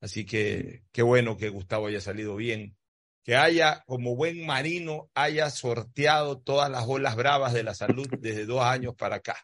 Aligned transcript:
Así 0.00 0.24
que 0.24 0.84
qué 0.92 1.02
bueno 1.02 1.36
que 1.36 1.48
Gustavo 1.48 1.88
haya 1.88 2.00
salido 2.00 2.36
bien 2.36 2.76
que 3.24 3.36
haya, 3.36 3.82
como 3.86 4.14
buen 4.14 4.44
marino, 4.44 5.10
haya 5.14 5.48
sorteado 5.48 6.38
todas 6.38 6.70
las 6.70 6.84
olas 6.86 7.16
bravas 7.16 7.54
de 7.54 7.62
la 7.62 7.74
salud 7.74 8.06
desde 8.20 8.44
dos 8.44 8.62
años 8.62 8.94
para 8.94 9.16
acá. 9.16 9.36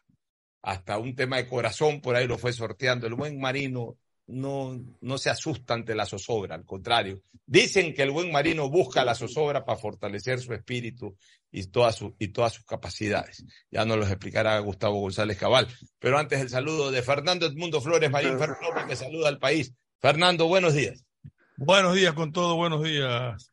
Hasta 0.61 0.99
un 0.99 1.15
tema 1.15 1.37
de 1.37 1.47
corazón 1.47 1.99
por 1.99 2.15
ahí 2.15 2.27
lo 2.27 2.37
fue 2.37 2.53
sorteando. 2.53 3.07
El 3.07 3.15
buen 3.15 3.39
marino 3.39 3.97
no, 4.27 4.79
no 5.01 5.17
se 5.17 5.31
asusta 5.31 5.73
ante 5.73 5.95
la 5.95 6.05
zozobra, 6.05 6.53
al 6.53 6.63
contrario. 6.63 7.23
Dicen 7.47 7.95
que 7.95 8.03
el 8.03 8.11
buen 8.11 8.31
marino 8.31 8.69
busca 8.69 9.03
la 9.03 9.15
zozobra 9.15 9.65
para 9.65 9.79
fortalecer 9.79 10.39
su 10.39 10.53
espíritu 10.53 11.17
y, 11.51 11.65
todas 11.65 11.99
y 12.19 12.27
todas 12.27 12.53
sus 12.53 12.65
capacidades. 12.65 13.43
Ya 13.71 13.83
nos 13.83 13.97
los 13.97 14.09
explicará 14.09 14.59
Gustavo 14.59 14.99
González 14.99 15.37
Cabal. 15.37 15.67
Pero 15.97 16.19
antes 16.19 16.39
el 16.39 16.49
saludo 16.49 16.91
de 16.91 17.01
Fernando 17.01 17.47
Edmundo 17.47 17.81
Flores 17.81 18.11
Marín 18.11 18.37
Fernández, 18.37 18.85
que 18.87 18.95
saluda 18.95 19.27
al 19.27 19.39
país. 19.39 19.73
Fernando, 19.99 20.47
buenos 20.47 20.75
días. 20.75 21.03
Buenos 21.57 21.95
días 21.95 22.13
con 22.13 22.31
todo, 22.31 22.55
buenos 22.55 22.83
días. 22.83 23.50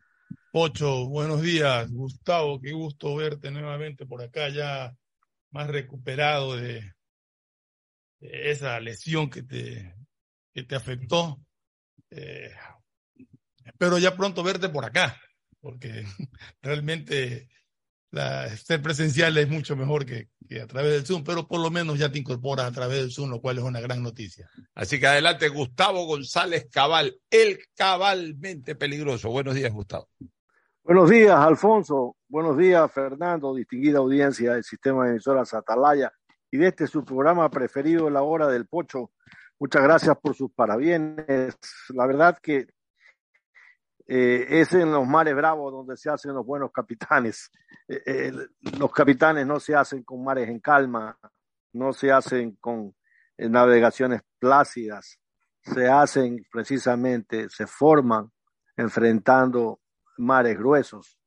Pocho, 0.50 1.06
buenos 1.06 1.42
días. 1.42 1.90
Gustavo, 1.90 2.58
qué 2.58 2.72
gusto 2.72 3.14
verte 3.14 3.50
nuevamente 3.50 4.06
por 4.06 4.22
acá, 4.22 4.48
ya 4.48 4.96
más 5.50 5.66
recuperado 5.68 6.56
de, 6.56 6.90
esa 8.20 8.80
lesión 8.80 9.28
que 9.28 9.42
te, 9.42 9.94
que 10.54 10.62
te 10.62 10.74
afectó. 10.74 11.38
Eh, 12.10 12.50
espero 13.62 13.98
ya 13.98 14.16
pronto 14.16 14.42
verte 14.42 14.70
por 14.70 14.86
acá, 14.86 15.20
porque 15.60 16.06
realmente 16.62 17.50
la, 18.10 18.48
ser 18.56 18.80
presencial 18.80 19.36
es 19.36 19.50
mucho 19.50 19.76
mejor 19.76 20.06
que, 20.06 20.30
que, 20.48 20.62
a 20.62 20.66
través 20.66 20.92
del 20.92 21.06
Zoom, 21.06 21.24
pero 21.24 21.46
por 21.46 21.60
lo 21.60 21.70
menos 21.70 21.98
ya 21.98 22.10
te 22.10 22.20
incorporas 22.20 22.64
a 22.64 22.72
través 22.72 23.00
del 23.00 23.12
Zoom, 23.12 23.28
lo 23.28 23.42
cual 23.42 23.58
es 23.58 23.64
una 23.64 23.80
gran 23.80 24.02
noticia. 24.02 24.48
Así 24.74 24.98
que 24.98 25.08
adelante, 25.08 25.50
Gustavo 25.50 26.06
González 26.06 26.68
Cabal, 26.70 27.20
el 27.28 27.58
cabalmente 27.74 28.74
peligroso. 28.76 29.28
Buenos 29.28 29.54
días, 29.54 29.72
Gustavo. 29.74 30.08
Buenos 30.88 31.10
días, 31.10 31.38
Alfonso. 31.38 32.16
Buenos 32.30 32.56
días, 32.56 32.90
Fernando, 32.90 33.54
distinguida 33.54 33.98
audiencia 33.98 34.54
del 34.54 34.64
sistema 34.64 35.04
de 35.04 35.10
emisoras 35.10 35.52
Atalaya 35.52 36.10
y 36.50 36.56
de 36.56 36.68
este 36.68 36.86
su 36.86 37.04
programa 37.04 37.50
preferido, 37.50 38.08
La 38.08 38.22
Hora 38.22 38.46
del 38.46 38.66
Pocho. 38.66 39.10
Muchas 39.58 39.82
gracias 39.82 40.16
por 40.16 40.34
sus 40.34 40.50
parabienes. 40.50 41.58
La 41.90 42.06
verdad 42.06 42.38
que 42.42 42.68
eh, 44.06 44.46
es 44.48 44.72
en 44.72 44.90
los 44.90 45.06
mares 45.06 45.34
bravos 45.36 45.70
donde 45.74 45.94
se 45.98 46.08
hacen 46.08 46.32
los 46.32 46.46
buenos 46.46 46.72
capitanes. 46.72 47.50
Eh, 47.86 48.02
eh, 48.06 48.32
los 48.78 48.90
capitanes 48.90 49.46
no 49.46 49.60
se 49.60 49.74
hacen 49.74 50.02
con 50.04 50.24
mares 50.24 50.48
en 50.48 50.58
calma, 50.58 51.18
no 51.74 51.92
se 51.92 52.10
hacen 52.10 52.52
con 52.52 52.96
navegaciones 53.36 54.22
plácidas, 54.38 55.20
se 55.60 55.86
hacen 55.86 56.46
precisamente, 56.50 57.50
se 57.50 57.66
forman 57.66 58.32
enfrentando 58.74 59.80
mares 60.18 60.58
gruesos, 60.58 61.18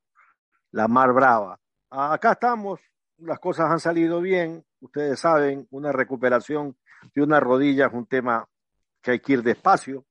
la 0.72 0.88
mar 0.88 1.14
brava. 1.14 1.60
Acá 1.90 2.34
estamos, 2.34 2.80
las 3.18 3.40
cosas 3.40 3.70
han 3.70 3.80
salido 3.80 4.22
bien, 4.22 4.64
ustedes 4.80 5.20
saben, 5.20 5.68
una 5.72 5.92
recuperación 5.92 6.78
de 7.14 7.24
una 7.24 7.40
rodilla 7.40 7.88
es 7.88 7.94
un 7.94 8.06
tema 8.06 8.48
que 9.02 9.12
hay 9.12 9.20
que 9.20 9.34
ir 9.34 9.44
despacio, 9.44 10.06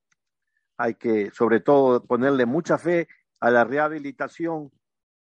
hay 0.77 0.95
que 0.95 1.31
sobre 1.31 1.61
todo 1.61 2.05
ponerle 2.05 2.47
mucha 2.47 2.79
fe 2.79 3.09
a 3.39 3.51
la 3.51 3.65
rehabilitación 3.65 4.71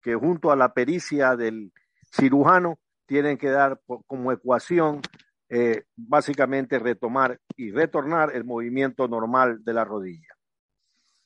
que 0.02 0.14
junto 0.14 0.50
a 0.50 0.56
la 0.56 0.72
pericia 0.72 1.36
del 1.36 1.72
cirujano 2.12 2.78
tienen 3.06 3.38
que 3.38 3.50
dar 3.50 3.80
como 4.06 4.32
ecuación 4.32 5.00
eh, 5.48 5.84
básicamente 5.96 6.78
retomar 6.78 7.40
y 7.56 7.72
retornar 7.72 8.34
el 8.34 8.44
movimiento 8.44 9.08
normal 9.08 9.64
de 9.64 9.74
la 9.74 9.84
rodilla. 9.84 10.36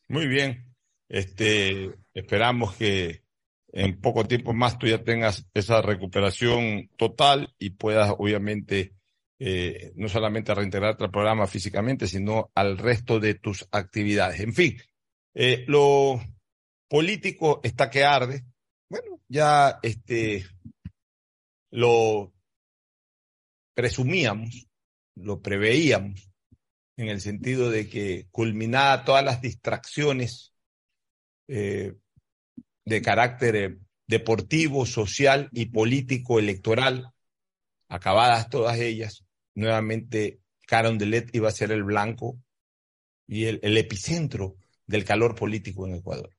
Muy 0.09 0.27
bien. 0.27 0.74
Este, 1.09 1.95
esperamos 2.15 2.75
que 2.77 3.23
en 3.73 4.01
poco 4.01 4.25
tiempo 4.25 4.53
más 4.53 4.79
tú 4.79 4.87
ya 4.87 5.03
tengas 5.03 5.47
esa 5.53 5.83
recuperación 5.83 6.89
total 6.97 7.55
y 7.59 7.71
puedas, 7.71 8.15
obviamente, 8.19 8.95
eh, 9.41 9.93
no 9.97 10.09
solamente 10.09 10.55
reintegrarte 10.55 11.05
al 11.05 11.11
programa 11.11 11.47
físicamente, 11.49 12.07
sino 12.07 12.53
al 12.55 12.79
resto 12.79 13.19
de 13.19 13.35
tus 13.35 13.67
actividades. 13.73 14.41
En 14.41 14.55
fin, 14.55 14.77
eh, 15.35 15.65
lo 15.67 16.21
político 16.89 17.61
está 17.65 17.91
que 17.91 18.05
arde. 18.05 18.45
Bueno, 18.89 19.21
ya 19.29 19.81
este, 19.83 20.47
lo 21.73 22.33
presumíamos, 23.75 24.69
lo 25.17 25.43
preveíamos, 25.43 26.31
en 26.97 27.09
el 27.09 27.21
sentido 27.21 27.71
de 27.71 27.89
que 27.89 28.29
culminada 28.31 29.05
todas 29.05 29.25
las 29.25 29.41
distracciones 29.41 30.54
eh, 31.49 31.95
de 32.85 33.03
carácter 33.03 33.57
eh, 33.57 33.79
deportivo, 34.07 34.87
social 34.87 35.49
y 35.53 35.67
político 35.67 36.39
electoral, 36.39 37.11
acabadas 37.89 38.49
todas 38.49 38.79
ellas, 38.79 39.25
nuevamente 39.55 40.41
Carondelet 40.67 41.35
iba 41.35 41.49
a 41.49 41.53
ser 41.53 41.73
el 41.73 41.85
blanco 41.85 42.39
y 43.27 43.45
el, 43.47 43.61
el 43.63 43.77
epicentro 43.77 44.57
del 44.87 45.05
calor 45.05 45.35
político 45.35 45.87
en 45.87 45.95
Ecuador. 45.95 46.31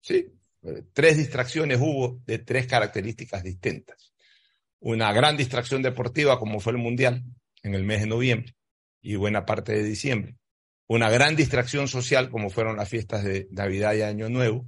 Sí, 0.00 0.26
eh, 0.62 0.82
tres 0.92 1.16
distracciones 1.16 1.78
hubo 1.80 2.20
de 2.26 2.38
tres 2.38 2.66
características 2.66 3.42
distintas. 3.42 4.12
Una 4.80 5.12
gran 5.12 5.36
distracción 5.36 5.82
deportiva 5.82 6.38
como 6.38 6.60
fue 6.60 6.72
el 6.72 6.78
Mundial 6.78 7.22
en 7.62 7.74
el 7.74 7.84
mes 7.84 8.00
de 8.00 8.06
noviembre 8.08 8.54
y 9.00 9.14
buena 9.14 9.46
parte 9.46 9.72
de 9.72 9.84
diciembre 9.84 10.36
una 10.92 11.08
gran 11.08 11.34
distracción 11.36 11.88
social 11.88 12.28
como 12.28 12.50
fueron 12.50 12.76
las 12.76 12.88
fiestas 12.88 13.24
de 13.24 13.48
Navidad 13.50 13.94
y 13.94 14.02
Año 14.02 14.28
Nuevo, 14.28 14.66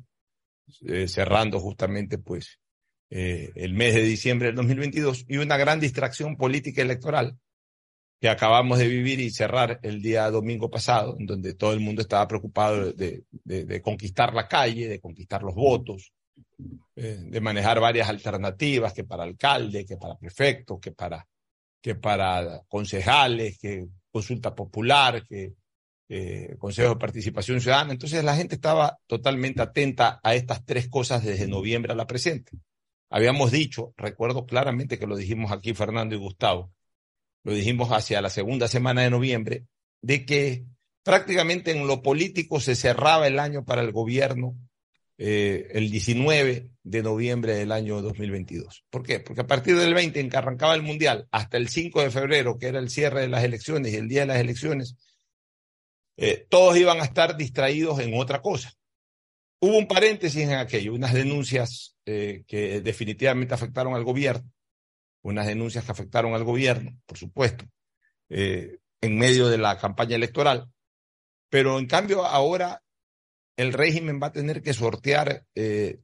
eh, 0.86 1.06
cerrando 1.06 1.60
justamente 1.60 2.16
pues 2.16 2.58
eh, 3.10 3.52
el 3.56 3.74
mes 3.74 3.94
de 3.94 4.02
diciembre 4.02 4.46
del 4.46 4.56
2022, 4.56 5.26
y 5.28 5.36
una 5.36 5.58
gran 5.58 5.80
distracción 5.80 6.36
política 6.36 6.80
electoral 6.80 7.36
que 8.18 8.30
acabamos 8.30 8.78
de 8.78 8.88
vivir 8.88 9.20
y 9.20 9.30
cerrar 9.30 9.80
el 9.82 10.00
día 10.00 10.30
domingo 10.30 10.70
pasado, 10.70 11.14
en 11.18 11.26
donde 11.26 11.52
todo 11.52 11.74
el 11.74 11.80
mundo 11.80 12.00
estaba 12.00 12.26
preocupado 12.26 12.90
de, 12.94 13.24
de, 13.30 13.82
conquistar 13.82 14.32
la 14.32 14.48
calle, 14.48 14.88
de 14.88 15.00
conquistar 15.00 15.42
los 15.42 15.54
votos, 15.54 16.10
eh, 16.96 17.18
de 17.20 17.40
manejar 17.42 17.80
varias 17.80 18.08
alternativas, 18.08 18.94
que 18.94 19.04
para 19.04 19.24
alcalde, 19.24 19.84
que 19.84 19.98
para 19.98 20.16
prefecto, 20.16 20.80
que 20.80 20.92
para, 20.92 21.26
que 21.82 21.96
para 21.96 22.62
concejales, 22.66 23.58
que 23.58 23.88
consulta 24.10 24.54
popular, 24.54 25.26
que 25.26 25.52
eh, 26.08 26.56
Consejo 26.58 26.90
de 26.90 26.96
Participación 26.96 27.60
Ciudadana. 27.60 27.92
Entonces 27.92 28.22
la 28.24 28.36
gente 28.36 28.54
estaba 28.54 28.98
totalmente 29.06 29.62
atenta 29.62 30.20
a 30.22 30.34
estas 30.34 30.64
tres 30.64 30.88
cosas 30.88 31.24
desde 31.24 31.46
noviembre 31.48 31.92
a 31.92 31.96
la 31.96 32.06
presente. 32.06 32.52
Habíamos 33.10 33.52
dicho, 33.52 33.94
recuerdo 33.96 34.46
claramente 34.46 34.98
que 34.98 35.06
lo 35.06 35.16
dijimos 35.16 35.52
aquí 35.52 35.72
Fernando 35.74 36.14
y 36.14 36.18
Gustavo, 36.18 36.72
lo 37.44 37.52
dijimos 37.52 37.90
hacia 37.90 38.22
la 38.22 38.30
segunda 38.30 38.68
semana 38.68 39.02
de 39.02 39.10
noviembre, 39.10 39.66
de 40.00 40.24
que 40.24 40.64
prácticamente 41.02 41.70
en 41.70 41.86
lo 41.86 42.02
político 42.02 42.60
se 42.60 42.74
cerraba 42.74 43.26
el 43.26 43.38
año 43.38 43.64
para 43.64 43.82
el 43.82 43.92
gobierno 43.92 44.56
eh, 45.16 45.68
el 45.74 45.90
19 45.90 46.70
de 46.82 47.02
noviembre 47.02 47.54
del 47.54 47.70
año 47.70 48.02
2022. 48.02 48.84
¿Por 48.90 49.04
qué? 49.04 49.20
Porque 49.20 49.42
a 49.42 49.46
partir 49.46 49.76
del 49.76 49.94
20 49.94 50.18
en 50.18 50.28
que 50.28 50.36
arrancaba 50.36 50.74
el 50.74 50.82
Mundial 50.82 51.28
hasta 51.30 51.56
el 51.56 51.68
5 51.68 52.02
de 52.02 52.10
febrero, 52.10 52.58
que 52.58 52.66
era 52.66 52.80
el 52.80 52.90
cierre 52.90 53.20
de 53.20 53.28
las 53.28 53.44
elecciones 53.44 53.92
y 53.92 53.96
el 53.96 54.08
día 54.08 54.22
de 54.22 54.26
las 54.26 54.38
elecciones, 54.38 54.96
eh, 56.16 56.46
todos 56.48 56.76
iban 56.76 57.00
a 57.00 57.04
estar 57.04 57.36
distraídos 57.36 57.98
en 58.00 58.14
otra 58.18 58.40
cosa. 58.40 58.72
Hubo 59.60 59.78
un 59.78 59.88
paréntesis 59.88 60.42
en 60.42 60.54
aquello, 60.54 60.94
unas 60.94 61.12
denuncias 61.12 61.96
eh, 62.04 62.44
que 62.46 62.80
definitivamente 62.80 63.54
afectaron 63.54 63.94
al 63.94 64.04
gobierno, 64.04 64.50
unas 65.22 65.46
denuncias 65.46 65.84
que 65.84 65.92
afectaron 65.92 66.34
al 66.34 66.44
gobierno, 66.44 66.98
por 67.06 67.18
supuesto, 67.18 67.64
eh, 68.28 68.78
en 69.00 69.18
medio 69.18 69.48
de 69.48 69.58
la 69.58 69.78
campaña 69.78 70.16
electoral. 70.16 70.70
Pero 71.48 71.78
en 71.78 71.86
cambio 71.86 72.24
ahora 72.24 72.82
el 73.56 73.72
régimen 73.72 74.20
va 74.22 74.28
a 74.28 74.32
tener 74.32 74.62
que 74.62 74.74
sortear 74.74 75.46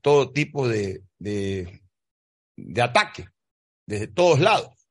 todo 0.01 0.33
tipo 0.33 0.69
de, 0.69 1.03
de, 1.19 1.83
de 2.57 2.83
ataque 2.83 3.27
desde 3.87 4.07
todos 4.07 4.39
lados, 4.39 4.89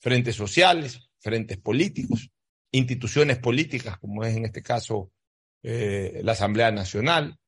frentes 0.00 0.34
sociales, 0.34 1.08
frentes 1.20 1.56
políticos, 1.58 2.32
instituciones 2.72 3.38
políticas, 3.38 3.98
como 3.98 4.24
es 4.24 4.36
en 4.36 4.44
este 4.44 4.62
caso 4.62 5.10
eh, 5.62 6.20
la 6.22 6.32
Asamblea 6.32 6.70
Nacional, 6.70 7.38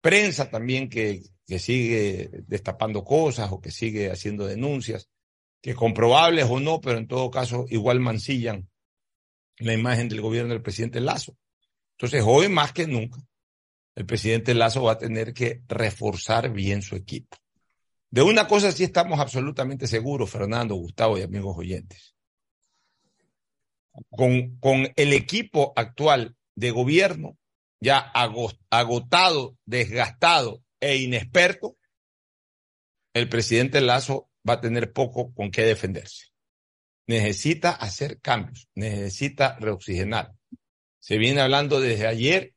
prensa 0.00 0.50
también 0.50 0.88
que, 0.88 1.22
que 1.46 1.58
sigue 1.58 2.30
destapando 2.46 3.04
cosas 3.04 3.50
o 3.50 3.60
que 3.60 3.70
sigue 3.70 4.10
haciendo 4.10 4.46
denuncias, 4.46 5.08
que 5.60 5.74
comprobables 5.74 6.46
o 6.48 6.60
no, 6.60 6.80
pero 6.80 6.98
en 6.98 7.08
todo 7.08 7.30
caso 7.30 7.66
igual 7.68 8.00
mancillan 8.00 8.68
la 9.58 9.74
imagen 9.74 10.08
del 10.08 10.20
gobierno 10.20 10.52
del 10.52 10.62
presidente 10.62 11.00
Lazo. 11.00 11.36
Entonces, 11.96 12.22
hoy 12.24 12.48
más 12.48 12.72
que 12.72 12.86
nunca, 12.86 13.18
el 13.96 14.06
presidente 14.06 14.54
Lazo 14.54 14.84
va 14.84 14.92
a 14.92 14.98
tener 14.98 15.34
que 15.34 15.62
reforzar 15.66 16.52
bien 16.52 16.82
su 16.82 16.94
equipo. 16.94 17.36
De 18.10 18.22
una 18.22 18.46
cosa 18.46 18.70
sí 18.70 18.84
estamos 18.84 19.18
absolutamente 19.18 19.86
seguros, 19.86 20.30
Fernando, 20.30 20.76
Gustavo 20.76 21.18
y 21.18 21.22
amigos 21.22 21.56
oyentes. 21.58 22.14
Con, 24.10 24.92
el 24.96 25.12
equipo 25.12 25.72
actual 25.76 26.36
de 26.54 26.70
gobierno, 26.70 27.36
ya 27.80 27.98
agotado, 27.98 29.56
desgastado 29.64 30.62
e 30.80 30.96
inexperto, 30.96 31.76
el 33.14 33.28
presidente 33.28 33.80
Lazo 33.80 34.30
va 34.48 34.54
a 34.54 34.60
tener 34.60 34.92
poco 34.92 35.32
con 35.34 35.50
qué 35.50 35.62
defenderse. 35.62 36.26
Necesita 37.06 37.70
hacer 37.70 38.20
cambios, 38.20 38.68
necesita 38.74 39.56
reoxigenar. 39.58 40.34
Se 41.00 41.16
viene 41.16 41.40
hablando 41.40 41.80
desde 41.80 42.06
ayer 42.06 42.54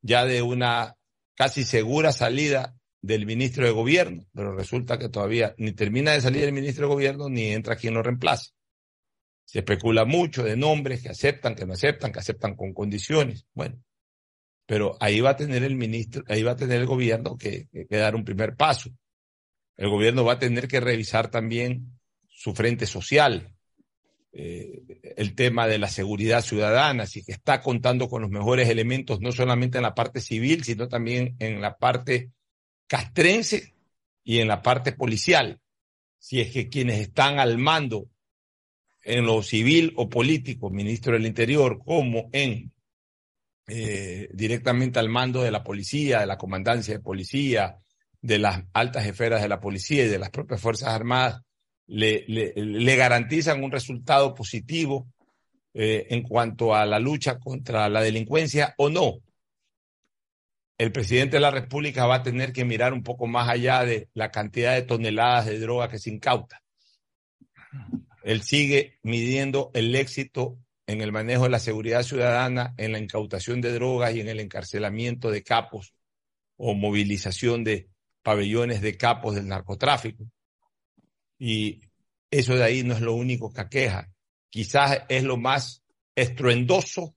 ya 0.00 0.24
de 0.24 0.42
una 0.42 0.96
casi 1.34 1.64
segura 1.64 2.12
salida 2.12 2.74
del 3.00 3.26
ministro 3.26 3.64
de 3.64 3.72
gobierno, 3.72 4.24
pero 4.34 4.56
resulta 4.56 4.98
que 4.98 5.08
todavía 5.08 5.54
ni 5.58 5.72
termina 5.72 6.12
de 6.12 6.20
salir 6.20 6.44
el 6.44 6.52
ministro 6.52 6.88
de 6.88 6.94
gobierno 6.94 7.28
ni 7.28 7.52
entra 7.52 7.76
quien 7.76 7.94
lo 7.94 8.02
reemplace. 8.02 8.50
Se 9.48 9.60
especula 9.60 10.04
mucho 10.04 10.44
de 10.44 10.58
nombres 10.58 11.02
que 11.02 11.08
aceptan, 11.08 11.54
que 11.54 11.64
no 11.64 11.72
aceptan, 11.72 12.12
que 12.12 12.18
aceptan 12.18 12.54
con 12.54 12.74
condiciones. 12.74 13.46
Bueno, 13.54 13.82
pero 14.66 14.98
ahí 15.00 15.22
va 15.22 15.30
a 15.30 15.36
tener 15.36 15.64
el 15.64 15.74
ministro, 15.74 16.22
ahí 16.28 16.42
va 16.42 16.50
a 16.50 16.56
tener 16.56 16.82
el 16.82 16.86
gobierno 16.86 17.38
que, 17.38 17.66
que, 17.72 17.96
dar 17.96 18.14
un 18.14 18.26
primer 18.26 18.56
paso. 18.56 18.90
El 19.78 19.88
gobierno 19.88 20.22
va 20.22 20.34
a 20.34 20.38
tener 20.38 20.68
que 20.68 20.80
revisar 20.80 21.30
también 21.30 21.98
su 22.28 22.54
frente 22.54 22.84
social, 22.84 23.56
eh, 24.32 24.82
el 25.16 25.34
tema 25.34 25.66
de 25.66 25.78
la 25.78 25.88
seguridad 25.88 26.42
ciudadana, 26.42 27.06
si 27.06 27.24
está 27.26 27.62
contando 27.62 28.10
con 28.10 28.20
los 28.20 28.30
mejores 28.30 28.68
elementos, 28.68 29.22
no 29.22 29.32
solamente 29.32 29.78
en 29.78 29.84
la 29.84 29.94
parte 29.94 30.20
civil, 30.20 30.62
sino 30.62 30.88
también 30.88 31.36
en 31.38 31.62
la 31.62 31.78
parte 31.78 32.32
castrense 32.86 33.72
y 34.24 34.40
en 34.40 34.48
la 34.48 34.60
parte 34.60 34.92
policial. 34.92 35.58
Si 36.18 36.38
es 36.38 36.52
que 36.52 36.68
quienes 36.68 37.00
están 37.00 37.38
al 37.38 37.56
mando 37.56 38.10
en 39.08 39.24
lo 39.24 39.42
civil 39.42 39.94
o 39.96 40.08
político, 40.08 40.68
ministro 40.68 41.14
del 41.14 41.24
Interior, 41.24 41.78
como 41.82 42.28
en 42.32 42.70
eh, 43.66 44.28
directamente 44.32 44.98
al 44.98 45.08
mando 45.08 45.42
de 45.42 45.50
la 45.50 45.64
policía, 45.64 46.20
de 46.20 46.26
la 46.26 46.36
comandancia 46.36 46.94
de 46.94 47.00
policía, 47.00 47.78
de 48.20 48.38
las 48.38 48.64
altas 48.74 49.06
esferas 49.06 49.40
de 49.40 49.48
la 49.48 49.60
policía 49.60 50.04
y 50.04 50.08
de 50.08 50.18
las 50.18 50.28
propias 50.28 50.60
Fuerzas 50.60 50.90
Armadas, 50.90 51.40
le, 51.86 52.96
garantizan 52.96 53.64
un 53.64 53.70
resultado 53.70 54.34
positivo 54.34 55.08
eh, 55.72 56.06
en 56.10 56.22
cuanto 56.22 56.74
a 56.74 56.84
la 56.84 56.98
lucha 56.98 57.38
contra 57.38 57.88
la 57.88 58.02
delincuencia 58.02 58.74
o 58.76 58.90
no. 58.90 59.20
El 60.76 60.92
presidente 60.92 61.36
de 61.36 61.40
la 61.40 61.50
República 61.50 62.04
va 62.04 62.16
a 62.16 62.22
tener 62.22 62.52
que 62.52 62.66
mirar 62.66 62.92
un 62.92 63.02
poco 63.02 63.26
más 63.26 63.48
allá 63.48 63.84
de 63.84 64.10
la 64.12 64.30
cantidad 64.30 64.74
de 64.74 64.82
toneladas 64.82 65.46
de 65.46 65.58
droga 65.58 65.88
que 65.88 65.98
se 65.98 66.10
incauta. 66.10 66.62
Él 68.28 68.42
sigue 68.42 68.98
midiendo 69.02 69.70
el 69.72 69.96
éxito 69.96 70.58
en 70.86 71.00
el 71.00 71.12
manejo 71.12 71.44
de 71.44 71.48
la 71.48 71.58
seguridad 71.58 72.02
ciudadana, 72.02 72.74
en 72.76 72.92
la 72.92 72.98
incautación 72.98 73.62
de 73.62 73.72
drogas 73.72 74.14
y 74.14 74.20
en 74.20 74.28
el 74.28 74.38
encarcelamiento 74.38 75.30
de 75.30 75.42
capos 75.42 75.94
o 76.58 76.74
movilización 76.74 77.64
de 77.64 77.88
pabellones 78.22 78.82
de 78.82 78.98
capos 78.98 79.34
del 79.34 79.48
narcotráfico. 79.48 80.30
Y 81.38 81.80
eso 82.30 82.54
de 82.54 82.64
ahí 82.64 82.82
no 82.82 82.92
es 82.92 83.00
lo 83.00 83.14
único 83.14 83.50
que 83.50 83.62
aqueja. 83.62 84.10
Quizás 84.50 85.04
es 85.08 85.24
lo 85.24 85.38
más 85.38 85.82
estruendoso, 86.14 87.16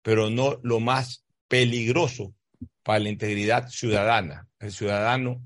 pero 0.00 0.30
no 0.30 0.58
lo 0.62 0.80
más 0.80 1.22
peligroso 1.48 2.34
para 2.82 3.00
la 3.00 3.10
integridad 3.10 3.68
ciudadana. 3.68 4.48
El 4.58 4.72
ciudadano 4.72 5.42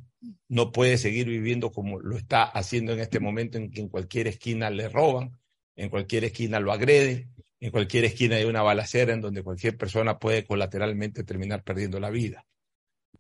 no 0.49 0.73
puede 0.73 0.99
seguir 0.99 1.29
viviendo 1.29 1.73
como 1.73 2.01
lo 2.01 2.17
está 2.17 2.45
haciendo 2.45 2.93
en 2.93 3.01
este 3.01 3.21
momento 3.21 3.59
en 3.59 3.71
que 3.71 3.81
en 3.81 3.89
cualquier 3.89 4.29
esquina 4.29 4.71
le 4.71 4.89
roban, 4.89 5.39
en 5.77 5.89
cualquier 5.89 6.25
esquina 6.25 6.61
lo 6.61 6.73
agreden, 6.73 7.31
en 7.61 7.71
cualquier 7.71 8.05
esquina 8.05 8.37
hay 8.37 8.45
una 8.45 8.63
balacera 8.63 9.13
en 9.13 9.21
donde 9.21 9.43
cualquier 9.43 9.77
persona 9.77 10.19
puede 10.19 10.45
colateralmente 10.45 11.25
terminar 11.25 11.63
perdiendo 11.63 11.99
la 12.01 12.11
vida. 12.11 12.47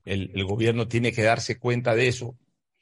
El, 0.04 0.32
el 0.34 0.44
gobierno 0.44 0.86
tiene 0.86 1.12
que 1.12 1.22
darse 1.22 1.58
cuenta 1.58 1.94
de 1.94 2.08
eso 2.08 2.36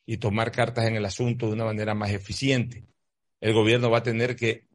y 0.04 0.16
tomar 0.16 0.50
cartas 0.50 0.86
en 0.86 0.96
el 0.96 1.04
asunto 1.04 1.46
de 1.46 1.52
una 1.52 1.64
manera 1.64 1.94
más 1.94 2.10
eficiente. 2.10 2.84
El 3.40 3.54
gobierno 3.54 3.90
va 3.90 3.98
a 3.98 4.02
tener 4.02 4.36
que 4.36 4.66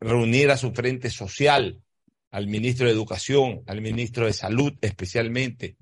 reunir 0.00 0.50
a 0.50 0.56
su 0.56 0.72
frente 0.72 1.10
social, 1.10 1.82
al 2.30 2.46
ministro 2.46 2.86
de 2.86 2.92
Educación, 2.92 3.62
al 3.66 3.80
ministro 3.80 4.26
de 4.26 4.32
Salud 4.32 4.74
especialmente, 4.80 5.76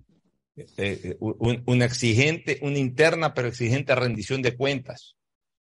eh, 0.56 0.66
eh 0.76 1.16
un, 1.20 1.62
una 1.66 1.84
exigente, 1.84 2.58
una 2.62 2.78
interna 2.78 3.34
pero 3.34 3.48
exigente 3.48 3.94
rendición 3.94 4.42
de 4.42 4.56
cuentas. 4.56 5.16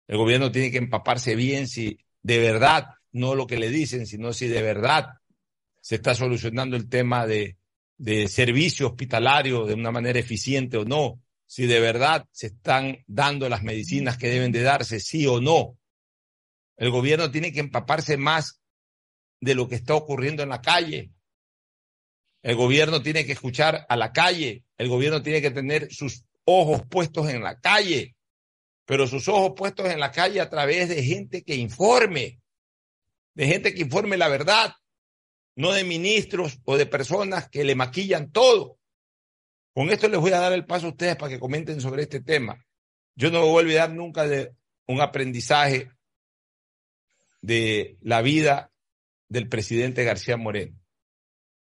El 0.08 0.18
gobierno 0.18 0.52
tiene 0.52 0.72
que 0.72 0.78
empaparse 0.78 1.36
bien 1.36 1.68
si 1.68 1.98
de 2.24 2.40
verdad, 2.40 2.90
no 3.12 3.36
lo 3.36 3.48
que 3.48 3.58
le 3.58 3.70
dicen, 3.70 4.06
sino 4.06 4.34
si 4.34 4.48
de 4.48 4.62
verdad 4.62 5.08
se 5.80 5.96
está 5.96 6.14
solucionando 6.16 6.76
el 6.76 6.88
tema 6.88 7.26
de, 7.26 7.58
de 7.98 8.27
servicio 8.27 8.88
hospitalario 8.88 9.65
de 9.65 9.74
una 9.74 9.92
manera 9.92 10.20
eficiente 10.20 10.77
o 10.77 10.86
no, 10.86 11.22
si 11.46 11.65
de 11.65 11.80
verdad 11.80 12.25
se 12.32 12.48
están 12.48 13.04
dando 13.08 13.50
las 13.50 13.63
medicinas 13.63 14.18
que 14.18 14.30
deben 14.30 14.51
de 14.51 14.62
darse, 14.62 15.00
sí 15.00 15.27
o 15.27 15.42
no. 15.42 15.77
El 16.77 16.92
gobierno 16.92 17.30
tiene 17.30 17.51
que 17.51 17.60
empaparse 17.60 18.18
más 18.18 18.62
de 19.39 19.56
lo 19.56 19.68
que 19.68 19.75
está 19.75 19.96
ocurriendo 19.96 20.44
en 20.44 20.50
la 20.50 20.62
calle. 20.62 21.12
El 22.43 22.55
gobierno 22.55 23.01
tiene 23.01 23.25
que 23.25 23.33
escuchar 23.33 23.86
a 23.88 23.95
la 23.95 24.12
calle. 24.12 24.63
El 24.77 24.89
gobierno 24.89 25.21
tiene 25.21 25.41
que 25.41 25.51
tener 25.51 25.93
sus 25.93 26.25
ojos 26.45 26.81
puestos 26.89 27.29
en 27.29 27.43
la 27.43 27.60
calle, 27.60 28.15
pero 28.86 29.07
sus 29.07 29.27
ojos 29.27 29.53
puestos 29.55 29.88
en 29.88 30.00
la 30.00 30.12
calle 30.12 30.41
a 30.41 30.50
través 30.50 30.89
de 30.89 31.03
gente 31.03 31.43
que 31.43 31.55
informe, 31.55 32.41
de 33.36 33.48
gente 33.48 33.74
que 33.74 33.81
informe 33.81 34.17
la 34.17 34.27
verdad, 34.27 34.74
no 35.55 35.71
de 35.71 35.83
ministros 35.83 36.60
o 36.65 36.77
de 36.77 36.86
personas 36.86 37.50
que 37.50 37.63
le 37.63 37.75
maquillan 37.75 38.31
todo. 38.31 38.79
Con 39.74 39.89
esto 39.89 40.10
les 40.10 40.19
voy 40.19 40.31
a 40.31 40.39
dar 40.39 40.53
el 40.53 40.65
paso 40.65 40.88
a 40.88 40.89
ustedes 40.89 41.15
para 41.15 41.29
que 41.29 41.39
comenten 41.39 41.79
sobre 41.79 42.03
este 42.03 42.21
tema. 42.21 42.65
Yo 43.15 43.29
no 43.31 43.39
me 43.39 43.45
voy 43.45 43.55
a 43.55 43.65
olvidar 43.65 43.93
nunca 43.93 44.27
de 44.27 44.55
un 44.88 45.00
aprendizaje 45.00 45.91
de 47.41 47.98
la 48.01 48.21
vida 48.21 48.71
del 49.29 49.48
presidente 49.48 50.03
García 50.03 50.38
Moreno, 50.38 50.77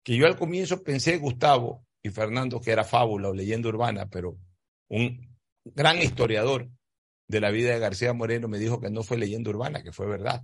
que 0.06 0.16
yo 0.16 0.26
al 0.28 0.38
comienzo 0.38 0.84
pensé, 0.84 1.18
Gustavo 1.18 1.86
y 2.02 2.10
Fernando, 2.10 2.62
que 2.62 2.72
era 2.72 2.84
fábula 2.84 3.30
o 3.30 3.34
leyenda 3.34 3.68
urbana, 3.70 4.08
pero 4.10 4.38
un 4.88 5.36
gran 5.66 5.98
historiador 5.98 6.70
de 7.28 7.42
la 7.42 7.50
vida 7.50 7.72
de 7.72 7.80
García 7.80 8.14
Moreno 8.14 8.48
me 8.48 8.60
dijo 8.60 8.80
que 8.80 8.92
no 8.92 9.04
fue 9.04 9.18
leyenda 9.18 9.50
urbana, 9.50 9.82
que 9.82 9.92
fue 9.92 10.08
verdad. 10.08 10.44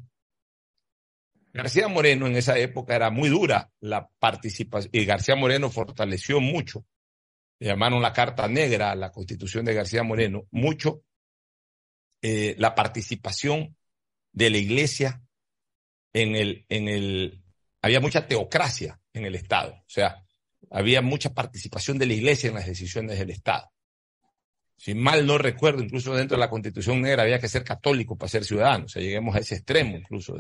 García 1.54 1.88
Moreno 1.88 2.28
en 2.28 2.36
esa 2.36 2.58
época 2.58 2.96
era 2.96 3.12
muy 3.12 3.30
dura 3.30 3.72
la 3.80 4.10
participación 4.20 4.90
y 4.94 5.06
García 5.06 5.36
Moreno 5.36 5.70
fortaleció 5.70 6.40
mucho 6.40 6.86
le 7.62 7.68
llamaron 7.68 8.02
la 8.02 8.12
Carta 8.12 8.48
Negra 8.48 8.90
a 8.90 8.96
la 8.96 9.12
Constitución 9.12 9.66
de 9.66 9.76
García 9.76 10.02
Moreno, 10.02 10.48
mucho 10.50 11.04
eh, 12.24 12.56
la 12.58 12.74
participación 12.74 13.78
de 14.34 14.50
la 14.50 14.58
Iglesia 14.58 15.22
en 16.12 16.36
el, 16.36 16.66
en 16.70 16.88
el, 16.88 17.44
había 17.84 18.00
mucha 18.00 18.28
teocracia 18.28 19.00
en 19.14 19.26
el 19.26 19.36
Estado, 19.36 19.74
o 19.74 19.90
sea, 19.90 20.24
había 20.70 21.02
mucha 21.02 21.34
participación 21.34 21.98
de 21.98 22.06
la 22.06 22.14
Iglesia 22.14 22.50
en 22.50 22.56
las 22.56 22.66
decisiones 22.66 23.20
del 23.20 23.30
Estado. 23.30 23.72
Si 24.78 24.96
mal 24.96 25.28
no 25.28 25.38
recuerdo, 25.38 25.84
incluso 25.84 26.16
dentro 26.16 26.38
de 26.38 26.40
la 26.40 26.50
Constitución 26.50 27.02
Negra 27.02 27.24
había 27.24 27.40
que 27.40 27.48
ser 27.48 27.64
católico 27.64 28.18
para 28.18 28.30
ser 28.30 28.46
ciudadano, 28.46 28.86
o 28.86 28.90
sea, 28.90 29.02
lleguemos 29.02 29.36
a 29.36 29.40
ese 29.40 29.56
extremo 29.56 29.98
incluso 29.98 30.36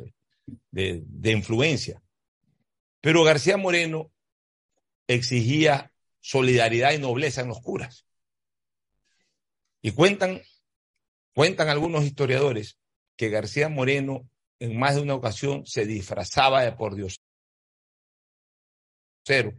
de, 0.71 1.03
de, 1.05 1.31
influencia. 1.31 2.01
Pero 3.01 3.23
García 3.23 3.57
Moreno 3.57 4.11
exigía 5.07 5.91
solidaridad 6.19 6.93
y 6.93 6.97
nobleza 6.97 7.41
en 7.41 7.49
los 7.49 7.61
curas. 7.61 8.05
Y 9.81 9.91
cuentan, 9.91 10.41
cuentan 11.33 11.69
algunos 11.69 12.03
historiadores 12.03 12.77
que 13.15 13.29
García 13.29 13.69
Moreno 13.69 14.27
en 14.59 14.77
más 14.77 14.95
de 14.95 15.01
una 15.01 15.15
ocasión 15.15 15.65
se 15.65 15.85
disfrazaba 15.85 16.63
de 16.63 16.71
por 16.71 16.95
Dios 16.95 17.19
cero 19.23 19.53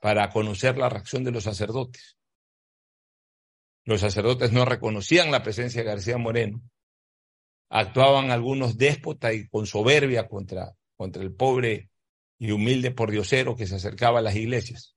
para 0.00 0.30
conocer 0.30 0.76
la 0.76 0.88
reacción 0.88 1.24
de 1.24 1.32
los 1.32 1.44
sacerdotes. 1.44 2.16
Los 3.84 4.00
sacerdotes 4.00 4.52
no 4.52 4.64
reconocían 4.64 5.30
la 5.30 5.42
presencia 5.42 5.82
de 5.82 5.88
García 5.88 6.18
Moreno. 6.18 6.60
Actuaban 7.68 8.30
algunos 8.30 8.76
déspotas 8.76 9.34
y 9.34 9.48
con 9.48 9.66
soberbia 9.66 10.28
contra, 10.28 10.76
contra 10.96 11.22
el 11.22 11.32
pobre 11.34 11.90
y 12.38 12.50
humilde 12.50 12.90
pordiosero 12.90 13.56
que 13.56 13.66
se 13.66 13.76
acercaba 13.76 14.18
a 14.18 14.22
las 14.22 14.36
iglesias. 14.36 14.96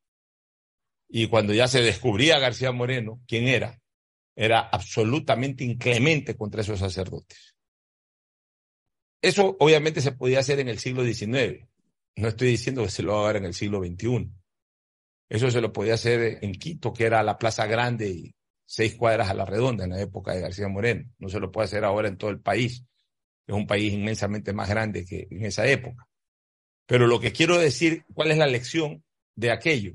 Y 1.08 1.28
cuando 1.28 1.54
ya 1.54 1.68
se 1.68 1.82
descubría 1.82 2.40
García 2.40 2.72
Moreno, 2.72 3.22
quién 3.28 3.48
era, 3.48 3.80
era 4.36 4.60
absolutamente 4.60 5.64
inclemente 5.64 6.36
contra 6.36 6.62
esos 6.62 6.80
sacerdotes. 6.80 7.56
Eso 9.22 9.58
obviamente 9.60 10.02
se 10.02 10.12
podía 10.12 10.40
hacer 10.40 10.60
en 10.60 10.70
el 10.70 10.80
siglo 10.80 11.04
XIX. 11.04 11.68
No 12.20 12.28
estoy 12.28 12.50
diciendo 12.50 12.84
que 12.84 12.90
se 12.90 13.02
lo 13.02 13.26
haga 13.26 13.38
en 13.38 13.46
el 13.46 13.54
siglo 13.54 13.80
XXI. 13.80 14.30
Eso 15.30 15.50
se 15.50 15.62
lo 15.62 15.72
podía 15.72 15.94
hacer 15.94 16.40
en 16.42 16.52
Quito, 16.54 16.92
que 16.92 17.06
era 17.06 17.24
la 17.24 17.38
Plaza 17.38 17.66
Grande 17.66 18.10
y 18.10 18.36
seis 18.66 18.96
cuadras 18.96 19.30
a 19.30 19.34
la 19.34 19.46
redonda 19.46 19.86
en 19.86 19.92
la 19.92 20.02
época 20.02 20.34
de 20.34 20.42
García 20.42 20.68
Moreno. 20.68 21.10
No 21.18 21.30
se 21.30 21.40
lo 21.40 21.50
puede 21.50 21.66
hacer 21.66 21.86
ahora 21.86 22.10
en 22.10 22.18
todo 22.18 22.30
el 22.30 22.42
país. 22.42 22.84
Es 23.48 23.56
un 23.56 23.66
país 23.66 23.94
inmensamente 23.94 24.52
más 24.52 24.68
grande 24.68 25.06
que 25.06 25.28
en 25.32 25.46
esa 25.46 25.66
época. 25.66 26.10
Pero 26.86 27.08
lo 27.08 27.22
que 27.22 27.32
quiero 27.32 27.58
decir, 27.58 28.04
¿cuál 28.14 28.32
es 28.32 28.38
la 28.38 28.48
lección 28.48 29.02
de 29.36 29.52
aquello? 29.52 29.94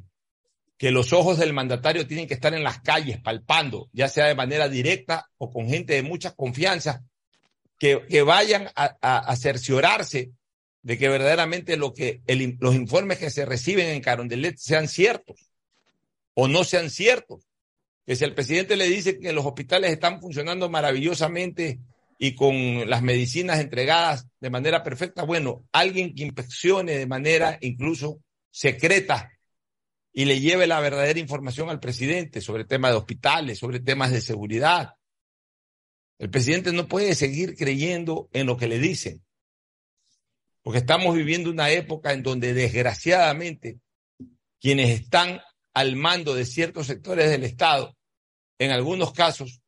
Que 0.79 0.91
los 0.91 1.13
ojos 1.13 1.39
del 1.39 1.53
mandatario 1.53 2.07
tienen 2.07 2.27
que 2.27 2.35
estar 2.35 2.55
en 2.55 2.65
las 2.65 2.81
calles, 2.81 3.21
palpando, 3.21 3.91
ya 3.93 4.09
sea 4.09 4.27
de 4.27 4.35
manera 4.35 4.71
directa 4.71 5.29
o 5.37 5.51
con 5.51 5.69
gente 5.69 5.93
de 5.93 6.03
mucha 6.03 6.35
confianza, 6.35 7.05
que, 7.79 8.23
vayan 8.23 8.69
a, 8.75 9.37
cerciorarse 9.37 10.33
de 10.85 10.99
que 10.99 11.09
verdaderamente 11.09 11.79
lo 11.79 11.95
que 11.95 12.21
los 12.61 12.75
informes 12.75 13.19
que 13.19 13.31
se 13.31 13.47
reciben 13.47 13.89
en 13.89 14.03
Carondelet 14.03 14.59
sean 14.59 14.87
ciertos 14.87 15.51
o 16.35 16.47
no 16.47 16.63
sean 16.63 16.91
ciertos. 16.91 17.49
Que 18.07 18.17
si 18.17 18.25
el 18.25 18.35
presidente 18.35 18.77
le 18.77 18.87
dice 18.87 19.19
que 19.19 19.33
los 19.33 19.47
hospitales 19.47 19.91
están 19.91 20.21
funcionando 20.21 20.69
maravillosamente 20.69 21.81
y 22.19 22.35
con 22.35 22.89
las 22.89 23.03
medicinas 23.03 23.61
entregadas 23.61 24.27
de 24.41 24.51
manera 24.51 24.83
perfecta, 24.83 25.23
bueno, 25.23 25.65
alguien 25.73 26.15
que 26.15 26.23
inspeccione 26.23 26.99
de 26.99 27.07
manera 27.07 27.57
incluso 27.63 28.21
secreta 28.51 29.33
y 30.13 30.27
le 30.27 30.39
lleve 30.41 30.67
la 30.67 30.81
verdadera 30.81 31.19
información 31.19 31.71
al 31.71 31.81
presidente 31.81 32.43
sobre 32.43 32.67
temas 32.67 32.91
de 32.91 32.99
hospitales, 32.99 33.59
sobre 33.59 33.81
temas 33.81 34.13
de 34.13 34.21
seguridad. 34.21 34.97
El 36.19 36.29
presidente 36.29 36.73
no 36.73 36.87
puede 36.89 37.15
seguir 37.15 37.57
creyendo 37.57 38.29
en 38.35 38.47
lo 38.47 38.59
que 38.59 38.69
le 38.69 38.79
dicen, 38.79 39.25
porque 40.65 40.79
estamos 40.79 41.15
viviendo 41.15 41.51
una 41.51 41.71
época 41.71 42.13
en 42.13 42.23
donde 42.23 42.55
desgraciadamente 42.55 43.81
quienes 44.61 44.99
están 44.99 45.43
al 45.75 45.95
mando 45.95 46.35
de 46.35 46.47
ciertos 46.47 46.87
sectores 46.87 47.29
del 47.31 47.45
Estado, 47.45 47.95
en 48.59 48.71
algunos 48.71 49.13
casos, 49.13 49.61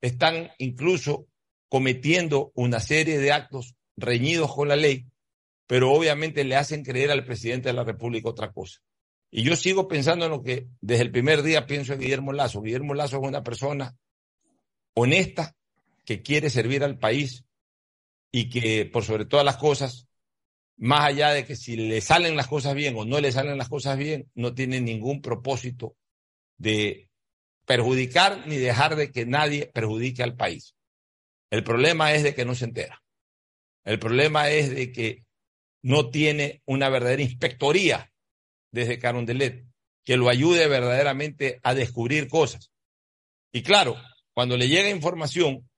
están 0.00 0.50
incluso 0.56 1.26
cometiendo 1.68 2.50
una 2.54 2.80
serie 2.80 3.18
de 3.18 3.30
actos 3.30 3.74
reñidos 3.96 4.54
con 4.54 4.68
la 4.68 4.76
ley, 4.76 5.06
pero 5.66 5.92
obviamente 5.92 6.44
le 6.44 6.56
hacen 6.56 6.82
creer 6.82 7.10
al 7.10 7.26
presidente 7.26 7.68
de 7.68 7.74
la 7.74 7.84
República 7.84 8.30
otra 8.30 8.52
cosa. 8.52 8.80
Y 9.30 9.42
yo 9.42 9.54
sigo 9.54 9.86
pensando 9.86 10.24
en 10.24 10.30
lo 10.30 10.42
que 10.42 10.66
desde 10.80 11.02
el 11.02 11.10
primer 11.10 11.42
día 11.42 11.66
pienso 11.66 11.92
en 11.92 12.00
Guillermo 12.00 12.32
Lazo. 12.32 12.62
Guillermo 12.62 12.94
Lazo 12.94 13.16
es 13.16 13.28
una 13.28 13.42
persona 13.42 13.94
honesta 14.94 15.54
que 16.06 16.22
quiere 16.22 16.48
servir 16.48 16.84
al 16.84 16.98
país 16.98 17.44
y 18.32 18.48
que 18.48 18.86
por 18.86 19.04
sobre 19.04 19.26
todas 19.26 19.44
las 19.44 19.56
cosas, 19.56 20.05
más 20.76 21.04
allá 21.04 21.30
de 21.30 21.44
que 21.44 21.56
si 21.56 21.76
le 21.76 22.00
salen 22.00 22.36
las 22.36 22.48
cosas 22.48 22.74
bien 22.74 22.94
o 22.96 23.04
no 23.04 23.20
le 23.20 23.32
salen 23.32 23.58
las 23.58 23.68
cosas 23.68 23.96
bien, 23.96 24.30
no 24.34 24.54
tiene 24.54 24.80
ningún 24.80 25.22
propósito 25.22 25.96
de 26.58 27.08
perjudicar 27.64 28.46
ni 28.46 28.56
dejar 28.56 28.96
de 28.96 29.10
que 29.10 29.26
nadie 29.26 29.66
perjudique 29.66 30.22
al 30.22 30.36
país. 30.36 30.74
El 31.50 31.64
problema 31.64 32.12
es 32.12 32.22
de 32.22 32.34
que 32.34 32.44
no 32.44 32.54
se 32.54 32.64
entera. 32.64 33.02
El 33.84 33.98
problema 33.98 34.50
es 34.50 34.74
de 34.74 34.92
que 34.92 35.24
no 35.82 36.10
tiene 36.10 36.62
una 36.66 36.88
verdadera 36.88 37.22
inspectoría 37.22 38.12
desde 38.72 38.98
Carondelet 38.98 39.64
que 40.04 40.16
lo 40.16 40.28
ayude 40.28 40.68
verdaderamente 40.68 41.58
a 41.62 41.74
descubrir 41.74 42.28
cosas. 42.28 42.70
Y 43.52 43.62
claro, 43.62 43.96
cuando 44.34 44.56
le 44.56 44.68
llega 44.68 44.88
información 44.88 45.68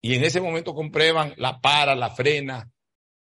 y 0.00 0.14
en 0.14 0.24
ese 0.24 0.40
momento 0.40 0.74
comprueban, 0.74 1.34
la 1.36 1.60
para, 1.60 1.96
la 1.96 2.10
frena, 2.10 2.70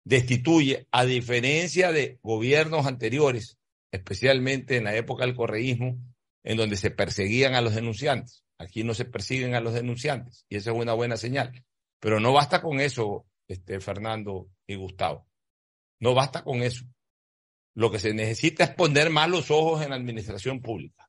destituye, 0.09 0.87
a 0.91 1.05
diferencia 1.05 1.91
de 1.91 2.17
gobiernos 2.23 2.87
anteriores, 2.87 3.59
especialmente 3.91 4.75
en 4.75 4.85
la 4.85 4.95
época 4.95 5.23
del 5.23 5.35
correísmo, 5.35 5.99
en 6.43 6.57
donde 6.57 6.77
se 6.77 6.89
perseguían 6.89 7.53
a 7.53 7.61
los 7.61 7.75
denunciantes. 7.75 8.43
Aquí 8.57 8.83
no 8.83 8.95
se 8.95 9.05
persiguen 9.05 9.53
a 9.53 9.61
los 9.61 9.75
denunciantes 9.75 10.45
y 10.49 10.57
esa 10.57 10.71
es 10.71 10.77
una 10.77 10.93
buena 10.93 11.15
señal. 11.15 11.63
Pero 11.99 12.19
no 12.19 12.33
basta 12.33 12.59
con 12.59 12.79
eso, 12.79 13.27
este, 13.47 13.79
Fernando 13.79 14.49
y 14.65 14.75
Gustavo. 14.75 15.27
No 15.99 16.15
basta 16.15 16.43
con 16.43 16.63
eso. 16.63 16.85
Lo 17.75 17.91
que 17.91 17.99
se 17.99 18.13
necesita 18.15 18.63
es 18.63 18.71
poner 18.71 19.11
más 19.11 19.29
los 19.29 19.51
ojos 19.51 19.83
en 19.83 19.91
la 19.91 19.95
administración 19.95 20.59
pública. 20.59 21.07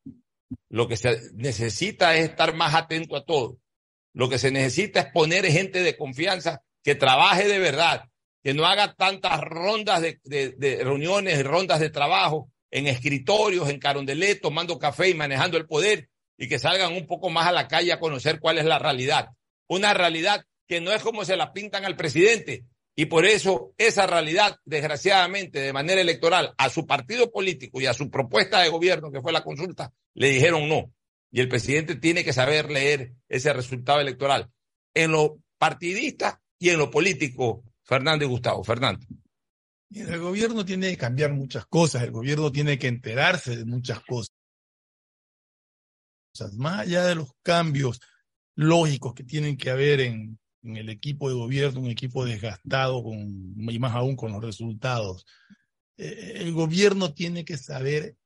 Lo 0.68 0.88
que 0.88 0.98
se 0.98 1.32
necesita 1.32 2.14
es 2.16 2.28
estar 2.28 2.54
más 2.54 2.74
atento 2.74 3.16
a 3.16 3.24
todo. 3.24 3.58
Lo 4.12 4.28
que 4.28 4.38
se 4.38 4.50
necesita 4.50 5.00
es 5.00 5.06
poner 5.06 5.46
gente 5.46 5.82
de 5.82 5.96
confianza 5.96 6.62
que 6.82 6.94
trabaje 6.94 7.48
de 7.48 7.58
verdad, 7.58 8.09
que 8.42 8.54
no 8.54 8.64
haga 8.66 8.94
tantas 8.94 9.40
rondas 9.40 10.00
de, 10.00 10.20
de, 10.24 10.50
de 10.52 10.84
reuniones, 10.84 11.44
rondas 11.44 11.80
de 11.80 11.90
trabajo 11.90 12.50
en 12.70 12.86
escritorios, 12.86 13.68
en 13.68 13.78
Carondelet, 13.78 14.40
tomando 14.40 14.78
café 14.78 15.08
y 15.08 15.14
manejando 15.14 15.56
el 15.56 15.66
poder, 15.66 16.08
y 16.38 16.48
que 16.48 16.58
salgan 16.58 16.94
un 16.94 17.06
poco 17.06 17.28
más 17.28 17.46
a 17.46 17.52
la 17.52 17.68
calle 17.68 17.92
a 17.92 18.00
conocer 18.00 18.40
cuál 18.40 18.58
es 18.58 18.64
la 18.64 18.78
realidad. 18.78 19.28
Una 19.68 19.92
realidad 19.92 20.44
que 20.66 20.80
no 20.80 20.92
es 20.92 21.02
como 21.02 21.24
se 21.24 21.36
la 21.36 21.52
pintan 21.52 21.84
al 21.84 21.96
presidente. 21.96 22.64
Y 22.94 23.06
por 23.06 23.24
eso 23.24 23.72
esa 23.76 24.06
realidad, 24.06 24.56
desgraciadamente, 24.64 25.60
de 25.60 25.72
manera 25.72 26.00
electoral, 26.00 26.54
a 26.56 26.70
su 26.70 26.86
partido 26.86 27.30
político 27.30 27.80
y 27.80 27.86
a 27.86 27.94
su 27.94 28.10
propuesta 28.10 28.60
de 28.60 28.68
gobierno, 28.68 29.10
que 29.10 29.20
fue 29.20 29.32
la 29.32 29.42
consulta, 29.42 29.92
le 30.14 30.30
dijeron 30.30 30.68
no. 30.68 30.92
Y 31.30 31.40
el 31.40 31.48
presidente 31.48 31.96
tiene 31.96 32.24
que 32.24 32.32
saber 32.32 32.70
leer 32.70 33.12
ese 33.28 33.52
resultado 33.52 34.00
electoral 34.00 34.50
en 34.94 35.12
lo 35.12 35.38
partidista 35.58 36.40
y 36.58 36.70
en 36.70 36.78
lo 36.78 36.90
político, 36.90 37.64
Fernando 37.90 38.24
y 38.24 38.28
Gustavo. 38.28 38.62
Fernando. 38.62 39.04
el 39.90 40.20
gobierno 40.20 40.64
tiene 40.64 40.90
que 40.90 40.96
cambiar 40.96 41.32
muchas 41.32 41.66
cosas, 41.66 42.04
el 42.04 42.12
gobierno 42.12 42.52
tiene 42.52 42.78
que 42.78 42.86
enterarse 42.86 43.56
de 43.56 43.64
muchas 43.64 43.98
cosas 44.04 44.30
más 46.56 46.80
allá 46.80 47.04
de 47.04 47.16
los 47.16 47.32
cambios 47.42 48.00
lógicos 48.54 49.12
que 49.12 49.24
tienen 49.24 49.56
que 49.56 49.70
haber 49.70 50.00
en, 50.00 50.38
el 50.62 50.88
equipo 50.88 51.28
de 51.28 51.34
gobierno, 51.34 51.80
un 51.80 51.90
equipo 51.90 52.24
desgastado 52.24 53.02
con, 53.02 53.18
y 53.18 53.78
más 53.80 53.94
aún 53.96 54.14
con 54.14 54.30
los 54.30 54.44
resultados, 54.44 55.26
eh, 55.96 56.34
el 56.36 56.52
gobierno 56.52 57.12
tiene 57.12 57.44
que 57.44 57.56
saber 57.56 58.16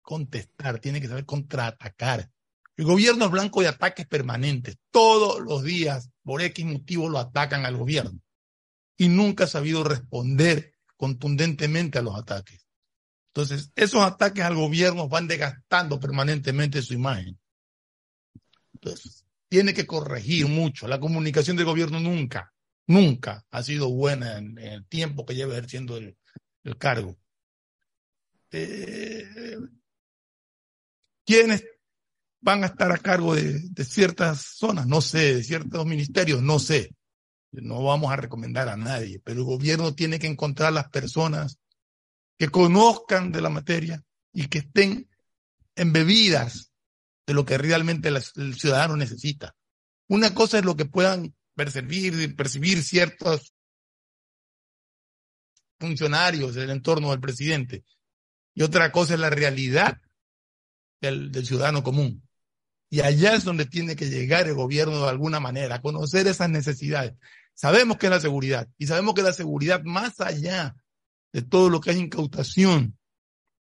contestar, 0.00 0.78
tiene 0.78 1.00
que 1.00 1.08
saber 1.08 1.24
contraatacar. 1.24 2.30
El 2.76 2.84
gobierno 2.84 3.24
es 3.24 3.30
blanco 3.32 3.62
de 3.62 3.68
ataques 3.68 4.06
permanentes. 4.06 4.76
Todos 4.92 5.40
los 5.40 5.64
días, 5.64 6.10
por 6.22 6.40
X 6.42 6.64
motivo, 6.64 7.08
lo 7.08 7.18
atacan 7.18 7.66
al 7.66 7.76
gobierno. 7.76 8.20
Y 8.96 9.08
nunca 9.08 9.44
ha 9.44 9.48
sabido 9.48 9.84
responder 9.84 10.74
contundentemente 10.96 11.98
a 11.98 12.02
los 12.02 12.16
ataques. 12.16 12.66
Entonces, 13.34 13.72
esos 13.74 14.02
ataques 14.02 14.44
al 14.44 14.54
gobierno 14.54 15.08
van 15.08 15.26
desgastando 15.26 15.98
permanentemente 15.98 16.82
su 16.82 16.92
imagen. 16.92 17.40
Entonces, 18.74 19.24
tiene 19.48 19.72
que 19.72 19.86
corregir 19.86 20.46
mucho. 20.46 20.86
La 20.86 21.00
comunicación 21.00 21.56
del 21.56 21.66
gobierno 21.66 21.98
nunca, 21.98 22.52
nunca 22.86 23.44
ha 23.50 23.62
sido 23.62 23.88
buena 23.90 24.36
en, 24.36 24.58
el 24.58 24.86
tiempo 24.86 25.24
que 25.24 25.34
lleva 25.34 25.54
ejerciendo 25.54 25.96
el, 25.96 26.16
cargo. 26.78 27.18
Eh, 28.50 29.58
¿Quiénes 31.24 31.64
van 32.40 32.64
a 32.64 32.66
estar 32.66 32.92
a 32.92 32.98
cargo 32.98 33.34
de, 33.34 33.60
de, 33.60 33.84
ciertas 33.84 34.42
zonas? 34.42 34.86
No 34.86 35.00
sé, 35.00 35.36
de 35.36 35.42
ciertos 35.42 35.86
ministerios, 35.86 36.42
no 36.42 36.58
sé. 36.58 36.90
No 37.52 37.82
vamos 37.82 38.10
a 38.10 38.16
recomendar 38.16 38.68
a 38.68 38.76
nadie, 38.76 39.20
pero 39.22 39.40
el 39.40 39.44
gobierno 39.44 39.94
tiene 39.94 40.18
que 40.18 40.26
encontrar 40.26 40.72
las 40.72 40.88
personas 40.88 41.58
que 42.38 42.48
conozcan 42.48 43.30
de 43.30 43.42
la 43.42 43.50
materia 43.50 44.02
y 44.32 44.48
que 44.48 44.58
estén 44.58 45.08
embebidas 45.76 46.72
de 47.26 47.34
lo 47.34 47.44
que 47.44 47.58
realmente 47.58 48.08
el 48.08 48.54
ciudadano 48.54 48.96
necesita. 48.96 49.54
Una 50.08 50.34
cosa 50.34 50.58
es 50.58 50.64
lo 50.64 50.76
que 50.76 50.86
puedan 50.86 51.34
percibir, 51.54 52.34
percibir 52.34 52.82
ciertos 52.82 53.54
funcionarios 55.78 56.54
del 56.54 56.70
entorno 56.70 57.10
del 57.10 57.20
presidente 57.20 57.84
y 58.54 58.62
otra 58.62 58.92
cosa 58.92 59.14
es 59.14 59.20
la 59.20 59.30
realidad 59.30 60.00
del, 61.00 61.30
del 61.30 61.46
ciudadano 61.46 61.82
común. 61.82 62.26
Y 62.88 63.00
allá 63.00 63.34
es 63.34 63.44
donde 63.44 63.64
tiene 63.64 63.96
que 63.96 64.10
llegar 64.10 64.46
el 64.46 64.54
gobierno 64.54 65.02
de 65.02 65.08
alguna 65.08 65.40
manera, 65.40 65.76
a 65.76 65.80
conocer 65.80 66.26
esas 66.26 66.50
necesidades. 66.50 67.14
Sabemos 67.54 67.96
que 67.96 68.06
es 68.06 68.10
la 68.10 68.20
seguridad 68.20 68.68
y 68.78 68.86
sabemos 68.86 69.14
que 69.14 69.22
la 69.22 69.32
seguridad 69.32 69.82
más 69.84 70.20
allá 70.20 70.74
de 71.32 71.42
todo 71.42 71.70
lo 71.70 71.80
que 71.80 71.90
es 71.90 71.96
incautación 71.96 72.98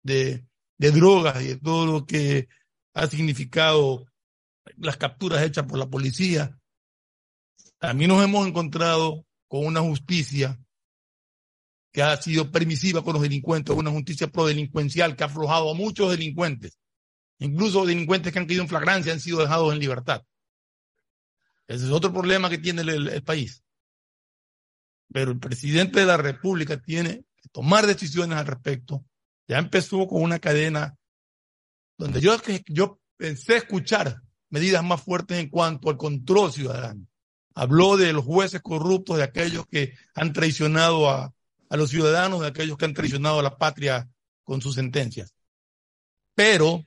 de, 0.03 0.45
drogas 0.77 1.41
y 1.41 1.47
de 1.47 1.57
todo 1.57 1.85
lo 1.85 2.05
que 2.05 2.47
ha 2.93 3.07
significado 3.07 4.05
las 4.77 4.97
capturas 4.97 5.43
hechas 5.43 5.65
por 5.65 5.77
la 5.77 5.89
policía, 5.89 6.57
también 7.79 8.09
nos 8.09 8.23
hemos 8.23 8.47
encontrado 8.47 9.25
con 9.47 9.65
una 9.65 9.81
justicia 9.81 10.59
que 11.91 12.03
ha 12.03 12.15
sido 12.21 12.51
permisiva 12.51 13.03
con 13.03 13.13
los 13.13 13.21
delincuentes, 13.21 13.75
una 13.75 13.91
justicia 13.91 14.27
prodelincuencial 14.27 15.15
que 15.15 15.23
ha 15.23 15.27
aflojado 15.27 15.71
a 15.71 15.75
muchos 15.75 16.11
delincuentes, 16.11 16.79
incluso 17.39 17.85
delincuentes 17.85 18.31
que 18.31 18.39
han 18.39 18.45
caído 18.45 18.63
en 18.63 18.69
flagrancia 18.69 19.11
han 19.11 19.19
sido 19.19 19.39
dejados 19.39 19.73
en 19.73 19.79
libertad. 19.79 20.23
Ese 21.67 21.85
es 21.85 21.91
otro 21.91 22.11
problema 22.11 22.49
que 22.49 22.57
tiene 22.57 22.81
el 22.81 23.23
país. 23.23 23.63
Pero 25.11 25.31
el 25.31 25.39
presidente 25.39 26.01
de 26.01 26.05
la 26.05 26.17
República 26.17 26.81
tiene 26.81 27.25
que 27.41 27.49
tomar 27.51 27.87
decisiones 27.87 28.37
al 28.37 28.45
respecto. 28.45 29.03
Ya 29.47 29.57
empezó 29.57 30.07
con 30.07 30.21
una 30.21 30.39
cadena 30.39 30.95
donde 31.97 32.21
yo, 32.21 32.37
yo 32.67 32.99
pensé 33.17 33.57
escuchar 33.57 34.21
medidas 34.49 34.83
más 34.83 35.01
fuertes 35.01 35.39
en 35.39 35.49
cuanto 35.49 35.89
al 35.89 35.97
control 35.97 36.51
ciudadano. 36.51 37.07
Habló 37.55 37.97
de 37.97 38.13
los 38.13 38.23
jueces 38.23 38.61
corruptos, 38.61 39.17
de 39.17 39.23
aquellos 39.23 39.65
que 39.67 39.93
han 40.13 40.31
traicionado 40.31 41.09
a, 41.09 41.33
a 41.69 41.77
los 41.77 41.89
ciudadanos, 41.89 42.41
de 42.41 42.47
aquellos 42.47 42.77
que 42.77 42.85
han 42.85 42.93
traicionado 42.93 43.39
a 43.39 43.43
la 43.43 43.57
patria 43.57 44.09
con 44.43 44.61
sus 44.61 44.75
sentencias. 44.75 45.35
Pero 46.35 46.85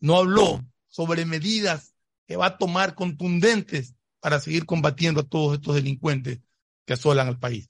no 0.00 0.16
habló 0.16 0.64
sobre 0.88 1.24
medidas 1.24 1.94
que 2.26 2.36
va 2.36 2.46
a 2.46 2.58
tomar 2.58 2.94
contundentes 2.94 3.94
para 4.20 4.38
seguir 4.38 4.66
combatiendo 4.66 5.22
a 5.22 5.28
todos 5.28 5.54
estos 5.54 5.74
delincuentes 5.74 6.40
que 6.84 6.94
asolan 6.94 7.28
al 7.28 7.38
país. 7.38 7.68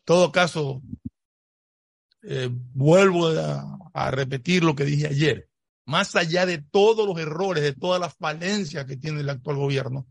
En 0.00 0.04
todo 0.04 0.32
caso, 0.32 0.82
eh, 2.22 2.48
vuelvo 2.50 3.28
a, 3.28 3.78
a 3.92 4.10
repetir 4.10 4.64
lo 4.64 4.74
que 4.74 4.84
dije 4.84 5.06
ayer. 5.06 5.48
Más 5.84 6.16
allá 6.16 6.46
de 6.46 6.58
todos 6.58 7.06
los 7.06 7.18
errores, 7.18 7.62
de 7.62 7.72
todas 7.72 8.00
las 8.00 8.14
falencias 8.14 8.86
que 8.86 8.96
tiene 8.96 9.20
el 9.20 9.30
actual 9.30 9.56
gobierno, 9.56 10.06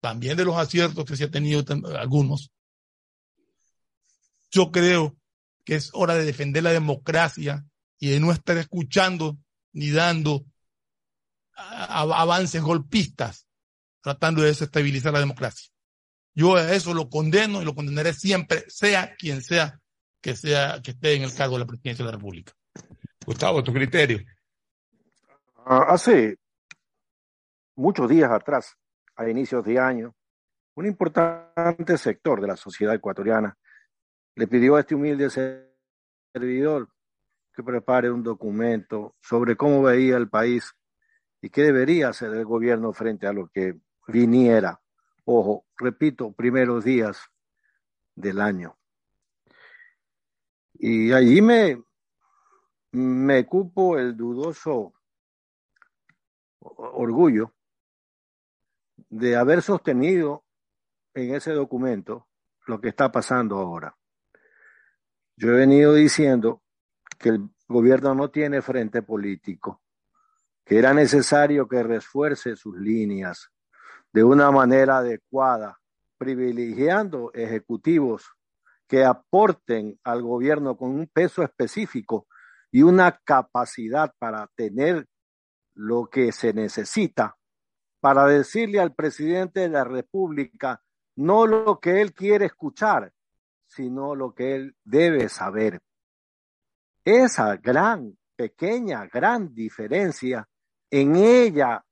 también 0.00 0.36
de 0.36 0.44
los 0.44 0.56
aciertos 0.56 1.04
que 1.04 1.16
se 1.16 1.24
ha 1.24 1.30
tenido 1.30 1.64
algunos, 1.98 2.50
yo 4.50 4.70
creo 4.70 5.16
que 5.64 5.76
es 5.76 5.90
hora 5.92 6.14
de 6.14 6.24
defender 6.24 6.62
la 6.62 6.72
democracia 6.72 7.64
y 7.98 8.10
de 8.10 8.20
no 8.20 8.32
estar 8.32 8.56
escuchando 8.56 9.38
ni 9.72 9.90
dando 9.90 10.44
avances 11.54 12.62
golpistas 12.62 13.46
tratando 14.00 14.42
de 14.42 14.48
desestabilizar 14.48 15.12
la 15.12 15.20
democracia. 15.20 15.69
Yo 16.34 16.56
a 16.56 16.72
eso 16.74 16.94
lo 16.94 17.08
condeno 17.08 17.60
y 17.60 17.64
lo 17.64 17.74
condenaré 17.74 18.12
siempre, 18.12 18.64
sea 18.68 19.14
quien 19.16 19.42
sea 19.42 19.80
que 20.20 20.36
sea 20.36 20.80
que 20.82 20.92
esté 20.92 21.14
en 21.14 21.22
el 21.22 21.34
cargo 21.34 21.54
de 21.54 21.60
la 21.60 21.66
presidencia 21.66 22.04
de 22.04 22.10
la 22.10 22.16
República. 22.16 22.52
Gustavo, 23.24 23.62
tu 23.62 23.72
criterio. 23.72 24.18
Uh, 25.66 25.84
hace 25.88 26.36
muchos 27.76 28.08
días 28.08 28.30
atrás, 28.30 28.76
a 29.16 29.28
inicios 29.28 29.64
de 29.64 29.78
año, 29.78 30.14
un 30.74 30.86
importante 30.86 31.96
sector 31.98 32.40
de 32.40 32.46
la 32.46 32.56
sociedad 32.56 32.94
ecuatoriana 32.94 33.56
le 34.34 34.46
pidió 34.46 34.76
a 34.76 34.80
este 34.80 34.94
humilde 34.94 35.28
servidor 36.32 36.88
que 37.54 37.62
prepare 37.62 38.10
un 38.10 38.22
documento 38.22 39.16
sobre 39.20 39.56
cómo 39.56 39.82
veía 39.82 40.16
el 40.16 40.28
país 40.28 40.72
y 41.42 41.50
qué 41.50 41.62
debería 41.62 42.08
hacer 42.08 42.32
el 42.32 42.44
gobierno 42.44 42.92
frente 42.92 43.26
a 43.26 43.32
lo 43.32 43.48
que 43.48 43.78
viniera. 44.06 44.80
Ojo, 45.32 45.64
repito, 45.76 46.32
primeros 46.32 46.82
días 46.82 47.30
del 48.16 48.40
año. 48.40 48.76
Y 50.74 51.12
allí 51.12 51.40
me, 51.40 51.80
me 52.90 53.46
cupo 53.46 53.96
el 53.96 54.16
dudoso 54.16 54.92
orgullo 56.58 57.54
de 59.08 59.36
haber 59.36 59.62
sostenido 59.62 60.44
en 61.14 61.36
ese 61.36 61.52
documento 61.52 62.26
lo 62.66 62.80
que 62.80 62.88
está 62.88 63.12
pasando 63.12 63.58
ahora. 63.58 63.96
Yo 65.36 65.50
he 65.50 65.58
venido 65.58 65.94
diciendo 65.94 66.64
que 67.20 67.28
el 67.28 67.50
gobierno 67.68 68.16
no 68.16 68.32
tiene 68.32 68.62
frente 68.62 69.00
político, 69.00 69.80
que 70.64 70.76
era 70.76 70.92
necesario 70.92 71.68
que 71.68 71.84
refuerce 71.84 72.56
sus 72.56 72.76
líneas 72.76 73.52
de 74.12 74.24
una 74.24 74.50
manera 74.50 74.98
adecuada, 74.98 75.78
privilegiando 76.18 77.30
ejecutivos 77.34 78.24
que 78.86 79.04
aporten 79.04 79.98
al 80.04 80.22
gobierno 80.22 80.76
con 80.76 80.90
un 80.90 81.06
peso 81.06 81.42
específico 81.42 82.26
y 82.72 82.82
una 82.82 83.20
capacidad 83.24 84.12
para 84.18 84.48
tener 84.56 85.06
lo 85.74 86.06
que 86.06 86.32
se 86.32 86.52
necesita 86.52 87.36
para 88.00 88.26
decirle 88.26 88.80
al 88.80 88.94
presidente 88.94 89.60
de 89.60 89.68
la 89.68 89.84
República 89.84 90.82
no 91.16 91.46
lo 91.46 91.78
que 91.78 92.00
él 92.00 92.14
quiere 92.14 92.46
escuchar, 92.46 93.12
sino 93.66 94.14
lo 94.14 94.34
que 94.34 94.54
él 94.54 94.76
debe 94.84 95.28
saber. 95.28 95.80
Esa 97.04 97.56
gran, 97.56 98.16
pequeña, 98.34 99.06
gran 99.06 99.54
diferencia, 99.54 100.48
en 100.90 101.14
ella 101.16 101.84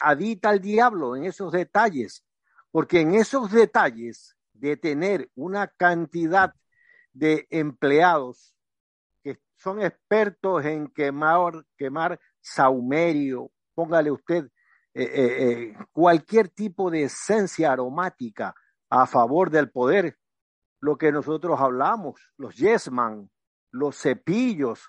habita 0.00 0.50
el 0.50 0.60
diablo, 0.60 1.16
en 1.16 1.24
esos 1.24 1.52
detalles, 1.52 2.24
porque 2.70 3.00
en 3.00 3.14
esos 3.14 3.50
detalles 3.50 4.36
de 4.52 4.76
tener 4.76 5.30
una 5.34 5.68
cantidad 5.68 6.54
de 7.12 7.46
empleados 7.50 8.54
que 9.22 9.38
son 9.56 9.82
expertos 9.82 10.64
en 10.64 10.88
quemar, 10.88 11.64
quemar 11.76 12.20
saumerio, 12.40 13.50
póngale 13.74 14.10
usted 14.10 14.50
eh, 14.92 15.02
eh, 15.02 15.52
eh, 15.52 15.76
cualquier 15.92 16.48
tipo 16.48 16.90
de 16.90 17.04
esencia 17.04 17.72
aromática 17.72 18.54
a 18.88 19.06
favor 19.06 19.50
del 19.50 19.70
poder, 19.70 20.18
lo 20.80 20.96
que 20.96 21.12
nosotros 21.12 21.60
hablamos, 21.60 22.20
los 22.36 22.56
yesman, 22.56 23.30
los 23.70 23.96
cepillos, 23.96 24.88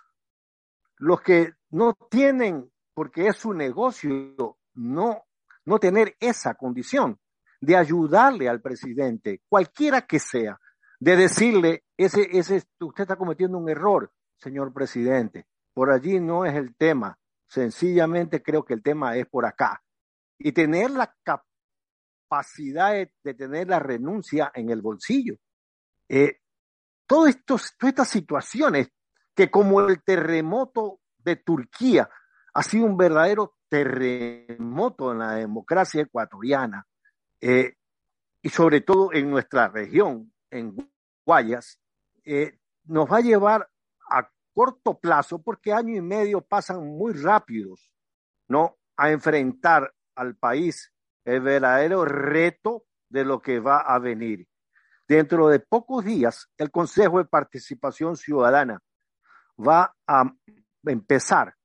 los 0.98 1.22
que 1.22 1.54
no 1.70 1.94
tienen, 2.10 2.72
porque 2.94 3.28
es 3.28 3.38
su 3.38 3.54
negocio, 3.54 4.58
no, 4.74 5.24
no 5.66 5.80
tener 5.80 6.16
esa 6.20 6.56
condición 6.56 7.20
de 7.60 7.76
ayudarle 7.76 8.50
al 8.50 8.62
presidente, 8.62 9.42
cualquiera 9.48 10.02
que 10.02 10.20
sea, 10.20 10.60
de 11.00 11.16
decirle, 11.16 11.84
ese, 11.98 12.28
ese, 12.32 12.64
usted 12.80 13.04
está 13.04 13.16
cometiendo 13.16 13.58
un 13.58 13.70
error, 13.70 14.12
señor 14.38 14.74
presidente, 14.74 15.48
por 15.74 15.92
allí 15.92 16.20
no 16.20 16.46
es 16.46 16.56
el 16.56 16.76
tema, 16.76 17.18
sencillamente 17.48 18.42
creo 18.42 18.64
que 18.64 18.74
el 18.74 18.82
tema 18.82 19.16
es 19.16 19.28
por 19.28 19.46
acá. 19.46 19.82
Y 20.38 20.52
tener 20.52 20.92
la 20.92 21.14
capacidad 21.24 22.94
de, 22.94 23.34
tener 23.34 23.68
la 23.68 23.80
renuncia 23.80 24.52
en 24.54 24.70
el 24.70 24.82
bolsillo. 24.82 25.36
Eh, 26.10 26.38
estos, 27.28 27.76
todas 27.78 27.92
estas 27.92 28.10
situaciones 28.10 28.90
que 29.36 29.52
como 29.52 29.82
el 29.82 30.02
terremoto 30.04 31.00
de 31.18 31.36
Turquía 31.36 32.10
ha 32.54 32.64
sido 32.64 32.86
un 32.86 32.98
verdadero 32.98 33.56
terremoto 33.72 35.14
en 35.14 35.20
la 35.20 35.36
democracia 35.36 36.02
ecuatoriana 36.02 36.86
eh, 37.40 37.76
y 38.42 38.50
sobre 38.50 38.82
todo 38.82 39.14
en 39.14 39.30
nuestra 39.30 39.70
región, 39.70 40.34
en 40.50 40.76
Guayas, 41.26 41.80
eh, 42.26 42.60
nos 42.84 43.10
va 43.10 43.18
a 43.18 43.22
llevar 43.22 43.70
a 44.10 44.30
corto 44.54 45.00
plazo, 45.00 45.42
porque 45.42 45.72
año 45.72 45.96
y 45.96 46.02
medio 46.02 46.42
pasan 46.42 46.86
muy 46.86 47.14
rápidos, 47.14 47.94
¿no? 48.50 48.78
A 48.98 49.12
enfrentar 49.12 49.94
al 50.16 50.36
país 50.36 50.92
el 51.24 51.40
verdadero 51.40 52.04
reto 52.04 52.84
de 53.08 53.24
lo 53.24 53.42
que 53.42 53.62
va 53.62 53.80
a 53.80 54.00
venir. 54.00 54.50
Dentro 55.08 55.48
de 55.48 55.62
pocos 55.62 56.04
días, 56.04 56.50
el 56.58 56.72
Consejo 56.72 57.20
de 57.20 57.26
Participación 57.26 58.18
Ciudadana 58.18 58.82
va 59.58 59.96
a 60.08 60.24
empezar 60.84 61.56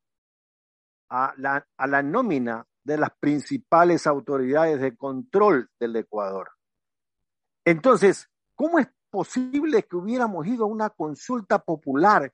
a 1.08 1.34
la, 1.36 1.66
a 1.76 1.86
la 1.86 2.02
nómina 2.02 2.66
de 2.84 2.96
las 2.98 3.10
principales 3.18 4.06
autoridades 4.06 4.80
de 4.80 4.96
control 4.96 5.70
del 5.78 5.96
Ecuador. 5.96 6.52
Entonces, 7.64 8.30
¿cómo 8.54 8.78
es 8.78 8.88
posible 9.10 9.82
que 9.82 9.96
hubiéramos 9.96 10.46
ido 10.46 10.64
a 10.64 10.68
una 10.68 10.90
consulta 10.90 11.58
popular 11.58 12.32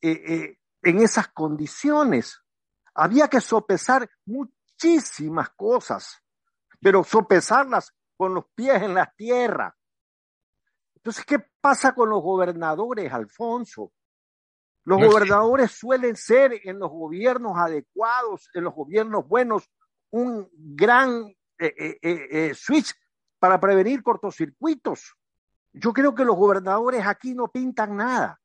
eh, 0.00 0.10
eh, 0.10 0.58
en 0.82 1.00
esas 1.00 1.28
condiciones? 1.28 2.40
Había 2.94 3.28
que 3.28 3.40
sopesar 3.40 4.08
muchísimas 4.24 5.50
cosas, 5.50 6.22
pero 6.80 7.04
sopesarlas 7.04 7.92
con 8.16 8.32
los 8.32 8.46
pies 8.54 8.82
en 8.82 8.94
la 8.94 9.12
tierra. 9.14 9.76
Entonces, 10.94 11.24
¿qué 11.24 11.38
pasa 11.60 11.94
con 11.94 12.08
los 12.08 12.22
gobernadores, 12.22 13.12
Alfonso? 13.12 13.92
Los 14.88 15.02
gobernadores 15.02 15.72
suelen 15.72 16.16
ser 16.16 16.62
en 16.64 16.78
los 16.78 16.88
gobiernos 16.88 17.58
adecuados, 17.58 18.48
en 18.54 18.64
los 18.64 18.74
gobiernos 18.74 19.28
buenos, 19.28 19.70
un 20.08 20.48
gran 20.50 21.26
eh, 21.58 21.74
eh, 21.78 21.98
eh, 22.02 22.52
switch 22.54 22.94
para 23.38 23.60
prevenir 23.60 24.02
cortocircuitos. 24.02 25.14
Yo 25.74 25.92
creo 25.92 26.14
que 26.14 26.24
los 26.24 26.36
gobernadores 26.36 27.06
aquí 27.06 27.34
no 27.34 27.48
pintan 27.48 27.96
nada. 27.96 28.40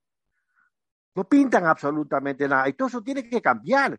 No 1.15 1.23
pintan 1.29 1.65
absolutamente 1.65 2.45
nada. 2.45 2.67
Y 2.67 2.73
todo 2.73 2.89
eso 2.89 3.01
tiene 3.01 3.29
que 3.29 3.41
cambiar. 3.41 3.97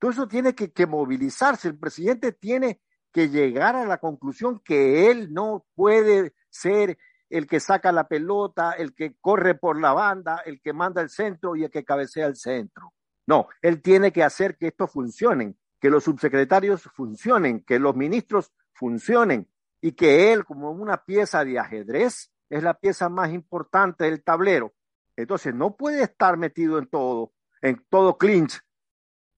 Todo 0.00 0.10
eso 0.10 0.26
tiene 0.26 0.56
que, 0.56 0.72
que 0.72 0.86
movilizarse. 0.86 1.68
El 1.68 1.78
presidente 1.78 2.32
tiene 2.32 2.80
que 3.12 3.28
llegar 3.28 3.76
a 3.76 3.86
la 3.86 3.98
conclusión 3.98 4.58
que 4.58 5.08
él 5.08 5.32
no 5.32 5.64
puede 5.76 6.34
ser 6.50 6.98
el 7.28 7.46
que 7.46 7.60
saca 7.60 7.92
la 7.92 8.08
pelota, 8.08 8.72
el 8.72 8.94
que 8.94 9.16
corre 9.20 9.54
por 9.54 9.80
la 9.80 9.92
banda, 9.92 10.42
el 10.44 10.60
que 10.60 10.72
manda 10.72 11.02
el 11.02 11.10
centro 11.10 11.56
y 11.56 11.64
el 11.64 11.70
que 11.70 11.84
cabecea 11.84 12.26
el 12.26 12.36
centro. 12.36 12.92
No, 13.26 13.48
él 13.62 13.82
tiene 13.82 14.12
que 14.12 14.22
hacer 14.22 14.56
que 14.56 14.68
esto 14.68 14.86
funcione, 14.86 15.56
que 15.80 15.90
los 15.90 16.04
subsecretarios 16.04 16.82
funcionen, 16.94 17.64
que 17.64 17.78
los 17.78 17.96
ministros 17.96 18.52
funcionen 18.72 19.48
y 19.80 19.92
que 19.92 20.32
él, 20.32 20.44
como 20.44 20.70
una 20.70 21.04
pieza 21.04 21.44
de 21.44 21.58
ajedrez, 21.58 22.30
es 22.48 22.62
la 22.62 22.74
pieza 22.74 23.08
más 23.08 23.32
importante 23.32 24.04
del 24.04 24.22
tablero. 24.22 24.74
Entonces, 25.16 25.54
no 25.54 25.76
puede 25.76 26.02
estar 26.02 26.36
metido 26.36 26.78
en 26.78 26.86
todo, 26.86 27.32
en 27.62 27.84
todo 27.88 28.16
clinch, 28.16 28.60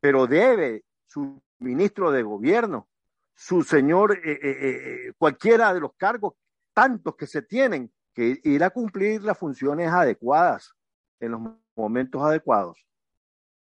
pero 0.01 0.27
debe 0.27 0.85
su 1.07 1.41
ministro 1.59 2.11
de 2.11 2.23
gobierno, 2.23 2.89
su 3.35 3.63
señor, 3.63 4.19
eh, 4.19 4.33
eh, 4.33 4.39
eh, 4.43 5.13
cualquiera 5.17 5.73
de 5.73 5.81
los 5.81 5.93
cargos, 5.97 6.35
tantos 6.79 7.17
que 7.17 7.27
se 7.27 7.43
tienen, 7.43 7.93
que 8.15 8.41
ir 8.45 8.63
a 8.63 8.71
cumplir 8.71 9.25
las 9.25 9.37
funciones 9.37 9.89
adecuadas 9.89 10.77
en 11.19 11.33
los 11.33 11.41
momentos 11.75 12.23
adecuados. 12.23 12.79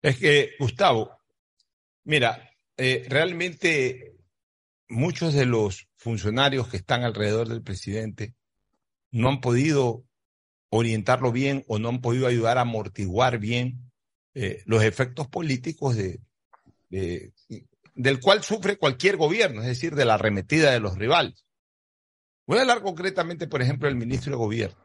Es 0.03 0.19
que, 0.19 0.51
Gustavo, 0.59 1.17
mira, 2.03 2.47
realmente 2.77 4.15
muchos 4.87 5.33
de 5.33 5.47
los 5.47 5.89
funcionarios 5.95 6.67
que 6.67 6.77
están 6.77 7.03
alrededor 7.03 7.47
del 7.49 7.63
presidente 7.63 8.35
no 9.09 9.29
han 9.29 9.41
podido 9.41 10.03
orientarlo 10.69 11.31
bien 11.31 11.63
o 11.67 11.79
no 11.79 11.89
han 11.89 12.01
podido 12.01 12.27
ayudar 12.27 12.59
a 12.59 12.61
amortiguar 12.61 13.39
bien 13.39 13.91
los 14.67 14.83
efectos 14.83 15.27
políticos 15.27 15.95
de, 15.95 16.21
del 17.95 18.19
cual 18.19 18.43
sufre 18.43 18.77
cualquier 18.77 19.17
gobierno, 19.17 19.61
es 19.61 19.67
decir, 19.67 19.95
de 19.95 20.05
la 20.05 20.13
arremetida 20.13 20.69
de 20.69 20.79
los 20.79 20.99
rivales. 20.99 21.46
Voy 22.47 22.57
a 22.57 22.61
hablar 22.61 22.81
concretamente, 22.81 23.47
por 23.47 23.61
ejemplo, 23.61 23.89
del 23.89 23.97
ministro 23.97 24.31
de 24.31 24.37
Gobierno. 24.37 24.77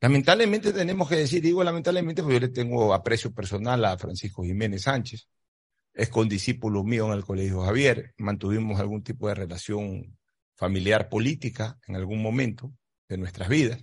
Lamentablemente 0.00 0.72
tenemos 0.72 1.08
que 1.08 1.16
decir, 1.16 1.40
digo 1.40 1.62
lamentablemente 1.64 2.22
porque 2.22 2.34
yo 2.34 2.40
le 2.40 2.48
tengo 2.48 2.92
aprecio 2.92 3.32
personal 3.32 3.84
a 3.84 3.96
Francisco 3.96 4.42
Jiménez 4.42 4.82
Sánchez, 4.82 5.28
es 5.94 6.08
condiscípulo 6.08 6.82
mío 6.82 7.06
en 7.06 7.12
el 7.12 7.24
Colegio 7.24 7.62
Javier, 7.62 8.12
mantuvimos 8.18 8.80
algún 8.80 9.02
tipo 9.04 9.28
de 9.28 9.34
relación 9.36 10.18
familiar 10.56 11.08
política 11.08 11.78
en 11.86 11.96
algún 11.96 12.20
momento 12.20 12.72
de 13.08 13.16
nuestras 13.16 13.48
vidas. 13.48 13.82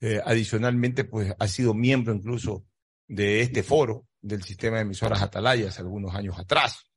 Eh, 0.00 0.20
adicionalmente, 0.24 1.04
pues 1.04 1.32
ha 1.38 1.46
sido 1.46 1.74
miembro 1.74 2.12
incluso 2.12 2.66
de 3.06 3.40
este 3.40 3.62
foro 3.62 4.08
del 4.20 4.42
sistema 4.42 4.76
de 4.76 4.82
emisoras 4.82 5.22
Atalayas 5.22 5.78
algunos 5.78 6.12
años 6.14 6.36
atrás. 6.38 6.90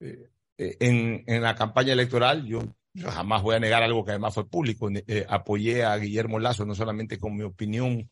Eh, 0.00 0.28
eh, 0.58 0.76
en, 0.80 1.22
en, 1.26 1.40
la 1.40 1.54
campaña 1.54 1.92
electoral, 1.92 2.44
yo, 2.44 2.60
jamás 2.96 3.42
voy 3.42 3.56
a 3.56 3.60
negar 3.60 3.82
algo 3.82 4.04
que 4.04 4.12
además 4.12 4.34
fue 4.34 4.48
público. 4.48 4.88
Eh, 4.90 5.26
apoyé 5.28 5.84
a 5.84 5.96
Guillermo 5.96 6.38
Lazo 6.38 6.64
no 6.64 6.74
solamente 6.74 7.18
con 7.18 7.36
mi 7.36 7.42
opinión 7.42 8.10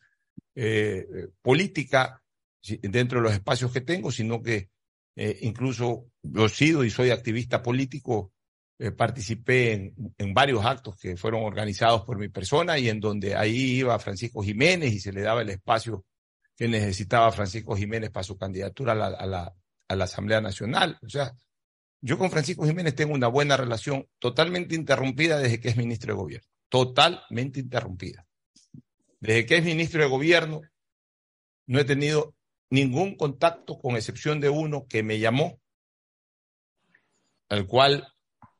política 1.41 2.23
dentro 2.83 3.19
de 3.19 3.25
los 3.25 3.33
espacios 3.33 3.73
que 3.73 3.81
tengo, 3.81 4.11
sino 4.11 4.43
que 4.43 4.69
incluso 5.41 6.07
yo 6.23 6.47
he 6.47 6.49
sido 6.49 6.85
y 6.85 6.91
soy 6.91 7.11
activista 7.11 7.63
político. 7.63 8.33
participé 8.97 9.73
en, 9.73 10.15
en, 10.19 10.35
varios 10.35 10.65
actos 10.65 10.97
que 10.97 11.17
fueron 11.17 11.45
organizados 11.45 12.03
por 12.03 12.19
mi 12.19 12.29
persona 12.29 12.79
y 12.79 12.89
en 12.89 13.01
donde 13.01 13.35
ahí 13.35 13.79
iba 13.79 13.99
Francisco 13.99 14.43
Jiménez 14.43 14.93
y 14.93 15.01
se 15.01 15.13
le 15.13 15.23
daba 15.23 15.41
el 15.43 15.51
espacio 15.51 16.05
que 16.57 16.69
necesitaba 16.69 17.33
Francisco 17.33 17.77
Jiménez 17.77 18.11
para 18.11 18.25
su 18.25 18.37
candidatura 18.37 18.93
a 18.93 18.95
la, 18.95 19.07
a 19.07 19.27
la, 19.27 19.55
a 19.89 19.97
la 19.97 20.05
Asamblea 20.05 20.41
Nacional. 20.41 20.99
O 21.03 21.09
sea, 21.09 21.33
yo 22.03 22.19
con 22.19 22.31
Francisco 22.31 22.67
Jiménez 22.67 22.97
tengo 22.97 23.15
una 23.15 23.29
buena 23.29 23.57
relación 23.57 24.09
totalmente 24.19 24.75
interrumpida 24.75 25.39
desde 25.39 25.61
que 25.61 25.69
es 25.69 25.77
ministro 25.77 26.13
de 26.13 26.21
Gobierno. 26.21 26.49
Totalmente 26.69 27.61
interrumpida. 27.61 28.27
Desde 29.21 29.47
que 29.47 29.59
es 29.59 29.65
ministro 29.65 30.03
de 30.03 30.09
Gobierno, 30.09 30.63
no 31.67 31.79
he 31.79 31.85
tenido 31.85 32.35
ningún 32.71 33.17
contacto, 33.17 33.79
con 33.79 33.95
excepción 33.95 34.41
de 34.41 34.49
uno 34.49 34.87
que 34.89 35.05
me 35.05 35.21
llamó, 35.21 35.61
al 37.49 37.69
cual 37.69 38.09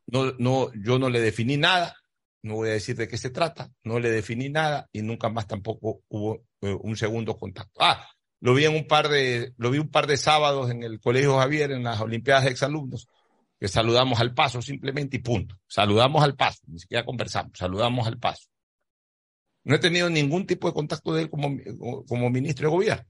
no, 0.07 0.31
no, 0.37 0.71
yo 0.73 0.97
no 0.97 1.09
le 1.09 1.19
definí 1.19 1.57
nada, 1.57 1.97
no 2.43 2.55
voy 2.55 2.69
a 2.69 2.73
decir 2.73 2.95
de 2.95 3.09
qué 3.09 3.17
se 3.17 3.29
trata, 3.29 3.73
no 3.83 3.99
le 3.99 4.09
definí 4.09 4.49
nada 4.49 4.87
y 4.93 5.01
nunca 5.01 5.27
más 5.27 5.47
tampoco 5.47 6.03
hubo 6.07 6.45
eh, 6.61 6.77
un 6.79 6.95
segundo 6.95 7.35
contacto. 7.35 7.81
Ah, 7.81 8.07
lo 8.39 8.53
vi 8.53 8.63
en 8.65 8.75
un 8.75 8.87
par 8.87 9.09
de, 9.09 9.53
lo 9.57 9.69
vi 9.69 9.79
un 9.79 9.89
par 9.89 10.07
de 10.07 10.15
sábados 10.15 10.71
en 10.71 10.83
el 10.83 11.01
Colegio 11.01 11.37
Javier, 11.37 11.71
en 11.71 11.83
las 11.83 11.99
Olimpiadas 11.99 12.45
de 12.45 12.51
Exalumnos, 12.51 13.07
saludamos 13.67 14.19
al 14.19 14.33
paso 14.33 14.61
simplemente 14.61 15.17
y 15.17 15.19
punto. 15.19 15.59
Saludamos 15.67 16.23
al 16.23 16.35
paso, 16.35 16.61
ni 16.67 16.79
siquiera 16.79 17.05
conversamos, 17.05 17.57
saludamos 17.57 18.07
al 18.07 18.19
paso. 18.19 18.49
No 19.63 19.75
he 19.75 19.79
tenido 19.79 20.09
ningún 20.09 20.45
tipo 20.45 20.67
de 20.67 20.73
contacto 20.73 21.13
de 21.13 21.23
él 21.23 21.29
como, 21.29 21.57
como 22.07 22.29
ministro 22.29 22.69
de 22.69 22.75
gobierno. 22.75 23.05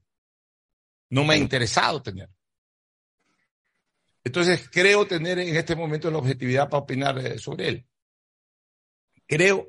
No 1.10 1.24
me 1.24 1.34
ha 1.34 1.36
interesado 1.36 2.02
tener. 2.02 2.30
Entonces, 4.22 4.68
creo 4.70 5.06
tener 5.06 5.38
en 5.38 5.54
este 5.54 5.76
momento 5.76 6.10
la 6.10 6.18
objetividad 6.18 6.68
para 6.70 6.82
opinar 6.82 7.18
eh, 7.18 7.38
sobre 7.38 7.68
él. 7.68 7.86
Creo 9.26 9.68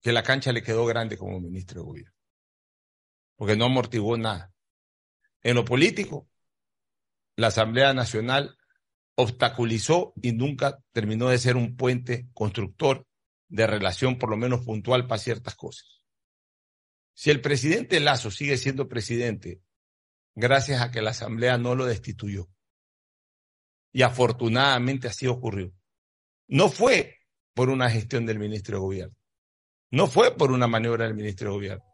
que 0.00 0.12
la 0.12 0.22
cancha 0.22 0.52
le 0.52 0.62
quedó 0.62 0.86
grande 0.86 1.18
como 1.18 1.40
ministro 1.40 1.80
de 1.80 1.86
gobierno, 1.86 2.14
porque 3.36 3.56
no 3.56 3.66
amortiguó 3.66 4.16
nada. 4.16 4.52
En 5.42 5.56
lo 5.56 5.64
político, 5.64 6.28
la 7.36 7.48
Asamblea 7.48 7.92
Nacional 7.92 8.56
obstaculizó 9.14 10.12
y 10.22 10.32
nunca 10.32 10.78
terminó 10.92 11.28
de 11.28 11.38
ser 11.38 11.56
un 11.56 11.76
puente 11.76 12.28
constructor 12.32 13.06
de 13.48 13.66
relación, 13.66 14.18
por 14.18 14.30
lo 14.30 14.36
menos 14.36 14.64
puntual, 14.64 15.06
para 15.06 15.18
ciertas 15.18 15.54
cosas. 15.54 16.02
Si 17.14 17.30
el 17.30 17.40
presidente 17.40 18.00
Lazo 18.00 18.30
sigue 18.30 18.56
siendo 18.56 18.88
presidente 18.88 19.60
gracias 20.34 20.80
a 20.80 20.90
que 20.90 21.02
la 21.02 21.10
Asamblea 21.10 21.58
no 21.58 21.74
lo 21.74 21.84
destituyó, 21.84 22.48
y 23.92 24.02
afortunadamente 24.02 25.08
así 25.08 25.26
ocurrió, 25.26 25.72
no 26.48 26.70
fue 26.70 27.18
por 27.54 27.68
una 27.68 27.90
gestión 27.90 28.24
del 28.24 28.38
ministro 28.38 28.76
de 28.76 28.80
Gobierno, 28.80 29.16
no 29.90 30.06
fue 30.06 30.34
por 30.34 30.50
una 30.52 30.66
maniobra 30.66 31.04
del 31.04 31.14
ministro 31.14 31.50
de 31.50 31.54
Gobierno, 31.54 31.84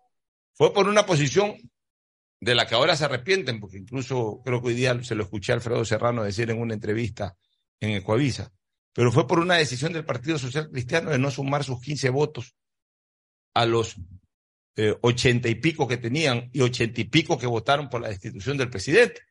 fue 0.55 0.73
por 0.73 0.89
una 0.89 1.05
posición 1.05 1.57
de 2.40 2.55
la 2.55 2.66
que 2.66 2.74
ahora 2.74 2.96
se 2.96 3.05
arrepienten, 3.05 3.61
porque 3.61 3.79
incluso 3.79 4.40
creo 4.44 4.61
que 4.62 4.68
hoy 4.68 4.74
día 4.74 5.03
se 5.03 5.14
lo 5.14 5.24
escuché 5.24 5.53
a 5.53 5.57
Alfredo 5.57 5.85
Serrano 5.85 6.22
decir 6.22 6.51
en 6.51 6.61
una 6.61 6.74
entrevista 6.74 7.37
en 7.81 7.90
Ecuavisa, 7.90 8.53
pero 8.92 9.12
fue 9.12 9.27
por 9.27 9.38
una 9.38 9.57
decisión 9.57 9.92
del 9.92 10.05
Partido 10.05 10.38
Social 10.38 10.70
Cristiano 10.70 11.11
de 11.11 11.18
no 11.18 11.31
sumar 11.31 11.64
sus 11.64 11.81
15 11.81 12.11
votos 12.11 12.55
a 13.55 13.64
los 13.66 13.96
eh, 14.77 14.96
ochenta 15.01 15.48
y 15.48 15.57
pico 15.57 15.88
que 15.88 15.96
tenían 15.96 16.51
y 16.53 16.61
ochenta 16.61 17.01
y 17.01 17.05
pico 17.05 17.37
que 17.37 17.46
votaron 17.46 17.88
por 17.88 18.01
la 18.01 18.09
destitución 18.09 18.57
del 18.57 18.70
presidente. 18.70 19.22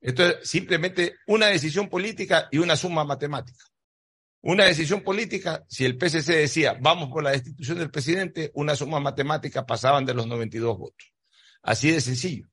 Esto 0.00 0.26
es 0.26 0.48
simplemente 0.48 1.16
una 1.26 1.46
decisión 1.46 1.88
política 1.88 2.48
y 2.52 2.58
una 2.58 2.76
suma 2.76 3.04
matemática. 3.04 3.64
Una 4.42 4.66
decisión 4.66 5.00
política, 5.00 5.64
si 5.68 5.84
el 5.84 5.98
PSC 5.98 6.34
decía 6.34 6.76
vamos 6.80 7.08
por 7.08 7.24
la 7.24 7.30
destitución 7.30 7.78
del 7.78 7.90
presidente, 7.90 8.50
una 8.54 8.76
suma 8.76 9.00
matemática 9.00 9.64
pasaban 9.64 10.04
de 10.04 10.14
los 10.14 10.26
92 10.26 10.78
votos. 10.78 11.13
Así 11.64 11.90
de 11.90 12.02
sencillo. 12.02 12.46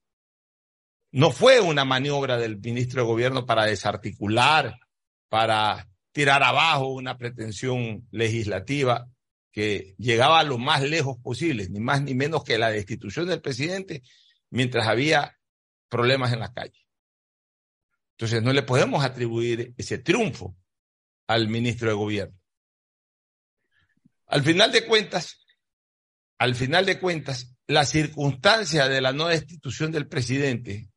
No 1.12 1.32
fue 1.32 1.60
una 1.60 1.84
maniobra 1.84 2.38
del 2.38 2.58
ministro 2.58 3.02
de 3.02 3.08
Gobierno 3.08 3.46
para 3.46 3.66
desarticular, 3.66 4.80
para 5.28 5.90
tirar 6.14 6.42
abajo 6.44 6.88
una 6.88 7.18
pretensión 7.18 8.08
legislativa 8.12 9.10
que 9.52 9.96
llegaba 9.98 10.42
lo 10.44 10.58
más 10.58 10.82
lejos 10.82 11.18
posible, 11.22 11.68
ni 11.70 11.82
más 11.82 12.02
ni 12.02 12.16
menos 12.16 12.46
que 12.46 12.58
la 12.58 12.72
destitución 12.72 13.28
del 13.28 13.42
presidente 13.42 14.02
mientras 14.50 14.88
había 14.88 15.38
problemas 15.90 16.32
en 16.32 16.40
la 16.40 16.54
calle. 16.54 16.88
Entonces 18.12 18.42
no 18.42 18.54
le 18.54 18.64
podemos 18.64 19.04
atribuir 19.04 19.74
ese 19.78 19.98
triunfo 19.98 20.56
al 21.28 21.50
ministro 21.50 21.90
de 21.90 21.96
Gobierno. 21.96 22.40
Al 24.28 24.44
final 24.44 24.72
de 24.72 24.86
cuentas, 24.86 25.46
al 26.38 26.56
final 26.56 26.86
de 26.86 26.98
cuentas, 26.98 27.54
la 27.72 27.86
circunstancia 27.86 28.90
de 28.90 29.00
la 29.00 29.14
no 29.14 29.28
destitución 29.28 29.92
del 29.92 30.08
presidente 30.08 30.90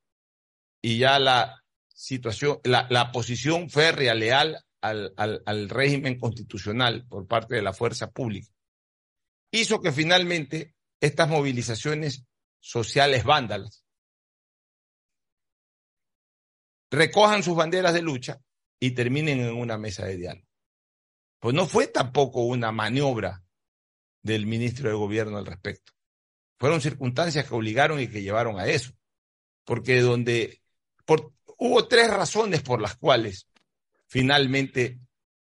y 0.83 0.99
ya 0.99 1.19
la 1.19 1.63
situación, 1.89 2.59
la, 2.65 2.87
la 2.91 3.13
posición 3.13 3.71
férrea, 3.71 4.15
leal 4.15 4.59
al, 4.81 5.15
al, 5.17 5.43
al 5.47 5.69
régimen 5.69 6.19
constitucional 6.19 7.07
por 7.07 7.29
parte 7.29 7.55
de 7.55 7.63
la 7.63 7.73
fuerza 7.73 8.11
pública, 8.11 8.51
hizo 9.53 9.81
que 9.81 9.93
finalmente 9.93 10.75
estas 11.01 11.29
movilizaciones 11.29 12.25
sociales 12.59 13.23
vándalas 13.25 13.85
recojan 16.91 17.43
sus 17.43 17.57
banderas 17.57 17.95
de 17.95 18.03
lucha 18.03 18.41
y 18.81 18.91
terminen 18.91 19.41
en 19.41 19.55
una 19.55 19.79
mesa 19.79 20.07
de 20.07 20.17
diálogo. 20.17 20.49
Pues 21.39 21.55
no 21.55 21.67
fue 21.67 21.87
tampoco 21.87 22.45
una 22.45 22.73
maniobra 22.73 23.45
del 24.23 24.47
ministro 24.47 24.89
de 24.89 24.97
Gobierno 24.97 25.39
al 25.39 25.47
respecto. 25.47 25.94
Fueron 26.59 26.81
circunstancias 26.81 27.47
que 27.47 27.55
obligaron 27.55 28.01
y 28.01 28.09
que 28.09 28.23
llevaron 28.23 28.59
a 28.59 28.67
eso. 28.67 28.93
Porque 29.65 30.01
donde 30.01 30.61
hubo 31.59 31.89
tres 31.89 32.11
razones 32.11 32.63
por 32.63 32.81
las 32.81 32.97
cuales 32.97 33.49
finalmente 34.07 34.99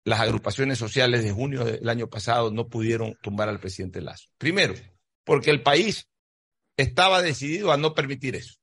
las 0.03 0.19
agrupaciones 0.21 0.77
sociales 0.77 1.23
de 1.23 1.31
junio 1.31 1.65
del 1.65 1.87
año 1.89 2.09
pasado 2.09 2.49
no 2.51 2.67
pudieron 2.67 3.15
tumbar 3.21 3.49
al 3.49 3.59
presidente 3.59 4.01
Lazo. 4.01 4.29
Primero, 4.37 4.73
porque 5.23 5.51
el 5.51 5.61
país 5.61 6.07
estaba 6.77 7.21
decidido 7.21 7.71
a 7.71 7.77
no 7.77 7.93
permitir 7.93 8.35
eso. 8.35 8.55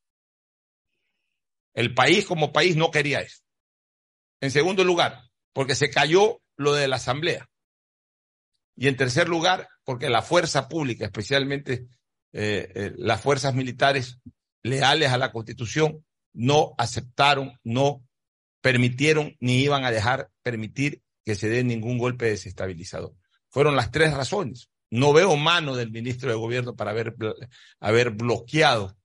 El 1.75 1.95
país 1.95 2.25
como 2.25 2.53
país 2.53 2.77
no 2.77 2.91
quería 2.91 3.21
eso. 3.21 3.43
En 4.41 4.51
segundo 4.51 4.85
lugar, 4.85 5.23
porque 5.53 5.75
se 5.75 5.91
cayó 5.91 6.41
lo 6.57 6.73
de 6.73 6.89
la 6.89 6.97
asamblea. 6.97 7.49
Y 8.77 8.89
en 8.89 8.97
tercer 8.97 9.29
lugar, 9.29 9.69
porque 9.85 10.09
la 10.09 10.23
fuerza 10.23 10.69
pública, 10.69 11.05
especialmente 11.05 11.87
eh, 12.37 12.73
eh, 12.75 12.93
las 12.97 13.21
fuerzas 13.21 13.55
militares 13.55 14.19
leales 14.65 15.13
a 15.13 15.19
la 15.19 15.31
constitución, 15.31 16.05
no 16.33 16.75
aceptaron, 16.79 17.53
no 17.63 18.05
permitieron 18.61 19.37
ni 19.39 19.63
iban 19.63 19.85
a 19.85 19.93
dejar 19.93 20.31
permitir 20.43 21.01
que 21.25 21.37
se 21.37 21.49
dé 21.49 21.63
ningún 21.63 21.97
golpe 21.97 22.27
desestabilizador. 22.27 23.15
Fueron 23.51 23.77
las 23.77 23.93
tres 23.93 24.13
razones. 24.15 24.69
No 24.91 25.13
veo 25.13 25.37
mano 25.37 25.77
del 25.77 25.93
ministro 25.93 26.29
de 26.29 26.37
Gobierno 26.37 26.75
para 26.75 26.91
haber, 26.91 27.15
haber 27.79 28.11
bloqueado 28.11 28.97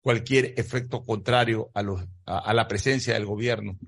cualquier 0.00 0.54
efecto 0.56 1.04
contrario 1.04 1.70
a, 1.74 1.82
los, 1.82 2.02
a, 2.24 2.54
la 2.54 2.66
presencia 2.66 3.12
del 3.14 3.26
gobierno 3.26 3.78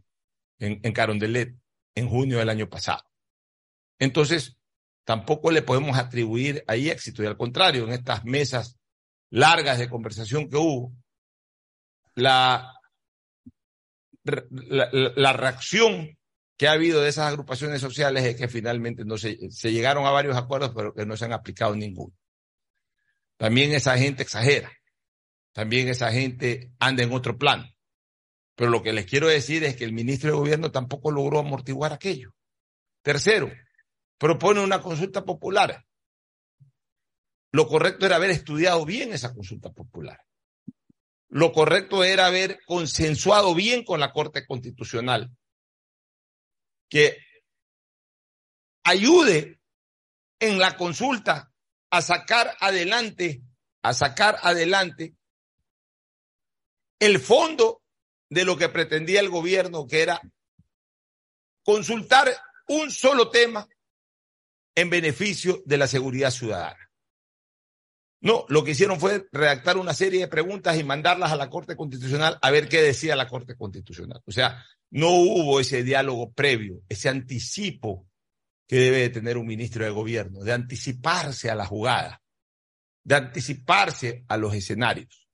en, 0.59 0.81
en 0.83 0.93
Carondelet 0.93 1.57
en 1.95 2.09
junio 2.09 2.39
del 2.39 2.51
año 2.51 2.69
pasado. 2.69 3.05
Entonces, 3.99 4.59
tampoco 5.07 5.53
le 5.53 5.63
podemos 5.63 5.97
atribuir 5.97 6.65
ahí 6.67 6.91
éxito. 6.91 7.23
Y 7.23 7.27
al 7.27 7.37
contrario, 7.37 7.85
en 7.85 7.93
estas 7.93 8.25
mesas 8.25 8.77
largas 9.31 9.79
de 9.79 9.89
conversación 9.89 10.51
que 10.51 10.57
hubo, 10.57 10.93
la, 12.17 12.75
la, 14.25 15.33
reacción 15.33 16.19
que 16.57 16.67
ha 16.67 16.73
habido 16.73 17.03
de 17.03 17.09
esas 17.09 17.29
agrupaciones 17.29 17.81
sociales 17.81 18.25
es 18.25 18.35
que 18.35 18.49
finalmente 18.49 19.05
no 19.05 19.17
se, 19.17 19.39
se 19.51 19.73
llegaron 19.73 20.07
a 20.07 20.11
varios 20.11 20.37
acuerdos, 20.37 20.73
pero 20.75 20.93
que 20.93 21.07
no 21.07 21.17
se 21.17 21.27
han 21.27 21.33
aplicado 21.33 21.77
ninguno. 21.77 22.13
También 23.37 23.73
esa 23.73 23.97
gente 23.97 24.25
exagera. 24.25 24.73
También 25.53 25.87
esa 25.87 26.11
gente 26.11 26.73
anda 26.81 27.05
en 27.05 27.13
otro 27.13 27.39
plan. 27.39 27.65
Pero 28.57 28.71
lo 28.71 28.83
que 28.83 28.93
les 28.93 29.07
quiero 29.07 29.29
decir 29.29 29.63
es 29.63 29.77
que 29.77 29.85
el 29.85 29.93
ministro 29.93 30.31
de 30.31 30.37
Gobierno 30.37 30.73
tampoco 30.73 31.13
logró 31.13 31.39
amortiguar 31.39 31.93
aquello. 31.93 32.33
Tercero, 33.03 33.53
propone 34.19 34.61
una 34.61 34.81
consulta 34.81 35.25
popular. 35.25 35.85
Lo 37.53 37.67
correcto 37.67 38.07
era 38.07 38.17
haber 38.17 38.31
estudiado 38.31 38.85
bien 38.85 39.13
esa 39.13 39.35
consulta 39.35 39.71
popular. 39.71 40.21
Lo 41.29 41.53
correcto 41.53 42.05
era 42.05 42.27
haber 42.27 42.61
consensuado 42.67 43.55
bien 43.55 43.85
con 43.85 44.01
la 44.01 44.13
Corte 44.13 44.47
Constitucional 44.47 45.31
que 46.89 47.19
ayude 48.85 49.61
en 50.39 50.59
la 50.59 50.77
consulta 50.77 51.53
a 51.91 52.03
sacar 52.03 52.57
adelante, 52.61 53.43
a 53.83 53.93
sacar 53.93 54.39
adelante 54.43 55.15
el 56.99 57.19
fondo 57.19 57.83
de 58.29 58.45
lo 58.45 58.57
que 58.57 58.69
pretendía 58.69 59.21
el 59.21 59.29
gobierno, 59.29 59.87
que 59.87 60.03
era 60.03 60.21
consultar 61.65 62.29
un 62.69 62.91
solo 62.91 63.31
tema 63.31 63.67
en 64.77 64.91
beneficio 64.91 65.63
de 65.67 65.79
la 65.79 65.89
seguridad 65.89 66.31
ciudadana. 66.31 66.79
No, 68.21 68.45
lo 68.49 68.65
que 68.65 68.73
hicieron 68.73 69.01
fue 69.01 69.27
redactar 69.33 69.77
una 69.77 69.95
serie 69.95 70.21
de 70.21 70.29
preguntas 70.29 70.79
y 70.79 70.85
mandarlas 70.85 71.33
a 71.33 71.37
la 71.37 71.51
Corte 71.51 71.77
Constitucional 71.77 72.39
a 72.41 72.51
ver 72.51 72.69
qué 72.69 72.83
decía 72.83 73.17
la 73.17 73.29
Corte 73.29 73.57
Constitucional. 73.57 74.23
O 74.27 74.33
sea, 74.33 74.65
no 74.91 75.11
hubo 75.11 75.61
ese 75.61 75.83
diálogo 75.83 76.33
previo, 76.33 76.83
ese 76.89 77.09
anticipo 77.09 78.07
que 78.67 78.77
debe 78.77 78.99
de 78.99 79.11
tener 79.11 79.39
un 79.39 79.47
ministro 79.47 79.85
de 79.85 79.91
gobierno, 79.91 80.41
de 80.41 80.53
anticiparse 80.53 81.51
a 81.51 81.55
la 81.55 81.67
jugada, 81.67 82.23
de 83.05 83.15
anticiparse 83.15 84.25
a 84.29 84.37
los 84.37 84.55
escenarios. 84.55 85.29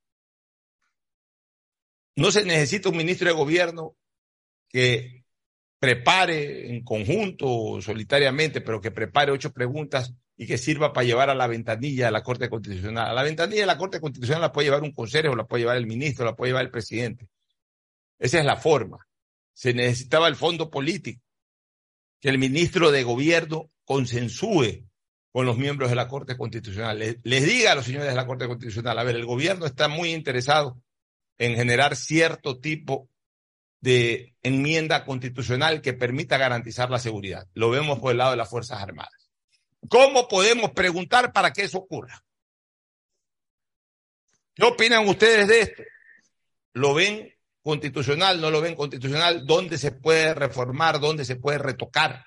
No 2.17 2.31
se 2.31 2.45
necesita 2.45 2.91
un 2.91 2.97
ministro 2.97 3.29
de 3.29 3.35
gobierno 3.35 3.97
que 4.69 5.22
prepare 5.83 6.71
en 6.71 6.85
conjunto 6.85 7.49
o 7.49 7.83
solitariamente, 7.83 8.61
pero 8.61 8.81
que 8.81 8.93
prepare 8.93 9.33
ocho 9.33 9.53
preguntas 9.53 10.15
y 10.37 10.47
que 10.47 10.57
sirva 10.57 10.93
para 10.93 11.05
llevar 11.05 11.29
a 11.29 11.35
la 11.35 11.49
ventanilla 11.49 12.07
de 12.07 12.13
la 12.13 12.23
Corte 12.23 12.49
Constitucional. 12.49 13.09
A 13.09 13.13
la 13.13 13.25
ventanilla 13.25 13.63
de 13.63 13.67
la 13.67 13.77
Corte 13.77 14.01
Constitucional 14.01 14.43
la 14.43 14.53
puede 14.53 14.67
llevar 14.67 14.85
un 14.85 14.93
consejero, 14.93 15.35
la 15.35 15.45
puede 15.45 15.63
llevar 15.63 15.79
el 15.79 15.89
ministro, 15.89 16.25
la 16.25 16.37
puede 16.37 16.51
llevar 16.51 16.67
el 16.67 16.71
presidente. 16.71 17.29
Esa 18.17 18.39
es 18.39 18.45
la 18.45 18.55
forma. 18.55 19.09
Se 19.55 19.75
necesitaba 19.75 20.29
el 20.29 20.37
fondo 20.37 20.71
político, 20.71 21.21
que 22.21 22.29
el 22.29 22.39
ministro 22.39 22.93
de 22.93 23.03
gobierno 23.03 23.69
consensúe 23.85 24.89
con 25.33 25.47
los 25.47 25.59
miembros 25.59 25.91
de 25.91 25.97
la 25.97 26.07
Corte 26.07 26.37
Constitucional. 26.37 26.97
Les, 26.97 27.17
les 27.25 27.45
diga 27.45 27.73
a 27.73 27.75
los 27.75 27.87
señores 27.87 28.09
de 28.09 28.15
la 28.15 28.27
Corte 28.29 28.47
Constitucional, 28.47 29.01
a 29.01 29.03
ver, 29.03 29.17
el 29.17 29.27
gobierno 29.27 29.67
está 29.67 29.89
muy 29.89 30.13
interesado 30.13 30.81
en 31.39 31.57
generar 31.57 31.97
cierto 31.97 32.61
tipo 32.61 33.09
de 33.83 34.37
enmienda 34.43 35.05
constitucional 35.05 35.83
que 35.83 35.93
permita 35.93 36.39
garantizar 36.39 36.89
la 36.89 37.01
seguridad. 37.01 37.49
Lo 37.53 37.69
vemos 37.69 37.99
por 37.99 38.13
el 38.13 38.19
lado 38.19 38.31
de 38.31 38.37
las 38.37 38.49
Fuerzas 38.49 38.81
Armadas. 38.81 39.29
¿Cómo 39.89 40.29
podemos 40.29 40.71
preguntar 40.71 41.33
para 41.33 41.53
que 41.53 41.65
eso 41.65 41.79
ocurra? 41.79 42.25
¿Qué 44.55 44.65
opinan 44.65 45.09
ustedes 45.09 45.49
de 45.49 45.61
esto? 45.63 45.83
¿Lo 46.75 46.95
ven 46.95 47.35
constitucional? 47.61 48.41
¿No 48.41 48.53
lo 48.53 48.61
ven 48.61 48.77
constitucional? 48.77 49.45
¿Dónde 49.45 49.77
se 49.77 49.91
puede 49.91 50.33
reformar? 50.33 51.01
¿Dónde 51.01 51.25
se 51.25 51.35
puede 51.35 51.59
retocar? 51.59 52.27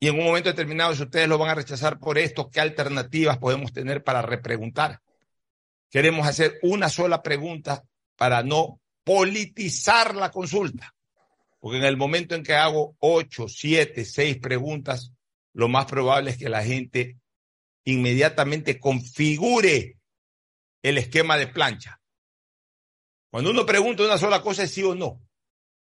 Y 0.00 0.08
en 0.08 0.18
un 0.18 0.24
momento 0.24 0.48
determinado, 0.48 0.92
si 0.96 1.04
ustedes 1.04 1.28
lo 1.28 1.38
van 1.38 1.50
a 1.50 1.54
rechazar 1.54 2.00
por 2.00 2.18
esto, 2.18 2.50
¿qué 2.50 2.60
alternativas 2.60 3.38
podemos 3.38 3.72
tener 3.72 4.02
para 4.02 4.22
repreguntar? 4.22 5.00
Queremos 5.88 6.26
hacer 6.26 6.58
una 6.62 6.88
sola 6.88 7.22
pregunta 7.22 7.84
para 8.16 8.42
no 8.42 8.81
politizar 9.04 10.14
la 10.14 10.30
consulta. 10.30 10.94
Porque 11.60 11.78
en 11.78 11.84
el 11.84 11.96
momento 11.96 12.34
en 12.34 12.42
que 12.42 12.54
hago 12.54 12.96
ocho, 12.98 13.48
siete, 13.48 14.04
seis 14.04 14.38
preguntas, 14.38 15.12
lo 15.52 15.68
más 15.68 15.86
probable 15.86 16.30
es 16.30 16.38
que 16.38 16.48
la 16.48 16.64
gente 16.64 17.18
inmediatamente 17.84 18.80
configure 18.80 19.98
el 20.82 20.98
esquema 20.98 21.36
de 21.36 21.46
plancha. 21.46 22.00
Cuando 23.30 23.50
uno 23.50 23.64
pregunta 23.64 24.04
una 24.04 24.18
sola 24.18 24.42
cosa 24.42 24.64
es 24.64 24.72
sí 24.72 24.82
o 24.82 24.94
no. 24.94 25.22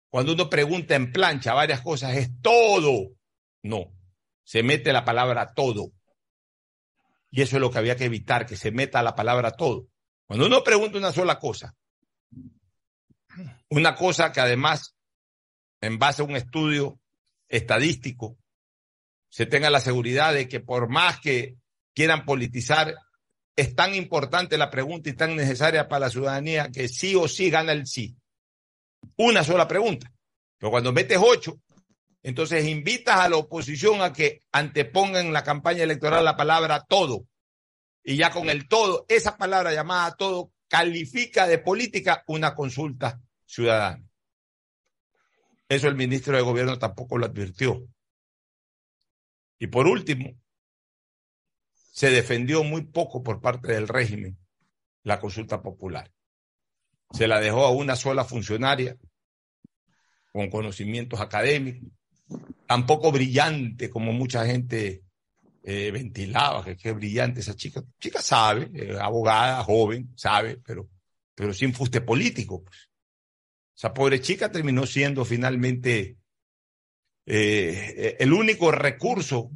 Cuando 0.09 0.33
uno 0.33 0.49
pregunta 0.49 0.95
en 0.95 1.12
plancha 1.12 1.53
varias 1.53 1.81
cosas 1.81 2.16
es 2.16 2.31
todo. 2.40 3.11
No. 3.62 3.92
Se 4.45 4.62
mete 4.62 4.92
la 4.92 5.05
palabra 5.05 5.53
todo. 5.53 5.92
Y 7.31 7.42
eso 7.42 7.57
es 7.57 7.61
lo 7.61 7.71
que 7.71 7.79
había 7.79 7.97
que 7.97 8.05
evitar, 8.05 8.47
que 8.47 8.57
se 8.57 8.71
meta 8.71 9.03
la 9.03 9.14
palabra 9.14 9.51
todo. 9.51 9.88
Cuando 10.27 10.47
uno 10.47 10.62
pregunta 10.62 10.97
una 10.99 11.12
sola 11.12 11.38
cosa, 11.38 11.77
una 13.70 13.94
cosa 13.94 14.33
que 14.33 14.40
además, 14.40 14.94
en 15.81 15.99
base 15.99 16.22
a 16.22 16.25
un 16.25 16.37
estudio 16.37 17.01
estadístico, 17.49 18.37
se 19.29 19.46
tenga 19.46 19.70
la 19.70 19.81
seguridad 19.81 20.33
de 20.33 20.49
que 20.49 20.61
por 20.61 20.88
más 20.88 21.20
que 21.20 21.57
quieran 21.94 22.25
politizar, 22.25 22.94
es 23.57 23.75
tan 23.75 23.94
importante 23.94 24.59
la 24.59 24.70
pregunta 24.70 25.09
y 25.09 25.14
tan 25.14 25.35
necesaria 25.35 25.88
para 25.88 26.07
la 26.07 26.11
ciudadanía 26.11 26.70
que 26.70 26.88
sí 26.88 27.14
o 27.14 27.27
sí 27.27 27.51
gana 27.51 27.72
el 27.72 27.87
sí. 27.87 28.16
Una 29.16 29.42
sola 29.44 29.66
pregunta. 29.66 30.12
Pero 30.59 30.70
cuando 30.70 30.92
metes 30.92 31.18
ocho, 31.20 31.61
entonces 32.22 32.66
invitas 32.66 33.16
a 33.16 33.29
la 33.29 33.37
oposición 33.37 34.03
a 34.03 34.12
que 34.12 34.40
anteponga 34.53 35.20
en 35.20 35.33
la 35.33 35.44
campaña 35.44 35.85
electoral 35.85 36.25
la 36.25 36.37
palabra 36.37 36.85
todo. 36.87 37.27
Y 38.03 38.16
ya 38.16 38.31
con 38.31 38.51
el 38.51 38.68
todo, 38.68 39.07
esa 39.09 39.37
palabra 39.37 39.72
llamada 39.72 40.14
todo 40.16 40.53
califica 40.68 41.46
de 41.46 41.59
política 41.59 42.25
una 42.27 42.55
consulta 42.55 43.20
ciudadana. 43.46 44.06
Eso 45.68 45.88
el 45.88 45.96
ministro 45.96 46.37
de 46.37 46.42
Gobierno 46.42 46.78
tampoco 46.78 47.18
lo 47.18 47.26
advirtió. 47.26 47.88
Y 49.59 49.68
por 49.68 49.87
último, 49.87 50.38
se 51.74 52.11
defendió 52.11 52.62
muy 52.62 52.82
poco 52.82 53.22
por 53.22 53.40
parte 53.40 53.72
del 53.72 53.88
régimen 53.88 54.38
la 55.02 55.18
consulta 55.18 55.62
popular. 55.62 56.12
Se 57.12 57.26
la 57.26 57.40
dejó 57.40 57.64
a 57.64 57.70
una 57.70 57.96
sola 57.96 58.24
funcionaria 58.24 58.96
con 60.32 60.50
conocimientos 60.50 61.20
académicos, 61.20 61.88
tampoco 62.66 63.11
brillante 63.11 63.88
como 63.88 64.12
mucha 64.12 64.44
gente 64.44 65.04
eh, 65.62 65.90
ventilaba, 65.90 66.64
que 66.64 66.76
qué 66.76 66.92
brillante 66.92 67.40
esa 67.40 67.54
chica. 67.56 67.82
Chica 67.98 68.20
sabe, 68.20 68.70
eh, 68.74 68.98
abogada, 69.00 69.64
joven, 69.64 70.12
sabe, 70.16 70.59
pero, 70.59 70.88
pero 71.35 71.54
sin 71.54 71.72
fuste 71.72 72.02
político. 72.02 72.62
Pues. 72.62 72.86
Esa 73.77 73.93
pobre 73.93 74.21
chica 74.21 74.51
terminó 74.51 74.87
siendo 74.87 75.25
finalmente 75.25 76.17
eh, 77.27 78.17
el 78.19 78.33
único 78.33 78.73
recurso 78.73 79.51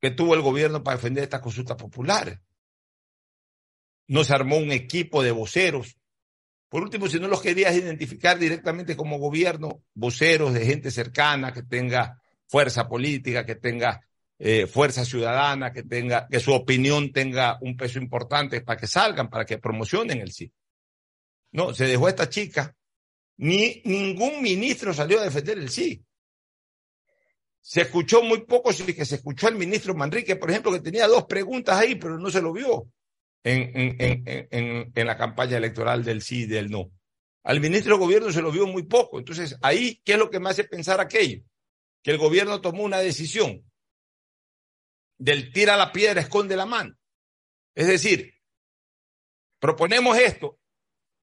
que 0.00 0.10
tuvo 0.10 0.34
el 0.34 0.42
gobierno 0.42 0.82
para 0.82 0.96
defender 0.96 1.24
esta 1.24 1.40
consulta 1.40 1.76
popular. 1.76 2.40
No 4.08 4.24
se 4.24 4.34
armó 4.34 4.56
un 4.56 4.72
equipo 4.72 5.22
de 5.22 5.30
voceros. 5.30 5.96
Por 6.68 6.82
último, 6.82 7.08
si 7.08 7.18
no 7.18 7.28
los 7.28 7.42
querías 7.42 7.74
identificar 7.74 8.38
directamente 8.38 8.96
como 8.96 9.18
gobierno, 9.18 9.82
voceros 9.94 10.52
de 10.52 10.66
gente 10.66 10.90
cercana 10.90 11.52
que 11.52 11.62
tenga 11.62 12.20
fuerza 12.46 12.88
política, 12.88 13.46
que 13.46 13.56
tenga 13.56 14.00
eh, 14.38 14.66
fuerza 14.66 15.04
ciudadana, 15.04 15.72
que 15.72 15.82
tenga, 15.82 16.26
que 16.28 16.40
su 16.40 16.52
opinión 16.52 17.12
tenga 17.12 17.58
un 17.60 17.76
peso 17.76 17.98
importante 17.98 18.60
para 18.62 18.80
que 18.80 18.86
salgan, 18.86 19.30
para 19.30 19.44
que 19.44 19.58
promocionen 19.58 20.20
el 20.20 20.32
sí. 20.32 20.52
No, 21.52 21.74
se 21.74 21.86
dejó 21.86 22.06
a 22.06 22.10
esta 22.10 22.28
chica. 22.28 22.76
Ni 23.36 23.82
ningún 23.84 24.42
ministro 24.42 24.92
salió 24.92 25.20
a 25.20 25.24
defender 25.24 25.58
el 25.58 25.70
sí. 25.70 26.04
Se 27.60 27.82
escuchó 27.82 28.22
muy 28.22 28.42
poco, 28.42 28.72
sí 28.72 28.84
que 28.94 29.04
se 29.04 29.16
escuchó 29.16 29.48
al 29.48 29.54
ministro 29.54 29.94
Manrique, 29.94 30.36
por 30.36 30.50
ejemplo, 30.50 30.72
que 30.72 30.80
tenía 30.80 31.06
dos 31.06 31.24
preguntas 31.24 31.78
ahí, 31.78 31.94
pero 31.94 32.18
no 32.18 32.30
se 32.30 32.40
lo 32.40 32.52
vio 32.52 32.90
en, 33.44 33.70
en, 33.74 34.24
en, 34.50 34.92
en 34.94 35.06
la 35.06 35.16
campaña 35.16 35.56
electoral 35.56 36.04
del 36.04 36.22
sí 36.22 36.42
y 36.42 36.46
del 36.46 36.70
no. 36.70 36.90
Al 37.42 37.60
ministro 37.60 37.94
de 37.94 38.00
gobierno 38.00 38.30
se 38.32 38.42
lo 38.42 38.52
vio 38.52 38.66
muy 38.66 38.82
poco. 38.84 39.18
Entonces, 39.18 39.56
ahí, 39.62 40.00
¿qué 40.04 40.12
es 40.12 40.18
lo 40.18 40.30
que 40.30 40.40
me 40.40 40.50
hace 40.50 40.64
pensar 40.64 41.00
aquello? 41.00 41.42
Que 42.02 42.10
el 42.10 42.18
gobierno 42.18 42.60
tomó 42.60 42.82
una 42.82 42.98
decisión 42.98 43.64
del 45.18 45.52
tira 45.52 45.76
la 45.76 45.92
piedra, 45.92 46.20
esconde 46.20 46.56
la 46.56 46.66
mano. 46.66 46.96
Es 47.74 47.86
decir, 47.86 48.34
proponemos 49.58 50.18
esto, 50.18 50.59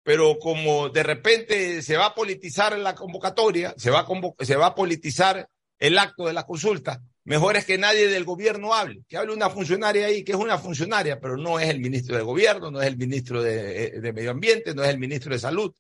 pero 0.08 0.40
como 0.40 0.88
de 0.88 1.04
repente 1.04 1.82
se 1.82 1.98
va 1.98 2.06
a 2.06 2.16
politizar 2.16 2.80
la 2.80 2.96
convocatoria, 2.96 3.74
se 3.76 3.92
va 3.92 4.08
a, 4.08 4.46
se 4.46 4.56
va 4.56 4.74
politizar 4.74 5.50
el 5.80 6.00
acto 6.00 6.28
de 6.28 6.32
la 6.32 6.46
consulta, 6.46 7.04
mejor 7.26 7.58
es 7.58 7.66
que 7.66 7.78
nadie 7.78 8.08
del 8.08 8.24
gobierno 8.24 8.74
hable, 8.74 9.04
que 9.10 9.18
hable 9.18 9.34
una 9.34 9.50
funcionaria 9.50 10.06
ahí, 10.06 10.24
que 10.24 10.32
es 10.32 10.38
una 10.38 10.58
funcionaria, 10.60 11.20
pero 11.20 11.36
no 11.36 11.60
es 11.60 11.68
el 11.68 11.82
ministro 11.82 12.16
de 12.16 12.24
gobierno, 12.24 12.72
no 12.72 12.82
es 12.82 12.88
el 12.88 12.96
ministro 12.96 13.44
de, 13.44 14.00
de 14.00 14.14
Medio 14.14 14.32
Ambiente, 14.32 14.74
no 14.74 14.82
es 14.82 14.92
el 14.92 14.98
ministro 14.98 15.34
de 15.34 15.40
Salud. 15.40 15.76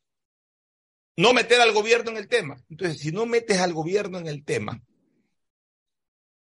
No 1.15 1.31
meter 1.31 1.61
al 1.61 1.71
gobierno 1.71 2.11
en 2.11 2.17
el 2.17 2.27
tema. 2.27 2.61
Entonces, 2.69 2.99
si 2.99 3.13
no 3.13 3.25
metes 3.25 3.59
al 3.59 3.71
gobierno 3.71 4.19
en 4.19 4.27
el 4.27 4.43
tema, 4.43 4.77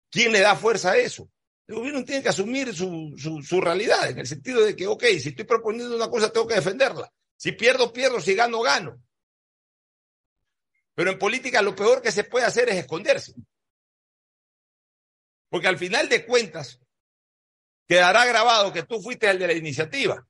¿quién 0.09 0.31
le 0.31 0.39
da 0.39 0.55
fuerza 0.55 0.93
a 0.93 0.97
eso? 0.97 1.29
El 1.67 1.75
gobierno 1.75 2.03
tiene 2.03 2.23
que 2.23 2.29
asumir 2.29 2.73
su, 2.73 3.13
su, 3.15 3.43
su, 3.43 3.61
realidad, 3.61 4.09
en 4.09 4.17
el 4.17 4.25
sentido 4.25 4.65
de 4.65 4.75
que, 4.75 4.87
ok, 4.87 5.03
si 5.19 5.29
estoy 5.29 5.45
proponiendo 5.45 5.95
una 5.95 6.09
cosa, 6.09 6.31
tengo 6.31 6.47
que 6.47 6.55
defenderla. 6.55 7.11
Si 7.37 7.51
pierdo, 7.51 7.91
pierdo, 7.91 8.19
si 8.21 8.33
gano, 8.35 8.61
gano. 8.61 9.01
Pero 10.93 11.11
en 11.11 11.19
política 11.19 11.61
lo 11.61 11.75
peor 11.75 12.01
que 12.01 12.11
se 12.11 12.23
puede 12.23 12.45
hacer 12.45 12.69
es 12.69 12.75
esconderse. 12.75 13.33
Porque 15.49 15.67
al 15.67 15.77
final 15.77 16.07
de 16.09 16.25
cuentas, 16.25 16.79
quedará 17.87 18.25
grabado 18.25 18.71
que 18.71 18.83
tú 18.83 19.01
fuiste 19.01 19.29
el 19.29 19.39
de 19.39 19.47
la 19.47 19.53
iniciativa. 19.53 20.25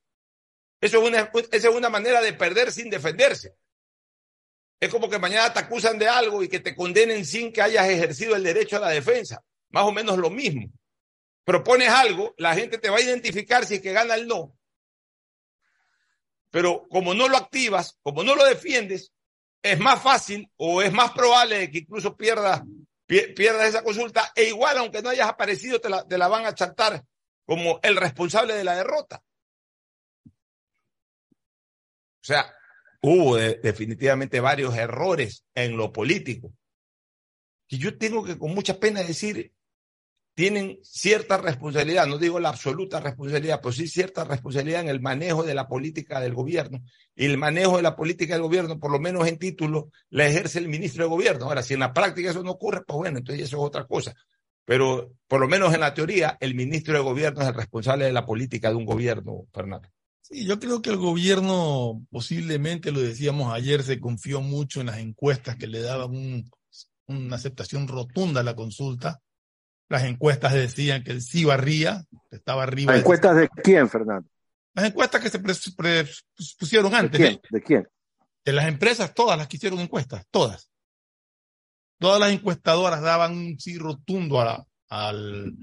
Eso 0.81 1.01
es 1.01 1.07
una, 1.07 1.31
esa 1.51 1.69
es 1.69 1.75
una 1.75 1.89
manera 1.89 2.21
de 2.21 2.33
perder 2.33 2.71
sin 2.71 2.89
defenderse. 2.89 3.55
Es 4.79 4.89
como 4.89 5.09
que 5.09 5.19
mañana 5.19 5.53
te 5.53 5.59
acusan 5.59 5.97
de 5.97 6.07
algo 6.07 6.43
y 6.43 6.49
que 6.49 6.59
te 6.59 6.75
condenen 6.75 7.25
sin 7.25 7.53
que 7.53 7.61
hayas 7.61 7.87
ejercido 7.87 8.35
el 8.35 8.43
derecho 8.43 8.77
a 8.77 8.81
la 8.81 8.89
defensa. 8.89 9.43
Más 9.69 9.85
o 9.85 9.91
menos 9.91 10.17
lo 10.17 10.29
mismo 10.29 10.69
propones 11.45 11.89
algo, 11.89 12.33
la 12.37 12.55
gente 12.55 12.79
te 12.79 12.89
va 12.89 12.97
a 12.97 13.01
identificar 13.01 13.65
si 13.65 13.75
es 13.75 13.81
que 13.81 13.93
gana 13.93 14.15
el 14.15 14.27
no. 14.27 14.57
Pero 16.51 16.87
como 16.89 17.13
no 17.13 17.27
lo 17.27 17.37
activas, 17.37 17.97
como 18.01 18.23
no 18.23 18.35
lo 18.35 18.45
defiendes, 18.45 19.11
es 19.61 19.79
más 19.79 20.01
fácil 20.01 20.49
o 20.57 20.81
es 20.81 20.93
más 20.93 21.11
probable 21.11 21.71
que 21.71 21.79
incluso 21.79 22.15
pierdas 22.15 22.61
pierdas 23.07 23.67
esa 23.67 23.83
consulta 23.83 24.31
e 24.35 24.45
igual, 24.45 24.77
aunque 24.77 25.01
no 25.01 25.09
hayas 25.09 25.29
aparecido, 25.29 25.79
te 25.79 25.89
la, 25.89 26.07
te 26.07 26.17
la 26.17 26.27
van 26.27 26.45
a 26.45 26.55
chantar 26.55 27.03
como 27.45 27.79
el 27.83 27.95
responsable 27.95 28.55
de 28.55 28.63
la 28.63 28.75
derrota. 28.75 29.21
O 30.25 32.27
sea, 32.27 32.51
hubo 33.01 33.37
definitivamente 33.37 34.39
varios 34.39 34.75
errores 34.75 35.45
en 35.53 35.77
lo 35.77 35.93
político. 35.93 36.51
Y 37.67 37.77
yo 37.77 37.97
tengo 37.97 38.23
que 38.23 38.37
con 38.37 38.53
mucha 38.55 38.79
pena 38.79 39.03
decir, 39.03 39.53
tienen 40.35 40.79
cierta 40.83 41.37
responsabilidad, 41.37 42.07
no 42.07 42.17
digo 42.17 42.41
la 42.41 42.49
absoluta 42.49 42.99
responsabilidad, 42.99 43.61
pero 43.63 43.71
sí 43.71 43.87
cierta 43.87 44.25
responsabilidad 44.25 44.81
en 44.81 44.89
el 44.89 44.99
manejo 44.99 45.43
de 45.43 45.55
la 45.55 45.69
política 45.69 46.19
del 46.19 46.33
gobierno. 46.33 46.83
Y 47.15 47.25
el 47.25 47.37
manejo 47.37 47.77
de 47.77 47.83
la 47.83 47.95
política 47.95 48.33
del 48.33 48.43
gobierno, 48.43 48.77
por 48.77 48.91
lo 48.91 48.99
menos 48.99 49.25
en 49.27 49.39
título, 49.39 49.91
la 50.09 50.27
ejerce 50.27 50.59
el 50.59 50.67
ministro 50.67 51.05
de 51.05 51.09
gobierno. 51.09 51.45
Ahora, 51.45 51.63
si 51.63 51.73
en 51.73 51.79
la 51.79 51.93
práctica 51.93 52.31
eso 52.31 52.43
no 52.43 52.51
ocurre, 52.51 52.83
pues 52.85 52.97
bueno, 52.97 53.17
entonces 53.17 53.45
eso 53.45 53.57
es 53.57 53.63
otra 53.63 53.85
cosa. 53.85 54.13
Pero 54.65 55.13
por 55.27 55.39
lo 55.39 55.47
menos 55.47 55.73
en 55.73 55.79
la 55.79 55.93
teoría, 55.93 56.37
el 56.41 56.53
ministro 56.53 56.95
de 56.95 56.99
gobierno 56.99 57.41
es 57.41 57.47
el 57.47 57.53
responsable 57.53 58.03
de 58.03 58.11
la 58.11 58.25
política 58.25 58.69
de 58.69 58.75
un 58.75 58.85
gobierno, 58.85 59.45
Fernando. 59.53 59.87
Sí, 60.19 60.45
yo 60.45 60.59
creo 60.59 60.81
que 60.81 60.89
el 60.89 60.97
gobierno, 60.97 62.01
posiblemente 62.09 62.91
lo 62.91 62.99
decíamos 62.99 63.53
ayer, 63.53 63.83
se 63.83 64.01
confió 64.01 64.41
mucho 64.41 64.81
en 64.81 64.87
las 64.87 64.97
encuestas 64.97 65.55
que 65.55 65.67
le 65.67 65.79
daban 65.81 66.09
un, 66.09 66.51
una 67.07 67.37
aceptación 67.37 67.87
rotunda 67.87 68.41
a 68.41 68.43
la 68.43 68.55
consulta 68.55 69.21
las 69.89 70.03
encuestas 70.03 70.53
decían 70.53 71.03
que 71.03 71.11
el 71.11 71.21
sí 71.21 71.45
barría, 71.45 72.05
estaba 72.31 72.63
arriba. 72.63 72.93
¿Las 72.93 73.01
encuestas 73.01 73.35
de 73.35 73.49
quién, 73.63 73.89
Fernando? 73.89 74.29
Las 74.73 74.85
encuestas 74.85 75.21
que 75.21 75.29
se 75.29 75.39
pusieron 76.59 76.93
antes. 76.93 77.19
¿De 77.19 77.27
quién? 77.27 77.41
¿De 77.49 77.61
quién? 77.61 77.87
De 78.43 78.53
las 78.53 78.67
empresas, 78.67 79.13
todas 79.13 79.37
las 79.37 79.47
que 79.47 79.57
hicieron 79.57 79.79
encuestas, 79.79 80.25
todas. 80.29 80.69
Todas 81.97 82.19
las 82.19 82.31
encuestadoras 82.31 83.01
daban 83.01 83.37
un 83.37 83.59
sí 83.59 83.77
rotundo 83.77 84.41
a 84.41 84.45
la, 84.45 84.67
al, 84.89 85.55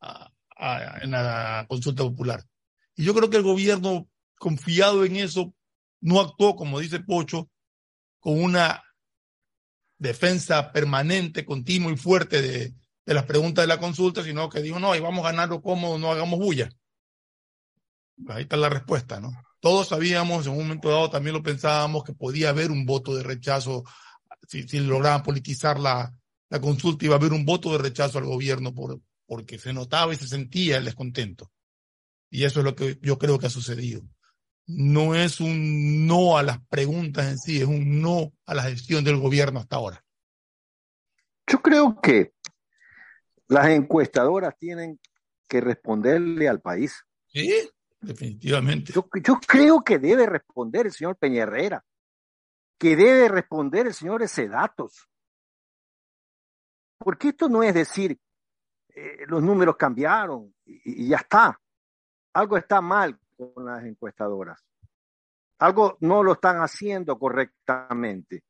a, 0.00 0.30
a, 0.56 0.98
en 1.02 1.10
la 1.10 1.66
consulta 1.68 2.04
popular. 2.04 2.44
Y 2.94 3.04
yo 3.04 3.14
creo 3.14 3.28
que 3.28 3.36
el 3.36 3.42
gobierno, 3.42 4.08
confiado 4.38 5.04
en 5.04 5.16
eso, 5.16 5.52
no 6.00 6.20
actuó, 6.20 6.56
como 6.56 6.78
dice 6.78 7.00
Pocho, 7.00 7.50
con 8.20 8.42
una 8.42 8.82
defensa 9.98 10.72
permanente, 10.72 11.44
continua 11.44 11.90
y 11.90 11.96
fuerte 11.96 12.40
de, 12.42 12.74
de 13.06 13.14
las 13.14 13.24
preguntas 13.24 13.62
de 13.62 13.68
la 13.68 13.78
consulta, 13.78 14.22
sino 14.22 14.50
que 14.50 14.60
dijo, 14.60 14.80
no, 14.80 14.92
ahí 14.92 15.00
vamos 15.00 15.24
a 15.24 15.30
ganarlo 15.30 15.62
cómodo, 15.62 15.96
no 15.98 16.10
hagamos 16.10 16.40
bulla. 16.40 16.68
Ahí 18.28 18.42
está 18.42 18.56
la 18.56 18.68
respuesta, 18.68 19.20
¿no? 19.20 19.30
Todos 19.60 19.88
sabíamos, 19.88 20.46
en 20.46 20.52
un 20.52 20.58
momento 20.58 20.90
dado 20.90 21.08
también 21.08 21.34
lo 21.34 21.42
pensábamos, 21.42 22.02
que 22.04 22.12
podía 22.12 22.50
haber 22.50 22.70
un 22.70 22.84
voto 22.84 23.14
de 23.14 23.22
rechazo, 23.22 23.84
si, 24.48 24.64
lograban 24.80 25.22
politizar 25.22 25.78
la, 25.78 26.12
la 26.50 26.60
consulta, 26.60 27.04
iba 27.04 27.14
a 27.14 27.18
haber 27.18 27.32
un 27.32 27.44
voto 27.44 27.72
de 27.72 27.78
rechazo 27.78 28.18
al 28.18 28.24
gobierno 28.24 28.74
por, 28.74 29.00
porque 29.26 29.58
se 29.58 29.72
notaba 29.72 30.12
y 30.12 30.16
se 30.16 30.26
sentía 30.26 30.78
el 30.78 30.84
descontento. 30.84 31.52
Y 32.28 32.44
eso 32.44 32.60
es 32.60 32.64
lo 32.64 32.74
que 32.74 32.98
yo 33.02 33.18
creo 33.18 33.38
que 33.38 33.46
ha 33.46 33.50
sucedido. 33.50 34.02
No 34.66 35.14
es 35.14 35.40
un 35.40 36.08
no 36.08 36.38
a 36.38 36.42
las 36.42 36.60
preguntas 36.66 37.28
en 37.28 37.38
sí, 37.38 37.58
es 37.58 37.66
un 37.66 38.02
no 38.02 38.32
a 38.46 38.54
la 38.54 38.64
gestión 38.64 39.04
del 39.04 39.16
gobierno 39.16 39.60
hasta 39.60 39.76
ahora. 39.76 40.04
Yo 41.48 41.62
creo 41.62 42.00
que 42.00 42.32
las 43.48 43.68
encuestadoras 43.68 44.56
tienen 44.56 45.00
que 45.48 45.60
responderle 45.60 46.48
al 46.48 46.60
país. 46.60 47.04
Sí, 47.26 47.70
definitivamente. 48.00 48.92
Yo, 48.92 49.08
yo 49.22 49.38
creo 49.46 49.82
que 49.82 49.98
debe 49.98 50.26
responder 50.26 50.86
el 50.86 50.92
señor 50.92 51.16
Peña 51.16 51.46
que 52.78 52.96
debe 52.96 53.28
responder 53.28 53.86
el 53.86 53.94
señor 53.94 54.22
ese 54.22 54.48
datos. 54.48 55.08
Porque 56.98 57.28
esto 57.28 57.48
no 57.48 57.62
es 57.62 57.74
decir, 57.74 58.18
eh, 58.88 59.24
los 59.26 59.42
números 59.42 59.76
cambiaron 59.76 60.54
y, 60.64 61.04
y 61.04 61.08
ya 61.08 61.18
está. 61.18 61.58
Algo 62.34 62.56
está 62.56 62.80
mal 62.80 63.18
con 63.36 63.64
las 63.64 63.84
encuestadoras. 63.84 64.62
Algo 65.58 65.96
no 66.00 66.22
lo 66.22 66.32
están 66.32 66.58
haciendo 66.58 67.18
correctamente. 67.18 68.44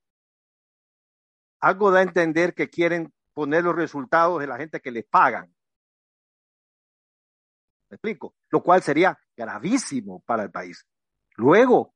Algo 1.60 1.90
da 1.90 2.00
a 2.00 2.02
entender 2.02 2.54
que 2.54 2.68
quieren 2.68 3.12
poner 3.36 3.64
los 3.64 3.76
resultados 3.76 4.40
de 4.40 4.46
la 4.46 4.56
gente 4.56 4.80
que 4.80 4.90
les 4.90 5.04
pagan. 5.04 5.54
¿Me 7.90 7.96
explico? 7.96 8.34
Lo 8.48 8.62
cual 8.62 8.80
sería 8.80 9.18
gravísimo 9.36 10.20
para 10.20 10.44
el 10.44 10.50
país. 10.50 10.86
Luego, 11.36 11.94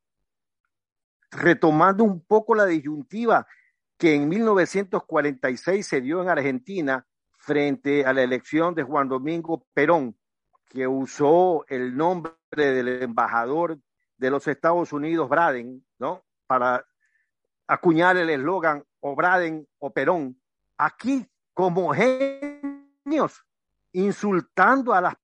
retomando 1.30 2.04
un 2.04 2.26
poco 2.26 2.54
la 2.54 2.66
disyuntiva 2.66 3.46
que 3.96 4.16
en 4.16 4.28
1946 4.28 5.86
se 5.86 6.02
dio 6.02 6.20
en 6.20 6.28
Argentina 6.28 7.06
frente 7.38 8.04
a 8.04 8.12
la 8.12 8.22
elección 8.22 8.74
de 8.74 8.82
Juan 8.82 9.08
Domingo 9.08 9.66
Perón, 9.72 10.18
que 10.66 10.86
usó 10.86 11.64
el 11.68 11.96
nombre 11.96 12.34
del 12.50 13.02
embajador 13.02 13.78
de 14.18 14.30
los 14.30 14.46
Estados 14.46 14.92
Unidos, 14.92 15.30
Braden, 15.30 15.86
¿no? 15.98 16.22
Para 16.46 16.84
acuñar 17.66 18.18
el 18.18 18.28
eslogan 18.28 18.84
o 19.00 19.16
Braden 19.16 19.66
o 19.78 19.90
Perón. 19.90 20.39
Aquí 20.82 21.28
como 21.52 21.92
genios, 21.92 23.44
insultando 23.92 24.94
a 24.94 25.02
las 25.02 25.14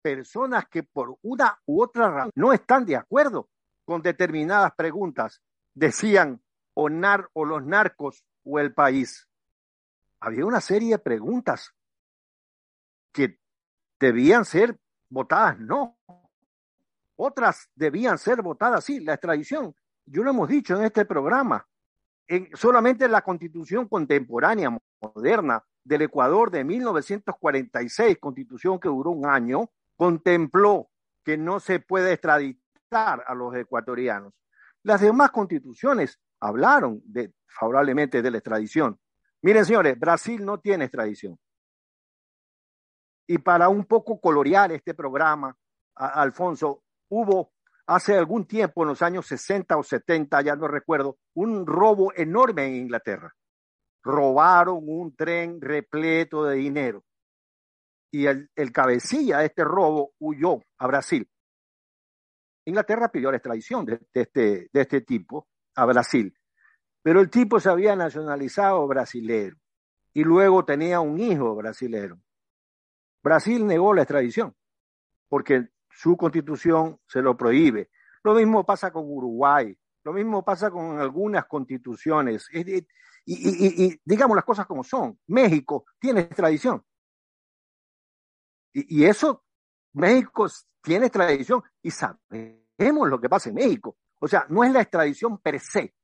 personas 0.00 0.66
que 0.70 0.84
por 0.84 1.18
una 1.20 1.60
u 1.66 1.82
otra 1.82 2.10
razón 2.10 2.30
no 2.34 2.54
están 2.54 2.86
de 2.86 2.96
acuerdo 2.96 3.50
con 3.84 4.00
determinadas 4.00 4.72
preguntas. 4.74 5.42
Decían, 5.74 6.42
o, 6.72 6.88
nar, 6.88 7.28
o 7.34 7.44
los 7.44 7.62
narcos 7.62 8.24
o 8.42 8.58
el 8.58 8.72
país. 8.72 9.28
Había 10.20 10.46
una 10.46 10.62
serie 10.62 10.92
de 10.92 10.98
preguntas 10.98 11.74
que 13.12 13.38
debían 13.98 14.46
ser 14.46 14.80
votadas 15.10 15.58
no. 15.58 15.98
Otras 17.16 17.68
debían 17.74 18.16
ser 18.16 18.40
votadas 18.40 18.82
sí. 18.82 18.98
La 19.00 19.12
extradición, 19.12 19.76
yo 20.06 20.22
lo 20.22 20.30
hemos 20.30 20.48
dicho 20.48 20.74
en 20.74 20.84
este 20.84 21.04
programa, 21.04 21.68
en, 22.30 22.48
solamente 22.54 23.08
la 23.08 23.22
constitución 23.22 23.88
contemporánea, 23.88 24.78
moderna, 25.00 25.64
del 25.82 26.02
Ecuador 26.02 26.50
de 26.50 26.62
1946, 26.62 28.18
constitución 28.18 28.78
que 28.78 28.88
duró 28.88 29.10
un 29.10 29.26
año, 29.26 29.68
contempló 29.96 30.90
que 31.24 31.36
no 31.36 31.58
se 31.58 31.80
puede 31.80 32.12
extraditar 32.12 33.24
a 33.26 33.34
los 33.34 33.54
ecuatorianos. 33.56 34.32
Las 34.84 35.00
demás 35.00 35.32
constituciones 35.32 36.20
hablaron 36.38 37.02
favorablemente 37.48 38.22
de 38.22 38.30
la 38.30 38.38
extradición. 38.38 38.98
Miren, 39.42 39.64
señores, 39.64 39.98
Brasil 39.98 40.44
no 40.44 40.60
tiene 40.60 40.84
extradición. 40.84 41.36
Y 43.26 43.38
para 43.38 43.68
un 43.68 43.84
poco 43.86 44.20
colorear 44.20 44.70
este 44.70 44.94
programa, 44.94 45.56
Alfonso, 45.96 46.84
hubo 47.08 47.52
hace 47.86 48.16
algún 48.16 48.46
tiempo, 48.46 48.82
en 48.82 48.88
los 48.88 49.02
años 49.02 49.26
60 49.26 49.76
o 49.76 49.82
70, 49.82 50.42
ya 50.42 50.56
no 50.56 50.68
recuerdo, 50.68 51.18
un 51.34 51.66
robo 51.66 52.12
enorme 52.14 52.66
en 52.66 52.76
Inglaterra. 52.76 53.34
Robaron 54.02 54.84
un 54.86 55.14
tren 55.14 55.60
repleto 55.60 56.44
de 56.44 56.56
dinero. 56.56 57.04
Y 58.12 58.26
el, 58.26 58.48
cabecilla 58.72 59.38
de 59.38 59.46
este 59.46 59.64
robo 59.64 60.12
huyó 60.18 60.60
a 60.78 60.86
Brasil. 60.86 61.28
Inglaterra 62.64 63.08
pidió 63.08 63.30
la 63.30 63.36
extradición 63.36 63.84
de, 63.84 64.00
de, 64.12 64.20
este, 64.22 64.68
de 64.72 64.80
este 64.80 65.00
tipo 65.02 65.48
a 65.74 65.84
Brasil. 65.86 66.34
Pero 67.02 67.20
el 67.20 67.30
tipo 67.30 67.60
se 67.60 67.70
había 67.70 67.96
nacionalizado 67.96 68.86
brasilero 68.86 69.56
y 70.12 70.24
luego 70.24 70.64
tenía 70.64 71.00
un 71.00 71.18
hijo 71.18 71.54
brasilero. 71.54 72.18
Brasil 73.22 73.66
negó 73.66 73.94
la 73.94 74.02
extradición 74.02 74.54
porque 75.28 75.68
su 75.90 76.16
constitución 76.16 76.98
se 77.06 77.20
lo 77.20 77.36
prohíbe. 77.36 77.90
Lo 78.22 78.34
mismo 78.34 78.64
pasa 78.64 78.92
con 78.92 79.04
Uruguay, 79.06 79.76
lo 80.04 80.12
mismo 80.12 80.44
pasa 80.44 80.70
con 80.70 80.98
algunas 80.98 81.46
constituciones. 81.46 82.48
Y, 82.52 84.00
digamos 84.04 84.36
las 84.36 84.44
cosas 84.44 84.66
como 84.66 84.84
son. 84.84 85.18
México 85.26 85.84
tiene 85.98 86.20
extradición. 86.20 86.84
Y, 88.72 89.04
eso, 89.04 89.44
México 89.94 90.46
tiene 90.82 91.06
extradición 91.06 91.62
y 91.82 91.90
sabemos 91.90 93.08
lo 93.08 93.20
que 93.20 93.28
pasa 93.28 93.48
en 93.48 93.56
México. 93.56 93.96
O 94.20 94.28
sea, 94.28 94.46
no 94.48 94.62
es 94.64 94.72
la 94.72 94.82
extradición 94.82 95.38
per 95.38 95.58
se 95.60 95.94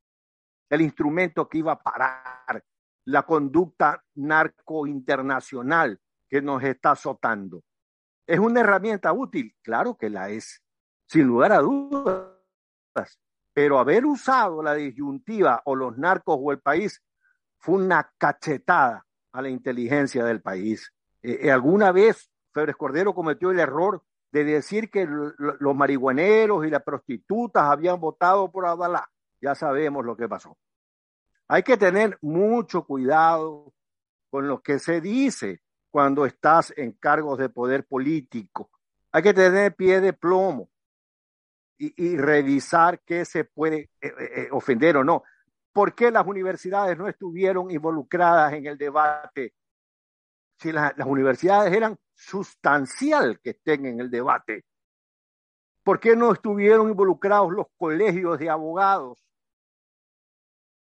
el 0.68 0.80
instrumento 0.80 1.48
que 1.48 1.58
iba 1.58 1.72
a 1.72 1.82
parar 1.82 2.64
la 3.04 3.22
conducta 3.24 4.04
narco 4.16 4.86
internacional 4.86 6.00
que 6.28 6.42
nos 6.42 6.62
está 6.64 6.92
azotando. 6.92 7.62
¿Es 8.26 8.38
una 8.38 8.60
herramienta 8.60 9.12
útil? 9.12 9.54
Claro 9.62 9.96
que 9.96 10.10
la 10.10 10.30
es, 10.30 10.62
sin 11.06 11.26
lugar 11.26 11.52
a 11.52 11.60
dudas. 11.60 13.20
Pero 13.52 13.78
haber 13.78 14.04
usado 14.04 14.62
la 14.62 14.74
disyuntiva 14.74 15.62
o 15.64 15.76
los 15.76 15.96
narcos 15.96 16.38
o 16.40 16.52
el 16.52 16.60
país 16.60 17.02
fue 17.58 17.76
una 17.76 18.12
cachetada 18.18 19.06
a 19.32 19.42
la 19.42 19.48
inteligencia 19.48 20.24
del 20.24 20.42
país. 20.42 20.92
Eh, 21.22 21.38
eh 21.42 21.52
alguna 21.52 21.92
vez 21.92 22.30
Febres 22.52 22.76
Cordero 22.76 23.14
cometió 23.14 23.50
el 23.50 23.60
error 23.60 24.02
de 24.32 24.44
decir 24.44 24.90
que 24.90 25.06
los 25.06 25.74
marihuaneros 25.74 26.66
y 26.66 26.70
las 26.70 26.82
prostitutas 26.82 27.64
habían 27.64 28.00
votado 28.00 28.50
por 28.50 28.66
Abdalá. 28.66 29.08
Ya 29.40 29.54
sabemos 29.54 30.04
lo 30.04 30.16
que 30.16 30.28
pasó. 30.28 30.58
Hay 31.48 31.62
que 31.62 31.76
tener 31.76 32.18
mucho 32.20 32.84
cuidado 32.84 33.72
con 34.30 34.48
lo 34.48 34.62
que 34.62 34.78
se 34.78 35.00
dice 35.00 35.62
cuando 35.96 36.26
estás 36.26 36.74
en 36.76 36.92
cargos 36.92 37.38
de 37.38 37.48
poder 37.48 37.86
político. 37.86 38.68
Hay 39.12 39.22
que 39.22 39.32
tener 39.32 39.74
pie 39.74 40.02
de 40.02 40.12
plomo 40.12 40.68
y, 41.78 42.18
revisar 42.18 43.00
qué 43.00 43.24
se 43.24 43.44
puede 43.44 43.78
eh, 43.78 43.88
eh, 44.02 44.12
eh, 44.18 44.48
ofender 44.52 44.98
o 44.98 45.04
no. 45.04 45.22
¿Por 45.72 45.94
qué 45.94 46.10
las 46.10 46.26
universidades 46.26 46.98
no 46.98 47.08
estuvieron 47.08 47.70
involucradas 47.70 48.52
en 48.52 48.66
el 48.66 48.76
debate? 48.76 49.54
Si 50.58 50.70
la, 50.70 50.92
las 50.94 51.06
universidades 51.06 51.72
eran 51.72 51.96
sustancial 52.12 53.40
que 53.40 53.52
estén 53.52 53.86
en 53.86 53.98
el 53.98 54.10
debate. 54.10 54.66
¿Por 55.82 55.98
qué 55.98 56.14
no 56.14 56.30
estuvieron 56.30 56.90
involucrados 56.90 57.50
los 57.54 57.68
colegios 57.78 58.38
de 58.38 58.50
abogados? 58.50 59.26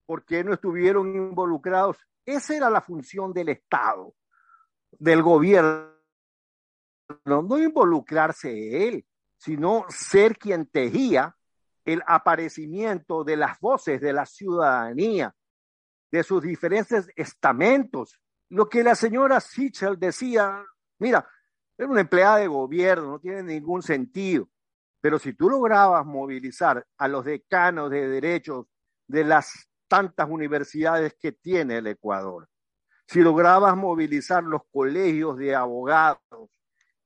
¿Por 0.07 0.25
qué 0.25 0.43
no 0.43 0.55
estuvieron 0.55 1.15
involucrados? 1.15 1.99
Esa 2.25 2.55
era 2.55 2.71
la 2.71 2.81
función 2.81 3.31
del 3.31 3.49
Estado, 3.49 4.15
del 5.03 5.21
gobierno, 5.21 5.91
no 7.25 7.57
involucrarse 7.57 8.87
él, 8.87 9.05
sino 9.35 9.85
ser 9.89 10.37
quien 10.37 10.65
tejía 10.65 11.35
el 11.83 12.01
aparecimiento 12.07 13.25
de 13.25 13.35
las 13.35 13.59
voces 13.59 13.99
de 13.99 14.13
la 14.13 14.25
ciudadanía, 14.25 15.35
de 16.09 16.23
sus 16.23 16.41
diferentes 16.41 17.09
estamentos. 17.17 18.17
Lo 18.47 18.69
que 18.69 18.81
la 18.81 18.95
señora 18.95 19.41
Sichel 19.41 19.99
decía, 19.99 20.63
mira, 20.99 21.27
era 21.77 21.89
una 21.89 21.99
empleada 21.99 22.37
de 22.37 22.47
gobierno, 22.47 23.11
no 23.11 23.19
tiene 23.19 23.43
ningún 23.43 23.83
sentido. 23.83 24.47
Pero 25.01 25.19
si 25.19 25.33
tú 25.33 25.49
lograbas 25.49 26.05
movilizar 26.05 26.87
a 26.97 27.09
los 27.09 27.25
decanos 27.25 27.91
de 27.91 28.07
derechos 28.07 28.67
de 29.07 29.25
las 29.25 29.67
tantas 29.89 30.29
universidades 30.29 31.13
que 31.19 31.33
tiene 31.33 31.79
el 31.79 31.87
Ecuador, 31.87 32.47
si 33.13 33.21
lograbas 33.21 33.77
movilizar 33.77 34.43
los 34.43 34.63
colegios 34.71 35.37
de 35.37 35.53
abogados, 35.53 36.49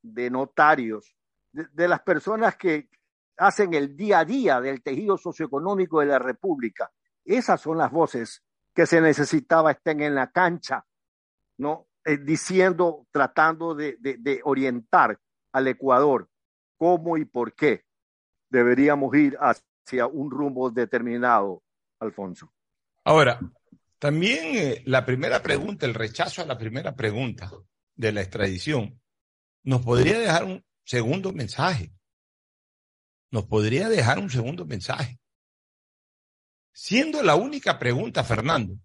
de 0.01 0.29
notarios, 0.29 1.13
de, 1.51 1.87
las 1.89 1.99
personas 1.99 2.55
que 2.55 2.87
hacen 3.35 3.73
el 3.73 3.97
día 3.97 4.19
a 4.19 4.25
día 4.25 4.61
del 4.61 4.81
tejido 4.81 5.17
socioeconómico 5.17 5.99
de 5.99 6.05
la 6.05 6.17
República, 6.17 6.89
esas 7.25 7.59
son 7.59 7.77
las 7.77 7.91
voces 7.91 8.41
que 8.73 8.85
se 8.85 9.01
necesitaba 9.01 9.71
estén 9.71 9.99
en 9.99 10.15
la 10.15 10.31
cancha, 10.31 10.85
¿no? 11.57 11.87
Eh, 12.05 12.17
diciendo, 12.17 13.05
tratando 13.11 13.75
de 13.75 14.39
orientar 14.45 15.19
al 15.51 15.67
Ecuador 15.67 16.29
cómo 16.77 17.17
y 17.17 17.25
por 17.25 17.53
qué 17.53 17.83
deberíamos 18.49 19.13
ir 19.13 19.37
hacia 19.41 20.07
un 20.07 20.31
rumbo 20.31 20.71
determinado, 20.71 21.63
Alfonso. 21.99 22.49
Ahora, 23.03 23.41
también 23.99 24.55
eh, 24.55 24.83
la 24.85 25.05
primera 25.05 25.41
pregunta, 25.41 25.85
el 25.85 25.93
rechazo 25.93 26.41
a 26.41 26.45
la 26.45 26.57
primera 26.57 26.95
pregunta 26.95 27.51
de 27.95 28.11
la 28.11 28.21
extradición, 28.21 29.01
nos 29.63 29.81
podría 29.81 30.19
dejar 30.19 30.43
un 30.43 30.63
segundo 30.83 31.33
mensaje. 31.33 31.91
Nos 33.31 33.45
podría 33.45 33.89
dejar 33.89 34.19
un 34.19 34.29
segundo 34.29 34.65
mensaje. 34.65 35.19
Siendo 36.71 37.23
la 37.23 37.35
única 37.35 37.79
pregunta, 37.79 38.23
Fernando, 38.23 38.79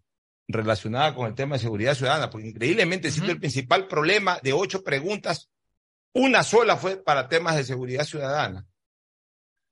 relacionada 0.49 1.15
con 1.15 1.27
el 1.27 1.35
tema 1.35 1.57
de 1.57 1.63
seguridad 1.63 1.95
ciudadana, 1.95 2.31
porque 2.31 2.49
increíblemente, 2.49 3.09
uh 3.09 3.11
-huh. 3.11 3.15
siendo 3.15 3.33
el 3.33 3.39
principal 3.39 3.87
problema 3.87 4.41
de 4.43 4.53
ocho 4.53 4.83
preguntas, 4.83 5.51
una 6.15 6.43
sola 6.43 6.77
fue 6.77 6.97
para 6.97 7.29
temas 7.29 7.57
de 7.57 7.65
seguridad 7.65 8.05
ciudadana. 8.05 8.67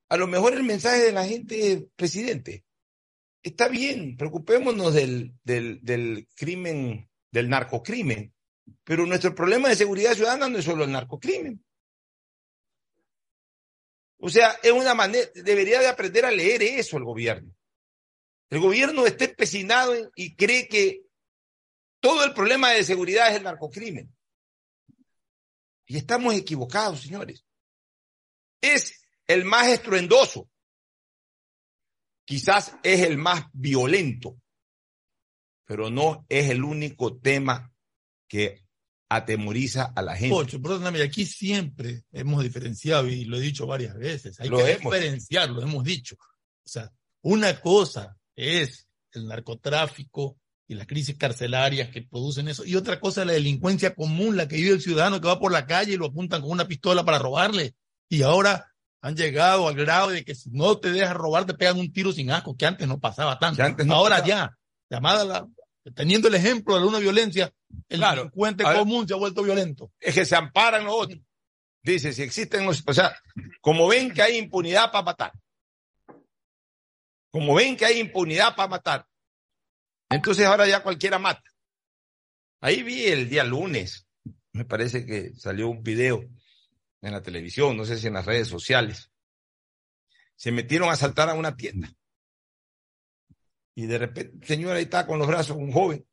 A 0.09 0.17
lo 0.17 0.27
mejor 0.27 0.55
el 0.55 0.65
mensaje 0.65 1.01
de 1.01 1.13
la 1.13 1.25
gente, 1.25 1.89
presidente, 1.97 2.65
está 3.43 3.69
bien, 3.69 4.17
preocupémonos 4.17 4.95
del, 4.95 5.35
del, 5.45 5.81
del 5.83 6.29
crimen, 6.35 7.09
del 7.31 7.49
narcocrimen, 7.49 8.35
pero 8.85 9.07
nuestro 9.07 9.35
problema 9.35 9.69
de 9.69 9.77
seguridad 9.77 10.15
ciudadana 10.15 10.49
no 10.49 10.59
es 10.59 10.65
solo 10.65 10.85
el 10.85 10.93
narcocrimen. 10.93 11.65
O 14.19 14.29
sea, 14.29 14.59
es 14.63 14.73
una 14.73 14.95
manera, 14.95 15.27
debería 15.35 15.81
de 15.81 15.89
aprender 15.89 16.27
a 16.27 16.31
leer 16.31 16.63
eso 16.63 16.99
el 16.99 17.05
gobierno. 17.05 17.55
El 18.51 18.61
gobierno 18.61 19.07
está 19.07 19.25
empecinado 19.25 19.95
y 20.15 20.35
cree 20.35 20.69
que 20.69 21.07
todo 22.01 22.25
el 22.25 22.35
problema 22.35 22.71
de 22.71 22.85
seguridad 22.85 23.31
es 23.31 23.37
el 23.37 23.45
narcocrimen. 23.45 24.15
Y 25.87 25.97
estamos 25.97 26.35
equivocados, 26.35 27.03
señores. 27.03 27.45
Es 28.61 29.01
el 29.27 29.45
más 29.45 29.69
estruendoso, 29.69 30.51
quizás 32.31 32.77
es 32.85 33.01
el 33.01 33.19
más 33.19 33.47
violento, 33.53 34.41
pero 35.67 35.91
no 35.91 36.25
es 36.29 36.49
el 36.49 36.63
único 36.63 37.19
tema 37.19 37.73
que 38.29 38.65
atemoriza 39.09 39.87
a 39.97 40.01
la 40.01 40.15
gente. 40.15 40.37
Ocho, 40.37 40.63
perdóname, 40.63 41.03
aquí 41.03 41.27
siempre 41.27 42.05
hemos 42.13 42.45
diferenciado 42.45 43.09
y 43.09 43.25
lo 43.25 43.37
he 43.37 43.41
dicho 43.41 43.67
varias 43.67 43.97
veces. 43.97 44.39
Hay 44.39 44.49
lo 44.49 44.59
que 44.59 44.71
hemos. 44.71 44.93
diferenciar, 44.95 45.51
lo 45.51 45.61
hemos 45.61 45.83
dicho. 45.83 46.15
O 46.65 46.69
sea, 46.69 46.93
una 47.23 47.61
cosa 47.61 48.17
es 48.37 48.87
el 49.11 49.27
narcotráfico 49.27 50.39
y 50.69 50.77
las 50.77 50.87
crisis 50.87 51.17
carcelarias 51.17 51.91
que 51.91 52.03
producen 52.03 52.47
eso, 52.47 52.65
y 52.65 52.77
otra 52.77 53.01
cosa 53.01 53.23
es 53.23 53.27
la 53.27 53.33
delincuencia 53.33 53.93
común, 53.97 54.37
la 54.37 54.47
que 54.47 54.55
vive 54.55 54.71
el 54.71 54.81
ciudadano 54.81 55.21
que 55.21 55.27
va 55.27 55.41
por 55.41 55.51
la 55.51 55.67
calle 55.67 55.95
y 55.95 55.97
lo 55.97 56.07
apuntan 56.07 56.43
con 56.43 56.53
una 56.53 56.69
pistola 56.69 57.05
para 57.05 57.19
robarle. 57.19 57.75
Y 58.09 58.23
ahora 58.23 58.70
han 59.03 59.17
llegado 59.17 59.67
al 59.69 59.75
grado 59.75 60.11
de 60.11 60.25
que 60.25 60.35
si 60.35 60.51
no 60.51 60.79
te 60.79 60.91
dejas 60.93 61.15
robar 61.17 61.47
te 61.47 61.55
pegan 61.55 61.79
un 61.79 61.93
tiro 61.93 62.13
sin 62.13 62.31
asco, 62.31 62.57
que 62.57 62.67
antes 62.67 62.87
no 62.87 63.01
pasaba 63.01 63.39
tanto. 63.39 63.63
antes 63.63 63.87
no 63.87 63.95
Ahora 63.95 64.17
pasaba. 64.17 64.29
ya, 64.29 64.59
llamada 64.91 65.25
la, 65.25 65.49
teniendo 65.95 66.29
el 66.29 66.35
ejemplo 66.35 66.79
de 66.79 66.87
una 66.87 66.99
violencia, 66.99 67.53
el 67.89 67.99
Claro. 67.99 68.17
delincuente 68.23 68.65
ver. 68.65 68.77
común 68.77 69.09
se 69.09 69.15
ha 69.15 69.17
vuelto 69.17 69.43
violento. 69.43 69.91
Es 69.99 70.15
que 70.15 70.25
se 70.27 70.37
amparan 70.37 70.85
los 70.85 70.95
otros. 70.95 71.21
Dice, 71.83 72.13
si 72.13 72.23
existen 72.23 72.67
los, 72.67 72.83
o 72.87 72.93
sea, 72.93 73.17
como 73.63 73.89
ven 73.89 74.13
que 74.13 74.21
hay 74.21 74.37
impunidad 74.37 74.93
para 74.93 75.03
matar, 75.05 75.33
como 77.31 77.55
ven 77.55 77.77
que 77.77 77.87
hay 77.87 78.01
impunidad 78.01 78.55
para 78.55 78.69
matar, 78.69 79.07
entonces 80.11 80.45
ahora 80.45 80.67
ya 80.67 80.83
cualquiera 80.83 81.19
mata. 81.19 81.43
Ahí 82.61 82.83
vi 82.83 83.07
el 83.07 83.31
día 83.31 83.45
lunes, 83.45 84.07
me 84.53 84.65
parece 84.67 85.07
que 85.07 85.33
salió 85.37 85.69
un 85.71 85.83
video 85.83 86.23
en 87.03 87.13
la 87.13 87.23
televisión, 87.23 87.77
no 87.77 87.85
sé 87.85 87.99
si 87.99 88.07
en 88.07 88.15
las 88.15 88.27
redes 88.27 88.49
sociales. 88.49 89.11
Se 90.37 90.53
metieron 90.53 90.89
a 90.89 90.93
asaltar 90.93 91.29
a 91.29 91.35
una 91.35 91.57
tienda. 91.57 91.93
Y 93.75 93.87
de 93.87 93.99
repente, 93.99 94.37
el 94.41 94.47
señor 94.47 94.77
ahí 94.77 94.85
está 94.85 95.07
con 95.07 95.19
los 95.19 95.29
brazos, 95.29 95.57
un 95.57 95.73
joven, 95.73 96.07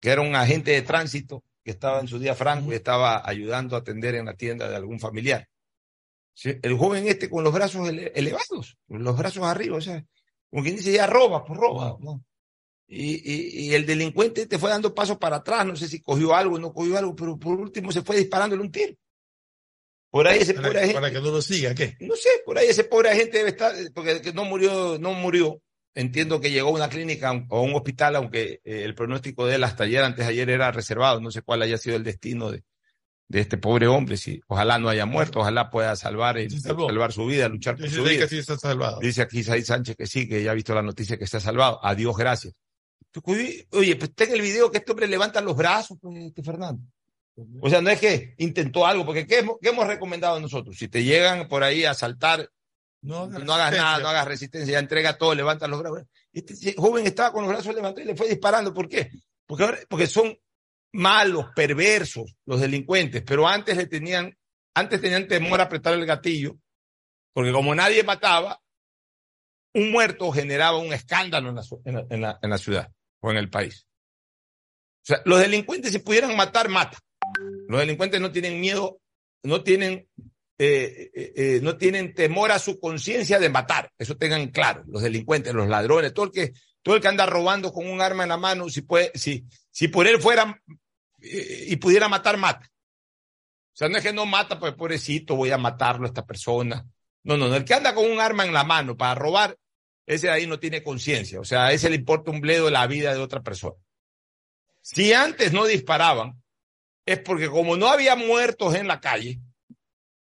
que 0.00 0.10
era 0.10 0.20
un 0.20 0.34
agente 0.34 0.72
de 0.72 0.82
tránsito, 0.82 1.44
que 1.64 1.72
estaba 1.72 2.00
en 2.00 2.08
su 2.08 2.18
día 2.18 2.34
franco 2.34 2.72
y 2.72 2.76
estaba 2.76 3.28
ayudando 3.28 3.76
a 3.76 3.80
atender 3.80 4.14
en 4.14 4.26
la 4.26 4.34
tienda 4.34 4.68
de 4.68 4.76
algún 4.76 5.00
familiar. 5.00 5.48
El 6.42 6.76
joven 6.78 7.06
este 7.06 7.28
con 7.28 7.44
los 7.44 7.52
brazos 7.52 7.88
ele- 7.88 8.12
elevados, 8.14 8.78
con 8.88 9.02
los 9.04 9.16
brazos 9.16 9.44
arriba, 9.44 9.76
o 9.76 9.80
sea, 9.80 10.04
como 10.48 10.62
quien 10.62 10.76
dice, 10.76 10.92
ya 10.92 11.06
roba, 11.06 11.44
pues 11.44 11.58
roba. 11.58 11.96
¿no? 12.00 12.24
Y, 12.86 13.14
y, 13.14 13.66
y 13.66 13.74
el 13.74 13.84
delincuente 13.84 14.46
te 14.46 14.58
fue 14.58 14.70
dando 14.70 14.94
pasos 14.94 15.18
para 15.18 15.36
atrás, 15.36 15.66
no 15.66 15.76
sé 15.76 15.86
si 15.86 16.00
cogió 16.00 16.34
algo 16.34 16.56
o 16.56 16.58
no 16.58 16.72
cogió 16.72 16.96
algo, 16.96 17.14
pero 17.14 17.38
por 17.38 17.58
último 17.60 17.92
se 17.92 18.02
fue 18.02 18.16
disparándole 18.16 18.62
un 18.62 18.72
tiro. 18.72 18.94
Por 20.10 20.26
ahí 20.26 20.40
ese 20.40 20.54
Para, 20.54 20.66
pobre 20.68 20.78
agente, 20.80 20.94
para 20.94 21.10
que 21.12 21.20
no 21.20 21.30
lo 21.30 21.40
siga, 21.42 21.74
¿qué? 21.74 21.96
no 22.00 22.16
sé, 22.16 22.28
por 22.44 22.58
ahí 22.58 22.66
ese 22.68 22.84
pobre 22.84 23.10
agente 23.10 23.38
debe 23.38 23.50
estar, 23.50 23.72
porque 23.94 24.20
que 24.20 24.32
no 24.32 24.44
murió, 24.44 24.98
no 24.98 25.12
murió. 25.12 25.60
Entiendo 25.94 26.40
que 26.40 26.50
llegó 26.50 26.68
a 26.68 26.72
una 26.72 26.88
clínica 26.88 27.32
o 27.48 27.58
a 27.58 27.62
un 27.62 27.74
hospital, 27.74 28.16
aunque 28.16 28.60
eh, 28.64 28.82
el 28.84 28.94
pronóstico 28.94 29.46
de 29.46 29.56
él 29.56 29.64
hasta 29.64 29.84
ayer, 29.84 30.02
antes 30.02 30.24
de 30.24 30.30
ayer, 30.32 30.48
era 30.50 30.70
reservado. 30.72 31.20
No 31.20 31.30
sé 31.30 31.42
cuál 31.42 31.62
haya 31.62 31.78
sido 31.78 31.96
el 31.96 32.04
destino 32.04 32.50
de, 32.50 32.62
de 33.28 33.40
este 33.40 33.56
pobre 33.58 33.88
hombre. 33.88 34.16
Si, 34.16 34.40
ojalá 34.46 34.78
no 34.78 34.88
haya 34.88 35.04
muerto, 35.06 35.40
ojalá 35.40 35.68
pueda 35.70 35.94
salvar, 35.96 36.38
el- 36.38 36.60
salvar 36.60 37.12
su 37.12 37.26
vida, 37.26 37.48
luchar 37.48 37.74
por 37.76 37.84
Dice 37.84 37.96
su 37.96 38.04
que 38.04 38.10
vida. 38.10 38.28
sí 38.28 38.38
está 38.38 38.56
salvado. 38.56 39.00
Dice 39.00 39.22
aquí 39.22 39.42
Sánchez 39.42 39.96
que 39.96 40.06
sí, 40.06 40.28
que 40.28 40.42
ya 40.42 40.52
ha 40.52 40.54
visto 40.54 40.74
la 40.74 40.82
noticia 40.82 41.16
que 41.18 41.24
está 41.24 41.40
salvado. 41.40 41.80
Adiós, 41.82 42.16
gracias. 42.16 42.54
Oye, 43.72 43.96
pues 43.96 44.10
está 44.10 44.24
en 44.24 44.34
el 44.34 44.42
video 44.42 44.70
que 44.70 44.78
este 44.78 44.92
hombre 44.92 45.08
levanta 45.08 45.40
los 45.40 45.56
brazos, 45.56 45.98
pues, 46.00 46.16
este 46.24 46.42
Fernando. 46.42 46.82
O 47.60 47.70
sea, 47.70 47.80
no 47.80 47.90
es 47.90 47.98
que 48.00 48.34
intentó 48.38 48.86
algo, 48.86 49.06
porque 49.06 49.26
¿qué 49.26 49.38
hemos, 49.38 49.56
qué 49.62 49.70
hemos 49.70 49.86
recomendado 49.86 50.38
nosotros? 50.40 50.76
Si 50.76 50.88
te 50.88 51.02
llegan 51.04 51.48
por 51.48 51.62
ahí 51.62 51.84
a 51.84 51.92
asaltar, 51.92 52.50
No, 53.02 53.26
no 53.26 53.54
hagas 53.54 53.72
nada, 53.72 53.98
no 53.98 54.08
hagas 54.08 54.26
resistencia, 54.28 54.72
ya 54.74 54.78
entrega 54.78 55.16
todo, 55.16 55.34
levanta 55.34 55.66
los 55.66 55.80
brazos. 55.80 56.02
Este 56.34 56.74
joven 56.76 57.06
estaba 57.06 57.32
con 57.32 57.44
los 57.44 57.52
brazos 57.52 57.74
levantados 57.74 58.04
y 58.04 58.12
le 58.12 58.16
fue 58.16 58.28
disparando. 58.28 58.74
¿Por 58.74 58.88
qué? 58.90 59.10
Porque, 59.46 59.64
ahora, 59.64 59.78
porque 59.88 60.06
son 60.06 60.36
malos, 60.92 61.46
perversos 61.56 62.36
los 62.44 62.60
delincuentes, 62.60 63.22
pero 63.22 63.48
antes 63.48 63.74
le 63.76 63.86
tenían, 63.86 64.36
antes 64.74 65.00
tenían 65.00 65.26
temor 65.26 65.60
a 65.60 65.64
apretar 65.64 65.94
el 65.94 66.04
gatillo, 66.04 66.58
porque 67.32 67.52
como 67.52 67.74
nadie 67.74 68.02
mataba, 68.02 68.60
un 69.72 69.90
muerto 69.92 70.30
generaba 70.32 70.76
un 70.78 70.92
escándalo 70.92 71.52
la- 71.52 71.62
en 72.10 72.20
la- 72.20 72.38
en 72.42 72.50
la 72.50 72.58
ciudad 72.58 72.92
o 73.22 73.30
en 73.30 73.36
el 73.38 73.48
país. 73.48 73.86
O 75.02 75.06
sea, 75.06 75.22
los 75.24 75.40
delincuentes 75.40 75.92
si 75.92 76.00
pudieran 76.00 76.36
matar, 76.36 76.68
matan. 76.68 77.00
Los 77.68 77.80
delincuentes 77.80 78.20
no 78.20 78.32
tienen 78.32 78.60
miedo, 78.60 79.00
no 79.42 79.62
tienen, 79.62 80.08
eh, 80.58 81.10
eh, 81.14 81.32
eh, 81.36 81.60
no 81.62 81.76
tienen 81.76 82.14
temor 82.14 82.52
a 82.52 82.58
su 82.58 82.78
conciencia 82.78 83.38
de 83.38 83.48
matar. 83.48 83.92
Eso 83.98 84.16
tengan 84.16 84.48
claro. 84.48 84.84
Los 84.86 85.02
delincuentes, 85.02 85.54
los 85.54 85.68
ladrones, 85.68 86.12
todo 86.12 86.26
el 86.26 86.32
que, 86.32 86.52
todo 86.82 86.96
el 86.96 87.00
que 87.00 87.08
anda 87.08 87.26
robando 87.26 87.72
con 87.72 87.88
un 87.88 88.00
arma 88.00 88.24
en 88.24 88.30
la 88.30 88.36
mano, 88.36 88.68
si 88.68 88.82
puede, 88.82 89.12
si, 89.14 89.44
si 89.70 89.88
por 89.88 90.06
él 90.06 90.20
fuera 90.20 90.60
eh, 91.20 91.66
y 91.68 91.76
pudiera 91.76 92.08
matar, 92.08 92.36
mata. 92.36 92.66
O 93.72 93.76
sea, 93.80 93.88
no 93.88 93.96
es 93.98 94.02
que 94.02 94.12
no 94.12 94.26
mata, 94.26 94.58
pues 94.58 94.74
pobrecito, 94.74 95.36
voy 95.36 95.50
a 95.50 95.58
matarlo 95.58 96.04
a 96.04 96.08
esta 96.08 96.26
persona. 96.26 96.86
No, 97.22 97.36
no, 97.36 97.48
no. 97.48 97.56
El 97.56 97.64
que 97.64 97.74
anda 97.74 97.94
con 97.94 98.10
un 98.10 98.20
arma 98.20 98.44
en 98.44 98.52
la 98.52 98.64
mano 98.64 98.96
para 98.96 99.14
robar, 99.14 99.56
ese 100.06 100.26
de 100.26 100.32
ahí 100.32 100.46
no 100.46 100.58
tiene 100.58 100.82
conciencia. 100.82 101.40
O 101.40 101.44
sea, 101.44 101.66
a 101.66 101.72
ese 101.72 101.88
le 101.88 101.96
importa 101.96 102.30
un 102.30 102.40
bledo 102.40 102.70
la 102.70 102.86
vida 102.86 103.14
de 103.14 103.20
otra 103.20 103.42
persona. 103.42 103.76
Si 104.82 105.12
antes 105.12 105.52
no 105.52 105.66
disparaban, 105.66 106.39
es 107.10 107.18
porque 107.18 107.48
como 107.48 107.76
no 107.76 107.88
había 107.88 108.14
muertos 108.14 108.74
en 108.74 108.86
la 108.86 109.00
calle 109.00 109.40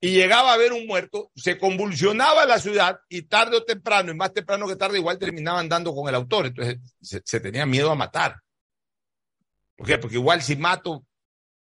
y 0.01 0.11
llegaba 0.11 0.51
a 0.51 0.55
haber 0.55 0.72
un 0.72 0.85
muerto, 0.85 1.30
se 1.37 1.57
convulsionaba 1.59 2.45
la 2.45 2.59
ciudad 2.59 2.99
y 3.09 3.22
tarde 3.22 3.57
o 3.57 3.64
temprano, 3.64 4.11
y 4.11 4.16
más 4.16 4.33
temprano 4.33 4.66
que 4.66 4.74
tarde, 4.74 4.99
igual 4.99 5.16
terminaban 5.16 5.68
dando 5.68 5.95
con 5.95 6.09
el 6.09 6.16
autor. 6.16 6.47
Entonces 6.47 6.80
se, 7.01 7.39
tenía 7.39 7.66
miedo 7.66 7.89
a 7.89 7.95
matar. 7.95 8.35
¿Por 9.76 9.87
qué? 9.87 9.99
Porque 9.99 10.16
igual 10.16 10.43
si 10.43 10.57
mato, 10.57 11.07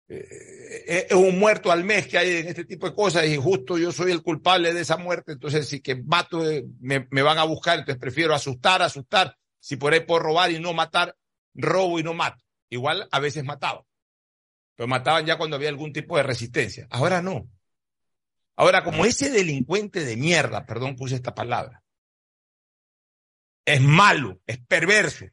eh, 0.07 1.07
es 1.09 1.14
un 1.14 1.38
muerto 1.39 1.74
al 1.74 1.84
mes 1.84 2.07
que 2.07 2.18
hay 2.18 2.38
en 2.38 2.47
este 2.47 2.64
tipo 2.64 2.88
de 2.88 2.95
cosas 2.95 3.26
y 3.26 3.36
justo 3.36 3.78
yo 3.78 3.91
soy 3.91 4.14
el 4.14 4.24
culpable 4.24 4.74
de 4.74 4.80
esa 4.80 4.95
muerte, 4.95 5.34
entonces 5.34 5.68
si 5.68 5.82
que 5.82 5.95
mato 5.95 6.49
eh, 6.49 6.66
me, 6.80 7.07
me 7.12 7.22
van 7.22 7.38
a 7.38 7.43
buscar, 7.43 7.80
entonces 7.80 7.99
prefiero 7.99 8.34
asustar, 8.34 8.82
asustar. 8.82 9.36
Si 9.59 9.76
por 9.76 9.91
ahí 9.91 9.99
puedo 9.99 10.22
robar 10.22 10.51
y 10.51 10.59
no 10.59 10.72
matar, 10.72 11.18
robo 11.53 11.99
y 11.99 12.03
no 12.03 12.14
mato. 12.14 12.41
Igual 12.70 13.09
a 13.12 13.20
veces 13.20 13.43
mataba. 13.43 13.84
Pero 14.82 14.90
mataban 14.90 15.28
ya 15.28 15.38
cuando 15.38 15.58
había 15.58 15.70
algún 15.70 15.94
tipo 15.94 16.18
de 16.18 16.24
resistencia. 16.24 16.88
Ahora 16.90 17.22
no. 17.22 17.48
Ahora, 18.56 18.84
como 18.84 19.06
ese 19.06 19.30
delincuente 19.30 20.04
de 20.04 20.18
mierda, 20.18 20.66
perdón 20.66 20.96
que 20.96 21.04
use 21.04 21.14
esta 21.14 21.36
palabra, 21.36 21.84
es 23.64 23.80
malo, 23.80 24.42
es 24.48 24.58
perverso, 24.58 25.26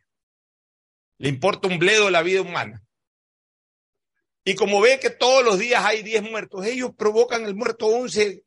le 1.17 1.31
importa 1.31 1.67
un 1.67 1.79
bledo 1.79 2.11
la 2.11 2.21
vida 2.21 2.43
humana. 2.43 2.85
Y 4.45 4.55
como 4.55 4.83
ve 4.83 5.01
que 5.01 5.09
todos 5.09 5.43
los 5.43 5.59
días 5.59 5.83
hay 5.83 6.03
10 6.03 6.25
muertos, 6.25 6.67
ellos 6.67 6.91
provocan 6.95 7.47
el 7.47 7.55
muerto 7.55 7.87
11, 7.87 8.45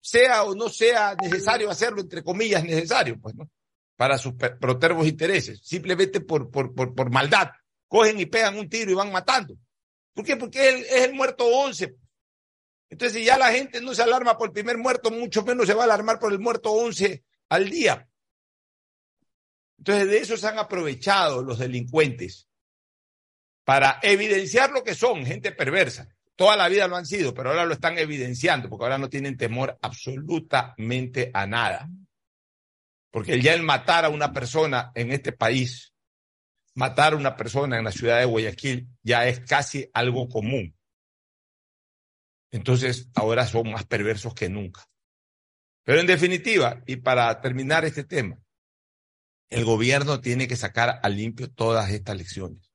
sea 0.00 0.44
o 0.44 0.54
no 0.54 0.70
sea 0.70 1.14
necesario 1.20 1.68
hacerlo, 1.68 2.00
entre 2.00 2.22
comillas, 2.22 2.64
necesario, 2.64 3.20
pues, 3.20 3.34
¿no? 3.34 3.50
Para 3.96 4.16
sus 4.16 4.32
protervos 4.32 5.06
intereses, 5.06 5.60
simplemente 5.62 6.22
por, 6.22 6.50
por, 6.50 6.74
por, 6.74 6.94
por 6.94 7.10
maldad. 7.10 7.50
Cogen 7.86 8.18
y 8.18 8.24
pegan 8.24 8.58
un 8.58 8.70
tiro 8.70 8.90
y 8.90 8.94
van 8.94 9.12
matando. 9.12 9.54
¿Por 10.18 10.26
qué? 10.26 10.36
Porque 10.36 10.68
él 10.68 10.84
es 10.90 11.04
el 11.04 11.14
muerto 11.14 11.46
11. 11.46 11.94
Entonces, 12.90 13.16
si 13.16 13.24
ya 13.24 13.38
la 13.38 13.52
gente 13.52 13.80
no 13.80 13.94
se 13.94 14.02
alarma 14.02 14.36
por 14.36 14.48
el 14.48 14.52
primer 14.52 14.76
muerto, 14.76 15.12
mucho 15.12 15.44
menos 15.44 15.68
se 15.68 15.74
va 15.74 15.82
a 15.82 15.84
alarmar 15.84 16.18
por 16.18 16.32
el 16.32 16.40
muerto 16.40 16.72
11 16.72 17.22
al 17.50 17.70
día. 17.70 18.08
Entonces, 19.78 20.08
de 20.08 20.18
eso 20.18 20.36
se 20.36 20.48
han 20.48 20.58
aprovechado 20.58 21.44
los 21.44 21.60
delincuentes 21.60 22.48
para 23.62 24.00
evidenciar 24.02 24.72
lo 24.72 24.82
que 24.82 24.96
son, 24.96 25.24
gente 25.24 25.52
perversa. 25.52 26.08
Toda 26.34 26.56
la 26.56 26.68
vida 26.68 26.88
lo 26.88 26.96
han 26.96 27.06
sido, 27.06 27.32
pero 27.32 27.50
ahora 27.50 27.64
lo 27.64 27.74
están 27.74 27.96
evidenciando, 27.96 28.68
porque 28.68 28.86
ahora 28.86 28.98
no 28.98 29.08
tienen 29.08 29.36
temor 29.36 29.78
absolutamente 29.80 31.30
a 31.32 31.46
nada. 31.46 31.88
Porque 33.12 33.40
ya 33.40 33.54
el 33.54 33.62
matar 33.62 34.04
a 34.04 34.08
una 34.08 34.32
persona 34.32 34.90
en 34.96 35.12
este 35.12 35.30
país, 35.30 35.92
matar 36.78 37.12
a 37.12 37.16
una 37.16 37.36
persona 37.36 37.76
en 37.76 37.84
la 37.84 37.90
ciudad 37.90 38.20
de 38.20 38.24
Guayaquil, 38.24 38.88
ya 39.02 39.26
es 39.26 39.40
casi 39.40 39.90
algo 39.92 40.28
común. 40.28 40.76
Entonces, 42.52 43.08
ahora 43.16 43.44
son 43.46 43.72
más 43.72 43.84
perversos 43.84 44.32
que 44.32 44.48
nunca. 44.48 44.88
Pero 45.82 46.00
en 46.00 46.06
definitiva, 46.06 46.80
y 46.86 46.96
para 46.96 47.40
terminar 47.40 47.84
este 47.84 48.04
tema, 48.04 48.38
el 49.50 49.64
gobierno 49.64 50.20
tiene 50.20 50.46
que 50.46 50.54
sacar 50.54 51.00
a 51.02 51.08
limpio 51.08 51.50
todas 51.50 51.90
estas 51.90 52.16
lecciones. 52.16 52.70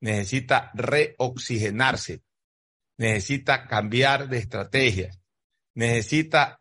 Necesita 0.00 0.72
reoxigenarse, 0.74 2.22
necesita 2.96 3.68
cambiar 3.68 4.28
de 4.28 4.38
estrategia, 4.38 5.12
necesita 5.74 6.60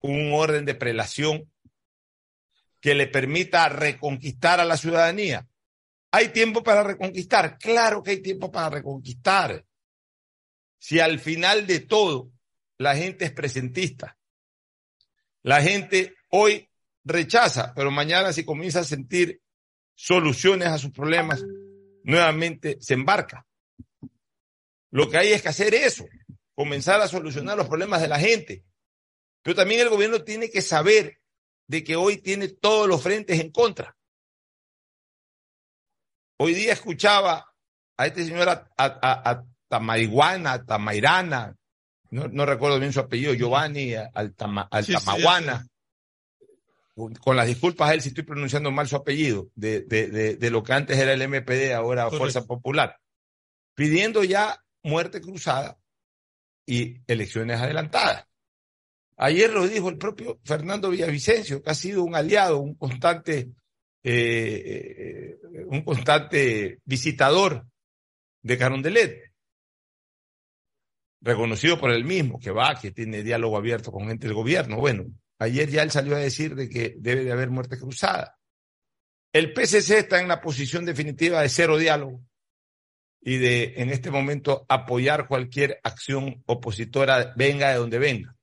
un 0.00 0.32
orden 0.32 0.64
de 0.64 0.74
prelación 0.74 1.52
que 2.80 2.94
le 2.94 3.08
permita 3.08 3.68
reconquistar 3.68 4.60
a 4.60 4.64
la 4.64 4.78
ciudadanía. 4.78 5.47
¿Hay 6.10 6.28
tiempo 6.28 6.62
para 6.62 6.82
reconquistar? 6.82 7.58
Claro 7.58 8.02
que 8.02 8.12
hay 8.12 8.22
tiempo 8.22 8.50
para 8.50 8.70
reconquistar. 8.70 9.64
Si 10.78 11.00
al 11.00 11.18
final 11.18 11.66
de 11.66 11.80
todo 11.80 12.30
la 12.78 12.96
gente 12.96 13.26
es 13.26 13.32
presentista, 13.32 14.16
la 15.42 15.60
gente 15.62 16.14
hoy 16.30 16.68
rechaza, 17.04 17.72
pero 17.74 17.90
mañana 17.90 18.32
si 18.32 18.44
comienza 18.44 18.80
a 18.80 18.84
sentir 18.84 19.40
soluciones 19.94 20.68
a 20.68 20.78
sus 20.78 20.92
problemas, 20.92 21.44
nuevamente 22.04 22.78
se 22.80 22.94
embarca. 22.94 23.46
Lo 24.90 25.10
que 25.10 25.18
hay 25.18 25.32
es 25.32 25.42
que 25.42 25.48
hacer 25.48 25.74
eso, 25.74 26.06
comenzar 26.54 27.00
a 27.00 27.08
solucionar 27.08 27.56
los 27.56 27.68
problemas 27.68 28.00
de 28.00 28.08
la 28.08 28.18
gente. 28.18 28.64
Pero 29.42 29.56
también 29.56 29.80
el 29.80 29.90
gobierno 29.90 30.22
tiene 30.22 30.50
que 30.50 30.62
saber 30.62 31.20
de 31.66 31.84
que 31.84 31.96
hoy 31.96 32.18
tiene 32.18 32.48
todos 32.48 32.88
los 32.88 33.02
frentes 33.02 33.40
en 33.40 33.50
contra. 33.50 33.97
Hoy 36.38 36.54
día 36.54 36.72
escuchaba 36.72 37.52
a 37.96 38.06
este 38.06 38.24
señor 38.24 38.48
a, 38.48 38.68
a, 38.76 39.30
a, 39.30 39.44
Tamaiguana, 39.68 40.64
Tamairana, 40.64 41.54
no, 42.10 42.46
recuerdo 42.46 42.80
bien 42.80 42.92
su 42.92 43.00
apellido, 43.00 43.34
Giovanni 43.34 43.92
Altamaguana. 44.14 45.66
Con 46.94 47.36
las 47.36 47.46
disculpas 47.46 47.90
a 47.90 47.94
él 47.94 48.02
si 48.02 48.08
estoy 48.08 48.24
pronunciando 48.24 48.70
mal 48.70 48.88
su 48.88 48.96
apellido, 48.96 49.48
de, 49.54 49.82
de, 49.82 50.36
de, 50.36 50.50
lo 50.50 50.62
que 50.62 50.72
antes 50.72 50.98
era 50.98 51.12
el 51.12 51.28
MPD, 51.28 51.72
ahora 51.72 52.10
Fuerza 52.10 52.44
Popular, 52.44 52.96
pidiendo 53.74 54.24
ya 54.24 54.64
muerte 54.82 55.20
cruzada 55.20 55.78
y 56.66 56.96
elecciones 57.06 57.60
adelantadas. 57.60 58.24
Ayer 59.16 59.52
lo 59.52 59.68
dijo 59.68 59.88
el 59.88 59.98
propio 59.98 60.40
Fernando 60.44 60.90
Villavicencio, 60.90 61.62
que 61.62 61.70
ha 61.70 61.74
sido 61.74 62.02
un 62.04 62.14
aliado, 62.14 62.58
un 62.58 62.74
constante, 62.74 63.50
eh, 64.02 65.38
eh, 65.42 65.64
un 65.66 65.82
constante 65.82 66.80
visitador 66.84 67.66
de 68.42 68.58
Carondelet, 68.58 69.32
reconocido 71.20 71.78
por 71.78 71.90
él 71.90 72.04
mismo, 72.04 72.38
que 72.38 72.50
va, 72.50 72.78
que 72.80 72.92
tiene 72.92 73.22
diálogo 73.22 73.56
abierto 73.56 73.90
con 73.90 74.08
gente 74.08 74.26
del 74.26 74.34
gobierno. 74.34 74.76
Bueno, 74.76 75.06
ayer 75.38 75.68
ya 75.68 75.82
él 75.82 75.90
salió 75.90 76.16
a 76.16 76.20
decir 76.20 76.54
de 76.54 76.68
que 76.68 76.94
debe 76.98 77.24
de 77.24 77.32
haber 77.32 77.50
muerte 77.50 77.78
cruzada. 77.78 78.38
El 79.32 79.52
PCC 79.52 79.98
está 79.98 80.20
en 80.20 80.28
la 80.28 80.40
posición 80.40 80.84
definitiva 80.84 81.42
de 81.42 81.48
cero 81.48 81.76
diálogo 81.76 82.22
y 83.20 83.36
de, 83.36 83.74
en 83.76 83.90
este 83.90 84.10
momento, 84.10 84.64
apoyar 84.68 85.26
cualquier 85.26 85.80
acción 85.82 86.42
opositora, 86.46 87.34
venga 87.36 87.70
de 87.70 87.76
donde 87.76 87.98
venga. 87.98 88.34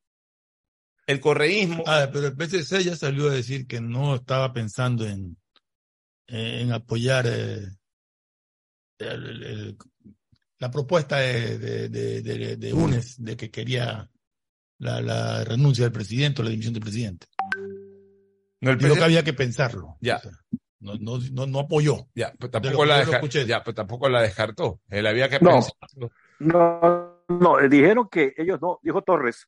El 1.07 1.19
correísmo. 1.19 1.83
Ah, 1.87 2.09
pero 2.11 2.27
el 2.27 2.35
PCC 2.35 2.83
ya 2.83 2.95
salió 2.95 3.29
a 3.29 3.33
decir 3.33 3.67
que 3.67 3.79
no 3.79 4.15
estaba 4.15 4.53
pensando 4.53 5.07
en, 5.07 5.37
en 6.27 6.71
apoyar 6.71 7.25
eh, 7.27 7.75
la 10.59 10.71
propuesta 10.71 11.17
de, 11.17 11.89
de, 11.89 12.57
de, 12.57 12.73
UNES 12.73 13.23
de 13.23 13.35
que 13.35 13.51
quería 13.51 14.09
la, 14.79 15.01
la, 15.01 15.43
renuncia 15.43 15.83
del 15.85 15.91
presidente 15.91 16.41
o 16.41 16.45
la 16.45 16.51
dimisión 16.51 16.73
del 16.73 16.83
presidente. 16.83 17.27
No, 18.61 18.71
el 18.71 18.77
que 18.77 19.03
había 19.03 19.23
que 19.23 19.33
pensarlo. 19.33 19.97
Ya. 20.01 20.21
no, 20.79 20.95
no, 20.95 21.19
no, 21.31 21.45
no, 21.45 21.59
apoyó. 21.59 22.07
Ya, 22.15 22.33
pero 22.39 22.49
tampoco, 22.49 22.85
la 22.85 23.03
ya, 23.03 23.63
pero 23.63 23.75
tampoco 23.75 24.09
la 24.09 24.21
descartó. 24.21 24.81
Él 24.89 25.05
había 25.05 25.29
que 25.29 25.39
pensarlo. 25.39 26.11
No, 26.39 27.21
no, 27.27 27.57
dijeron 27.69 28.07
que 28.09 28.33
ellos 28.37 28.59
no, 28.61 28.79
dijo 28.81 29.01
Torres, 29.01 29.47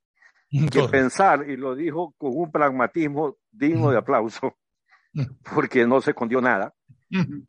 que 0.71 0.83
pensar, 0.89 1.49
y 1.49 1.57
lo 1.57 1.75
dijo 1.75 2.13
con 2.17 2.31
un 2.35 2.51
pragmatismo 2.51 3.37
digno 3.51 3.91
de 3.91 3.97
aplauso, 3.97 4.55
porque 5.55 5.85
no 5.85 6.01
se 6.01 6.11
escondió 6.11 6.41
nada, 6.41 6.73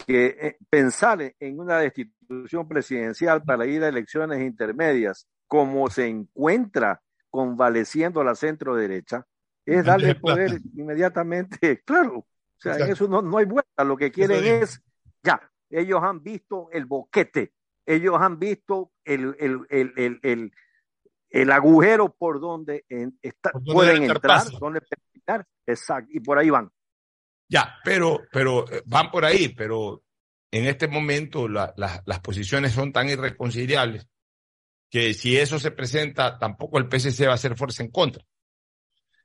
que 0.07 0.27
eh, 0.41 0.59
pensar 0.71 1.35
en 1.39 1.59
una 1.59 1.79
destitución 1.79 2.69
presidencial 2.69 3.43
para 3.43 3.67
ir 3.67 3.83
a 3.83 3.89
elecciones 3.89 4.41
intermedias, 4.41 5.27
como 5.47 5.91
se 5.91 6.07
encuentra 6.07 7.03
convaleciendo 7.31 8.23
la 8.23 8.35
centro 8.35 8.75
derecha, 8.75 9.27
es 9.67 9.85
darle 9.85 10.15
poder 10.21 10.61
inmediatamente, 10.75 11.83
claro, 11.85 12.19
o 12.19 12.27
sea, 12.61 12.77
en 12.77 12.91
eso 12.91 13.09
no, 13.09 13.23
no 13.23 13.39
hay 13.39 13.47
vuelta, 13.47 13.85
lo 13.85 13.97
que 13.97 14.11
quieren 14.11 14.45
es, 14.45 14.81
ya, 15.23 15.41
ellos 15.71 16.01
han 16.03 16.23
visto 16.23 16.69
el 16.73 16.87
boquete, 16.87 17.53
ellos 17.85 18.17
han 18.19 18.39
visto 18.39 18.93
el, 19.05 19.37
el, 19.39 19.67
el, 19.71 20.21
el 20.23 20.53
el 21.31 21.53
agujero 21.53 22.15
por 22.15 22.41
donde 22.41 22.85
pueden 23.67 24.05
entrar, 24.05 24.45
donde 24.59 24.81
terminar, 24.81 25.47
exacto, 25.67 26.11
y 26.13 26.21
por 26.21 26.39
ahí 26.39 26.51
van. 26.51 26.71
Ya, 27.49 27.77
pero, 27.85 28.21
pero 28.31 28.71
eh, 28.71 28.83
van 28.87 29.11
por 29.11 29.25
ahí, 29.25 29.49
pero 29.49 30.05
en 30.51 30.67
este 30.67 30.89
momento 30.89 31.49
las 31.49 32.21
posiciones 32.23 32.73
son 32.73 32.93
tan 32.93 33.09
irreconciliables 33.09 34.07
que 34.91 35.13
si 35.15 35.37
eso 35.37 35.59
se 35.59 35.71
presenta, 35.71 36.39
tampoco 36.39 36.79
el 36.79 36.89
PSC 36.89 37.27
va 37.27 37.33
a 37.33 37.35
hacer 37.35 37.57
fuerza 37.57 37.83
en 37.83 37.91
contra. 37.91 38.25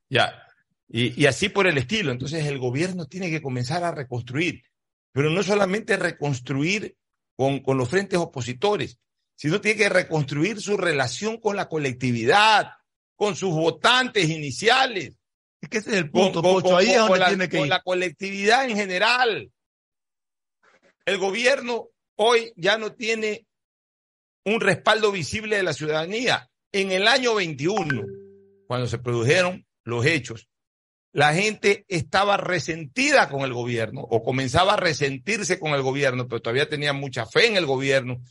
Ya, 0.09 0.45
y, 0.87 1.21
y 1.21 1.25
así 1.25 1.49
por 1.49 1.67
el 1.67 1.77
estilo. 1.77 2.11
Entonces 2.11 2.45
el 2.45 2.59
gobierno 2.59 3.05
tiene 3.05 3.29
que 3.29 3.41
comenzar 3.41 3.83
a 3.83 3.91
reconstruir, 3.91 4.63
pero 5.11 5.29
no 5.29 5.43
solamente 5.43 5.97
reconstruir 5.97 6.97
con, 7.35 7.59
con 7.59 7.77
los 7.77 7.89
frentes 7.89 8.19
opositores, 8.19 8.99
sino 9.35 9.61
tiene 9.61 9.77
que 9.77 9.89
reconstruir 9.89 10.61
su 10.61 10.77
relación 10.77 11.39
con 11.39 11.55
la 11.55 11.67
colectividad, 11.67 12.71
con 13.15 13.35
sus 13.35 13.51
votantes 13.51 14.29
iniciales. 14.29 15.17
Es 15.63 15.69
que 15.69 15.77
ese 15.77 15.91
es 15.91 15.95
el 15.95 16.11
punto, 16.11 16.41
con, 16.41 16.75
ahí 16.75 16.89
es 16.89 16.97
donde 16.97 17.19
la, 17.19 17.27
tiene 17.29 17.47
que 17.47 17.59
con 17.59 17.69
la 17.69 17.81
colectividad 17.81 18.69
en 18.69 18.75
general. 18.75 19.49
El 21.05 21.17
gobierno 21.17 21.87
hoy 22.17 22.51
ya 22.57 22.77
no 22.77 22.91
tiene 22.91 23.47
un 24.43 24.59
respaldo 24.59 25.09
visible 25.13 25.55
de 25.55 25.63
la 25.63 25.71
ciudadanía. 25.71 26.49
En 26.73 26.91
el 26.91 27.07
año 27.07 27.33
21, 27.35 28.05
cuando 28.67 28.87
se 28.87 28.97
produjeron 28.97 29.65
los 29.85 30.05
hechos, 30.05 30.49
la 31.13 31.33
gente 31.33 31.85
estaba 31.87 32.35
resentida 32.35 33.29
con 33.29 33.43
el 33.43 33.53
gobierno 33.53 34.01
o 34.01 34.21
comenzaba 34.21 34.73
a 34.73 34.77
resentirse 34.77 35.59
con 35.59 35.71
el 35.71 35.81
gobierno, 35.81 36.27
pero 36.27 36.41
todavía 36.41 36.67
tenía 36.67 36.91
mucha 36.91 37.25
fe 37.25 37.47
en 37.47 37.55
el 37.55 37.65
gobierno 37.65 38.21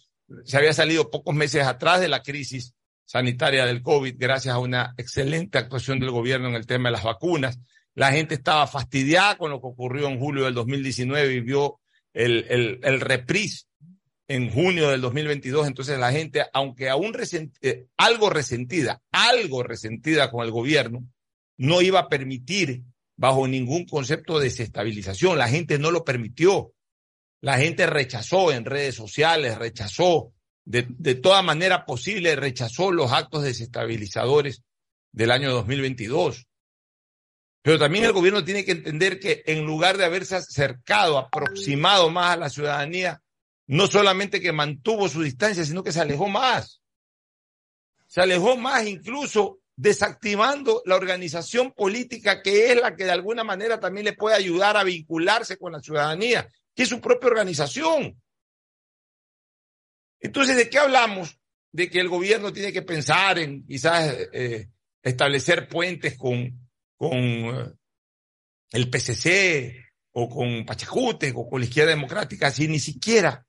se 0.45 0.57
había 0.57 0.73
salido 0.73 1.11
pocos 1.11 1.35
meses 1.35 1.67
atrás 1.67 2.01
de 2.01 2.09
la 2.09 2.23
crisis 2.23 2.75
sanitaria 3.13 3.67
del 3.67 3.83
COVID 3.83 4.15
gracias 4.17 4.55
a 4.55 4.59
una 4.59 4.95
excelente 4.97 5.59
actuación 5.59 6.01
del 6.01 6.11
gobierno 6.11 6.49
en 6.49 6.55
el 6.55 6.67
tema 6.67 6.89
de 6.89 6.95
las 6.95 7.05
vacunas. 7.05 7.59
La 7.95 8.11
gente 8.11 8.35
estaba 8.35 8.67
fastidiada 8.67 9.37
con 9.37 9.51
lo 9.51 9.61
que 9.61 9.67
ocurrió 9.67 10.09
en 10.09 10.19
julio 10.19 10.47
del 10.47 10.55
2019 10.55 11.35
y 11.35 11.41
vio 11.41 11.79
el, 12.15 12.47
el, 12.49 12.81
el 12.83 13.01
reprise 13.03 13.67
en 14.29 14.51
junio 14.51 14.89
del 14.89 15.03
2022. 15.03 15.67
Entonces 15.67 15.99
la 15.99 16.11
gente, 16.11 16.43
aunque 16.55 16.89
aún 16.89 17.13
eh, 17.61 17.85
algo 17.99 18.31
resentida, 18.31 19.03
algo 19.13 19.63
resentida 19.63 20.31
con 20.31 20.47
el 20.47 20.51
gobierno, 20.51 21.05
no 21.59 21.83
iba 21.83 22.01
a 22.01 22.09
permitir 22.09 22.83
bajo 23.19 23.47
ningún 23.47 23.85
concepto 23.85 24.39
de 24.39 24.45
desestabilización. 24.45 25.37
La 25.37 25.49
gente 25.49 25.79
no 25.79 25.91
lo 25.91 26.03
permitió. 26.03 26.73
La 27.43 27.59
gente 27.59 27.87
rechazó 27.87 28.53
en 28.53 28.65
redes 28.65 28.95
sociales, 28.95 29.59
rechazó 29.59 30.33
de, 30.65 30.87
de 30.89 31.15
toda 31.15 31.43
manera 31.43 31.85
posible, 31.85 32.37
rechazó 32.37 32.93
los 32.93 33.13
actos 33.13 33.43
desestabilizadores 33.43 34.63
del 35.13 35.31
año 35.31 35.53
2022. 35.53 36.47
Pero 37.63 37.79
también 37.79 38.05
el 38.05 38.13
gobierno 38.13 38.45
tiene 38.45 38.65
que 38.65 38.73
entender 38.73 39.21
que 39.21 39.43
en 39.47 39.65
lugar 39.65 39.97
de 39.97 40.05
haberse 40.05 40.37
acercado, 40.37 41.19
aproximado 41.19 42.11
más 42.11 42.33
a 42.33 42.37
la 42.37 42.51
ciudadanía, 42.51 43.23
no 43.69 43.87
solamente 43.87 44.41
que 44.41 44.53
mantuvo 44.53 45.09
su 45.09 45.23
distancia, 45.23 45.65
sino 45.65 45.85
que 45.85 45.93
se 45.93 46.01
alejó 46.01 46.29
más. 46.29 46.81
Se 48.07 48.21
alejó 48.21 48.57
más 48.57 48.87
incluso 48.87 49.61
desactivando 49.77 50.83
la 50.85 50.97
organización 50.97 51.73
política 51.73 52.43
que 52.43 52.71
es 52.73 52.81
la 52.81 52.95
que 52.95 53.05
de 53.05 53.13
alguna 53.13 53.43
manera 53.43 53.81
también 53.81 54.05
le 54.05 54.13
puede 54.13 54.37
ayudar 54.37 54.77
a 54.77 54.85
vincularse 54.85 55.57
con 55.57 55.73
la 55.73 55.81
ciudadanía 55.81 56.47
que 56.75 56.83
es 56.83 56.89
su 56.89 57.01
propia 57.01 57.29
organización. 57.29 58.21
Entonces, 60.23 60.57
¿de 60.57 60.71
qué 60.71 60.79
hablamos? 60.79 61.37
De 61.73 61.91
que 61.91 62.01
el 62.01 62.09
gobierno 62.09 62.53
tiene 62.53 62.73
que 62.73 62.83
pensar 62.83 63.39
en 63.39 63.67
quizás 63.67 64.17
eh, 64.33 64.69
establecer 65.03 65.69
puentes 65.69 66.17
con, 66.17 66.69
con 66.97 67.13
eh, 67.13 67.73
el 68.71 68.89
PCC 68.89 69.77
o 70.13 70.29
con 70.29 70.65
Pachacute 70.65 71.33
o 71.35 71.49
con 71.49 71.61
la 71.61 71.67
izquierda 71.67 71.91
democrática, 71.91 72.51
si 72.51 72.69
ni 72.69 72.79
siquiera 72.79 73.45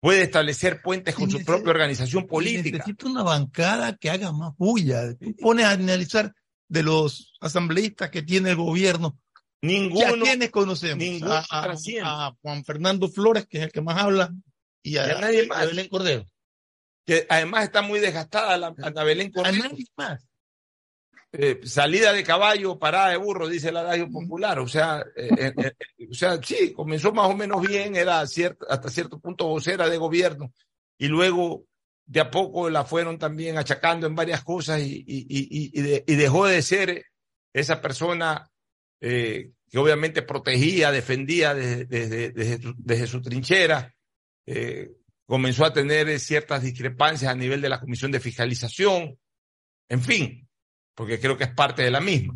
puede 0.00 0.22
establecer 0.22 0.80
puentes 0.80 1.14
con 1.14 1.30
su 1.30 1.44
propia 1.44 1.70
organización 1.70 2.26
política. 2.26 2.78
Necesita 2.78 3.06
una 3.06 3.22
bancada 3.22 3.96
que 3.96 4.10
haga 4.10 4.32
más 4.32 4.56
bulla. 4.56 5.16
Pone 5.40 5.64
a 5.64 5.72
analizar 5.72 6.32
de 6.68 6.82
los 6.82 7.34
asambleístas 7.40 8.10
que 8.10 8.22
tiene 8.22 8.50
el 8.50 8.56
gobierno 8.56 9.18
Ninguno. 9.60 10.24
quiénes 10.24 10.50
conocemos? 10.50 11.04
a, 11.22 12.36
Juan 12.40 12.64
Fernando 12.64 13.08
Flores, 13.08 13.46
que 13.46 13.58
es 13.58 13.64
el 13.64 13.72
que 13.72 13.80
más 13.80 14.00
habla, 14.00 14.32
y 14.82 14.96
a, 14.96 15.20
nadie 15.20 15.46
más. 15.46 15.66
Belén 15.66 15.88
Cordero. 15.88 16.26
Que 17.06 17.26
además 17.28 17.64
está 17.64 17.82
muy 17.82 18.00
desgastada 18.00 18.56
la, 18.58 18.74
Ana 18.82 19.04
Belén 19.04 19.30
Cordero. 19.30 19.64
A 19.64 19.68
nadie 19.68 19.84
más. 19.96 20.28
Eh, 21.30 21.60
salida 21.64 22.14
de 22.14 22.24
caballo, 22.24 22.78
parada 22.78 23.10
de 23.10 23.18
burro, 23.18 23.48
dice 23.48 23.68
el 23.68 23.76
adagio 23.76 24.10
popular. 24.10 24.58
O 24.60 24.68
sea, 24.68 25.04
eh, 25.14 25.52
eh, 25.56 26.08
o 26.10 26.14
sea, 26.14 26.40
sí, 26.42 26.72
comenzó 26.72 27.12
más 27.12 27.28
o 27.28 27.36
menos 27.36 27.60
bien, 27.66 27.96
era 27.96 28.26
cierto, 28.26 28.66
hasta 28.68 28.88
cierto 28.88 29.18
punto 29.20 29.46
vocera 29.46 29.90
de 29.90 29.98
gobierno, 29.98 30.52
y 30.96 31.08
luego 31.08 31.66
de 32.06 32.20
a 32.20 32.30
poco 32.30 32.70
la 32.70 32.84
fueron 32.84 33.18
también 33.18 33.58
achacando 33.58 34.06
en 34.06 34.14
varias 34.14 34.42
cosas 34.42 34.80
y, 34.80 35.04
y, 35.06 35.26
y, 35.28 36.02
y 36.06 36.16
dejó 36.16 36.46
de 36.46 36.62
ser 36.62 37.04
esa 37.52 37.82
persona 37.82 38.50
que 38.98 39.52
obviamente 39.76 40.22
protegía, 40.22 40.90
defendía 40.90 41.52
desde, 41.52 42.32
desde, 42.32 43.06
su 43.06 43.20
trinchera, 43.20 43.94
eh, 44.50 44.90
comenzó 45.26 45.64
a 45.66 45.72
tener 45.72 46.18
ciertas 46.20 46.62
discrepancias 46.62 47.30
a 47.30 47.34
nivel 47.36 47.60
de 47.60 47.68
la 47.68 47.80
Comisión 47.80 48.10
de 48.10 48.20
Fiscalización, 48.20 49.18
en 49.90 50.02
fin, 50.02 50.48
porque 50.94 51.20
creo 51.20 51.36
que 51.36 51.44
es 51.44 51.54
parte 51.54 51.82
de 51.82 51.90
la 51.90 52.00
misma. 52.00 52.34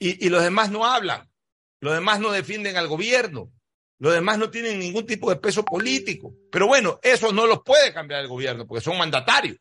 Y, 0.00 0.26
y 0.26 0.28
los 0.28 0.42
demás 0.42 0.70
no 0.70 0.84
hablan, 0.84 1.28
los 1.80 1.94
demás 1.94 2.18
no 2.20 2.30
defienden 2.32 2.76
al 2.76 2.88
gobierno, 2.88 3.52
los 4.00 4.12
demás 4.12 4.38
no 4.38 4.50
tienen 4.50 4.78
ningún 4.80 5.06
tipo 5.06 5.30
de 5.30 5.36
peso 5.36 5.64
político. 5.64 6.34
Pero 6.50 6.66
bueno, 6.66 6.98
eso 7.02 7.32
no 7.32 7.46
los 7.46 7.62
puede 7.64 7.92
cambiar 7.92 8.22
el 8.22 8.28
gobierno, 8.28 8.66
porque 8.66 8.82
son 8.84 8.98
mandatarios. 8.98 9.58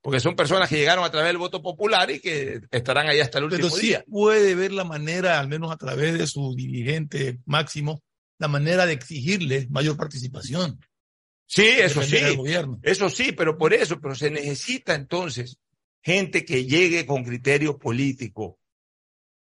porque 0.00 0.20
son 0.20 0.36
personas 0.36 0.68
que 0.68 0.76
llegaron 0.76 1.02
a 1.04 1.10
través 1.10 1.28
del 1.28 1.38
voto 1.38 1.62
popular 1.62 2.10
y 2.10 2.20
que 2.20 2.60
estarán 2.70 3.08
ahí 3.08 3.20
hasta 3.20 3.38
el 3.38 3.44
último 3.44 3.68
Pero 3.70 3.74
sí 3.74 3.86
día. 3.88 4.04
puede 4.08 4.54
ver 4.54 4.70
la 4.72 4.84
manera, 4.84 5.40
al 5.40 5.48
menos 5.48 5.72
a 5.72 5.78
través 5.78 6.18
de 6.18 6.26
su 6.26 6.54
dirigente 6.54 7.38
máximo, 7.46 8.03
la 8.38 8.48
manera 8.48 8.86
de 8.86 8.94
exigirle 8.94 9.66
mayor 9.70 9.96
participación. 9.96 10.80
Sí, 11.46 11.66
eso 11.66 12.02
sí. 12.02 12.18
gobierno. 12.36 12.80
Eso 12.82 13.10
sí, 13.10 13.32
pero 13.32 13.56
por 13.56 13.74
eso, 13.74 14.00
pero 14.00 14.14
se 14.14 14.30
necesita 14.30 14.94
entonces 14.94 15.58
gente 16.02 16.44
que 16.44 16.64
llegue 16.64 17.06
con 17.06 17.24
criterio 17.24 17.78
político. 17.78 18.58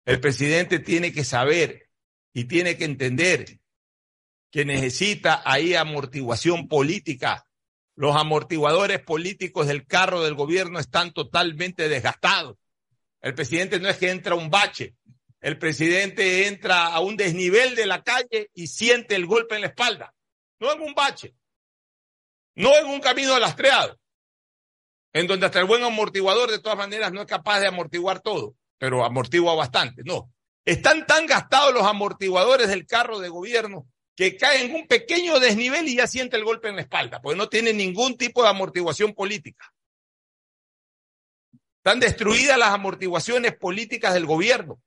El 0.04 0.20
presidente 0.20 0.78
tiene 0.78 1.12
que 1.12 1.24
saber 1.24 1.88
y 2.32 2.44
tiene 2.44 2.76
que 2.76 2.84
entender 2.84 3.58
que 4.50 4.64
necesita 4.64 5.42
ahí 5.44 5.74
amortiguación 5.74 6.68
política. 6.68 7.44
Los 7.94 8.16
amortiguadores 8.16 9.00
políticos 9.00 9.66
del 9.66 9.86
carro 9.86 10.22
del 10.22 10.34
gobierno 10.34 10.78
están 10.78 11.12
totalmente 11.12 11.88
desgastados. 11.88 12.56
El 13.20 13.34
presidente 13.34 13.80
no 13.80 13.88
es 13.88 13.96
que 13.98 14.10
entra 14.10 14.34
un 14.34 14.50
bache, 14.50 14.94
el 15.40 15.58
presidente 15.58 16.46
entra 16.46 16.86
a 16.86 17.00
un 17.00 17.16
desnivel 17.16 17.74
de 17.74 17.86
la 17.86 18.02
calle 18.02 18.50
y 18.54 18.66
siente 18.66 19.14
el 19.14 19.26
golpe 19.26 19.54
en 19.54 19.62
la 19.62 19.68
espalda, 19.68 20.14
no 20.58 20.72
en 20.72 20.80
un 20.80 20.94
bache, 20.94 21.34
no 22.56 22.76
en 22.76 22.86
un 22.86 23.00
camino 23.00 23.38
lastreado, 23.38 23.98
en 25.12 25.26
donde 25.26 25.46
hasta 25.46 25.60
el 25.60 25.66
buen 25.66 25.84
amortiguador 25.84 26.50
de 26.50 26.58
todas 26.58 26.78
maneras 26.78 27.12
no 27.12 27.20
es 27.20 27.26
capaz 27.26 27.60
de 27.60 27.68
amortiguar 27.68 28.20
todo, 28.20 28.56
pero 28.78 29.04
amortigua 29.04 29.54
bastante. 29.54 30.02
No, 30.04 30.32
están 30.64 31.06
tan 31.06 31.26
gastados 31.26 31.72
los 31.72 31.86
amortiguadores 31.86 32.68
del 32.68 32.86
carro 32.86 33.20
de 33.20 33.28
gobierno 33.28 33.86
que 34.16 34.36
cae 34.36 34.64
en 34.64 34.74
un 34.74 34.88
pequeño 34.88 35.38
desnivel 35.38 35.86
y 35.86 35.96
ya 35.96 36.08
siente 36.08 36.36
el 36.36 36.44
golpe 36.44 36.68
en 36.68 36.74
la 36.74 36.82
espalda, 36.82 37.22
porque 37.22 37.38
no 37.38 37.48
tiene 37.48 37.72
ningún 37.72 38.16
tipo 38.16 38.42
de 38.42 38.48
amortiguación 38.48 39.14
política. 39.14 39.72
Están 41.76 42.00
destruidas 42.00 42.58
las 42.58 42.70
amortiguaciones 42.70 43.56
políticas 43.56 44.14
del 44.14 44.26
gobierno. 44.26 44.82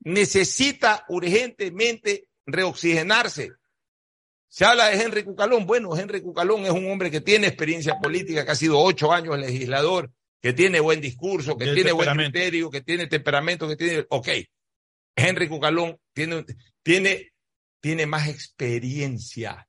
Necesita 0.00 1.04
urgentemente 1.08 2.26
reoxigenarse. 2.46 3.52
Se 4.48 4.64
habla 4.64 4.88
de 4.88 5.00
Henry 5.00 5.22
Cucalón. 5.22 5.66
Bueno, 5.66 5.96
Henry 5.96 6.20
Cucalón 6.20 6.64
es 6.64 6.70
un 6.70 6.90
hombre 6.90 7.10
que 7.10 7.20
tiene 7.20 7.46
experiencia 7.46 7.98
política, 7.98 8.44
que 8.44 8.50
ha 8.50 8.56
sido 8.56 8.80
ocho 8.80 9.12
años 9.12 9.38
legislador, 9.38 10.10
que 10.40 10.52
tiene 10.52 10.80
buen 10.80 11.00
discurso, 11.00 11.56
que 11.56 11.72
tiene 11.72 11.92
buen 11.92 12.10
criterio, 12.16 12.70
que 12.70 12.80
tiene 12.80 13.06
temperamento, 13.06 13.68
que 13.68 13.76
tiene... 13.76 14.06
Ok, 14.08 14.28
Henry 15.14 15.48
Cucalón 15.48 15.98
tiene, 16.12 16.44
tiene, 16.82 17.32
tiene 17.80 18.06
más 18.06 18.28
experiencia. 18.28 19.68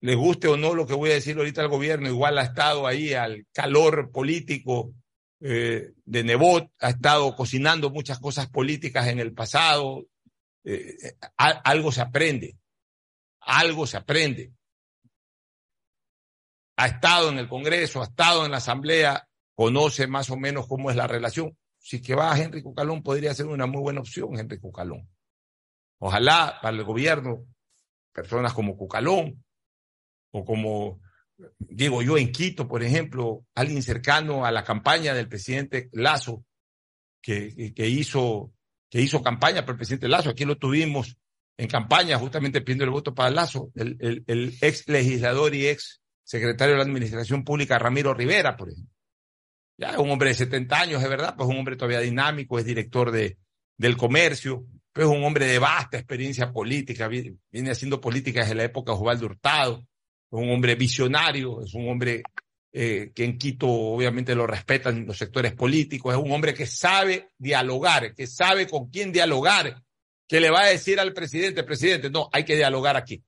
Les 0.00 0.16
guste 0.16 0.48
o 0.48 0.56
no 0.56 0.74
lo 0.74 0.84
que 0.84 0.94
voy 0.94 1.10
a 1.10 1.14
decir 1.14 1.36
ahorita 1.36 1.60
al 1.60 1.68
gobierno, 1.68 2.08
igual 2.08 2.38
ha 2.38 2.42
estado 2.42 2.88
ahí 2.88 3.14
al 3.14 3.46
calor 3.52 4.10
político 4.10 4.92
eh, 5.44 5.92
de 6.04 6.22
Nebot, 6.22 6.70
ha 6.78 6.90
estado 6.90 7.34
cocinando 7.34 7.90
muchas 7.90 8.20
cosas 8.20 8.48
políticas 8.48 9.08
en 9.08 9.18
el 9.18 9.32
pasado. 9.32 10.06
Eh, 10.64 11.16
algo 11.36 11.90
se 11.90 12.00
aprende, 12.00 12.56
algo 13.40 13.86
se 13.86 13.96
aprende. 13.96 14.52
Ha 16.76 16.86
estado 16.86 17.30
en 17.30 17.38
el 17.38 17.48
Congreso, 17.48 18.00
ha 18.00 18.04
estado 18.04 18.44
en 18.44 18.52
la 18.52 18.58
Asamblea, 18.58 19.28
conoce 19.54 20.06
más 20.06 20.30
o 20.30 20.36
menos 20.36 20.68
cómo 20.68 20.90
es 20.90 20.96
la 20.96 21.08
relación. 21.08 21.56
Si 21.78 22.00
que 22.00 22.14
va 22.14 22.32
a 22.32 22.38
Henry 22.38 22.62
Cucalón, 22.62 23.02
podría 23.02 23.34
ser 23.34 23.46
una 23.46 23.66
muy 23.66 23.82
buena 23.82 24.00
opción, 24.00 24.38
Henry 24.38 24.60
Cucalón. 24.60 25.08
Ojalá 25.98 26.60
para 26.62 26.76
el 26.76 26.84
gobierno, 26.84 27.46
personas 28.12 28.52
como 28.52 28.76
Cucalón, 28.76 29.44
o 30.30 30.44
como 30.44 31.00
digo 31.58 32.02
yo 32.02 32.18
en 32.18 32.32
Quito, 32.32 32.68
por 32.68 32.82
ejemplo, 32.82 33.44
alguien 33.54 33.82
cercano 33.82 34.44
a 34.44 34.52
la 34.52 34.64
campaña 34.64 35.14
del 35.14 35.28
presidente 35.28 35.88
Lazo, 35.92 36.44
que, 37.22 37.52
hizo, 37.88 38.52
que 38.90 39.00
hizo 39.00 39.22
campaña 39.22 39.62
para 39.62 39.72
el 39.72 39.78
presidente 39.78 40.08
Lazo. 40.08 40.30
Aquí 40.30 40.44
lo 40.44 40.56
tuvimos 40.58 41.16
en 41.56 41.68
campaña, 41.68 42.18
justamente 42.18 42.60
pidiendo 42.62 42.84
el 42.84 42.90
voto 42.90 43.14
para 43.14 43.30
Lazo, 43.30 43.70
el, 43.74 44.56
ex 44.60 44.88
legislador 44.88 45.54
y 45.54 45.68
ex 45.68 46.00
secretario 46.24 46.72
de 46.74 46.78
la 46.78 46.84
Administración 46.84 47.44
Pública, 47.44 47.78
Ramiro 47.78 48.14
Rivera, 48.14 48.56
por 48.56 48.70
ejemplo. 48.70 48.92
Ya 49.78 49.98
un 49.98 50.10
hombre 50.10 50.30
de 50.30 50.34
70 50.34 50.80
años, 50.80 51.02
es 51.02 51.08
verdad, 51.08 51.34
pues 51.36 51.48
un 51.48 51.56
hombre 51.58 51.76
todavía 51.76 52.00
dinámico, 52.00 52.58
es 52.58 52.64
director 52.64 53.10
de, 53.10 53.38
del 53.76 53.96
comercio, 53.96 54.66
pues 54.92 55.06
es 55.06 55.12
un 55.12 55.24
hombre 55.24 55.46
de 55.46 55.58
vasta 55.58 55.96
experiencia 55.98 56.52
política, 56.52 57.08
vi- 57.08 57.36
viene 57.50 57.70
haciendo 57.70 58.00
política 58.00 58.40
desde 58.40 58.54
la 58.54 58.64
época 58.64 58.92
de 58.92 58.98
Osvaldo 58.98 59.26
Hurtado, 59.26 59.86
un 60.40 60.50
hombre 60.50 60.74
visionario, 60.74 61.62
es 61.62 61.74
un 61.74 61.88
hombre 61.88 62.22
eh, 62.72 63.12
que 63.14 63.24
en 63.24 63.36
Quito 63.36 63.68
obviamente 63.68 64.34
lo 64.34 64.46
respetan 64.46 65.06
los 65.06 65.18
sectores 65.18 65.52
políticos, 65.52 66.14
es 66.14 66.20
un 66.20 66.32
hombre 66.32 66.54
que 66.54 66.66
sabe 66.66 67.28
dialogar, 67.36 68.14
que 68.14 68.26
sabe 68.26 68.66
con 68.66 68.88
quién 68.88 69.12
dialogar, 69.12 69.82
que 70.26 70.40
le 70.40 70.50
va 70.50 70.62
a 70.62 70.70
decir 70.70 70.98
al 70.98 71.12
presidente, 71.12 71.64
presidente, 71.64 72.08
no, 72.08 72.30
hay 72.32 72.44
que 72.44 72.56
dialogar 72.56 72.96
aquí. 72.96 73.22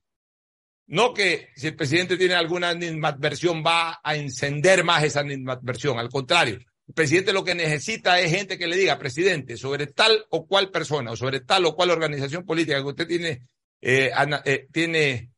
No 0.86 1.12
que 1.12 1.48
si 1.57 1.66
el 1.66 1.76
presidente 1.76 2.16
tiene 2.16 2.34
alguna 2.34 2.70
animadversión 2.70 3.62
va 3.62 4.00
a 4.02 4.16
encender 4.16 4.84
más 4.84 5.05
esa 5.05 5.20
animadversión, 5.20 5.98
al 5.98 6.09
contrario. 6.09 6.61
El 6.86 6.94
presidente 6.94 7.32
lo 7.32 7.44
que 7.44 7.55
necesita 7.55 8.20
es 8.20 8.30
gente 8.30 8.57
que 8.57 8.66
le 8.66 8.76
diga, 8.76 8.98
presidente, 8.98 9.59
sobre 9.59 9.88
tal 9.88 10.24
o 10.30 10.46
cual 10.46 10.70
persona 10.70 11.11
o 11.11 11.16
sobre 11.16 11.40
tal 11.40 11.66
o 11.66 11.74
cual 11.74 11.90
organización 11.90 12.46
política 12.46 12.78
que 12.78 12.88
usted 12.88 13.07
tiene, 13.07 13.42
eh, 13.82 14.11
eh, 14.46 14.68
tiene 14.72 15.34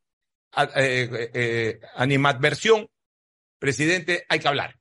eh, 0.77 1.31
eh, 1.35 1.81
animadversión, 1.95 2.89
presidente, 3.59 4.25
hay 4.29 4.39
que 4.39 4.49
hablar. 4.49 4.79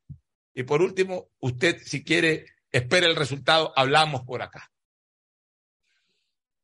Y 0.54 0.64
por 0.64 0.82
último, 0.82 1.30
usted, 1.40 1.78
si 1.84 2.04
quiere, 2.04 2.46
espere 2.72 3.08
el 3.08 3.16
resultado, 3.16 3.74
hablamos 3.76 4.24
por 4.24 4.42
acá. 4.42 4.72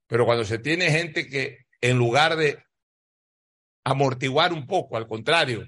Pero 0.08 0.26
cuando 0.26 0.46
se 0.46 0.60
tiene 0.60 0.92
gente 0.92 1.28
que, 1.28 1.66
en 1.82 1.98
lugar 1.98 2.36
de 2.36 2.64
amortiguar 3.84 4.54
un 4.54 4.68
poco, 4.68 4.98
al 4.98 5.08
contrario, 5.08 5.66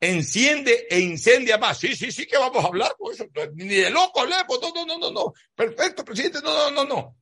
enciende 0.00 0.86
e 0.90 0.98
incendia 0.98 1.58
más. 1.58 1.78
Sí, 1.78 1.94
sí, 1.94 2.10
sí 2.10 2.26
que 2.26 2.36
vamos 2.36 2.64
a 2.64 2.68
hablar 2.68 2.94
con 2.98 3.12
eso. 3.12 3.24
Ni 3.54 3.68
de 3.68 3.90
loco 3.90 4.20
hablemos. 4.20 4.60
No, 4.60 4.72
no, 4.74 4.86
no, 4.86 4.98
no, 4.98 5.10
no. 5.10 5.32
Perfecto, 5.54 6.04
presidente. 6.04 6.40
No, 6.42 6.70
no, 6.70 6.84
no, 6.84 6.84
no. 6.84 7.16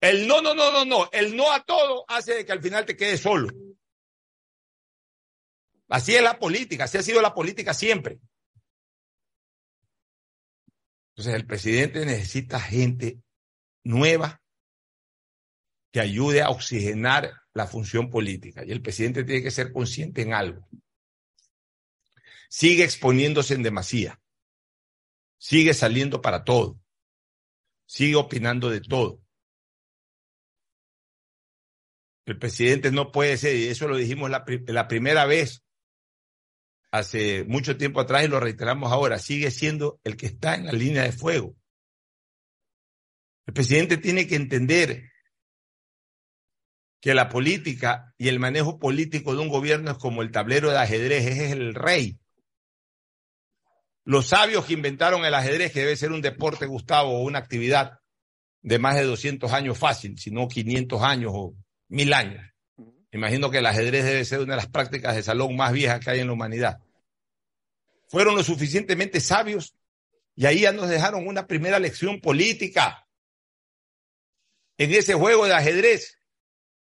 El 0.00 0.26
no, 0.26 0.40
no, 0.40 0.54
no, 0.54 0.70
no, 0.70 0.84
no. 0.84 1.08
El 1.12 1.36
no 1.36 1.50
a 1.52 1.64
todo 1.64 2.04
hace 2.08 2.46
que 2.46 2.52
al 2.52 2.62
final 2.62 2.86
te 2.86 2.96
quedes 2.96 3.20
solo. 3.20 3.48
Así 5.90 6.14
es 6.14 6.22
la 6.22 6.38
política, 6.38 6.84
así 6.84 6.98
ha 6.98 7.02
sido 7.02 7.20
la 7.20 7.34
política 7.34 7.74
siempre. 7.74 8.20
Entonces 11.10 11.34
el 11.34 11.46
presidente 11.46 12.06
necesita 12.06 12.60
gente 12.60 13.20
nueva 13.82 14.40
que 15.92 15.98
ayude 16.00 16.42
a 16.42 16.50
oxigenar 16.50 17.32
la 17.52 17.66
función 17.66 18.08
política. 18.08 18.64
Y 18.64 18.70
el 18.70 18.80
presidente 18.80 19.24
tiene 19.24 19.42
que 19.42 19.50
ser 19.50 19.72
consciente 19.72 20.22
en 20.22 20.32
algo. 20.32 20.68
Sigue 22.48 22.84
exponiéndose 22.84 23.54
en 23.54 23.64
demasía. 23.64 24.20
Sigue 25.38 25.74
saliendo 25.74 26.22
para 26.22 26.44
todo. 26.44 26.78
Sigue 27.84 28.14
opinando 28.14 28.70
de 28.70 28.80
todo. 28.80 29.20
El 32.26 32.38
presidente 32.38 32.92
no 32.92 33.10
puede 33.10 33.36
ser, 33.36 33.56
y 33.56 33.66
eso 33.66 33.88
lo 33.88 33.96
dijimos 33.96 34.30
la, 34.30 34.44
la 34.68 34.86
primera 34.86 35.26
vez 35.26 35.64
hace 36.90 37.44
mucho 37.44 37.76
tiempo 37.76 38.00
atrás 38.00 38.24
y 38.24 38.28
lo 38.28 38.40
reiteramos 38.40 38.92
ahora, 38.92 39.18
sigue 39.18 39.50
siendo 39.50 40.00
el 40.04 40.16
que 40.16 40.26
está 40.26 40.54
en 40.54 40.66
la 40.66 40.72
línea 40.72 41.02
de 41.02 41.12
fuego. 41.12 41.56
El 43.46 43.54
presidente 43.54 43.96
tiene 43.96 44.26
que 44.26 44.36
entender 44.36 45.10
que 47.00 47.14
la 47.14 47.28
política 47.28 48.14
y 48.18 48.28
el 48.28 48.38
manejo 48.38 48.78
político 48.78 49.34
de 49.34 49.40
un 49.40 49.48
gobierno 49.48 49.92
es 49.92 49.98
como 49.98 50.22
el 50.22 50.30
tablero 50.30 50.70
de 50.70 50.78
ajedrez, 50.78 51.26
es 51.26 51.52
el 51.52 51.74
rey. 51.74 52.18
Los 54.04 54.28
sabios 54.28 54.66
que 54.66 54.74
inventaron 54.74 55.24
el 55.24 55.34
ajedrez, 55.34 55.72
que 55.72 55.80
debe 55.80 55.96
ser 55.96 56.12
un 56.12 56.20
deporte, 56.20 56.66
Gustavo, 56.66 57.18
o 57.18 57.22
una 57.22 57.38
actividad 57.38 57.98
de 58.62 58.78
más 58.78 58.96
de 58.96 59.04
200 59.04 59.52
años 59.52 59.78
fácil, 59.78 60.18
sino 60.18 60.48
500 60.48 61.02
años 61.02 61.32
o 61.34 61.54
1000 61.88 62.12
años. 62.12 62.49
Imagino 63.12 63.50
que 63.50 63.58
el 63.58 63.66
ajedrez 63.66 64.04
debe 64.04 64.24
ser 64.24 64.40
una 64.40 64.54
de 64.54 64.62
las 64.62 64.68
prácticas 64.68 65.16
de 65.16 65.22
salón 65.22 65.56
más 65.56 65.72
viejas 65.72 66.00
que 66.00 66.10
hay 66.10 66.20
en 66.20 66.28
la 66.28 66.32
humanidad. 66.32 66.80
Fueron 68.08 68.36
lo 68.36 68.44
suficientemente 68.44 69.20
sabios 69.20 69.74
y 70.36 70.46
ahí 70.46 70.60
ya 70.60 70.72
nos 70.72 70.88
dejaron 70.88 71.26
una 71.26 71.46
primera 71.46 71.78
lección 71.78 72.20
política. 72.20 73.06
En 74.78 74.92
ese 74.94 75.14
juego 75.14 75.46
de 75.46 75.54
ajedrez, 75.54 76.18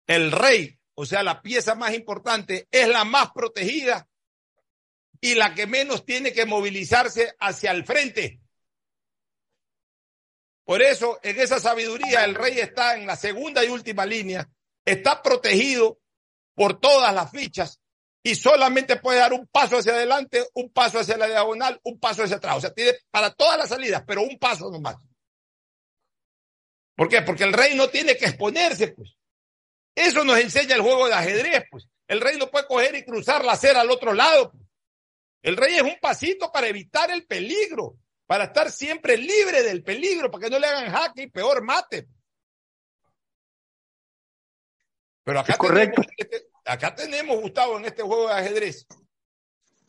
el 0.07 0.31
rey, 0.31 0.79
o 0.93 1.05
sea, 1.05 1.23
la 1.23 1.41
pieza 1.41 1.75
más 1.75 1.93
importante, 1.93 2.67
es 2.71 2.87
la 2.87 3.03
más 3.03 3.31
protegida 3.31 4.07
y 5.19 5.35
la 5.35 5.55
que 5.55 5.67
menos 5.67 6.05
tiene 6.05 6.31
que 6.31 6.45
movilizarse 6.45 7.35
hacia 7.39 7.71
el 7.71 7.85
frente. 7.85 8.39
Por 10.63 10.81
eso, 10.81 11.19
en 11.23 11.39
esa 11.39 11.59
sabiduría, 11.59 12.23
el 12.23 12.35
rey 12.35 12.59
está 12.59 12.97
en 12.97 13.05
la 13.05 13.15
segunda 13.15 13.65
y 13.65 13.69
última 13.69 14.05
línea, 14.05 14.49
está 14.85 15.21
protegido 15.21 15.99
por 16.55 16.79
todas 16.79 17.13
las 17.13 17.31
fichas 17.31 17.79
y 18.23 18.35
solamente 18.35 18.95
puede 18.95 19.19
dar 19.19 19.33
un 19.33 19.47
paso 19.47 19.77
hacia 19.77 19.93
adelante, 19.93 20.45
un 20.53 20.71
paso 20.71 20.99
hacia 20.99 21.17
la 21.17 21.27
diagonal, 21.27 21.79
un 21.83 21.99
paso 21.99 22.23
hacia 22.23 22.37
atrás. 22.37 22.57
O 22.57 22.61
sea, 22.61 22.73
tiene 22.73 22.93
para 23.11 23.33
todas 23.33 23.57
las 23.57 23.69
salidas, 23.69 24.03
pero 24.07 24.21
un 24.21 24.39
paso 24.39 24.71
nomás. 24.71 24.95
¿Por 26.95 27.09
qué? 27.09 27.21
Porque 27.21 27.43
el 27.43 27.53
rey 27.53 27.75
no 27.75 27.89
tiene 27.89 28.15
que 28.15 28.25
exponerse, 28.25 28.89
pues. 28.89 29.17
Eso 29.95 30.23
nos 30.23 30.39
enseña 30.39 30.75
el 30.75 30.81
juego 30.81 31.07
de 31.07 31.13
ajedrez, 31.13 31.65
pues. 31.69 31.87
El 32.07 32.21
rey 32.21 32.37
no 32.37 32.49
puede 32.49 32.67
coger 32.67 32.95
y 32.95 33.03
cruzar 33.03 33.43
la 33.43 33.53
acera 33.53 33.81
al 33.81 33.91
otro 33.91 34.13
lado. 34.13 34.51
Pues. 34.51 34.63
El 35.41 35.57
rey 35.57 35.75
es 35.75 35.81
un 35.81 35.97
pasito 36.01 36.49
para 36.51 36.67
evitar 36.67 37.11
el 37.11 37.25
peligro, 37.25 37.97
para 38.25 38.45
estar 38.45 38.71
siempre 38.71 39.17
libre 39.17 39.63
del 39.63 39.83
peligro, 39.83 40.31
para 40.31 40.45
que 40.45 40.49
no 40.49 40.59
le 40.59 40.67
hagan 40.67 40.91
jaque 40.91 41.23
y 41.23 41.27
peor 41.27 41.61
mate. 41.61 42.07
Pero 45.23 45.39
acá 45.39 45.57
tenemos, 45.57 46.05
este, 46.17 46.47
acá 46.65 46.95
tenemos, 46.95 47.39
Gustavo, 47.39 47.77
en 47.77 47.85
este 47.85 48.03
juego 48.03 48.27
de 48.27 48.33
ajedrez, 48.33 48.85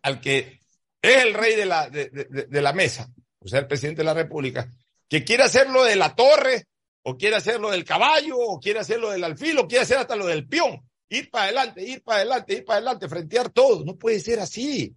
al 0.03 0.21
que 0.21 0.61
es 1.03 1.23
el 1.23 1.35
rey 1.35 1.57
de 1.57 1.67
la, 1.67 1.91
de, 1.91 2.09
de 2.09 2.63
la 2.63 2.73
mesa, 2.73 3.09
o 3.41 3.49
sea, 3.49 3.61
el 3.61 3.67
presidente 3.67 4.03
de 4.03 4.07
la 4.07 4.15
República, 4.15 4.69
que 5.09 5.25
quiere 5.25 5.43
hacerlo 5.43 5.85
de 5.85 5.97
la 5.97 6.15
torre, 6.15 6.67
o 7.05 7.17
quiere 7.17 7.37
hacer 7.37 7.61
lo 7.61 7.71
del 7.71 7.85
caballo, 7.85 8.39
o 8.39 8.59
quiere 8.59 8.81
hacer 8.81 8.99
lo 8.99 9.11
del 9.11 9.25
alfil, 9.25 9.59
o 9.59 9.69
quiere 9.69 9.83
hacer 9.83 9.99
hasta 9.99 10.17
lo 10.17 10.27
del 10.27 10.49
peón. 10.49 10.81
Ir 11.11 11.31
para 11.31 11.45
adelante, 11.45 11.83
ir 11.83 12.03
para 12.03 12.17
adelante, 12.19 12.55
ir 12.55 12.65
para 12.65 12.77
adelante, 12.79 13.09
frentear 13.09 13.51
todo. 13.51 13.85
No 13.85 13.97
puede 13.97 14.21
ser 14.21 14.41
así. 14.41 14.97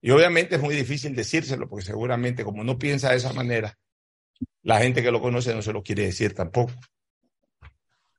Y 0.00 0.10
obviamente 0.10 0.56
es 0.56 0.60
muy 0.60 0.74
difícil 0.74 1.14
decírselo, 1.14 1.68
porque 1.68 1.84
seguramente 1.84 2.44
como 2.44 2.64
no 2.64 2.78
piensa 2.78 3.10
de 3.10 3.16
esa 3.16 3.32
manera, 3.32 3.78
la 4.68 4.80
gente 4.80 5.02
que 5.02 5.10
lo 5.10 5.22
conoce 5.22 5.54
no 5.54 5.62
se 5.62 5.72
lo 5.72 5.82
quiere 5.82 6.04
decir 6.04 6.34
tampoco. 6.34 6.74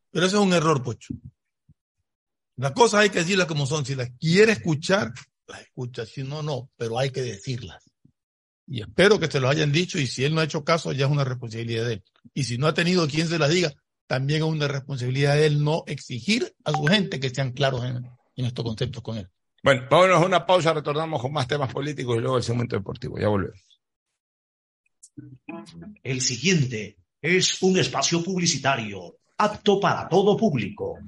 Pero 0.10 0.26
eso 0.26 0.38
es 0.38 0.44
un 0.44 0.52
error, 0.52 0.82
Pocho. 0.82 1.14
Las 2.56 2.72
cosas 2.72 3.02
hay 3.02 3.12
que 3.12 3.20
decirlas 3.20 3.46
como 3.46 3.68
son. 3.68 3.86
Si 3.86 3.94
las 3.94 4.10
quiere 4.20 4.54
escuchar, 4.54 5.14
las 5.46 5.62
escucha. 5.62 6.08
Si 6.08 6.24
no, 6.24 6.42
no. 6.42 6.72
Pero 6.76 6.98
hay 6.98 7.12
que 7.12 7.22
decirlas. 7.22 7.84
Y 8.66 8.82
espero 8.82 9.20
que 9.20 9.28
se 9.28 9.40
lo 9.40 9.48
hayan 9.48 9.72
dicho 9.72 10.00
y 10.00 10.08
si 10.08 10.26
él 10.26 10.34
no 10.34 10.42
ha 10.42 10.46
hecho 10.46 10.64
caso 10.64 10.92
ya 10.92 11.06
es 11.06 11.12
una 11.12 11.24
responsabilidad 11.24 11.86
de 11.86 11.94
él. 11.94 12.04
Y 12.34 12.44
si 12.46 12.58
no 12.58 12.66
ha 12.66 12.74
tenido 12.74 13.08
quien 13.08 13.28
se 13.28 13.38
las 13.38 13.52
diga, 13.52 13.72
también 14.08 14.42
es 14.42 14.50
una 14.50 14.68
responsabilidad 14.68 15.36
de 15.36 15.46
él 15.46 15.64
no 15.64 15.84
exigir 15.86 16.52
a 16.66 16.72
su 16.72 16.84
gente 16.86 17.20
que 17.20 17.30
sean 17.30 17.52
claros 17.52 17.86
en, 17.86 18.10
en 18.36 18.46
estos 18.46 18.66
conceptos 18.66 19.04
con 19.04 19.18
él. 19.18 19.30
Bueno, 19.64 19.86
vámonos 19.88 20.24
a 20.24 20.26
una 20.26 20.48
pausa, 20.48 20.74
retornamos 20.74 21.22
con 21.22 21.32
más 21.32 21.48
temas 21.48 21.72
políticos 21.72 22.18
y 22.18 22.22
luego 22.22 22.38
el 22.38 22.44
segmento 22.44 22.76
deportivo. 22.76 23.20
Ya 23.20 23.28
volvemos. 23.28 23.69
El 26.04 26.22
siguiente 26.22 26.98
es 27.22 27.62
un 27.62 27.78
espacio 27.78 28.24
publicitario 28.24 29.18
apto 29.38 29.80
para 29.80 30.08
todo 30.08 30.38
público. 30.38 31.00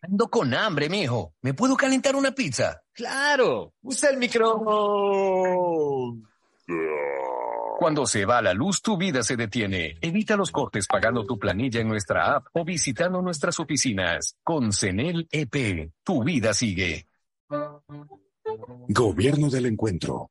Ando 0.00 0.28
con 0.28 0.52
hambre, 0.52 0.88
mijo. 0.88 1.34
¿Me 1.42 1.54
puedo 1.54 1.76
calentar 1.76 2.14
una 2.14 2.32
pizza? 2.32 2.82
Claro, 2.92 3.74
usa 3.82 4.10
el 4.10 4.18
micro. 4.18 4.60
Cuando 7.78 8.06
se 8.06 8.24
va 8.24 8.42
la 8.42 8.54
luz, 8.54 8.82
tu 8.82 8.96
vida 8.96 9.22
se 9.22 9.36
detiene. 9.36 9.96
Evita 10.00 10.36
los 10.36 10.50
cortes 10.50 10.86
pagando 10.86 11.24
tu 11.24 11.38
planilla 11.38 11.80
en 11.80 11.88
nuestra 11.88 12.36
app 12.36 12.46
o 12.52 12.64
visitando 12.64 13.20
nuestras 13.20 13.58
oficinas. 13.60 14.36
Con 14.42 14.72
CENEL 14.72 15.26
EP, 15.30 15.90
tu 16.02 16.22
vida 16.22 16.52
sigue. 16.54 17.06
Gobierno 18.88 19.50
del 19.50 19.66
Encuentro. 19.66 20.30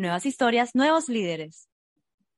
Nuevas 0.00 0.24
historias, 0.24 0.74
nuevos 0.74 1.10
líderes. 1.10 1.68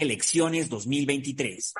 Elecciones 0.00 0.68
2023. 0.70 1.74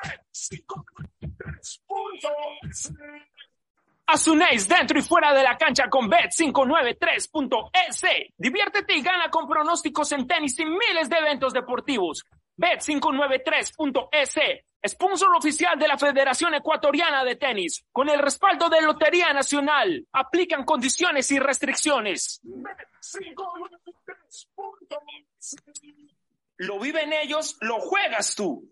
Asunéis 4.05 4.67
dentro 4.67 4.99
y 4.99 5.01
fuera 5.01 5.33
de 5.33 5.41
la 5.41 5.57
cancha 5.57 5.89
con 5.89 6.07
Bet593.es. 6.07 8.03
Diviértete 8.37 8.93
y 8.93 9.01
gana 9.01 9.31
con 9.31 9.47
pronósticos 9.47 10.11
en 10.11 10.27
tenis 10.27 10.59
y 10.59 10.65
miles 10.65 11.09
de 11.09 11.17
eventos 11.17 11.51
deportivos. 11.51 12.23
Bet593.es, 12.57 14.35
sponsor 14.87 15.35
oficial 15.35 15.79
de 15.79 15.87
la 15.87 15.97
Federación 15.97 16.53
Ecuatoriana 16.53 17.23
de 17.23 17.37
Tenis, 17.37 17.83
con 17.91 18.07
el 18.07 18.19
respaldo 18.19 18.69
de 18.69 18.83
Lotería 18.83 19.33
Nacional. 19.33 20.05
Aplican 20.11 20.63
condiciones 20.63 21.31
y 21.31 21.39
restricciones. 21.39 22.39
Bet593.es. 22.43 24.47
Lo 26.61 26.79
viven 26.79 27.11
ellos, 27.11 27.57
lo 27.61 27.79
juegas 27.79 28.35
tú. 28.35 28.71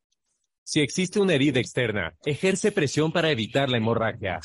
Si 0.63 0.79
existe 0.79 1.19
una 1.19 1.33
herida 1.33 1.59
externa, 1.59 2.13
ejerce 2.23 2.71
presión 2.71 3.11
para 3.11 3.31
evitar 3.31 3.67
la 3.69 3.77
hemorragia. 3.77 4.39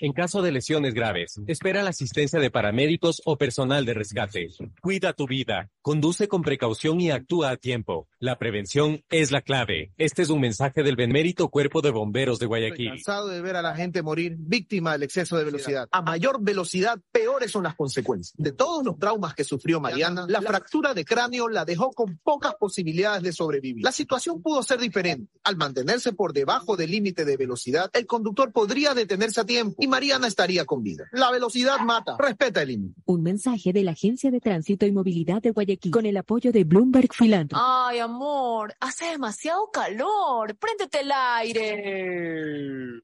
En 0.00 0.12
caso 0.12 0.40
de 0.40 0.52
lesiones 0.52 0.94
graves, 0.94 1.40
espera 1.46 1.82
la 1.82 1.90
asistencia 1.90 2.38
de 2.38 2.50
paramédicos 2.50 3.20
o 3.24 3.36
personal 3.36 3.84
de 3.84 3.94
rescate. 3.94 4.48
Cuida 4.80 5.12
tu 5.12 5.26
vida, 5.26 5.68
conduce 5.82 6.28
con 6.28 6.42
precaución 6.42 7.00
y 7.00 7.10
actúa 7.10 7.50
a 7.50 7.56
tiempo. 7.56 8.08
La 8.18 8.38
prevención 8.38 9.04
es 9.10 9.32
la 9.32 9.42
clave. 9.42 9.92
Este 9.98 10.22
es 10.22 10.30
un 10.30 10.40
mensaje 10.40 10.82
del 10.82 10.96
Benmérito 10.96 11.48
Cuerpo 11.48 11.82
de 11.82 11.90
Bomberos 11.90 12.38
de 12.38 12.46
Guayaquil. 12.46 12.90
Cansado 12.90 13.28
de 13.28 13.42
ver 13.42 13.56
a 13.56 13.62
la 13.62 13.74
gente 13.74 14.00
morir 14.02 14.36
víctima 14.38 14.92
del 14.92 15.02
exceso 15.02 15.36
de 15.36 15.44
velocidad. 15.44 15.88
A 15.90 16.02
mayor 16.02 16.40
velocidad, 16.40 16.98
peores 17.10 17.50
son 17.50 17.64
las 17.64 17.74
consecuencias. 17.74 18.34
De 18.38 18.52
todos 18.52 18.84
los 18.84 18.98
traumas 18.98 19.34
que 19.34 19.44
sufrió 19.44 19.80
Mariana, 19.80 20.24
la 20.28 20.40
fractura 20.40 20.94
de 20.94 21.04
cráneo 21.04 21.48
la 21.48 21.64
dejó 21.64 21.90
con 21.92 22.18
pocas 22.18 22.54
posibilidades 22.54 23.22
de 23.22 23.32
sobrevivir. 23.32 23.84
La 23.84 23.92
situación 23.92 24.40
pudo 24.40 24.62
ser 24.62 24.78
diferente. 24.78 25.32
Al 25.44 25.56
mantenerse 25.56 26.12
por 26.12 26.32
debajo 26.32 26.76
del 26.76 26.92
límite 26.92 27.24
de 27.24 27.36
velocidad, 27.36 27.90
el 27.94 28.06
conductor 28.06 28.52
podría 28.52 28.94
detenerse 28.94 29.40
a 29.40 29.44
tiempo 29.44 29.74
y 29.78 29.88
Mariana 29.88 30.28
estaría 30.28 30.64
con 30.64 30.82
vida. 30.84 31.04
La 31.12 31.32
velocidad 31.32 31.80
mata. 31.80 32.16
Respeta 32.18 32.62
el 32.62 32.68
límite. 32.68 33.00
Un 33.06 33.22
mensaje 33.22 33.72
de 33.72 33.82
la 33.82 33.90
Agencia 33.90 34.30
de 34.30 34.40
Tránsito 34.40 34.86
y 34.86 34.92
Movilidad 34.92 35.42
de 35.42 35.50
Guayaquil 35.50 35.90
con 35.90 36.06
el 36.06 36.16
apoyo 36.16 36.52
de 36.52 36.62
Bloomberg 36.62 37.08
Philanthropy. 37.12 37.60
Ay, 37.64 37.98
amor, 37.98 38.74
hace 38.78 39.06
demasiado 39.06 39.68
calor. 39.72 40.56
Préndete 40.56 41.00
el 41.00 41.10
aire. 41.12 43.02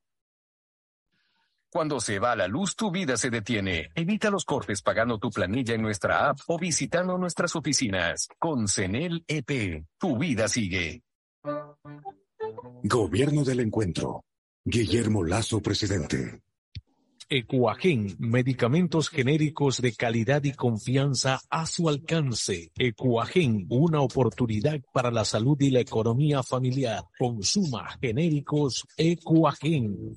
Cuando 1.70 2.00
se 2.00 2.18
va 2.18 2.34
la 2.34 2.48
luz, 2.48 2.76
tu 2.76 2.90
vida 2.90 3.16
se 3.16 3.30
detiene. 3.30 3.90
Evita 3.94 4.30
los 4.30 4.44
cortes 4.44 4.80
pagando 4.80 5.18
tu 5.18 5.30
planilla 5.30 5.74
en 5.74 5.82
nuestra 5.82 6.30
app 6.30 6.38
o 6.46 6.58
visitando 6.58 7.18
nuestras 7.18 7.54
oficinas. 7.56 8.28
Con 8.38 8.68
CENEL 8.68 9.24
EP, 9.26 9.84
tu 9.98 10.16
vida 10.16 10.48
sigue. 10.48 11.02
Gobierno 12.82 13.44
del 13.44 13.60
Encuentro. 13.60 14.24
Guillermo 14.64 15.24
Lazo, 15.24 15.60
presidente. 15.60 16.40
Ecuagen, 17.30 18.16
medicamentos 18.18 19.10
genéricos 19.10 19.82
de 19.82 19.92
calidad 19.92 20.42
y 20.44 20.52
confianza 20.52 21.40
a 21.50 21.66
su 21.66 21.88
alcance. 21.88 22.70
Ecuagen, 22.74 23.66
una 23.68 24.00
oportunidad 24.00 24.80
para 24.94 25.10
la 25.10 25.26
salud 25.26 25.60
y 25.60 25.70
la 25.70 25.80
economía 25.80 26.42
familiar. 26.42 27.02
Consuma 27.18 27.98
genéricos 28.00 28.86
Ecuagen. 28.96 30.16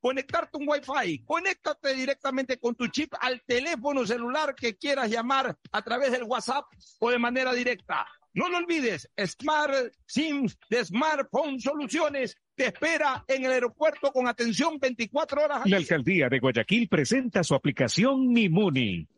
conectarte 0.00 0.56
un 0.58 0.68
Wi-Fi. 0.68 1.24
Conéctate 1.24 1.94
directamente 1.94 2.58
con 2.58 2.74
tu 2.74 2.88
chip 2.88 3.14
al 3.20 3.42
teléfono 3.42 4.06
celular 4.06 4.54
que 4.54 4.76
quieras 4.76 5.10
llamar 5.10 5.56
a 5.72 5.82
través 5.82 6.12
del 6.12 6.24
WhatsApp 6.24 6.64
o 6.98 7.10
de 7.10 7.18
manera 7.18 7.52
directa. 7.52 8.06
No 8.32 8.48
lo 8.48 8.58
olvides, 8.58 9.10
Smart 9.18 9.92
SIM 10.06 10.48
de 10.68 10.84
Smartphone 10.84 11.60
Soluciones 11.60 12.36
te 12.54 12.66
espera 12.66 13.24
en 13.26 13.44
el 13.44 13.50
aeropuerto 13.50 14.12
con 14.12 14.28
atención 14.28 14.78
24 14.78 15.44
horas. 15.44 15.62
La 15.64 15.78
alcaldía 15.78 16.28
de 16.28 16.38
Guayaquil 16.38 16.88
presenta 16.88 17.42
su 17.42 17.54
aplicación 17.54 18.28
Mimuni. 18.28 19.08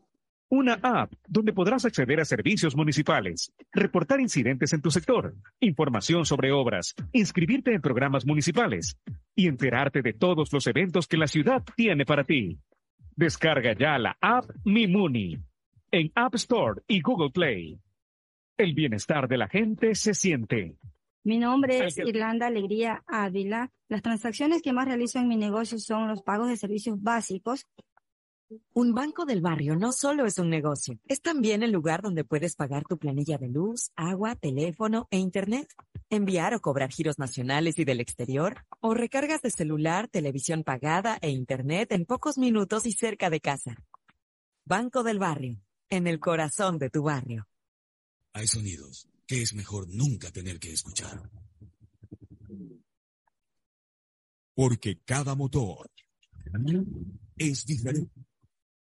Una 0.54 0.74
app 0.82 1.14
donde 1.26 1.54
podrás 1.54 1.86
acceder 1.86 2.20
a 2.20 2.26
servicios 2.26 2.76
municipales, 2.76 3.54
reportar 3.72 4.20
incidentes 4.20 4.74
en 4.74 4.82
tu 4.82 4.90
sector, 4.90 5.34
información 5.60 6.26
sobre 6.26 6.52
obras, 6.52 6.94
inscribirte 7.12 7.72
en 7.72 7.80
programas 7.80 8.26
municipales 8.26 8.98
y 9.34 9.48
enterarte 9.48 10.02
de 10.02 10.12
todos 10.12 10.52
los 10.52 10.66
eventos 10.66 11.08
que 11.08 11.16
la 11.16 11.26
ciudad 11.26 11.62
tiene 11.74 12.04
para 12.04 12.24
ti. 12.24 12.58
Descarga 13.16 13.72
ya 13.72 13.96
la 13.96 14.18
app 14.20 14.44
Mimuni 14.66 15.38
en 15.90 16.12
App 16.14 16.34
Store 16.34 16.82
y 16.86 17.00
Google 17.00 17.30
Play. 17.30 17.78
El 18.58 18.74
bienestar 18.74 19.28
de 19.28 19.38
la 19.38 19.48
gente 19.48 19.94
se 19.94 20.12
siente. 20.12 20.76
Mi 21.24 21.38
nombre 21.38 21.86
es 21.86 21.96
Irlanda 21.96 22.48
Alegría 22.48 23.02
Ávila. 23.06 23.70
Las 23.88 24.02
transacciones 24.02 24.60
que 24.60 24.74
más 24.74 24.86
realizo 24.86 25.18
en 25.18 25.28
mi 25.28 25.36
negocio 25.36 25.78
son 25.78 26.08
los 26.08 26.20
pagos 26.20 26.50
de 26.50 26.58
servicios 26.58 27.02
básicos 27.02 27.66
un 28.72 28.94
banco 28.94 29.24
del 29.24 29.40
barrio 29.40 29.76
no 29.76 29.92
solo 29.92 30.26
es 30.26 30.38
un 30.38 30.50
negocio, 30.50 30.98
es 31.06 31.20
también 31.20 31.62
el 31.62 31.70
lugar 31.70 32.02
donde 32.02 32.24
puedes 32.24 32.56
pagar 32.56 32.84
tu 32.84 32.98
planilla 32.98 33.38
de 33.38 33.48
luz, 33.48 33.90
agua, 33.96 34.34
teléfono 34.36 35.08
e 35.10 35.18
internet, 35.18 35.68
enviar 36.10 36.54
o 36.54 36.60
cobrar 36.60 36.90
giros 36.90 37.18
nacionales 37.18 37.78
y 37.78 37.84
del 37.84 38.00
exterior, 38.00 38.64
o 38.80 38.94
recargas 38.94 39.42
de 39.42 39.50
celular, 39.50 40.08
televisión 40.08 40.64
pagada 40.64 41.18
e 41.20 41.30
internet 41.30 41.92
en 41.92 42.04
pocos 42.04 42.38
minutos 42.38 42.86
y 42.86 42.92
cerca 42.92 43.30
de 43.30 43.40
casa. 43.40 43.76
Banco 44.64 45.02
del 45.02 45.18
barrio, 45.18 45.60
en 45.88 46.06
el 46.06 46.18
corazón 46.20 46.78
de 46.78 46.90
tu 46.90 47.02
barrio. 47.02 47.46
Hay 48.32 48.46
sonidos 48.46 49.08
que 49.26 49.42
es 49.42 49.54
mejor 49.54 49.88
nunca 49.88 50.30
tener 50.30 50.58
que 50.58 50.72
escuchar. 50.72 51.30
Porque 54.54 55.00
cada 55.04 55.34
motor 55.34 55.90
es 57.36 57.64
diferente 57.64 58.10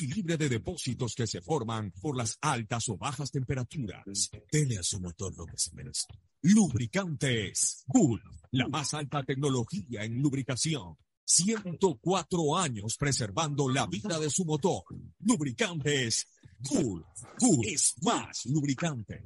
y 0.00 0.22
de 0.22 0.48
depósitos 0.48 1.14
que 1.14 1.26
se 1.26 1.40
forman 1.40 1.92
por 2.00 2.16
las 2.16 2.38
altas 2.40 2.88
o 2.88 2.96
bajas 2.96 3.30
temperaturas. 3.30 4.30
Dele 4.50 4.78
a 4.78 4.82
su 4.82 5.00
motor 5.00 5.36
lo 5.36 5.46
que 5.46 5.58
se 5.58 5.74
merece. 5.74 6.06
Lubricantes 6.42 7.84
Cool, 7.86 8.22
la 8.52 8.68
más 8.68 8.94
alta 8.94 9.22
tecnología 9.22 10.04
en 10.04 10.20
lubricación. 10.20 10.96
104 11.24 12.56
años 12.56 12.96
preservando 12.96 13.68
la 13.68 13.86
vida 13.86 14.18
de 14.18 14.30
su 14.30 14.44
motor. 14.44 14.84
Lubricantes 15.20 16.26
Cool. 16.68 17.04
Cool 17.38 17.66
es 17.66 17.94
más 18.02 18.46
lubricante. 18.46 19.22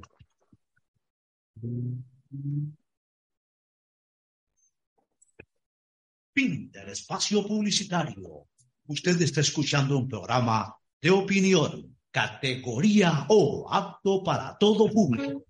Pinter 6.33 6.89
espacio 6.89 7.47
publicitario. 7.47 8.47
Usted 8.87 9.21
está 9.21 9.41
escuchando 9.41 9.97
un 9.97 10.07
programa 10.07 10.75
de 11.01 11.11
opinión, 11.11 11.97
categoría 12.09 13.25
O, 13.29 13.67
apto 13.71 14.23
para 14.23 14.57
todo 14.57 14.89
público. 14.89 15.45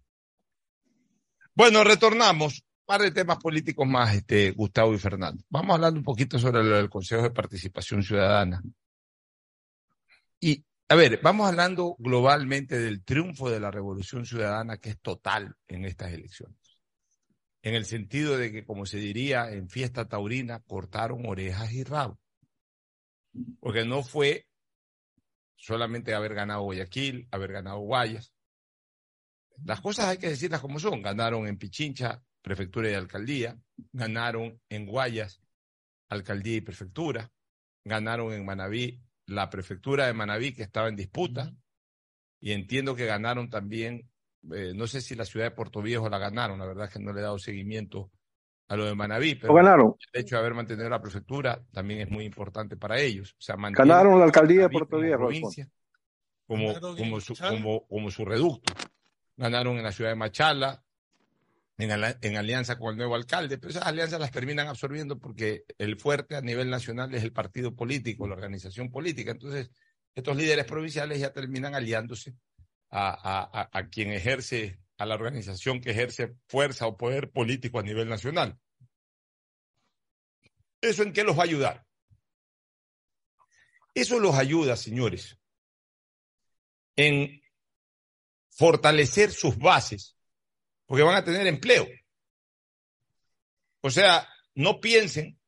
Bueno, 1.54 1.84
retornamos. 1.84 2.62
Un 2.62 2.96
par 2.96 3.02
de 3.02 3.12
temas 3.12 3.38
políticos 3.38 3.86
más, 3.86 4.16
este, 4.16 4.52
Gustavo 4.52 4.94
y 4.94 4.98
Fernando. 4.98 5.44
Vamos 5.50 5.76
hablando 5.76 6.00
un 6.00 6.06
poquito 6.06 6.40
sobre 6.40 6.64
lo 6.64 6.78
del 6.78 6.90
Consejo 6.90 7.24
de 7.24 7.32
Participación 7.32 8.02
Ciudadana. 8.02 8.62
Y, 10.40 10.64
a 10.88 10.96
ver, 10.96 11.20
vamos 11.22 11.48
hablando 11.50 11.96
globalmente 12.00 12.80
del 12.80 13.04
triunfo 13.04 13.50
de 13.50 13.60
la 13.60 13.72
Revolución 13.72 14.26
Ciudadana, 14.26 14.78
que 14.78 14.92
es 14.92 15.00
total 15.02 15.56
en 15.68 15.84
estas 15.84 16.14
elecciones. 16.14 16.56
En 17.62 17.76
el 17.76 17.86
sentido 17.86 18.38
de 18.38 18.54
que, 18.54 18.64
como 18.64 18.86
se 18.86 18.98
diría 18.98 19.52
en 19.52 19.68
fiesta 19.68 20.08
taurina, 20.08 20.62
cortaron 20.62 21.26
orejas 21.28 21.74
y 21.74 21.84
rabo. 21.84 22.18
Porque 23.60 23.86
no 23.86 24.04
fue 24.04 24.48
solamente 25.56 26.14
haber 26.14 26.34
ganado 26.34 26.64
Guayaquil, 26.64 27.28
haber 27.32 27.52
ganado 27.52 27.80
Guayas. 27.80 28.34
Las 29.66 29.82
cosas 29.82 30.06
hay 30.06 30.18
que 30.18 30.30
decirlas 30.30 30.62
como 30.62 30.80
son. 30.80 31.02
Ganaron 31.02 31.48
en 31.48 31.58
Pichincha, 31.58 32.22
prefectura 32.42 32.90
y 32.90 32.94
alcaldía. 32.94 33.60
Ganaron 33.92 34.62
en 34.70 34.86
Guayas, 34.86 35.42
alcaldía 36.10 36.58
y 36.58 36.62
prefectura. 36.62 37.32
Ganaron 37.84 38.34
en 38.34 38.46
Manabí, 38.46 39.02
la 39.26 39.50
prefectura 39.50 40.08
de 40.08 40.14
Manabí 40.14 40.54
que 40.54 40.64
estaba 40.64 40.90
en 40.90 40.96
disputa. 40.96 41.54
Y 42.40 42.52
entiendo 42.52 42.96
que 42.96 43.06
ganaron 43.06 43.50
también, 43.50 44.10
eh, 44.54 44.74
no 44.76 44.86
sé 44.86 45.02
si 45.02 45.16
la 45.16 45.26
ciudad 45.26 45.48
de 45.48 45.56
Puerto 45.56 45.82
Viejo 45.82 46.08
la 46.08 46.20
ganaron, 46.20 46.60
la 46.60 46.68
verdad 46.68 46.86
es 46.86 46.94
que 46.94 47.00
no 47.00 47.12
le 47.12 47.22
he 47.22 47.24
dado 47.24 47.40
seguimiento 47.40 48.12
a 48.68 48.76
lo 48.76 48.86
de 48.86 48.96
Manabí, 48.96 49.36
pero 49.36 49.54
ganaron. 49.54 49.96
el 50.12 50.22
hecho 50.22 50.36
de 50.36 50.40
haber 50.42 50.54
mantenido 50.54 50.90
la 50.90 51.02
prefectura 51.02 51.64
también 51.72 52.02
es 52.02 52.10
muy 52.10 52.26
importante 52.26 52.76
para 52.76 53.00
ellos. 53.00 53.34
O 53.34 53.42
sea, 53.42 53.56
ganaron 53.58 54.20
la 54.20 54.26
alcaldía 54.26 54.64
de 54.64 54.70
Puerto 54.70 55.00
Viejo. 55.00 55.18
Provincia, 55.20 55.70
como, 56.46 56.74
como, 56.80 57.20
su, 57.22 57.36
como, 57.36 57.88
como 57.88 58.12
su 58.12 58.26
reducto. 58.26 58.74
Ganaron 59.38 59.78
en 59.78 59.84
la 59.84 59.92
ciudad 59.92 60.12
de 60.12 60.16
Machala, 60.16 60.84
en, 61.78 61.92
en 62.22 62.38
alianza 62.38 62.78
con 62.78 62.92
el 62.92 62.98
nuevo 62.98 63.16
alcalde, 63.16 63.58
pero 63.58 63.72
esas 63.72 63.86
alianzas 63.86 64.20
las 64.20 64.32
terminan 64.32 64.68
absorbiendo 64.68 65.18
porque 65.18 65.64
el 65.78 65.98
fuerte 65.98 66.36
a 66.36 66.42
nivel 66.42 66.70
nacional 66.70 67.14
es 67.14 67.24
el 67.24 67.32
partido 67.32 67.76
político, 67.76 68.28
la 68.28 68.34
organización 68.34 68.90
política. 68.90 69.32
Entonces, 69.32 69.70
estos 70.14 70.36
líderes 70.36 70.66
provinciales 70.66 71.20
ya 71.20 71.32
terminan 71.32 71.76
aliándose 71.76 72.34
a, 72.90 73.60
a, 73.62 73.70
a 73.72 73.88
quien 73.88 74.12
ejerce 74.12 74.80
a 74.98 75.06
la 75.06 75.16
organización 75.16 75.80
que 75.80 75.92
ejerce 75.92 76.36
fuerza 76.48 76.88
o 76.88 76.98
poder 76.98 77.30
político 77.30 77.80
a 77.80 77.84
nivel 77.84 78.10
nacional. 78.10 78.60
¿Eso 80.82 81.04
en 81.04 81.14
qué 81.14 81.24
los 81.24 81.38
va 81.38 81.42
a 81.42 81.46
ayudar? 81.46 81.86
Eso 83.94 84.20
los 84.20 84.36
ayuda, 84.36 84.76
señores, 84.76 85.38
en 86.96 87.42
fortalecer 88.50 89.32
sus 89.32 89.58
bases, 89.58 90.16
porque 90.86 91.04
van 91.04 91.16
a 91.16 91.24
tener 91.24 91.46
empleo. 91.48 91.88
O 93.82 93.90
sea, 93.90 94.28
no 94.56 94.80
piensen 94.80 95.40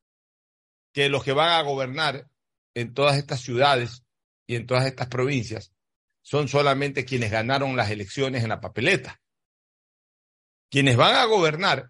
que 0.94 1.10
los 1.10 1.24
que 1.24 1.32
van 1.32 1.52
a 1.52 1.62
gobernar 1.62 2.28
en 2.74 2.94
todas 2.94 3.18
estas 3.18 3.42
ciudades 3.42 4.04
y 4.48 4.56
en 4.56 4.66
todas 4.66 4.86
estas 4.86 5.08
provincias 5.08 5.72
son 6.22 6.48
solamente 6.48 7.06
quienes 7.06 7.32
ganaron 7.32 7.76
las 7.76 7.90
elecciones 7.90 8.44
en 8.44 8.50
la 8.50 8.62
papeleta 8.62 9.20
quienes 10.70 10.98
van 10.98 11.16
a 11.16 11.26
gobernar 11.26 11.90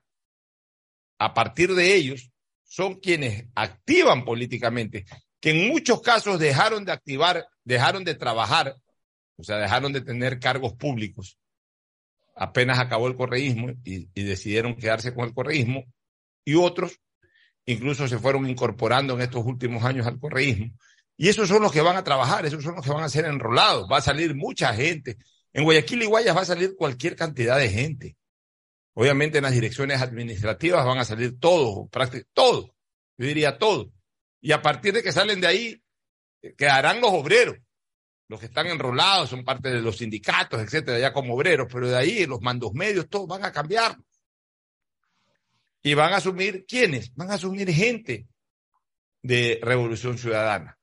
a 1.19 1.34
partir 1.34 1.73
de 1.75 1.95
ellos 1.95 2.32
son 2.63 2.95
quienes 2.95 3.45
activan 3.55 4.23
políticamente, 4.23 5.05
que 5.41 5.51
en 5.51 5.69
muchos 5.69 6.01
casos 6.01 6.39
dejaron 6.39 6.86
de 6.86 6.91
activar, 6.91 7.45
dejaron 7.63 8.03
de 8.03 8.15
trabajar, 8.15 8.75
o 9.36 9.43
sea, 9.43 9.57
dejaron 9.57 9.91
de 9.91 10.01
tener 10.01 10.39
cargos 10.39 10.73
públicos. 10.73 11.38
Apenas 12.36 12.80
acabó 12.80 13.07
el 13.07 13.15
correísmo 13.15 13.71
y, 13.84 14.05
decidieron 14.23 14.75
quedarse 14.75 15.13
con 15.13 15.25
el 15.25 15.34
correísmo, 15.34 15.84
y 16.45 16.55
otros 16.55 16.99
incluso 17.65 18.07
se 18.07 18.17
fueron 18.17 18.49
incorporando 18.49 19.13
en 19.13 19.21
estos 19.21 19.45
últimos 19.45 19.84
años 19.84 20.07
al 20.07 20.19
correísmo. 20.19 20.71
Y 21.17 21.27
esos 21.27 21.49
son 21.49 21.61
los 21.61 21.71
que 21.71 21.82
van 21.82 21.97
a 21.97 22.03
trabajar, 22.03 22.45
esos 22.45 22.63
son 22.63 22.75
los 22.75 22.86
que 22.86 22.91
van 22.91 23.03
a 23.03 23.09
ser 23.09 23.25
enrolados. 23.25 23.89
Va 23.91 23.97
a 23.97 24.01
salir 24.01 24.34
mucha 24.36 24.73
gente. 24.73 25.17
En 25.51 25.65
Guayaquil 25.65 26.03
y 26.03 26.05
Guayas 26.05 26.36
va 26.36 26.41
a 26.41 26.45
salir 26.45 26.75
cualquier 26.77 27.15
cantidad 27.15 27.57
de 27.57 27.69
gente. 27.69 28.15
Obviamente 29.00 29.38
en 29.38 29.45
las 29.45 29.54
direcciones 29.54 30.02
administrativas 30.02 30.86
van 30.86 30.97
a 30.97 31.06
salir 31.06 31.39
todos, 31.39 31.89
prácticamente 31.89 32.32
todos, 32.34 32.66
yo 33.18 33.28
diría 33.28 33.58
todos. 33.58 33.88
Y 34.41 34.52
a 34.52 34.62
partir 34.62 34.93
de 34.93 35.02
que 35.02 35.14
salen 35.14 35.39
de 35.39 35.47
ahí, 35.47 35.82
eh, 36.41 36.54
quedarán 36.58 37.00
los 37.00 37.12
obreros. 37.14 37.56
Los 38.28 38.41
que 38.41 38.47
están 38.47 38.68
enrolados 38.68 39.30
son 39.30 39.45
parte 39.45 39.70
de 39.70 39.82
los 39.82 40.00
sindicatos, 40.00 40.60
etcétera, 40.60 41.00
ya 41.00 41.14
como 41.14 41.36
obreros, 41.36 41.70
pero 41.72 41.88
de 41.88 41.95
ahí 41.95 42.26
los 42.26 42.41
mandos 42.41 42.74
medios, 42.74 43.08
todos 43.08 43.26
van 43.26 43.45
a 43.45 43.54
cambiar. 43.54 43.95
Y 45.82 45.93
van 45.93 46.12
a 46.12 46.18
asumir, 46.18 46.66
¿quiénes? 46.68 47.16
Van 47.16 47.32
a 47.32 47.36
asumir 47.36 47.72
gente 47.72 48.28
de 49.22 49.62
Revolución 49.62 50.18
Ciudadana. 50.18 50.78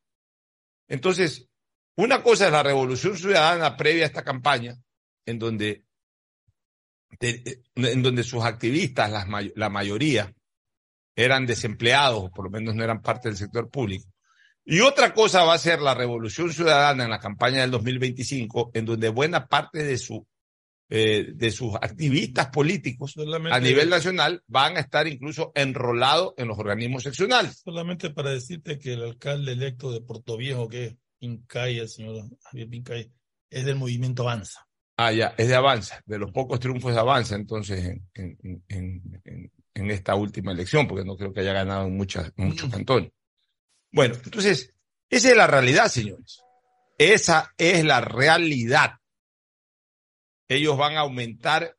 Entonces, 0.89 1.51
una 1.97 2.23
cosa 2.23 2.47
es 2.47 2.53
la 2.53 2.63
Revolución 2.63 3.19
Ciudadana 3.19 3.77
previa 3.77 4.05
a 4.05 4.07
esta 4.07 4.25
campaña, 4.25 4.75
en 5.27 5.39
donde 5.39 5.67
de, 5.67 5.86
en 7.21 8.03
donde 8.03 8.23
sus 8.25 8.45
activistas, 8.45 9.11
las, 9.11 9.27
la 9.55 9.69
mayoría, 9.71 10.33
eran 11.17 11.47
desempleados, 11.47 12.31
por 12.31 12.45
lo 12.45 12.51
menos 12.51 12.75
no 12.75 12.85
eran 12.85 13.01
parte 13.01 13.29
del 13.29 13.39
sector 13.39 13.71
público. 13.71 14.07
Y 14.65 14.81
otra 14.81 15.15
cosa 15.15 15.45
va 15.45 15.55
a 15.55 15.59
ser 15.59 15.81
la 15.81 15.95
revolución 15.95 16.53
ciudadana 16.53 17.05
en 17.05 17.11
la 17.11 17.21
campaña 17.21 17.61
del 17.61 17.71
2025, 17.71 18.73
en 18.75 18.85
donde 18.85 19.09
buena 19.09 19.47
parte 19.47 19.85
de, 19.85 19.97
su, 19.97 20.27
eh, 20.91 21.29
de 21.35 21.51
sus 21.53 21.75
activistas 21.77 22.49
políticos 22.49 23.13
Solamente, 23.13 23.57
a 23.57 23.61
nivel 23.61 23.89
nacional 23.89 24.43
van 24.49 24.77
a 24.77 24.81
estar 24.81 25.07
incluso 25.07 25.53
enrolados 25.55 26.35
en 26.37 26.49
los 26.49 26.59
organismos 26.59 27.05
seccionales. 27.05 27.63
Solamente 27.65 28.11
para 28.11 28.31
decirte 28.31 28.79
que 28.79 28.95
el 28.95 29.05
alcalde 29.05 29.53
electo 29.53 29.93
de 29.93 30.01
Puerto 30.01 30.37
Viejo, 30.37 30.69
que 30.69 30.85
es 30.85 30.97
Pincay, 31.21 31.79
el 31.79 31.89
señor 31.89 32.25
Javier 32.43 32.69
Pincay, 32.69 33.13
es 33.49 33.65
del 33.65 33.77
movimiento 33.77 34.25
Avanza. 34.25 34.66
Ah, 34.97 35.13
ya, 35.13 35.35
es 35.37 35.49
de 35.49 35.55
Avanza, 35.55 36.03
de 36.07 36.19
los 36.19 36.31
pocos 36.33 36.59
triunfos 36.59 36.95
de 36.95 37.01
Avanza, 37.01 37.37
entonces, 37.37 37.85
en, 37.85 38.09
en, 38.15 38.65
en, 38.69 39.53
en 39.75 39.91
esta 39.91 40.15
última 40.15 40.53
elección, 40.53 40.89
porque 40.89 41.05
no 41.05 41.17
creo 41.17 41.35
que 41.35 41.41
haya 41.41 41.53
ganado 41.53 41.87
en, 41.87 41.97
muchas, 41.97 42.33
muchos 42.37 42.71
cantones. 42.71 43.13
Bueno, 43.93 44.15
entonces, 44.25 44.75
esa 45.11 45.31
es 45.31 45.37
la 45.37 45.47
realidad, 45.47 45.89
señores. 45.89 46.41
Esa 46.97 47.53
es 47.59 47.85
la 47.85 48.01
realidad. 48.01 48.95
Ellos 50.49 50.79
van 50.79 50.97
a 50.97 51.01
aumentar 51.01 51.77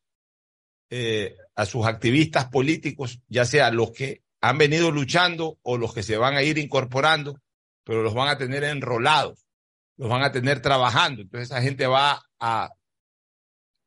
eh, 0.92 1.36
a 1.56 1.66
sus 1.66 1.88
activistas 1.88 2.50
políticos, 2.50 3.20
ya 3.28 3.46
sea 3.46 3.72
los 3.72 3.92
que 3.92 4.22
han 4.42 4.60
venido 4.60 4.92
luchando 4.92 5.58
o 5.64 5.78
los 5.78 5.94
que 5.94 6.04
se 6.04 6.18
van 6.18 6.36
a 6.36 6.44
ir 6.44 6.60
incorporando, 6.60 7.42
pero 7.84 8.04
los 8.04 8.14
van 8.14 8.30
a 8.30 8.38
tener 8.38 8.64
enrolados, 8.64 9.48
los 9.96 10.08
van 10.08 10.22
a 10.22 10.32
tener 10.32 10.62
trabajando. 10.62 11.24
Entonces 11.24 11.50
esa 11.50 11.64
gente 11.64 11.88
va 11.88 12.24
a 12.40 12.70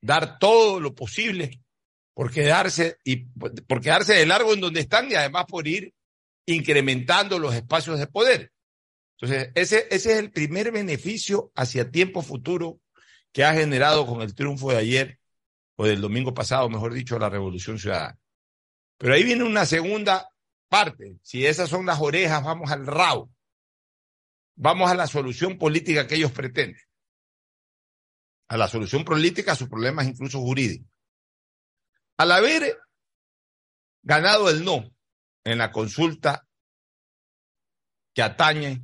dar 0.01 0.39
todo 0.39 0.81
lo 0.81 0.94
posible 0.94 1.62
por 2.14 2.31
quedarse 2.31 2.98
y 3.05 3.16
por 3.16 3.81
quedarse 3.81 4.14
de 4.14 4.27
largo 4.27 4.52
en 4.52 4.60
donde 4.60 4.81
están 4.81 5.10
y 5.10 5.14
además 5.14 5.47
por 5.47 5.66
ir 5.66 5.94
incrementando 6.47 7.39
los 7.39 7.55
espacios 7.55 7.98
de 7.98 8.06
poder. 8.06 8.52
Entonces, 9.18 9.51
ese, 9.55 9.86
ese 9.90 10.12
es 10.12 10.18
el 10.18 10.31
primer 10.31 10.72
beneficio 10.72 11.52
hacia 11.55 11.90
tiempo 11.90 12.22
futuro 12.22 12.81
que 13.32 13.44
ha 13.44 13.55
generado 13.55 14.06
con 14.06 14.22
el 14.22 14.35
triunfo 14.35 14.70
de 14.70 14.78
ayer 14.78 15.18
o 15.77 15.86
del 15.86 16.01
domingo 16.01 16.35
pasado, 16.35 16.68
mejor 16.68 16.93
dicho, 16.93 17.18
la 17.18 17.31
Revolución 17.31 17.78
Ciudadana. 17.78 18.18
Pero 18.98 19.14
ahí 19.14 19.22
viene 19.22 19.44
una 19.44 19.64
segunda 19.66 20.28
parte. 20.68 21.16
Si 21.22 21.47
esas 21.47 21.70
son 21.70 21.86
las 21.86 22.01
orejas, 22.01 22.43
vamos 22.43 22.70
al 22.70 22.86
rabo. 22.86 23.31
Vamos 24.56 24.90
a 24.90 24.94
la 24.94 25.06
solución 25.06 25.56
política 25.56 26.06
que 26.06 26.16
ellos 26.16 26.32
pretenden 26.32 26.89
a 28.51 28.56
la 28.56 28.66
solución 28.66 29.05
política 29.05 29.52
a 29.52 29.56
sus 29.56 29.68
problemas 29.68 30.09
incluso 30.09 30.40
jurídicos. 30.40 30.89
Al 32.18 32.32
haber 32.32 32.77
ganado 34.02 34.51
el 34.51 34.64
no 34.64 34.90
en 35.44 35.59
la 35.59 35.70
consulta 35.70 36.47
que 38.12 38.22
atañe 38.22 38.82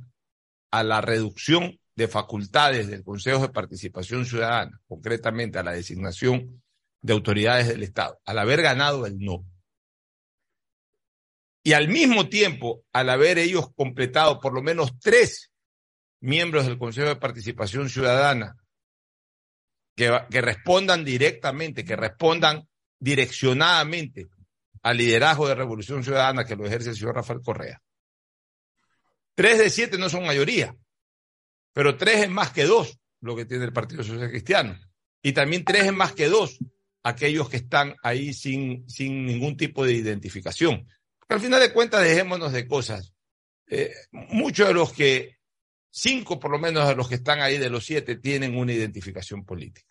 a 0.71 0.83
la 0.83 1.01
reducción 1.01 1.77
de 1.95 2.07
facultades 2.07 2.87
del 2.87 3.03
Consejo 3.03 3.41
de 3.41 3.49
Participación 3.49 4.25
Ciudadana, 4.25 4.79
concretamente 4.87 5.59
a 5.59 5.63
la 5.63 5.73
designación 5.73 6.63
de 7.01 7.13
autoridades 7.13 7.67
del 7.67 7.83
Estado, 7.83 8.21
al 8.25 8.39
haber 8.39 8.61
ganado 8.61 9.05
el 9.05 9.19
no, 9.19 9.45
y 11.61 11.73
al 11.73 11.89
mismo 11.89 12.29
tiempo, 12.29 12.85
al 12.93 13.09
haber 13.09 13.37
ellos 13.37 13.67
completado 13.75 14.39
por 14.39 14.53
lo 14.53 14.61
menos 14.61 14.97
tres 14.99 15.51
miembros 16.21 16.65
del 16.65 16.77
Consejo 16.77 17.09
de 17.09 17.17
Participación 17.17 17.89
Ciudadana 17.89 18.55
que, 19.97 20.41
respondan 20.41 21.03
directamente, 21.03 21.83
que 21.83 21.95
respondan 21.95 22.67
direccionadamente 22.99 24.27
al 24.83 24.97
liderazgo 24.97 25.47
de 25.47 25.55
Revolución 25.55 26.03
Ciudadana 26.03 26.45
que 26.45 26.55
lo 26.55 26.67
ejerce 26.67 26.91
el 26.91 26.95
señor 26.95 27.15
Rafael 27.15 27.41
Correa. 27.43 27.81
Tres 29.33 29.57
de 29.57 29.71
siete 29.71 29.97
no 29.97 30.07
son 30.07 30.25
mayoría, 30.25 30.75
pero 31.73 31.97
tres 31.97 32.21
es 32.23 32.29
más 32.29 32.51
que 32.51 32.65
dos 32.65 32.99
lo 33.21 33.35
que 33.35 33.45
tiene 33.45 33.65
el 33.65 33.73
Partido 33.73 34.03
Social 34.03 34.29
Cristiano. 34.29 34.79
Y 35.23 35.33
también 35.33 35.65
tres 35.65 35.85
es 35.85 35.93
más 35.93 36.13
que 36.13 36.27
dos 36.27 36.59
aquellos 37.01 37.49
que 37.49 37.57
están 37.57 37.95
ahí 38.03 38.35
sin, 38.35 38.87
sin 38.87 39.25
ningún 39.25 39.57
tipo 39.57 39.83
de 39.83 39.93
identificación. 39.93 40.87
Porque 41.17 41.33
al 41.33 41.41
final 41.41 41.59
de 41.59 41.73
cuentas, 41.73 42.03
dejémonos 42.03 42.51
de 42.51 42.67
cosas. 42.67 43.13
Eh, 43.67 43.91
muchos 44.11 44.67
de 44.67 44.73
los 44.75 44.93
que, 44.93 45.37
cinco 45.89 46.39
por 46.39 46.51
lo 46.51 46.59
menos 46.59 46.87
de 46.87 46.95
los 46.95 47.09
que 47.09 47.15
están 47.15 47.41
ahí 47.41 47.57
de 47.57 47.69
los 47.71 47.83
siete, 47.83 48.17
tienen 48.17 48.55
una 48.55 48.73
identificación 48.73 49.43
política. 49.43 49.86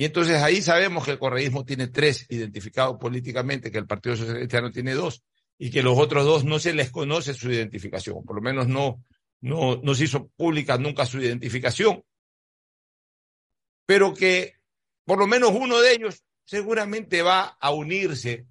Y 0.00 0.06
entonces 0.06 0.42
ahí 0.42 0.62
sabemos 0.62 1.04
que 1.04 1.10
el 1.10 1.18
correísmo 1.18 1.62
tiene 1.62 1.88
tres 1.88 2.24
identificados 2.30 2.96
políticamente, 2.98 3.70
que 3.70 3.76
el 3.76 3.86
Partido 3.86 4.16
Social 4.16 4.38
Cristiano 4.38 4.70
tiene 4.70 4.94
dos, 4.94 5.22
y 5.58 5.70
que 5.70 5.82
los 5.82 5.98
otros 5.98 6.24
dos 6.24 6.42
no 6.42 6.58
se 6.58 6.72
les 6.72 6.90
conoce 6.90 7.34
su 7.34 7.52
identificación, 7.52 8.24
por 8.24 8.36
lo 8.36 8.40
menos 8.40 8.66
no, 8.66 9.04
no, 9.42 9.76
no 9.76 9.94
se 9.94 10.04
hizo 10.04 10.28
pública 10.28 10.78
nunca 10.78 11.04
su 11.04 11.20
identificación, 11.20 12.02
pero 13.84 14.14
que 14.14 14.54
por 15.04 15.18
lo 15.18 15.26
menos 15.26 15.50
uno 15.52 15.78
de 15.82 15.92
ellos 15.92 16.24
seguramente 16.44 17.20
va 17.20 17.58
a 17.60 17.70
unirse 17.70 18.46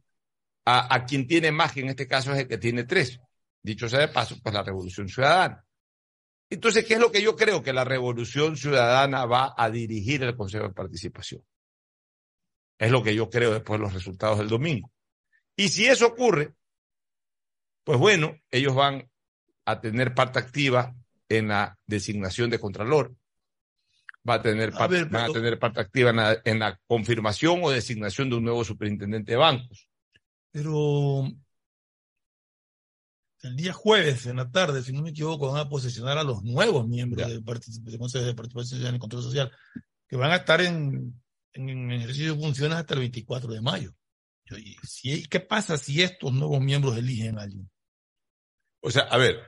a, 0.66 0.94
a, 0.94 1.04
quien 1.04 1.26
tiene 1.26 1.52
más, 1.52 1.72
que 1.72 1.80
en 1.80 1.90
este 1.90 2.08
caso 2.08 2.32
es 2.32 2.42
el 2.42 2.48
que 2.48 2.60
tiene 2.60 2.84
tres. 2.84 3.20
Dicho 3.64 3.90
sea 3.90 4.02
de 4.02 4.10
paso, 4.10 4.38
pues 4.44 4.54
la 4.54 4.62
Revolución 4.62 5.10
Ciudadana. 5.10 5.66
Entonces, 6.50 6.86
¿qué 6.86 6.96
es 6.96 7.00
lo 7.00 7.12
que 7.12 7.22
yo 7.22 7.36
creo? 7.36 7.62
Que 7.62 7.74
la 7.74 7.84
Revolución 7.84 8.58
Ciudadana 8.58 9.26
va 9.26 9.54
a 9.56 9.70
dirigir 9.70 10.24
el 10.24 10.36
Consejo 10.36 10.68
de 10.68 10.74
Participación. 10.74 11.44
Es 12.78 12.92
lo 12.92 13.04
que 13.04 13.14
yo 13.14 13.30
creo 13.30 13.54
después 13.54 13.80
de 13.80 13.86
los 13.86 13.94
resultados 13.94 14.40
del 14.40 14.48
domingo. 14.48 14.92
Y 15.56 15.70
si 15.70 15.86
eso 15.86 16.08
ocurre, 16.08 16.54
pues 17.84 18.00
bueno, 18.00 18.36
ellos 18.50 18.74
van 18.74 19.10
a 19.66 19.82
tener 19.82 20.16
parte 20.16 20.40
activa 20.40 20.96
en 21.28 21.50
la 21.50 21.78
designación 21.86 22.50
de 22.50 22.60
Contralor, 22.60 23.16
va 24.28 24.36
a 24.36 24.42
tener 24.42 24.72
parte, 24.72 24.84
a 24.84 24.88
ver, 25.00 25.10
pero... 25.10 25.22
van 25.22 25.30
a 25.30 25.34
tener 25.34 25.60
parte 25.60 25.82
activa 25.82 26.10
en 26.10 26.16
la, 26.16 26.42
en 26.44 26.60
la, 26.60 26.80
confirmación 26.88 27.60
o 27.64 27.70
designación 27.70 28.30
de 28.30 28.38
un 28.38 28.46
nuevo 28.46 28.64
superintendente 28.64 29.34
de 29.34 29.38
bancos. 29.38 29.88
Pero 30.52 31.30
el 33.44 33.56
día 33.56 33.74
jueves 33.74 34.26
en 34.26 34.38
la 34.38 34.50
tarde, 34.50 34.84
si 34.84 34.92
no 34.92 35.02
me 35.02 35.12
equivoco, 35.12 35.52
van 35.52 35.62
a 35.62 35.70
posesionar 35.70 36.18
a 36.18 36.24
los 36.24 36.44
nuevos 36.44 36.88
miembros 36.88 37.28
del 37.28 37.44
Consejo 37.98 38.26
de 38.26 38.34
Participación 38.34 38.80
Social 38.80 38.96
y 38.96 39.00
Control 39.00 39.24
Social, 39.24 39.52
que 40.08 40.16
van 40.16 40.32
a 40.32 40.38
estar 40.38 40.62
en, 40.62 41.22
en, 41.54 41.70
en 41.70 41.92
ejercicio 41.92 42.34
de 42.34 42.42
funciones 42.42 42.78
hasta 42.78 42.94
el 42.96 43.02
24 43.02 43.54
de 43.54 43.62
mayo. 43.62 43.94
Si, 44.84 45.28
¿Qué 45.28 45.40
pasa 45.40 45.78
si 45.78 46.02
estos 46.02 46.34
nuevos 46.34 46.60
miembros 46.60 46.98
eligen 46.98 47.38
a 47.38 47.44
alguien? 47.44 47.70
O 48.82 48.90
sea, 48.90 49.04
a 49.04 49.18
ver. 49.18 49.40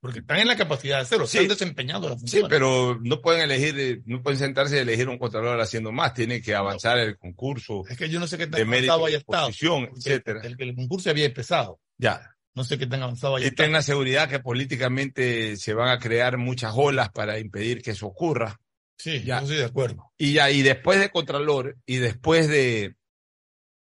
Porque 0.00 0.20
están 0.20 0.38
en 0.38 0.46
la 0.46 0.56
capacidad 0.56 0.96
de 0.96 1.02
hacerlo, 1.02 1.26
sí, 1.26 1.38
se 1.38 1.38
han 1.40 1.48
desempeñado 1.48 2.08
la 2.08 2.16
función. 2.16 2.42
Sí, 2.42 2.48
pero 2.48 3.00
no 3.02 3.20
pueden 3.20 3.42
elegir, 3.42 4.02
no 4.06 4.22
pueden 4.22 4.38
sentarse 4.38 4.76
y 4.76 4.78
elegir 4.78 5.08
un 5.08 5.18
contralor 5.18 5.60
haciendo 5.60 5.90
más, 5.90 6.14
tienen 6.14 6.40
que 6.40 6.54
avanzar 6.54 6.96
no. 6.96 7.02
el 7.02 7.18
concurso. 7.18 7.84
Es 7.88 7.98
que 7.98 8.08
yo 8.08 8.20
no 8.20 8.28
sé 8.28 8.38
qué 8.38 8.46
tan 8.46 8.62
avanzado 8.62 9.06
haya 9.06 9.18
estado. 9.18 9.48
etcétera. 9.48 10.40
El, 10.44 10.54
el, 10.56 10.68
el, 10.68 10.76
concurso 10.76 11.10
había 11.10 11.26
empezado. 11.26 11.80
Ya. 11.96 12.37
No 12.54 12.64
sé 12.64 12.78
qué 12.78 12.86
tan 12.86 13.02
avanzado 13.02 13.36
haya 13.36 13.46
y. 13.46 13.50
Y 13.50 13.54
tengan 13.54 13.82
seguridad 13.82 14.28
que 14.28 14.40
políticamente 14.40 15.56
se 15.56 15.74
van 15.74 15.88
a 15.88 15.98
crear 15.98 16.38
muchas 16.38 16.72
olas 16.74 17.10
para 17.10 17.38
impedir 17.38 17.82
que 17.82 17.92
eso 17.92 18.06
ocurra. 18.06 18.60
Sí, 18.96 19.22
ya. 19.22 19.38
yo 19.38 19.42
estoy 19.44 19.56
de 19.58 19.64
acuerdo. 19.64 20.12
Y 20.16 20.32
ya, 20.32 20.50
y 20.50 20.62
después 20.62 20.98
de 20.98 21.10
Contralor, 21.10 21.76
y 21.86 21.96
después 21.96 22.48
de 22.48 22.96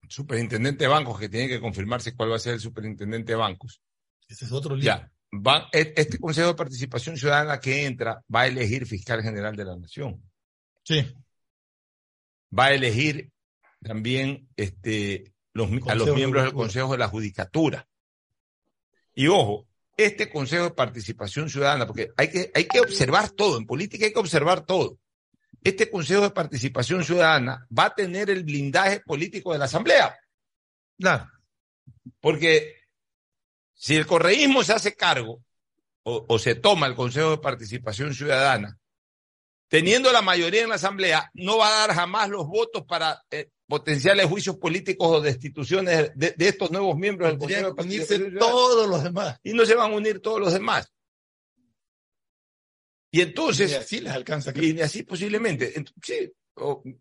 Superintendente 0.10 0.84
de 0.84 0.90
Bancos, 0.90 1.20
que 1.20 1.30
tiene 1.30 1.48
que 1.48 1.62
confirmarse 1.62 2.16
cuál 2.16 2.32
va 2.32 2.36
a 2.36 2.40
ser 2.40 2.56
el 2.56 2.60
Superintendente 2.60 3.32
de 3.32 3.38
Bancos. 3.38 3.82
Ese 4.28 4.46
es 4.46 4.52
otro 4.52 4.76
lío. 4.76 4.86
Ya 4.86 5.12
Va, 5.36 5.68
este 5.72 6.20
Consejo 6.20 6.50
de 6.50 6.56
Participación 6.56 7.18
Ciudadana 7.18 7.60
que 7.60 7.86
entra 7.86 8.24
va 8.34 8.42
a 8.42 8.48
elegir 8.48 8.86
fiscal 8.86 9.22
general 9.22 9.56
de 9.56 9.66
la 9.66 9.76
Nación. 9.76 10.22
Sí. 10.84 11.06
Va 12.58 12.66
a 12.66 12.74
elegir 12.74 13.32
también 13.82 14.48
este, 14.56 15.34
los, 15.54 15.70
a 15.88 15.96
los 15.96 16.16
miembros 16.16 16.44
del 16.44 16.54
Consejo 16.54 16.94
de 16.94 16.98
la 17.00 17.08
Judicatura. 17.08 17.88
Y 19.16 19.28
ojo, 19.28 19.66
este 19.98 20.30
Consejo 20.30 20.66
de 20.66 20.72
Participación 20.72 21.50
Ciudadana, 21.50 21.88
porque 21.88 22.12
hay 22.18 22.30
que, 22.30 22.52
hay 22.54 22.68
que 22.68 22.82
observar 22.82 23.30
todo, 23.32 23.58
en 23.58 23.66
política 23.66 24.06
hay 24.06 24.14
que 24.14 24.20
observar 24.20 24.66
todo. 24.66 25.00
Este 25.64 25.90
Consejo 25.90 26.22
de 26.22 26.32
Participación 26.32 27.04
Ciudadana 27.04 27.66
va 27.76 27.86
a 27.86 27.96
tener 27.96 28.30
el 28.30 28.44
blindaje 28.44 29.00
político 29.00 29.54
de 29.54 29.60
la 29.60 29.66
Asamblea. 29.66 30.16
Claro. 31.00 31.32
Porque 32.20 32.76
si 33.74 33.96
el 33.96 34.06
correísmo 34.06 34.64
se 34.64 34.74
hace 34.74 34.96
cargo 34.96 35.42
o, 36.04 36.26
o, 36.28 36.38
se 36.38 36.56
toma 36.56 36.88
el 36.88 36.96
Consejo 36.96 37.32
de 37.32 37.38
Participación 37.38 38.14
Ciudadana, 38.14 38.78
teniendo 39.70 40.12
la 40.12 40.22
mayoría 40.22 40.64
en 40.64 40.70
la 40.70 40.76
Asamblea, 40.76 41.32
no 41.34 41.58
va 41.58 41.68
a 41.68 41.88
dar 41.88 41.96
jamás 41.96 42.30
los 42.30 42.46
votos 42.48 42.84
para 42.86 43.24
eh, 43.32 43.50
potenciales 43.68 44.26
juicios 44.28 44.58
políticos 44.58 45.08
o 45.10 45.22
destituciones 45.22 46.12
de, 46.16 46.32
de 46.38 46.48
estos 46.48 46.72
nuevos 46.72 46.98
miembros 46.98 47.30
del 47.30 47.38
Consejo 47.38 47.74
de 47.74 48.06
Ciudadana. 48.06 48.40
todos 48.40 48.88
los 48.88 49.04
demás. 49.04 49.40
Y 49.44 49.54
no 49.54 49.66
se 49.66 49.76
van 49.76 49.92
a 49.92 49.96
unir 49.96 50.20
todos 50.22 50.40
los 50.40 50.54
demás. 50.54 50.92
Y 53.12 53.22
entonces. 53.22 53.72
Y 53.72 53.76
así 53.76 54.02
les 54.02 54.14
alcanza. 54.14 54.52
Y 54.56 54.80
así 54.82 55.04
posiblemente. 55.04 55.74
Sí, 56.02 56.32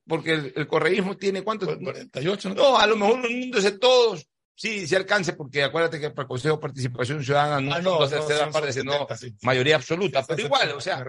porque 0.06 0.32
el, 0.32 0.52
el 0.56 0.66
correísmo 0.66 1.16
tiene 1.16 1.42
cuántos. 1.42 1.76
48, 1.76 2.50
¿no? 2.50 2.54
No, 2.54 2.78
a 2.78 2.86
lo 2.86 2.96
mejor 2.96 3.18
uniéndose 3.20 3.72
todos 3.72 4.28
Sí, 4.56 4.86
sí 4.86 4.94
alcance, 4.94 5.32
porque 5.32 5.64
acuérdate 5.64 5.98
que 5.98 6.10
para 6.10 6.22
el 6.22 6.28
Consejo 6.28 6.56
de 6.56 6.62
Participación 6.62 7.24
Ciudadana 7.24 7.60
no, 7.60 7.74
ah, 7.74 7.80
no, 7.80 7.98
no, 7.98 8.46
no 8.46 8.52
parte, 8.52 8.72
sino 8.72 9.06
sí. 9.16 9.34
mayoría 9.42 9.76
absoluta. 9.76 10.20
Sí, 10.22 10.26
pero 10.28 10.42
igual, 10.42 10.72
o 10.72 10.80
sea, 10.80 11.04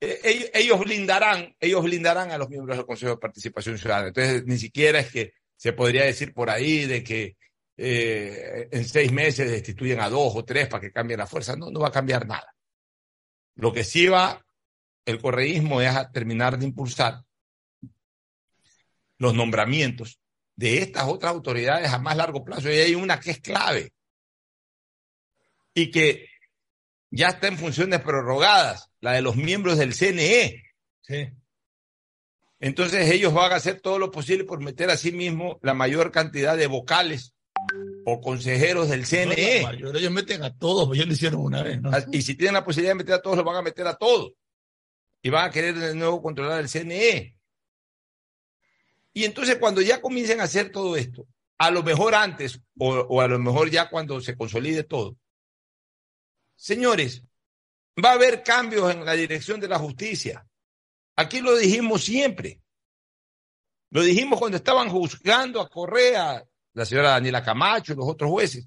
eh, 0.00 0.50
ellos 0.54 0.80
blindarán, 0.80 1.54
ellos 1.60 1.82
blindarán 1.82 2.30
a 2.30 2.38
los 2.38 2.48
miembros 2.48 2.76
del 2.76 2.86
Consejo 2.86 3.12
de 3.12 3.18
Participación 3.18 3.78
Ciudadana. 3.78 4.08
Entonces, 4.08 4.44
ni 4.46 4.58
siquiera 4.58 5.00
es 5.00 5.10
que 5.10 5.34
se 5.56 5.72
podría 5.72 6.04
decir 6.04 6.32
por 6.32 6.48
ahí 6.48 6.86
de 6.86 7.04
que 7.04 7.36
eh, 7.76 8.68
en 8.70 8.84
seis 8.84 9.12
meses 9.12 9.50
destituyen 9.50 10.00
a 10.00 10.08
dos 10.08 10.34
o 10.34 10.44
tres 10.44 10.68
para 10.68 10.80
que 10.80 10.92
cambie 10.92 11.16
la 11.16 11.26
fuerza. 11.26 11.56
No, 11.56 11.70
no 11.70 11.80
va 11.80 11.88
a 11.88 11.92
cambiar 11.92 12.26
nada. 12.26 12.54
Lo 13.56 13.72
que 13.72 13.84
sí 13.84 14.06
va 14.06 14.44
el 15.04 15.20
correísmo 15.20 15.80
es 15.80 15.94
terminar 16.12 16.58
de 16.58 16.66
impulsar 16.66 17.22
los 19.18 19.34
nombramientos 19.34 20.20
de 20.56 20.78
estas 20.78 21.04
otras 21.04 21.32
autoridades 21.32 21.92
a 21.92 21.98
más 21.98 22.16
largo 22.16 22.44
plazo. 22.44 22.70
Y 22.70 22.78
hay 22.78 22.94
una 22.94 23.20
que 23.20 23.32
es 23.32 23.40
clave 23.40 23.92
y 25.74 25.90
que 25.90 26.26
ya 27.10 27.28
está 27.28 27.48
en 27.48 27.58
funciones 27.58 28.00
prorrogadas, 28.00 28.89
la 29.00 29.12
de 29.12 29.22
los 29.22 29.36
miembros 29.36 29.78
del 29.78 29.94
CNE. 29.94 30.62
Sí. 31.02 31.28
Entonces 32.60 33.10
ellos 33.10 33.32
van 33.32 33.52
a 33.52 33.56
hacer 33.56 33.80
todo 33.80 33.98
lo 33.98 34.10
posible 34.10 34.44
por 34.44 34.60
meter 34.60 34.90
a 34.90 34.96
sí 34.96 35.12
mismo 35.12 35.58
la 35.62 35.72
mayor 35.72 36.12
cantidad 36.12 36.56
de 36.56 36.66
vocales 36.66 37.34
o 38.04 38.20
consejeros 38.20 38.90
del 38.90 39.06
CNE. 39.06 39.62
No, 39.80 39.96
ellos 39.96 40.12
meten 40.12 40.42
a 40.42 40.54
todos, 40.56 40.96
ya 40.96 41.06
lo 41.06 41.12
hicieron 41.12 41.40
una 41.40 41.62
vez. 41.62 41.80
¿no? 41.80 41.90
Y 42.12 42.20
si 42.20 42.34
tienen 42.34 42.54
la 42.54 42.64
posibilidad 42.64 42.92
de 42.92 42.98
meter 42.98 43.14
a 43.14 43.22
todos, 43.22 43.38
los 43.38 43.46
van 43.46 43.56
a 43.56 43.62
meter 43.62 43.86
a 43.86 43.96
todos. 43.96 44.32
Y 45.22 45.30
van 45.30 45.48
a 45.48 45.50
querer 45.50 45.74
de 45.74 45.94
nuevo 45.94 46.22
controlar 46.22 46.60
el 46.60 46.68
CNE. 46.68 47.36
Y 49.12 49.24
entonces 49.24 49.56
cuando 49.56 49.80
ya 49.80 50.00
comiencen 50.00 50.40
a 50.40 50.44
hacer 50.44 50.70
todo 50.70 50.96
esto, 50.96 51.26
a 51.58 51.70
lo 51.70 51.82
mejor 51.82 52.14
antes 52.14 52.60
o, 52.78 52.90
o, 52.94 53.20
a 53.20 53.28
lo 53.28 53.38
mejor 53.38 53.70
ya 53.70 53.88
cuando 53.88 54.20
se 54.20 54.36
consolide 54.36 54.84
todo, 54.84 55.16
señores, 56.56 57.24
va 58.02 58.10
a 58.10 58.14
haber 58.14 58.42
cambios 58.42 58.92
en 58.92 59.04
la 59.04 59.14
dirección 59.14 59.60
de 59.60 59.68
la 59.68 59.78
justicia. 59.78 60.46
Aquí 61.16 61.40
lo 61.40 61.56
dijimos 61.56 62.04
siempre. 62.04 62.60
Lo 63.90 64.02
dijimos 64.02 64.38
cuando 64.38 64.56
estaban 64.56 64.88
juzgando 64.88 65.60
a 65.60 65.68
Correa, 65.68 66.44
la 66.74 66.84
señora 66.84 67.10
Daniela 67.10 67.42
Camacho 67.42 67.92
y 67.92 67.96
los 67.96 68.08
otros 68.08 68.30
jueces. 68.30 68.66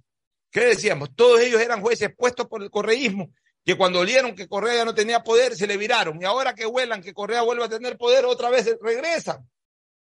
¿Qué 0.52 0.66
decíamos? 0.66 1.16
Todos 1.16 1.40
ellos 1.42 1.62
eran 1.62 1.82
jueces 1.82 2.14
puestos 2.16 2.48
por 2.48 2.62
el 2.62 2.70
correísmo, 2.70 3.32
que 3.64 3.76
cuando 3.76 4.02
olieron 4.02 4.36
que 4.36 4.48
Correa 4.48 4.76
ya 4.76 4.86
no 4.86 4.94
tenía 4.94 5.24
poder, 5.24 5.56
se 5.56 5.66
le 5.66 5.78
viraron. 5.78 6.22
Y 6.22 6.26
ahora 6.26 6.54
que 6.54 6.66
vuelan 6.66 7.02
que 7.02 7.14
Correa 7.14 7.42
vuelve 7.42 7.64
a 7.64 7.70
tener 7.70 7.98
poder, 7.98 8.26
otra 8.26 8.50
vez 8.50 8.78
regresan. 8.82 9.50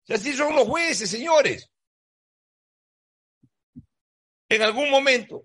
Así 0.08 0.32
son 0.34 0.54
los 0.54 0.66
jueces, 0.66 1.08
señores. 1.08 1.70
En 4.48 4.62
algún 4.62 4.90
momento, 4.90 5.44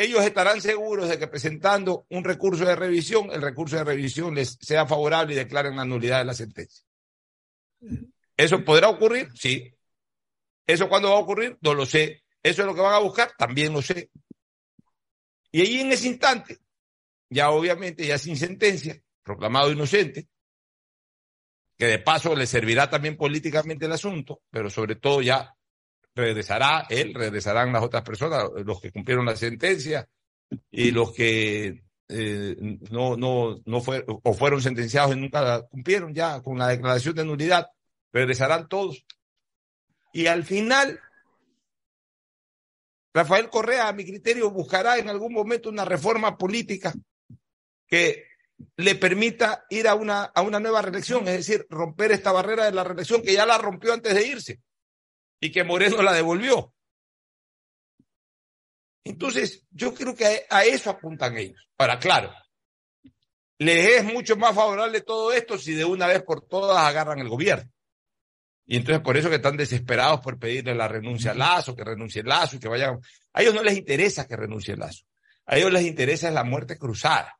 ellos 0.00 0.24
estarán 0.24 0.62
seguros 0.62 1.10
de 1.10 1.18
que 1.18 1.28
presentando 1.28 2.06
un 2.08 2.24
recurso 2.24 2.64
de 2.64 2.74
revisión, 2.74 3.30
el 3.32 3.42
recurso 3.42 3.76
de 3.76 3.84
revisión 3.84 4.34
les 4.34 4.56
sea 4.58 4.86
favorable 4.86 5.34
y 5.34 5.36
declaren 5.36 5.76
la 5.76 5.84
nulidad 5.84 6.20
de 6.20 6.24
la 6.24 6.32
sentencia. 6.32 6.82
¿Eso 8.34 8.64
podrá 8.64 8.88
ocurrir? 8.88 9.28
Sí. 9.34 9.70
¿Eso 10.66 10.88
cuándo 10.88 11.10
va 11.10 11.16
a 11.16 11.20
ocurrir? 11.20 11.58
No 11.60 11.74
lo 11.74 11.84
sé. 11.84 12.24
¿Eso 12.42 12.62
es 12.62 12.66
lo 12.66 12.74
que 12.74 12.80
van 12.80 12.94
a 12.94 12.98
buscar? 13.00 13.32
También 13.36 13.74
lo 13.74 13.82
sé. 13.82 14.10
Y 15.52 15.60
ahí 15.60 15.80
en 15.80 15.92
ese 15.92 16.08
instante, 16.08 16.58
ya 17.28 17.50
obviamente, 17.50 18.06
ya 18.06 18.16
sin 18.16 18.38
sentencia, 18.38 18.98
proclamado 19.22 19.70
inocente, 19.70 20.28
que 21.76 21.86
de 21.86 21.98
paso 21.98 22.34
le 22.34 22.46
servirá 22.46 22.88
también 22.88 23.18
políticamente 23.18 23.84
el 23.84 23.92
asunto, 23.92 24.40
pero 24.48 24.70
sobre 24.70 24.96
todo 24.96 25.20
ya 25.20 25.54
regresará 26.14 26.86
él, 26.88 27.14
regresarán 27.14 27.72
las 27.72 27.82
otras 27.82 28.02
personas, 28.02 28.44
los 28.64 28.80
que 28.80 28.92
cumplieron 28.92 29.26
la 29.26 29.36
sentencia 29.36 30.08
y 30.70 30.90
los 30.90 31.12
que 31.12 31.82
eh, 32.08 32.56
no, 32.90 33.16
no, 33.16 33.60
no 33.64 33.80
fueron 33.80 34.20
o 34.22 34.34
fueron 34.34 34.60
sentenciados 34.60 35.14
y 35.14 35.20
nunca 35.20 35.40
la 35.42 35.62
cumplieron 35.62 36.12
ya 36.14 36.42
con 36.42 36.58
la 36.58 36.68
declaración 36.68 37.14
de 37.14 37.24
nulidad, 37.24 37.68
regresarán 38.12 38.68
todos. 38.68 39.04
Y 40.12 40.26
al 40.26 40.44
final, 40.44 41.00
Rafael 43.14 43.48
Correa, 43.48 43.88
a 43.88 43.92
mi 43.92 44.04
criterio, 44.04 44.50
buscará 44.50 44.98
en 44.98 45.08
algún 45.08 45.32
momento 45.32 45.68
una 45.68 45.84
reforma 45.84 46.36
política 46.36 46.92
que 47.86 48.24
le 48.76 48.94
permita 48.96 49.64
ir 49.70 49.86
a 49.86 49.94
una, 49.94 50.24
a 50.24 50.42
una 50.42 50.58
nueva 50.58 50.82
reelección, 50.82 51.26
es 51.28 51.46
decir, 51.46 51.66
romper 51.70 52.12
esta 52.12 52.32
barrera 52.32 52.64
de 52.64 52.72
la 52.72 52.84
reelección 52.84 53.22
que 53.22 53.32
ya 53.32 53.46
la 53.46 53.56
rompió 53.56 53.92
antes 53.92 54.14
de 54.14 54.26
irse 54.26 54.60
y 55.40 55.50
que 55.50 55.64
Moreno 55.64 56.02
la 56.02 56.12
devolvió. 56.12 56.74
Entonces, 59.02 59.66
yo 59.70 59.94
creo 59.94 60.14
que 60.14 60.46
a 60.48 60.64
eso 60.64 60.90
apuntan 60.90 61.36
ellos. 61.36 61.66
Ahora, 61.78 61.98
claro, 61.98 62.32
les 63.58 63.98
es 63.98 64.04
mucho 64.04 64.36
más 64.36 64.54
favorable 64.54 65.00
todo 65.00 65.32
esto 65.32 65.58
si 65.58 65.74
de 65.74 65.84
una 65.84 66.06
vez 66.06 66.22
por 66.22 66.46
todas 66.46 66.78
agarran 66.78 67.18
el 67.18 67.28
gobierno. 67.28 67.70
Y 68.66 68.76
entonces 68.76 69.02
por 69.02 69.16
eso 69.16 69.28
que 69.28 69.36
están 69.36 69.56
desesperados 69.56 70.20
por 70.20 70.38
pedirle 70.38 70.74
la 70.74 70.86
renuncia 70.86 71.32
a 71.32 71.34
Lazo, 71.34 71.74
que 71.74 71.82
renuncie 71.82 72.22
Lazo 72.22 72.56
y 72.56 72.60
que 72.60 72.68
vayan. 72.68 73.00
A 73.32 73.42
ellos 73.42 73.54
no 73.54 73.62
les 73.62 73.76
interesa 73.76 74.28
que 74.28 74.36
renuncie 74.36 74.76
Lazo. 74.76 75.04
A 75.46 75.56
ellos 75.56 75.72
les 75.72 75.82
interesa 75.82 76.30
la 76.30 76.44
muerte 76.44 76.78
cruzada. 76.78 77.36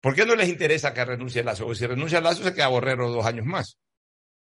¿Por 0.00 0.14
qué 0.14 0.24
no 0.24 0.34
les 0.36 0.48
interesa 0.48 0.94
que 0.94 1.04
renuncie 1.04 1.42
Lazo? 1.42 1.64
Porque 1.64 1.78
si 1.80 1.86
renuncia 1.86 2.20
Lazo 2.20 2.44
se 2.44 2.54
queda 2.54 2.68
borrero 2.68 3.10
dos 3.10 3.26
años 3.26 3.46
más. 3.46 3.78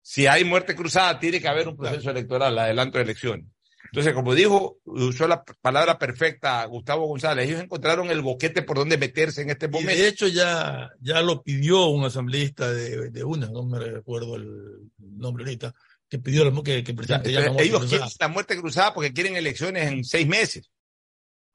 Si 0.07 0.27
hay 0.27 0.43
muerte 0.43 0.75
cruzada, 0.75 1.19
tiene 1.19 1.41
que 1.41 1.47
haber 1.47 1.67
un 1.67 1.75
proceso 1.75 2.11
electoral, 2.11 2.55
adelanto 2.59 2.99
de 2.99 3.05
elecciones. 3.05 3.47
Entonces, 3.85 4.13
como 4.13 4.35
dijo, 4.35 4.77
usó 4.85 5.27
la 5.27 5.43
palabra 5.43 5.97
perfecta 5.97 6.63
Gustavo 6.65 7.07
González, 7.07 7.47
ellos 7.49 7.59
encontraron 7.59 8.11
el 8.11 8.21
boquete 8.21 8.61
por 8.61 8.77
donde 8.77 8.99
meterse 8.99 9.41
en 9.41 9.49
este 9.49 9.67
momento. 9.67 9.93
Y 9.93 9.97
de 9.97 10.07
hecho, 10.07 10.27
ya, 10.27 10.91
ya 11.01 11.23
lo 11.23 11.41
pidió 11.41 11.87
un 11.87 12.05
asambleísta 12.05 12.71
de, 12.71 13.09
de 13.09 13.23
una, 13.23 13.47
no 13.47 13.63
me 13.63 13.79
recuerdo 13.79 14.35
el 14.35 14.91
nombre 14.99 15.43
ahorita, 15.43 15.73
que 16.07 16.19
pidió 16.19 16.43
que, 16.63 16.83
que 16.83 16.91
el 16.91 16.97
presidente 16.97 17.31
ya, 17.31 17.39
ya 17.39 17.49
la 17.49 17.61
Ellos 17.63 17.71
muerte 17.71 17.87
quieren 17.87 18.07
cruzada. 18.07 18.27
la 18.27 18.27
muerte 18.27 18.57
cruzada 18.57 18.93
porque 18.93 19.11
quieren 19.11 19.35
elecciones 19.37 19.91
en 19.91 20.03
seis 20.03 20.27
meses, 20.27 20.69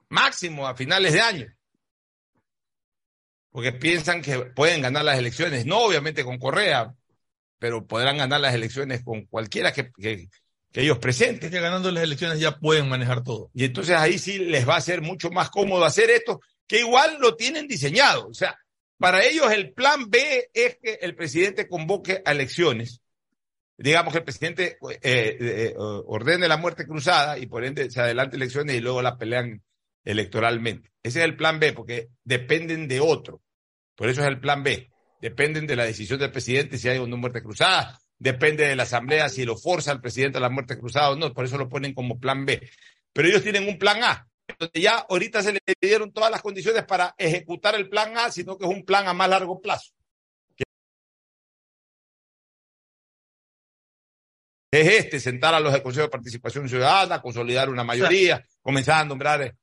máximo 0.09 0.67
a 0.67 0.75
finales 0.75 1.13
de 1.13 1.21
año. 1.21 1.47
Porque 3.49 3.71
piensan 3.71 4.21
que 4.21 4.39
pueden 4.39 4.81
ganar 4.81 5.05
las 5.05 5.17
elecciones, 5.17 5.65
no 5.65 5.79
obviamente 5.79 6.25
con 6.25 6.37
Correa, 6.37 6.93
pero 7.61 7.85
podrán 7.85 8.17
ganar 8.17 8.41
las 8.41 8.55
elecciones 8.55 9.03
con 9.03 9.27
cualquiera 9.27 9.71
que, 9.71 9.91
que, 9.91 10.29
que 10.71 10.81
ellos 10.81 10.97
presenten. 10.97 11.45
Es 11.45 11.51
que 11.51 11.61
ganando 11.61 11.91
las 11.91 12.03
elecciones 12.03 12.39
ya 12.39 12.57
pueden 12.57 12.89
manejar 12.89 13.23
todo. 13.23 13.51
Y 13.53 13.65
entonces 13.65 13.95
ahí 13.95 14.17
sí 14.17 14.39
les 14.39 14.67
va 14.67 14.77
a 14.77 14.81
ser 14.81 15.03
mucho 15.03 15.29
más 15.29 15.51
cómodo 15.51 15.85
hacer 15.85 16.09
esto, 16.09 16.41
que 16.67 16.79
igual 16.79 17.19
lo 17.19 17.35
tienen 17.35 17.67
diseñado. 17.67 18.27
O 18.27 18.33
sea, 18.33 18.57
para 18.97 19.23
ellos 19.23 19.51
el 19.51 19.73
plan 19.73 20.09
B 20.09 20.49
es 20.51 20.79
que 20.81 20.97
el 21.01 21.15
presidente 21.15 21.67
convoque 21.67 22.23
a 22.25 22.31
elecciones. 22.31 23.03
Digamos 23.77 24.11
que 24.11 24.19
el 24.19 24.25
presidente 24.25 24.77
eh, 25.03 25.37
eh, 25.39 25.73
ordene 25.77 26.47
la 26.47 26.57
muerte 26.57 26.87
cruzada 26.87 27.37
y 27.37 27.45
por 27.45 27.63
ende 27.63 27.91
se 27.91 28.01
adelante 28.01 28.37
elecciones 28.37 28.75
y 28.75 28.79
luego 28.79 29.03
la 29.03 29.19
pelean 29.19 29.61
electoralmente. 30.03 30.91
Ese 31.03 31.19
es 31.19 31.25
el 31.25 31.35
plan 31.35 31.59
B, 31.59 31.73
porque 31.73 32.09
dependen 32.23 32.87
de 32.87 33.01
otro. 33.01 33.39
Por 33.93 34.09
eso 34.09 34.21
es 34.21 34.27
el 34.27 34.39
plan 34.39 34.63
B. 34.63 34.90
Dependen 35.21 35.67
de 35.67 35.75
la 35.75 35.85
decisión 35.85 36.19
del 36.19 36.31
presidente 36.31 36.79
si 36.79 36.89
hay 36.89 36.97
una 36.97 37.15
muerte 37.15 37.43
cruzada. 37.43 38.01
Depende 38.17 38.67
de 38.67 38.75
la 38.75 38.83
asamblea 38.83 39.29
si 39.29 39.45
lo 39.45 39.55
forza 39.55 39.91
el 39.91 40.01
presidente 40.01 40.39
a 40.39 40.41
la 40.41 40.49
muerte 40.49 40.79
cruzada 40.79 41.11
o 41.11 41.15
no. 41.15 41.31
Por 41.31 41.45
eso 41.45 41.59
lo 41.59 41.69
ponen 41.69 41.93
como 41.93 42.19
plan 42.19 42.43
B. 42.43 42.67
Pero 43.13 43.27
ellos 43.27 43.43
tienen 43.43 43.67
un 43.67 43.77
plan 43.77 44.03
A, 44.03 44.27
donde 44.57 44.81
ya 44.81 45.05
ahorita 45.07 45.43
se 45.43 45.53
le 45.53 45.59
dieron 45.79 46.11
todas 46.11 46.31
las 46.31 46.41
condiciones 46.41 46.83
para 46.85 47.13
ejecutar 47.19 47.75
el 47.75 47.87
plan 47.87 48.17
A, 48.17 48.31
sino 48.31 48.57
que 48.57 48.65
es 48.65 48.71
un 48.71 48.83
plan 48.83 49.07
a 49.07 49.13
más 49.13 49.29
largo 49.29 49.61
plazo. 49.61 49.91
Es 54.71 54.87
este, 54.87 55.19
sentar 55.19 55.53
a 55.53 55.59
los 55.59 55.73
del 55.73 55.83
Consejo 55.83 56.05
de 56.05 56.11
Participación 56.11 56.67
Ciudadana, 56.67 57.21
consolidar 57.21 57.69
una 57.69 57.83
mayoría, 57.83 58.43
comenzar 58.61 59.01
a 59.01 59.05
nombrar 59.05 59.55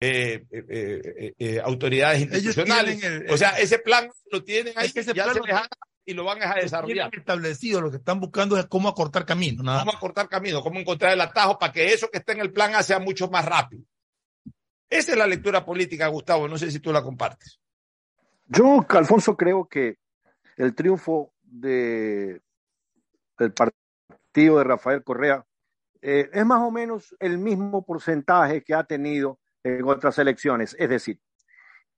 eh, 0.00 0.44
eh, 0.50 1.34
eh, 1.38 1.60
autoridades 1.62 2.20
institucionales. 2.22 3.02
el- 3.02 3.30
o 3.30 3.36
sea, 3.36 3.50
ese 3.58 3.78
plan 3.78 4.08
lo 4.30 4.42
tienen 4.42 4.72
ahí 4.76 4.86
Es 4.86 4.94
que 4.94 5.00
ese 5.00 5.12
ya 5.12 5.24
plan 5.24 5.34
se 5.34 5.40
lo 5.40 5.46
les 5.46 5.56
ha- 5.56 5.68
y 6.06 6.14
lo 6.14 6.24
van 6.24 6.42
a 6.42 6.54
desarrollar. 6.54 7.10
Establecido, 7.14 7.80
lo 7.80 7.90
que 7.90 7.98
están 7.98 8.18
buscando 8.18 8.56
es 8.58 8.66
cómo 8.66 8.88
acortar 8.88 9.24
camino, 9.26 9.62
nada 9.62 9.80
Cómo 9.84 9.92
acortar 9.96 10.28
camino, 10.28 10.62
cómo 10.62 10.80
encontrar 10.80 11.12
el 11.12 11.20
atajo 11.20 11.58
para 11.58 11.72
que 11.72 11.92
eso 11.92 12.08
que 12.10 12.18
está 12.18 12.32
en 12.32 12.40
el 12.40 12.52
plan 12.52 12.74
A 12.74 12.82
sea 12.82 12.98
mucho 12.98 13.28
más 13.28 13.44
rápido. 13.44 13.82
Esa 14.88 15.12
es 15.12 15.18
la 15.18 15.26
lectura 15.26 15.64
política, 15.64 16.08
Gustavo. 16.08 16.48
No 16.48 16.58
sé 16.58 16.70
si 16.70 16.80
tú 16.80 16.92
la 16.92 17.02
compartes. 17.02 17.60
Yo, 18.48 18.84
Alfonso, 18.88 19.36
creo 19.36 19.68
que 19.68 19.98
el 20.56 20.74
triunfo 20.74 21.32
de 21.42 22.40
el 23.38 23.52
partido 23.52 24.58
de 24.58 24.64
Rafael 24.64 25.04
Correa 25.04 25.44
eh, 26.02 26.28
es 26.32 26.44
más 26.46 26.60
o 26.62 26.70
menos 26.70 27.14
el 27.20 27.38
mismo 27.38 27.84
porcentaje 27.84 28.62
que 28.64 28.74
ha 28.74 28.82
tenido 28.84 29.38
en 29.62 29.84
otras 29.84 30.18
elecciones. 30.18 30.74
Es 30.78 30.88
decir, 30.88 31.20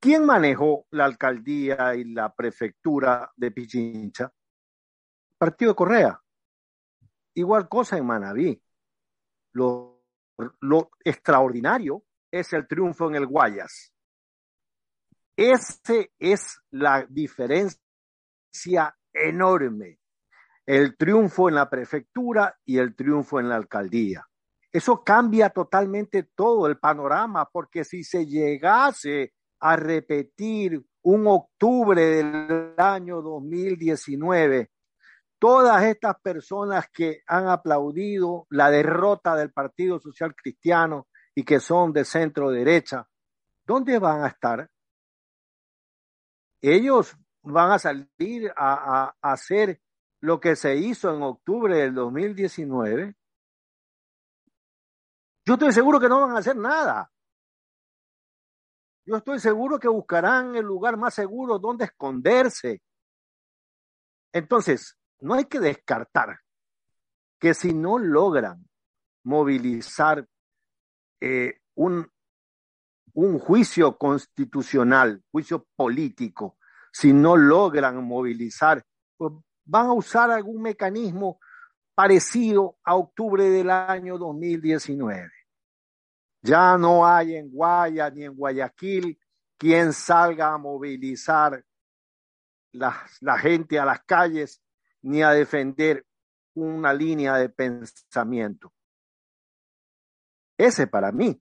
¿quién 0.01 0.24
manejó 0.24 0.86
la 0.90 1.05
alcaldía 1.05 1.94
y 1.94 2.05
la 2.05 2.34
prefectura 2.34 3.30
de 3.36 3.51
Pichincha? 3.51 4.32
Partido 5.39 5.72
de 5.72 5.76
Correa. 5.76 6.20
Igual 7.34 7.68
cosa 7.68 7.97
en 7.97 8.06
Manabí. 8.06 8.62
Lo, 9.52 10.05
lo 10.60 10.90
extraordinario 11.05 12.05
es 12.30 12.52
el 12.52 12.66
triunfo 12.66 13.09
en 13.09 13.16
el 13.16 13.26
Guayas. 13.26 13.93
Ese 15.36 16.12
es 16.18 16.60
la 16.70 17.06
diferencia 17.09 18.97
enorme. 19.12 19.98
El 20.64 20.97
triunfo 20.97 21.48
en 21.48 21.56
la 21.56 21.68
prefectura 21.68 22.56
y 22.64 22.78
el 22.78 22.94
triunfo 22.94 23.40
en 23.40 23.48
la 23.48 23.56
alcaldía. 23.56 24.26
Eso 24.73 25.05
cambia 25.05 25.51
totalmente 25.51 26.23
todo 26.35 26.66
el 26.66 26.78
panorama, 26.78 27.49
porque 27.53 27.85
si 27.85 28.05
se 28.05 28.24
llegase 28.27 29.35
a 29.61 29.77
repetir 29.77 30.82
un 31.03 31.27
octubre 31.27 32.03
del 32.03 32.74
año 32.78 33.20
2019, 33.20 34.70
todas 35.39 35.82
estas 35.82 36.16
personas 36.23 36.86
que 36.93 37.23
han 37.27 37.49
aplaudido 37.49 38.47
la 38.49 38.70
derrota 38.70 39.36
del 39.36 39.53
Partido 39.53 39.99
Social 39.99 40.35
Cristiano 40.35 41.09
y 41.35 41.44
que 41.44 41.61
son 41.61 41.93
de 41.93 42.05
centro 42.05 42.51
derecha, 42.51 43.07
¿dónde 43.65 43.99
van 43.99 44.24
a 44.24 44.28
estar? 44.28 44.70
Ellos 46.61 47.16
van 47.43 47.73
a 47.73 47.78
salir 47.78 48.53
a, 48.57 49.15
hacer 49.20 49.81
lo 50.20 50.39
que 50.40 50.55
se 50.55 50.77
hizo 50.77 51.15
en 51.15 51.23
octubre 51.23 51.77
del 51.77 51.94
2019. 51.94 53.16
Yo 55.44 55.55
estoy 55.55 55.73
seguro 55.73 55.98
que 55.98 56.09
no 56.09 56.20
van 56.20 56.36
a 56.36 56.39
hacer 56.39 56.56
nada. 56.56 57.10
Yo 59.05 59.16
estoy 59.16 59.40
seguro 59.40 59.78
que 59.78 59.89
buscarán 59.89 60.55
el 60.55 60.64
lugar 60.64 60.97
más 60.97 61.14
seguro 61.14 61.59
donde 61.59 61.86
esconderse. 61.86 62.82
Entonces, 64.32 64.97
no 65.20 65.35
hay 65.35 65.47
que 65.47 65.59
descartar 65.59 66.39
que 67.40 67.55
si 67.55 67.74
no 67.74 67.98
logran 67.98 68.69
movilizar 69.24 70.27
eh, 71.20 71.60
un, 71.74 72.09
un 73.14 73.39
juicio 73.40 73.98
constitucional, 73.98 75.23
juicio 75.32 75.66
político, 75.74 76.56
si 76.93 77.12
no 77.12 77.36
logran 77.36 78.05
movilizar, 78.05 78.85
pues 79.16 79.32
van 79.64 79.86
a 79.86 79.93
usar 79.93 80.31
algún 80.31 80.62
mecanismo 80.62 81.40
parecido 81.94 82.78
a 82.85 82.97
octubre 82.97 83.48
del 83.48 83.70
año 83.70 84.19
2019. 84.19 85.31
Ya 86.43 86.77
no 86.77 87.06
hay 87.06 87.36
en 87.36 87.51
Guaya 87.51 88.10
ni 88.10 88.24
en 88.24 88.35
Guayaquil 88.35 89.19
quien 89.56 89.93
salga 89.93 90.52
a 90.52 90.59
movilizar 90.59 91.64
la, 92.73 93.39
gente 93.39 93.78
a 93.78 93.85
las 93.85 94.02
calles 94.02 94.60
ni 95.02 95.23
a 95.23 95.31
defender 95.31 96.05
una 96.55 96.93
línea 96.93 97.36
de 97.36 97.48
pensamiento. 97.48 98.73
Ese 100.59 100.86
para 100.86 101.12
mí 101.12 101.40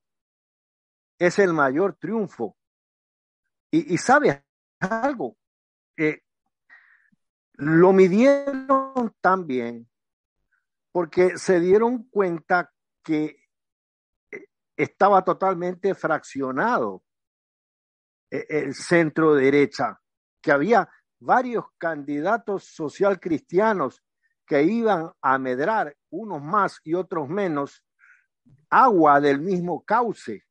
es 1.17 1.39
el 1.39 1.53
mayor 1.53 1.95
triunfo. 1.95 2.55
Y, 3.71 3.95
y 3.95 3.99
algo, 4.79 5.37
eh, 5.97 6.21
lo 7.53 7.93
midieron 7.93 9.15
también 9.21 9.90
porque 10.91 11.37
se 11.37 11.59
dieron 11.59 12.03
cuenta 12.09 12.71
que 13.03 13.47
eh, 14.31 14.45
estaba 14.75 15.23
totalmente 15.23 15.95
fraccionado 15.95 17.03
eh, 18.29 18.45
el 18.49 18.75
centro 18.75 19.33
derecha, 19.35 19.99
que 20.41 20.51
había 20.51 20.89
varios 21.19 21.65
candidatos 21.77 22.65
social 22.65 23.19
cristianos 23.19 24.03
que 24.45 24.63
iban 24.63 25.11
a 25.21 25.37
medrar, 25.37 25.95
unos 26.09 26.41
más 26.41 26.81
y 26.83 26.93
otros 26.93 27.29
menos, 27.29 27.83
agua 28.69 29.21
del 29.21 29.39
mismo 29.39 29.83
cauce. 29.85 30.43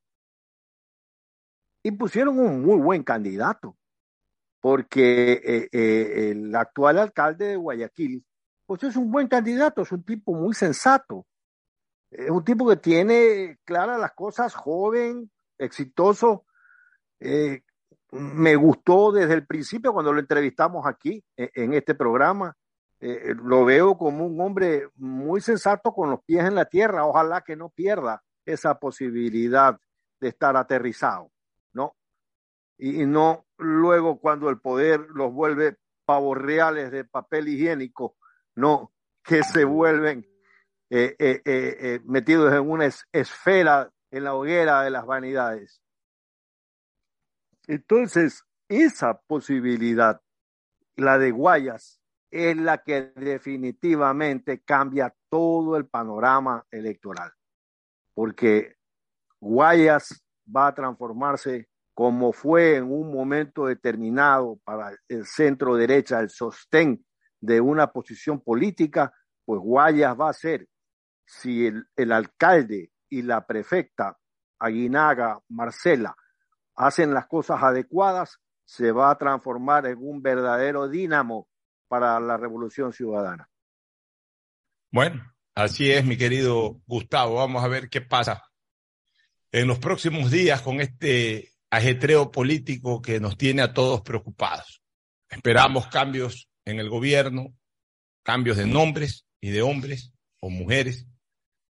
Y 1.82 1.90
pusieron 1.92 2.38
un 2.38 2.62
muy 2.62 2.78
buen 2.78 3.02
candidato, 3.02 3.76
porque 4.60 5.68
eh, 5.72 6.30
el 6.30 6.54
actual 6.54 6.98
alcalde 6.98 7.48
de 7.48 7.56
Guayaquil, 7.56 8.24
pues 8.70 8.84
es 8.84 8.94
un 8.94 9.10
buen 9.10 9.26
candidato, 9.26 9.82
es 9.82 9.90
un 9.90 10.04
tipo 10.04 10.32
muy 10.32 10.54
sensato, 10.54 11.26
es 12.08 12.30
un 12.30 12.44
tipo 12.44 12.68
que 12.68 12.76
tiene 12.76 13.58
claras 13.64 13.98
las 13.98 14.12
cosas, 14.12 14.54
joven, 14.54 15.28
exitoso, 15.58 16.44
eh, 17.18 17.62
me 18.12 18.54
gustó 18.54 19.10
desde 19.10 19.34
el 19.34 19.44
principio 19.44 19.92
cuando 19.92 20.12
lo 20.12 20.20
entrevistamos 20.20 20.86
aquí 20.86 21.20
e, 21.36 21.50
en, 21.52 21.74
este 21.74 21.96
programa. 21.96 22.56
Eh, 23.00 23.34
lo 23.42 23.64
veo 23.64 23.98
como 23.98 24.24
un 24.24 24.40
hombre 24.40 24.88
muy 24.94 25.40
sensato 25.40 25.92
con 25.92 26.08
los 26.08 26.22
pies 26.22 26.44
en 26.44 26.54
la 26.54 26.66
tierra. 26.66 27.04
Ojalá 27.04 27.40
que 27.40 27.56
no 27.56 27.70
pierda 27.70 28.22
esa 28.46 28.78
posibilidad 28.78 29.80
de 30.20 30.28
estar 30.28 30.56
aterrizado, 30.56 31.32
¿no? 31.72 31.96
Y, 32.78 33.04
no 33.04 33.46
luego 33.58 34.20
cuando 34.20 34.48
el 34.48 34.60
poder 34.60 35.08
los 35.12 35.32
vuelve 35.32 35.76
pavos 36.04 36.38
reales 36.38 36.92
de 36.92 37.04
papel 37.04 37.48
higiénico, 37.48 38.14
no, 38.60 38.92
que 39.22 39.42
se 39.42 39.64
vuelven 39.64 40.26
eh, 40.90 41.16
eh, 41.18 42.00
metidos 42.04 42.52
en 42.52 42.68
una 42.68 42.86
esfera 43.12 43.90
en 44.10 44.24
la 44.24 44.34
hoguera 44.34 44.82
de 44.82 44.90
las 44.90 45.06
vanidades. 45.06 45.80
Entonces, 47.66 48.44
esa 48.68 49.20
posibilidad, 49.20 50.20
la 50.96 51.18
de 51.18 51.30
Guayas, 51.30 52.00
es 52.30 52.56
la 52.56 52.78
que 52.78 53.12
definitivamente 53.16 54.60
cambia 54.60 55.14
todo 55.28 55.76
el 55.76 55.86
panorama 55.86 56.64
electoral, 56.70 57.32
porque 58.14 58.76
Guayas 59.40 60.22
va 60.44 60.68
a 60.68 60.74
transformarse 60.74 61.68
como 61.94 62.32
fue 62.32 62.76
en 62.76 62.90
un 62.90 63.12
momento 63.12 63.66
determinado 63.66 64.58
para 64.64 64.96
el 65.08 65.26
centro 65.26 65.76
derecha, 65.76 66.20
el 66.20 66.30
sostén 66.30 67.04
de 67.40 67.60
una 67.60 67.92
posición 67.92 68.40
política, 68.40 69.12
pues 69.44 69.60
Guayas 69.60 70.18
va 70.18 70.30
a 70.30 70.34
ser, 70.34 70.68
si 71.26 71.66
el, 71.66 72.12
alcalde 72.12 72.92
y 73.08 73.22
la 73.22 73.46
prefecta 73.46 74.18
Aguinaga 74.58 75.40
Marcela 75.48 76.14
hacen 76.76 77.14
las 77.14 77.26
cosas 77.26 77.62
adecuadas, 77.62 78.38
se 78.64 78.92
va 78.92 79.10
a 79.10 79.18
transformar 79.18 79.86
en 79.86 79.98
un 80.00 80.22
verdadero 80.22 80.88
dínamo 80.88 81.48
para 81.88 82.20
la 82.20 82.36
revolución 82.36 82.92
ciudadana. 82.92 83.48
Bueno, 84.92 85.22
así 85.54 85.90
es, 85.90 86.04
mi 86.04 86.16
querido 86.16 86.80
Gustavo. 86.86 87.36
Vamos 87.36 87.64
a 87.64 87.68
ver 87.68 87.88
qué 87.88 88.00
pasa 88.00 88.44
en 89.52 89.66
los 89.66 89.78
próximos 89.78 90.30
días 90.30 90.62
con 90.62 90.80
este 90.80 91.52
ajetreo 91.70 92.30
político 92.30 93.00
que 93.00 93.20
nos 93.20 93.36
tiene 93.36 93.62
a 93.62 93.72
todos 93.72 94.02
preocupados. 94.02 94.82
Esperamos 95.28 95.86
cambios 95.86 96.49
en 96.64 96.78
el 96.78 96.88
gobierno, 96.88 97.56
cambios 98.22 98.56
de 98.56 98.66
nombres 98.66 99.26
y 99.40 99.50
de 99.50 99.62
hombres 99.62 100.12
o 100.40 100.50
mujeres, 100.50 101.06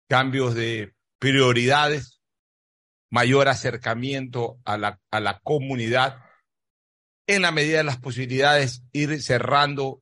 cambios 0.07 0.55
de 0.55 0.93
prioridades 1.19 2.19
mayor 3.09 3.47
acercamiento 3.47 4.59
a 4.65 4.77
la, 4.77 4.99
a 5.11 5.19
la 5.19 5.39
comunidad, 5.39 6.23
en 7.27 7.41
la 7.41 7.51
medida 7.51 7.79
de 7.79 7.83
las 7.83 7.97
posibilidades, 7.97 8.83
ir 8.91 9.21
cerrando, 9.21 10.01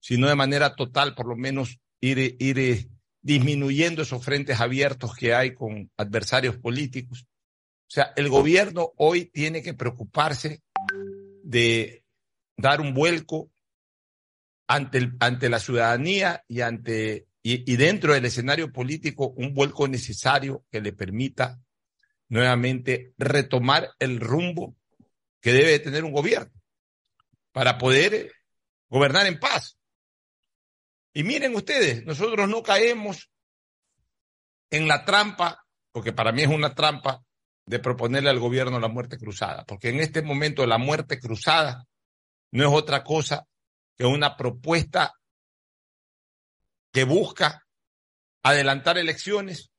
si 0.00 0.18
no 0.18 0.28
de 0.28 0.34
manera 0.34 0.74
total, 0.74 1.14
por 1.14 1.26
lo 1.26 1.36
menos 1.36 1.78
ir, 2.00 2.36
ir 2.38 2.58
eh, 2.58 2.88
disminuyendo 3.22 4.02
esos 4.02 4.24
frentes 4.24 4.60
abiertos 4.60 5.14
que 5.14 5.34
hay 5.34 5.54
con 5.54 5.90
adversarios 5.96 6.56
políticos. 6.56 7.26
O 7.88 7.90
sea, 7.90 8.12
el 8.16 8.28
gobierno 8.28 8.92
hoy 8.96 9.26
tiene 9.26 9.62
que 9.62 9.74
preocuparse 9.74 10.62
de 11.42 12.04
dar 12.56 12.80
un 12.80 12.94
vuelco 12.94 13.50
ante, 14.66 14.98
el, 14.98 15.16
ante 15.20 15.48
la 15.48 15.58
ciudadanía 15.58 16.44
y 16.48 16.60
ante 16.60 17.26
y, 17.42 17.72
y, 17.72 17.76
dentro 17.76 18.12
del 18.12 18.24
escenario 18.24 18.72
político 18.72 19.28
un 19.36 19.54
vuelco 19.54 19.86
necesario 19.86 20.64
que 20.70 20.80
le 20.80 20.92
permita 20.92 21.60
nuevamente 22.28 23.14
retomar 23.18 23.90
el 24.00 24.18
rumbo 24.18 24.74
que 25.40 25.52
debe 25.52 25.78
tener 25.78 26.04
un 26.04 26.12
gobierno 26.12 26.52
para 27.52 27.78
poder 27.78 28.32
gobernar 28.88 29.26
en 29.26 29.38
paz. 29.38 29.78
Y 31.14 31.22
miren 31.22 31.54
ustedes, 31.54 32.04
nosotros 32.04 32.48
no 32.48 32.62
caemos 32.62 33.30
en 34.70 34.88
la 34.88 35.04
trampa, 35.04 35.64
porque 35.92 36.12
para 36.12 36.32
mí 36.32 36.42
es 36.42 36.48
una 36.48 36.74
trampa, 36.74 37.24
de 37.66 37.80
proponerle 37.80 38.30
al 38.30 38.38
gobierno 38.38 38.78
la 38.78 38.88
muerte 38.88 39.18
cruzada, 39.18 39.64
porque 39.64 39.88
en 39.88 40.00
este 40.00 40.22
momento 40.22 40.66
la 40.66 40.78
muerte 40.78 41.18
cruzada 41.18 41.84
no 42.52 42.62
es 42.62 42.72
otra 42.72 43.02
cosa 43.02 43.46
que 43.96 44.04
una 44.04 44.36
propuesta 44.36 45.12
que 46.92 47.04
busca 47.04 47.66
adelantar 48.42 48.98
elecciones 48.98 49.70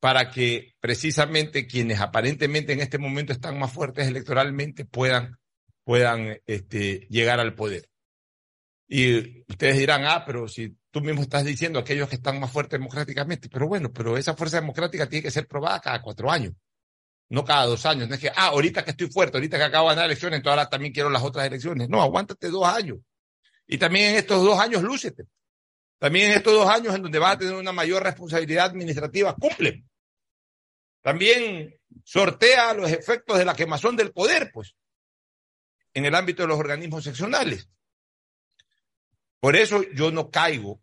para 0.00 0.30
que 0.30 0.74
precisamente 0.80 1.66
quienes 1.66 2.00
aparentemente 2.00 2.72
en 2.72 2.80
este 2.80 2.98
momento 2.98 3.32
están 3.32 3.58
más 3.58 3.72
fuertes 3.72 4.06
electoralmente 4.06 4.84
puedan, 4.84 5.36
puedan 5.84 6.38
este, 6.46 7.06
llegar 7.10 7.40
al 7.40 7.54
poder. 7.54 7.88
Y 8.86 9.42
ustedes 9.50 9.78
dirán, 9.78 10.04
ah, 10.06 10.24
pero 10.24 10.48
si 10.48 10.76
tú 10.90 11.00
mismo 11.00 11.22
estás 11.22 11.44
diciendo 11.44 11.78
aquellos 11.78 12.08
que 12.08 12.16
están 12.16 12.40
más 12.40 12.50
fuertes 12.50 12.78
democráticamente, 12.78 13.48
pero 13.48 13.68
bueno, 13.68 13.92
pero 13.92 14.16
esa 14.16 14.34
fuerza 14.34 14.60
democrática 14.60 15.08
tiene 15.08 15.24
que 15.24 15.30
ser 15.30 15.46
probada 15.46 15.80
cada 15.80 16.00
cuatro 16.00 16.30
años, 16.30 16.54
no 17.28 17.44
cada 17.44 17.66
dos 17.66 17.84
años. 17.84 18.08
No 18.08 18.14
es 18.14 18.20
que, 18.20 18.28
ah, 18.28 18.48
ahorita 18.48 18.84
que 18.84 18.92
estoy 18.92 19.08
fuerte, 19.10 19.36
ahorita 19.36 19.58
que 19.58 19.64
acabo 19.64 19.88
de 19.88 19.96
ganar 19.96 20.06
elecciones, 20.06 20.38
entonces 20.38 20.58
ahora 20.58 20.70
también 20.70 20.92
quiero 20.92 21.10
las 21.10 21.22
otras 21.22 21.46
elecciones. 21.46 21.88
No, 21.88 22.00
aguántate 22.00 22.48
dos 22.48 22.66
años. 22.66 22.98
Y 23.68 23.78
también 23.78 24.10
en 24.10 24.16
estos 24.16 24.42
dos 24.42 24.58
años 24.58 24.82
lúcete. 24.82 25.26
También 25.98 26.30
en 26.30 26.38
estos 26.38 26.54
dos 26.54 26.68
años 26.68 26.94
en 26.94 27.02
donde 27.02 27.18
vas 27.18 27.34
a 27.34 27.38
tener 27.38 27.54
una 27.54 27.72
mayor 27.72 28.02
responsabilidad 28.02 28.66
administrativa, 28.66 29.36
cumple. 29.36 29.84
También 31.02 31.78
sortea 32.02 32.72
los 32.72 32.90
efectos 32.90 33.38
de 33.38 33.44
la 33.44 33.54
quemazón 33.54 33.94
del 33.94 34.12
poder, 34.12 34.50
pues, 34.52 34.74
en 35.92 36.06
el 36.06 36.14
ámbito 36.14 36.42
de 36.42 36.48
los 36.48 36.58
organismos 36.58 37.04
seccionales. 37.04 37.68
Por 39.38 39.54
eso 39.54 39.82
yo 39.94 40.10
no 40.10 40.30
caigo 40.30 40.80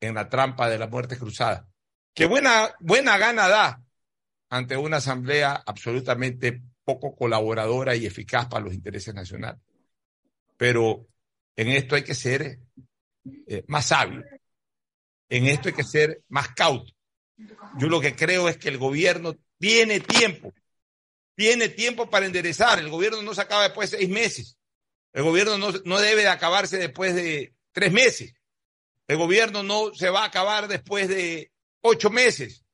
en 0.00 0.14
la 0.14 0.28
trampa 0.28 0.68
de 0.68 0.78
la 0.78 0.88
muerte 0.88 1.16
cruzada, 1.16 1.68
que 2.12 2.26
buena, 2.26 2.74
buena 2.80 3.18
gana 3.18 3.48
da 3.48 3.82
ante 4.50 4.76
una 4.76 4.98
asamblea 4.98 5.62
absolutamente 5.64 6.62
poco 6.84 7.14
colaboradora 7.14 7.94
y 7.94 8.06
eficaz 8.06 8.46
para 8.46 8.64
los 8.64 8.74
intereses 8.74 9.14
nacionales. 9.14 9.60
Pero 10.56 11.06
en 11.56 11.68
esto 11.68 11.94
hay 11.94 12.04
que 12.04 12.14
ser 12.14 12.58
eh, 13.46 13.64
más 13.66 13.86
sabio, 13.86 14.24
en 15.28 15.46
esto 15.46 15.68
hay 15.68 15.74
que 15.74 15.84
ser 15.84 16.22
más 16.28 16.48
cauto. 16.50 16.92
Yo 17.78 17.88
lo 17.88 18.00
que 18.00 18.14
creo 18.14 18.48
es 18.48 18.56
que 18.56 18.68
el 18.68 18.78
gobierno 18.78 19.34
tiene 19.58 20.00
tiempo, 20.00 20.54
tiene 21.34 21.68
tiempo 21.68 22.08
para 22.08 22.26
enderezar. 22.26 22.78
El 22.78 22.88
gobierno 22.88 23.22
no 23.22 23.34
se 23.34 23.42
acaba 23.42 23.64
después 23.64 23.90
de 23.90 23.98
seis 23.98 24.08
meses. 24.08 24.56
El 25.12 25.22
gobierno 25.22 25.58
no, 25.58 25.72
no 25.84 26.00
debe 26.00 26.22
de 26.22 26.28
acabarse 26.28 26.78
después 26.78 27.14
de 27.14 27.54
tres 27.72 27.92
meses. 27.92 28.34
El 29.08 29.16
gobierno 29.16 29.62
no 29.62 29.94
se 29.94 30.10
va 30.10 30.22
a 30.22 30.26
acabar 30.26 30.68
después 30.68 31.08
de 31.08 31.52
ocho 31.80 32.10
meses. 32.10 32.64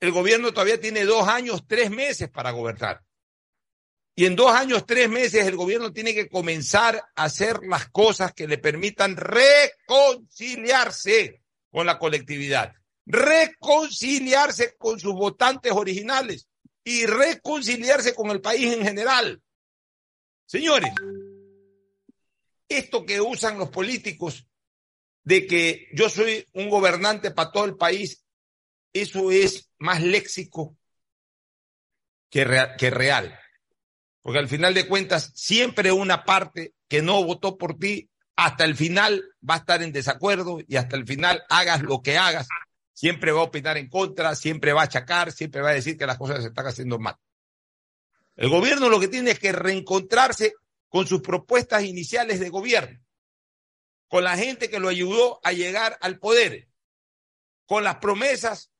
El 0.00 0.12
gobierno 0.12 0.52
todavía 0.52 0.80
tiene 0.80 1.04
dos 1.04 1.28
años, 1.28 1.64
tres 1.66 1.90
meses 1.90 2.28
para 2.28 2.50
gobernar. 2.50 3.02
Y 4.16 4.26
en 4.26 4.36
dos 4.36 4.52
años, 4.52 4.86
tres 4.86 5.08
meses, 5.08 5.44
el 5.46 5.56
gobierno 5.56 5.92
tiene 5.92 6.14
que 6.14 6.28
comenzar 6.28 7.02
a 7.16 7.24
hacer 7.24 7.58
las 7.66 7.88
cosas 7.88 8.32
que 8.32 8.46
le 8.46 8.58
permitan 8.58 9.16
reconciliarse 9.16 11.42
con 11.70 11.86
la 11.86 11.98
colectividad 11.98 12.72
reconciliarse 13.06 14.76
con 14.78 14.98
sus 14.98 15.12
votantes 15.12 15.70
originales 15.72 16.48
y 16.82 17.04
reconciliarse 17.04 18.14
con 18.14 18.30
el 18.30 18.40
país 18.40 18.72
en 18.72 18.82
general. 18.82 19.42
Señores, 20.46 20.90
esto 22.66 23.04
que 23.04 23.20
usan 23.20 23.58
los 23.58 23.68
políticos 23.68 24.46
de 25.22 25.46
que 25.46 25.88
yo 25.92 26.08
soy 26.08 26.48
un 26.54 26.70
gobernante 26.70 27.30
para 27.30 27.52
todo 27.52 27.66
el 27.66 27.76
país, 27.76 28.24
eso 28.94 29.30
es 29.30 29.70
más 29.76 30.00
léxico 30.02 30.74
que, 32.30 32.44
rea- 32.44 32.74
que 32.76 32.88
real. 32.88 33.38
Porque 34.24 34.38
al 34.38 34.48
final 34.48 34.72
de 34.72 34.88
cuentas, 34.88 35.32
siempre 35.34 35.92
una 35.92 36.24
parte 36.24 36.72
que 36.88 37.02
no 37.02 37.22
votó 37.22 37.58
por 37.58 37.78
ti, 37.78 38.08
hasta 38.36 38.64
el 38.64 38.74
final 38.74 39.22
va 39.48 39.56
a 39.56 39.58
estar 39.58 39.82
en 39.82 39.92
desacuerdo 39.92 40.60
y 40.66 40.76
hasta 40.76 40.96
el 40.96 41.06
final 41.06 41.44
hagas 41.50 41.82
lo 41.82 42.00
que 42.00 42.16
hagas, 42.16 42.48
siempre 42.94 43.32
va 43.32 43.40
a 43.40 43.44
opinar 43.44 43.76
en 43.76 43.90
contra, 43.90 44.34
siempre 44.34 44.72
va 44.72 44.80
a 44.80 44.84
achacar, 44.84 45.30
siempre 45.30 45.60
va 45.60 45.68
a 45.68 45.74
decir 45.74 45.98
que 45.98 46.06
las 46.06 46.16
cosas 46.16 46.40
se 46.40 46.48
están 46.48 46.66
haciendo 46.66 46.98
mal. 46.98 47.16
El 48.34 48.48
gobierno 48.48 48.88
lo 48.88 48.98
que 48.98 49.08
tiene 49.08 49.32
es 49.32 49.38
que 49.38 49.52
reencontrarse 49.52 50.54
con 50.88 51.06
sus 51.06 51.20
propuestas 51.20 51.84
iniciales 51.84 52.40
de 52.40 52.48
gobierno, 52.48 53.04
con 54.08 54.24
la 54.24 54.38
gente 54.38 54.70
que 54.70 54.80
lo 54.80 54.88
ayudó 54.88 55.38
a 55.44 55.52
llegar 55.52 55.98
al 56.00 56.18
poder, 56.18 56.70
con 57.66 57.84
las 57.84 57.96
promesas 57.96 58.70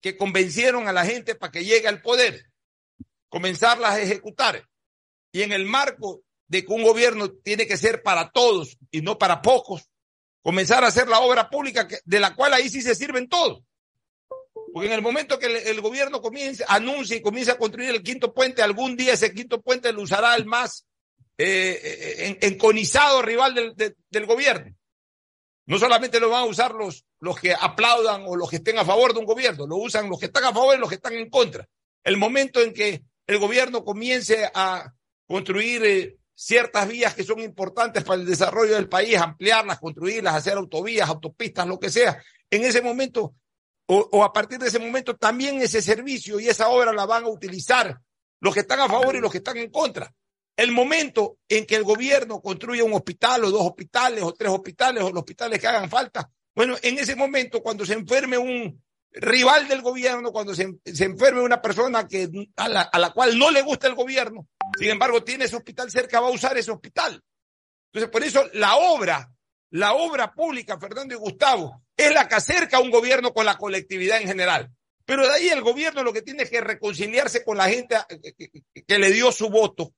que 0.00 0.16
convencieron 0.16 0.86
a 0.86 0.92
la 0.92 1.04
gente 1.04 1.34
para 1.34 1.50
que 1.50 1.64
llegue 1.64 1.88
al 1.88 2.00
poder, 2.00 2.48
comenzarlas 3.28 3.94
a 3.94 4.00
ejecutar. 4.00 4.68
Y 5.34 5.42
en 5.42 5.50
el 5.52 5.66
marco 5.66 6.22
de 6.46 6.64
que 6.64 6.72
un 6.72 6.84
gobierno 6.84 7.28
tiene 7.28 7.66
que 7.66 7.76
ser 7.76 8.04
para 8.04 8.30
todos 8.30 8.78
y 8.92 9.00
no 9.02 9.18
para 9.18 9.42
pocos, 9.42 9.90
comenzar 10.42 10.84
a 10.84 10.86
hacer 10.86 11.08
la 11.08 11.18
obra 11.18 11.50
pública 11.50 11.88
de 12.04 12.20
la 12.20 12.36
cual 12.36 12.54
ahí 12.54 12.68
sí 12.68 12.82
se 12.82 12.94
sirven 12.94 13.28
todos. 13.28 13.64
Porque 14.72 14.86
en 14.86 14.92
el 14.92 15.02
momento 15.02 15.36
que 15.40 15.46
el, 15.70 15.80
gobierno 15.80 16.22
comience, 16.22 16.64
anuncie 16.68 17.16
y 17.16 17.20
comience 17.20 17.50
a 17.50 17.58
construir 17.58 17.90
el 17.90 18.04
quinto 18.04 18.32
puente, 18.32 18.62
algún 18.62 18.96
día 18.96 19.14
ese 19.14 19.34
quinto 19.34 19.60
puente 19.60 19.92
lo 19.92 20.02
usará 20.02 20.36
el 20.36 20.46
más 20.46 20.86
eh, 21.36 21.80
eh, 21.82 22.26
en- 22.26 22.38
enconizado 22.52 23.20
rival 23.20 23.54
del, 23.54 23.74
de- 23.74 23.96
del 24.10 24.26
gobierno. 24.26 24.72
No 25.66 25.78
solamente 25.80 26.20
lo 26.20 26.30
van 26.30 26.42
a 26.42 26.46
usar 26.46 26.74
los, 26.76 27.04
los 27.18 27.40
que 27.40 27.52
aplaudan 27.58 28.22
o 28.28 28.36
los 28.36 28.48
que 28.50 28.56
estén 28.56 28.78
a 28.78 28.84
favor 28.84 29.14
de 29.14 29.18
un 29.18 29.26
gobierno, 29.26 29.66
lo 29.66 29.78
usan 29.78 30.08
los 30.08 30.20
que 30.20 30.26
están 30.26 30.44
a 30.44 30.52
favor 30.52 30.76
y 30.76 30.78
los 30.78 30.88
que 30.88 30.94
están 30.96 31.14
en 31.14 31.28
contra. 31.28 31.66
El 32.04 32.18
momento 32.18 32.60
en 32.60 32.72
que 32.72 33.02
el 33.26 33.38
gobierno 33.38 33.84
comience 33.84 34.48
a 34.54 34.92
construir 35.26 35.84
eh, 35.84 36.16
ciertas 36.34 36.88
vías 36.88 37.14
que 37.14 37.24
son 37.24 37.40
importantes 37.40 38.04
para 38.04 38.20
el 38.20 38.26
desarrollo 38.26 38.74
del 38.74 38.88
país, 38.88 39.16
ampliarlas, 39.16 39.78
construirlas, 39.78 40.34
hacer 40.34 40.54
autovías, 40.54 41.08
autopistas, 41.08 41.66
lo 41.66 41.78
que 41.78 41.90
sea, 41.90 42.22
en 42.50 42.64
ese 42.64 42.82
momento 42.82 43.34
o, 43.86 44.24
a 44.24 44.32
partir 44.32 44.58
de 44.58 44.68
ese 44.68 44.78
momento 44.78 45.16
también 45.16 45.60
ese 45.60 45.82
servicio 45.82 46.40
y 46.40 46.48
esa 46.48 46.68
obra 46.68 46.92
la 46.92 47.04
van 47.04 47.24
a 47.24 47.28
utilizar 47.28 47.98
los 48.40 48.54
que 48.54 48.60
están 48.60 48.80
a 48.80 48.88
favor 48.88 49.14
y 49.14 49.20
los 49.20 49.30
que 49.30 49.38
están 49.38 49.56
en 49.56 49.70
contra. 49.70 50.12
El 50.56 50.72
momento 50.72 51.38
en 51.48 51.66
que 51.66 51.76
el 51.76 51.82
gobierno 51.82 52.40
construya 52.40 52.84
un 52.84 52.94
hospital 52.94 53.44
o 53.44 53.50
dos 53.50 53.66
hospitales 53.66 54.22
o 54.22 54.32
tres 54.32 54.50
hospitales 54.50 55.02
o 55.02 55.10
los 55.10 55.18
hospitales 55.18 55.58
que 55.58 55.66
hagan 55.66 55.90
falta, 55.90 56.30
bueno, 56.54 56.76
en 56.82 56.98
ese 56.98 57.16
momento 57.16 57.62
cuando 57.62 57.84
se 57.84 57.94
enferme 57.94 58.38
un 58.38 58.80
rival 59.10 59.68
del 59.68 59.82
gobierno, 59.82 60.32
cuando 60.32 60.54
se, 60.54 60.78
se 60.84 61.04
enferme 61.04 61.42
una 61.42 61.60
persona 61.60 62.06
que, 62.06 62.30
a, 62.56 62.68
la, 62.68 62.82
a 62.82 62.98
la 62.98 63.10
cual 63.10 63.38
no 63.38 63.50
le 63.50 63.62
gusta 63.62 63.86
el 63.86 63.94
gobierno, 63.94 64.46
sin 64.78 64.90
embargo 64.90 65.22
tiene 65.24 65.44
ese 65.44 65.56
hospital 65.56 65.90
cerca, 65.90 66.20
va 66.20 66.28
a 66.28 66.32
usar 66.32 66.56
ese 66.58 66.70
hospital. 66.70 67.22
Entonces, 67.92 68.10
por 68.10 68.22
eso 68.24 68.48
la 68.54 68.76
obra, 68.76 69.32
la 69.70 69.94
obra 69.94 70.32
pública, 70.32 70.78
Fernando 70.78 71.14
y 71.14 71.18
Gustavo, 71.18 71.82
es 71.96 72.12
la 72.12 72.26
que 72.28 72.34
acerca 72.34 72.78
a 72.78 72.80
un 72.80 72.90
gobierno 72.90 73.32
con 73.32 73.46
la 73.46 73.56
colectividad 73.56 74.20
en 74.20 74.26
general. 74.28 74.70
Pero 75.04 75.22
de 75.26 75.32
ahí 75.34 75.48
el 75.48 75.60
gobierno 75.62 76.02
lo 76.02 76.12
que 76.12 76.22
tiene 76.22 76.44
es 76.44 76.50
que 76.50 76.60
reconciliarse 76.60 77.44
con 77.44 77.58
la 77.58 77.68
gente 77.68 77.96
que, 78.22 78.32
que- 78.48 78.84
que 78.86 78.98
le 78.98 79.10
dio 79.12 79.30
su 79.32 79.50
voto 79.50 79.92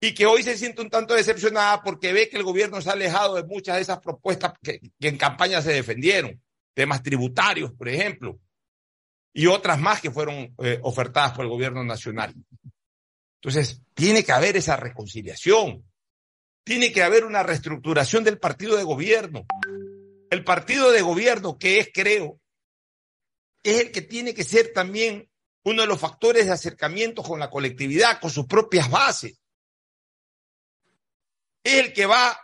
y 0.00 0.14
que 0.14 0.26
hoy 0.26 0.42
se 0.42 0.56
siente 0.56 0.82
un 0.82 0.90
tanto 0.90 1.14
decepcionada 1.14 1.82
porque 1.82 2.12
ve 2.12 2.28
que 2.28 2.36
el 2.36 2.42
gobierno 2.42 2.80
se 2.80 2.90
ha 2.90 2.94
alejado 2.94 3.34
de 3.36 3.44
muchas 3.44 3.76
de 3.76 3.82
esas 3.82 4.00
propuestas 4.00 4.54
que, 4.62 4.80
que 4.98 5.08
en 5.08 5.16
campaña 5.18 5.60
se 5.62 5.72
defendieron, 5.72 6.42
temas 6.74 7.02
tributarios, 7.02 7.72
por 7.72 7.88
ejemplo, 7.88 8.38
y 9.32 9.46
otras 9.46 9.78
más 9.78 10.00
que 10.00 10.10
fueron 10.10 10.54
eh, 10.62 10.78
ofertadas 10.82 11.32
por 11.32 11.44
el 11.44 11.50
gobierno 11.50 11.84
nacional. 11.84 12.34
Entonces, 13.46 13.80
tiene 13.94 14.24
que 14.24 14.32
haber 14.32 14.56
esa 14.56 14.74
reconciliación, 14.74 15.88
tiene 16.64 16.90
que 16.92 17.04
haber 17.04 17.24
una 17.24 17.44
reestructuración 17.44 18.24
del 18.24 18.40
partido 18.40 18.76
de 18.76 18.82
gobierno. 18.82 19.46
El 20.30 20.42
partido 20.42 20.90
de 20.90 21.00
gobierno, 21.00 21.56
que 21.56 21.78
es, 21.78 21.90
creo, 21.94 22.40
es 23.62 23.82
el 23.82 23.92
que 23.92 24.02
tiene 24.02 24.34
que 24.34 24.42
ser 24.42 24.72
también 24.72 25.30
uno 25.62 25.82
de 25.82 25.86
los 25.86 26.00
factores 26.00 26.46
de 26.46 26.52
acercamiento 26.54 27.22
con 27.22 27.38
la 27.38 27.48
colectividad, 27.48 28.20
con 28.20 28.32
sus 28.32 28.46
propias 28.46 28.90
bases. 28.90 29.40
Es 31.62 31.74
el 31.84 31.92
que 31.92 32.06
va 32.06 32.36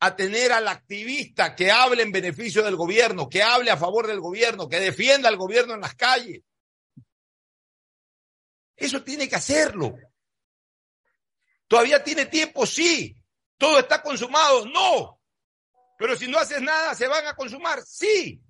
a 0.00 0.16
tener 0.16 0.50
al 0.50 0.66
activista 0.66 1.54
que 1.54 1.70
hable 1.70 2.02
en 2.02 2.10
beneficio 2.10 2.64
del 2.64 2.74
gobierno, 2.74 3.28
que 3.28 3.44
hable 3.44 3.70
a 3.70 3.76
favor 3.76 4.08
del 4.08 4.18
gobierno, 4.18 4.68
que 4.68 4.80
defienda 4.80 5.28
al 5.28 5.36
gobierno 5.36 5.74
en 5.74 5.82
las 5.82 5.94
calles. 5.94 6.42
Eso 8.74 9.04
tiene 9.04 9.28
que 9.28 9.36
hacerlo. 9.36 9.96
¿Todavía 11.68 12.02
tiene 12.02 12.26
tiempo? 12.26 12.66
Sí. 12.66 13.16
¿Todo 13.58 13.78
está 13.78 14.02
consumado? 14.02 14.66
No. 14.66 15.20
Pero 15.98 16.16
si 16.16 16.28
no 16.28 16.38
haces 16.38 16.60
nada, 16.60 16.94
¿se 16.94 17.08
van 17.08 17.26
a 17.26 17.34
consumar? 17.34 17.82
Sí. 17.86 18.42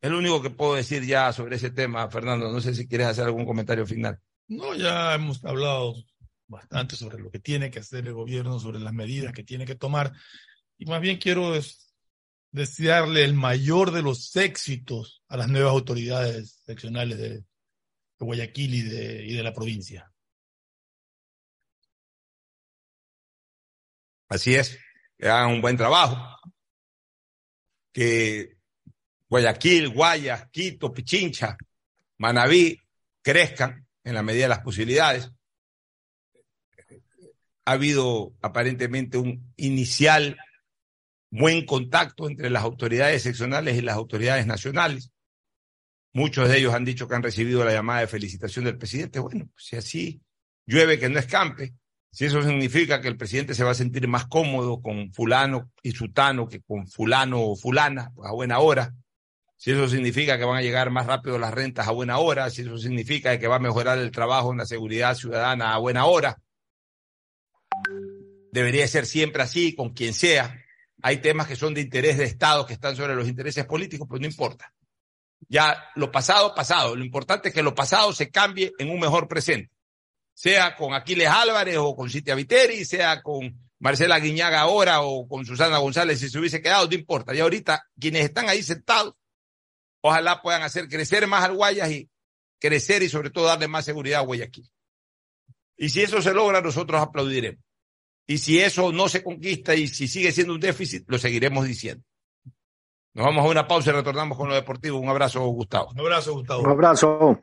Es 0.00 0.10
lo 0.10 0.18
único 0.18 0.40
que 0.42 0.50
puedo 0.50 0.74
decir 0.74 1.04
ya 1.04 1.32
sobre 1.32 1.56
ese 1.56 1.70
tema, 1.70 2.08
Fernando. 2.10 2.52
No 2.52 2.60
sé 2.60 2.74
si 2.74 2.86
quieres 2.86 3.08
hacer 3.08 3.24
algún 3.24 3.46
comentario 3.46 3.86
final. 3.86 4.18
No, 4.46 4.74
ya 4.74 5.14
hemos 5.14 5.44
hablado 5.44 5.94
bastante 6.46 6.96
sobre 6.96 7.18
lo 7.18 7.30
que 7.30 7.40
tiene 7.40 7.70
que 7.70 7.80
hacer 7.80 8.06
el 8.06 8.14
gobierno, 8.14 8.60
sobre 8.60 8.78
las 8.78 8.92
medidas 8.92 9.32
que 9.32 9.42
tiene 9.42 9.66
que 9.66 9.74
tomar. 9.74 10.12
Y 10.78 10.86
más 10.86 11.00
bien 11.00 11.18
quiero 11.18 11.54
es- 11.54 11.92
desearle 12.50 13.24
el 13.24 13.34
mayor 13.34 13.90
de 13.90 14.02
los 14.02 14.34
éxitos 14.36 15.22
a 15.28 15.36
las 15.36 15.48
nuevas 15.48 15.72
autoridades 15.72 16.62
seccionales 16.64 17.18
de, 17.18 17.44
Guayaquil 18.20 18.74
y 18.74 18.82
de 19.34 19.42
la 19.42 19.52
provincia. 19.52 20.07
Así 24.28 24.54
es, 24.54 24.78
hagan 25.20 25.52
un 25.52 25.60
buen 25.60 25.76
trabajo. 25.76 26.36
Que 27.92 28.58
Guayaquil, 29.28 29.88
Guayas, 29.88 30.48
Quito, 30.50 30.92
Pichincha, 30.92 31.56
Manabí 32.18 32.80
crezcan 33.22 33.86
en 34.04 34.14
la 34.14 34.22
medida 34.22 34.44
de 34.44 34.48
las 34.48 34.60
posibilidades. 34.60 35.30
Ha 37.64 37.72
habido 37.72 38.34
aparentemente 38.40 39.18
un 39.18 39.52
inicial 39.56 40.38
buen 41.30 41.66
contacto 41.66 42.28
entre 42.28 42.50
las 42.50 42.62
autoridades 42.62 43.22
seccionales 43.22 43.76
y 43.76 43.82
las 43.82 43.96
autoridades 43.96 44.46
nacionales. 44.46 45.10
Muchos 46.12 46.48
de 46.48 46.58
ellos 46.58 46.74
han 46.74 46.86
dicho 46.86 47.06
que 47.06 47.14
han 47.14 47.22
recibido 47.22 47.64
la 47.64 47.72
llamada 47.72 48.00
de 48.00 48.06
felicitación 48.06 48.64
del 48.64 48.78
presidente. 48.78 49.18
Bueno, 49.18 49.46
pues 49.52 49.66
si 49.66 49.76
así 49.76 50.22
llueve 50.64 50.98
que 50.98 51.08
no 51.08 51.18
escampe, 51.18 51.74
si 52.18 52.24
eso 52.24 52.42
significa 52.42 53.00
que 53.00 53.06
el 53.06 53.16
presidente 53.16 53.54
se 53.54 53.62
va 53.62 53.70
a 53.70 53.74
sentir 53.74 54.08
más 54.08 54.26
cómodo 54.26 54.82
con 54.82 55.12
fulano 55.12 55.70
y 55.84 55.92
sutano 55.92 56.48
que 56.48 56.60
con 56.60 56.88
fulano 56.88 57.40
o 57.40 57.54
fulana 57.54 58.10
a 58.24 58.32
buena 58.32 58.58
hora, 58.58 58.92
si 59.56 59.70
eso 59.70 59.86
significa 59.86 60.36
que 60.36 60.44
van 60.44 60.56
a 60.56 60.62
llegar 60.62 60.90
más 60.90 61.06
rápido 61.06 61.38
las 61.38 61.54
rentas 61.54 61.86
a 61.86 61.92
buena 61.92 62.18
hora, 62.18 62.50
si 62.50 62.62
eso 62.62 62.76
significa 62.76 63.38
que 63.38 63.46
va 63.46 63.54
a 63.54 63.60
mejorar 63.60 63.98
el 63.98 64.10
trabajo 64.10 64.50
en 64.50 64.58
la 64.58 64.66
seguridad 64.66 65.14
ciudadana 65.14 65.72
a 65.72 65.78
buena 65.78 66.06
hora, 66.06 66.42
debería 68.50 68.88
ser 68.88 69.06
siempre 69.06 69.44
así, 69.44 69.76
con 69.76 69.90
quien 69.90 70.12
sea. 70.12 70.60
Hay 71.00 71.18
temas 71.18 71.46
que 71.46 71.54
son 71.54 71.72
de 71.72 71.82
interés 71.82 72.18
de 72.18 72.24
Estado, 72.24 72.66
que 72.66 72.72
están 72.72 72.96
sobre 72.96 73.14
los 73.14 73.28
intereses 73.28 73.64
políticos, 73.64 74.08
pues 74.10 74.20
no 74.20 74.26
importa. 74.26 74.74
Ya 75.48 75.84
lo 75.94 76.10
pasado, 76.10 76.52
pasado. 76.52 76.96
Lo 76.96 77.04
importante 77.04 77.50
es 77.50 77.54
que 77.54 77.62
lo 77.62 77.76
pasado 77.76 78.12
se 78.12 78.28
cambie 78.28 78.72
en 78.80 78.90
un 78.90 78.98
mejor 78.98 79.28
presente. 79.28 79.70
Sea 80.38 80.76
con 80.76 80.94
Aquiles 80.94 81.26
Álvarez 81.26 81.78
o 81.78 81.96
con 81.96 82.08
Citia 82.08 82.36
Viteri, 82.36 82.84
sea 82.84 83.22
con 83.24 83.58
Marcela 83.80 84.20
Guiñaga 84.20 84.60
ahora 84.60 85.00
o 85.00 85.26
con 85.26 85.44
Susana 85.44 85.78
González 85.78 86.20
si 86.20 86.30
se 86.30 86.38
hubiese 86.38 86.62
quedado, 86.62 86.86
no 86.86 86.94
importa. 86.94 87.34
Y 87.34 87.40
ahorita 87.40 87.88
quienes 87.98 88.26
están 88.26 88.48
ahí 88.48 88.62
sentados, 88.62 89.14
ojalá 90.00 90.40
puedan 90.40 90.62
hacer 90.62 90.86
crecer 90.86 91.26
más 91.26 91.42
al 91.42 91.56
Guayas 91.56 91.90
y 91.90 92.08
crecer 92.60 93.02
y 93.02 93.08
sobre 93.08 93.30
todo 93.30 93.46
darle 93.46 93.66
más 93.66 93.84
seguridad 93.84 94.20
a 94.20 94.22
Guayaquil. 94.22 94.70
Y 95.76 95.88
si 95.88 96.02
eso 96.02 96.22
se 96.22 96.32
logra, 96.32 96.60
nosotros 96.60 97.00
aplaudiremos. 97.00 97.60
Y 98.24 98.38
si 98.38 98.60
eso 98.60 98.92
no 98.92 99.08
se 99.08 99.24
conquista 99.24 99.74
y 99.74 99.88
si 99.88 100.06
sigue 100.06 100.30
siendo 100.30 100.54
un 100.54 100.60
déficit, 100.60 101.02
lo 101.08 101.18
seguiremos 101.18 101.66
diciendo. 101.66 102.04
Nos 103.12 103.26
vamos 103.26 103.44
a 103.44 103.48
una 103.48 103.66
pausa 103.66 103.90
y 103.90 103.94
retornamos 103.94 104.38
con 104.38 104.48
lo 104.48 104.54
deportivo. 104.54 105.00
Un 105.00 105.08
abrazo, 105.08 105.44
Gustavo. 105.48 105.90
Un 105.90 105.98
abrazo, 105.98 106.34
Gustavo. 106.34 106.62
Un 106.62 106.70
abrazo. 106.70 107.42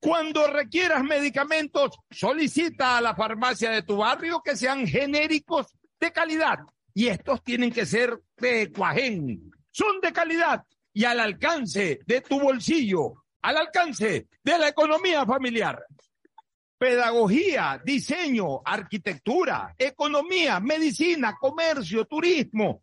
Cuando 0.04 0.48
requieras 0.48 1.02
medicamentos, 1.02 1.98
solicita 2.12 2.98
a 2.98 3.02
la 3.02 3.16
farmacia 3.16 3.72
de 3.72 3.84
tu 3.84 3.96
barrio 3.96 4.42
que 4.44 4.58
sean 4.58 4.86
genéricos 4.86 5.68
de 5.98 6.12
calidad. 6.12 6.60
Y 6.94 7.08
estos 7.08 7.42
tienen 7.42 7.72
que 7.72 7.86
ser 7.86 8.22
de 8.36 8.70
Cuajén. 8.70 9.50
Son 9.72 10.02
de 10.02 10.12
calidad 10.12 10.66
y 10.92 11.06
al 11.06 11.22
alcance 11.22 12.02
de 12.06 12.20
tu 12.20 12.38
bolsillo, 12.38 13.24
al 13.44 13.56
alcance 13.56 14.28
de 14.44 14.58
la 14.58 14.68
economía 14.68 15.26
familiar. 15.26 15.86
Pedagogía, 16.78 17.82
diseño, 17.82 18.60
arquitectura, 18.66 19.74
economía, 19.78 20.60
medicina, 20.60 21.38
comercio, 21.40 22.04
turismo, 22.04 22.83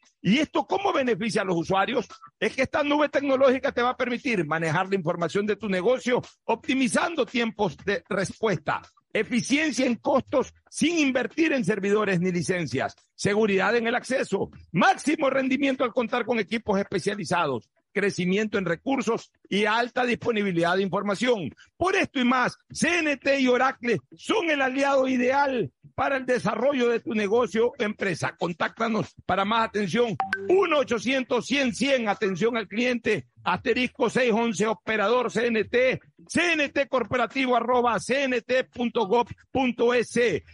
¿Y 0.21 0.37
esto 0.37 0.65
cómo 0.67 0.93
beneficia 0.93 1.41
a 1.41 1.45
los 1.45 1.57
usuarios? 1.57 2.07
Es 2.39 2.55
que 2.55 2.61
esta 2.61 2.83
nube 2.83 3.09
tecnológica 3.09 3.71
te 3.71 3.81
va 3.81 3.89
a 3.91 3.97
permitir 3.97 4.45
manejar 4.45 4.87
la 4.87 4.95
información 4.95 5.47
de 5.47 5.55
tu 5.55 5.67
negocio 5.67 6.21
optimizando 6.45 7.25
tiempos 7.25 7.75
de 7.77 8.03
respuesta, 8.07 8.81
eficiencia 9.11 9.85
en 9.85 9.95
costos 9.95 10.53
sin 10.69 10.99
invertir 10.99 11.53
en 11.53 11.65
servidores 11.65 12.19
ni 12.19 12.31
licencias, 12.31 12.95
seguridad 13.15 13.75
en 13.75 13.87
el 13.87 13.95
acceso, 13.95 14.51
máximo 14.71 15.29
rendimiento 15.29 15.83
al 15.83 15.93
contar 15.93 16.23
con 16.25 16.39
equipos 16.39 16.79
especializados, 16.79 17.67
crecimiento 17.91 18.57
en 18.57 18.65
recursos 18.65 19.31
y 19.49 19.65
alta 19.65 20.05
disponibilidad 20.05 20.75
de 20.75 20.83
información. 20.83 21.53
Por 21.77 21.95
esto 21.95 22.19
y 22.19 22.25
más, 22.25 22.57
CNT 22.69 23.39
y 23.39 23.47
Oracle 23.47 23.99
son 24.15 24.49
el 24.49 24.61
aliado 24.61 25.07
ideal 25.07 25.71
para 25.95 26.17
el 26.17 26.25
desarrollo 26.25 26.89
de 26.89 26.99
tu 26.99 27.13
negocio 27.13 27.67
o 27.67 27.73
empresa. 27.77 28.35
Contáctanos 28.37 29.15
para 29.25 29.45
más 29.45 29.67
atención. 29.67 30.17
1-800-100-100, 30.47 32.09
atención 32.09 32.57
al 32.57 32.67
cliente, 32.67 33.27
asterisco 33.43 34.09
611, 34.09 34.67
operador 34.67 35.31
CNT, 35.31 36.01
CNT 36.27 36.87
corporativo 36.87 37.55
arroba 37.55 37.99
cnt.gov.es. 37.99 39.39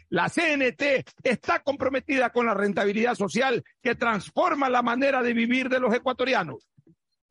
La 0.10 0.30
CNT 0.30 0.82
está 1.24 1.60
comprometida 1.60 2.32
con 2.32 2.46
la 2.46 2.54
rentabilidad 2.54 3.16
social 3.16 3.64
que 3.82 3.96
transforma 3.96 4.70
la 4.70 4.82
manera 4.82 5.22
de 5.22 5.34
vivir 5.34 5.70
de 5.70 5.80
los 5.80 5.94
ecuatorianos. 5.94 6.68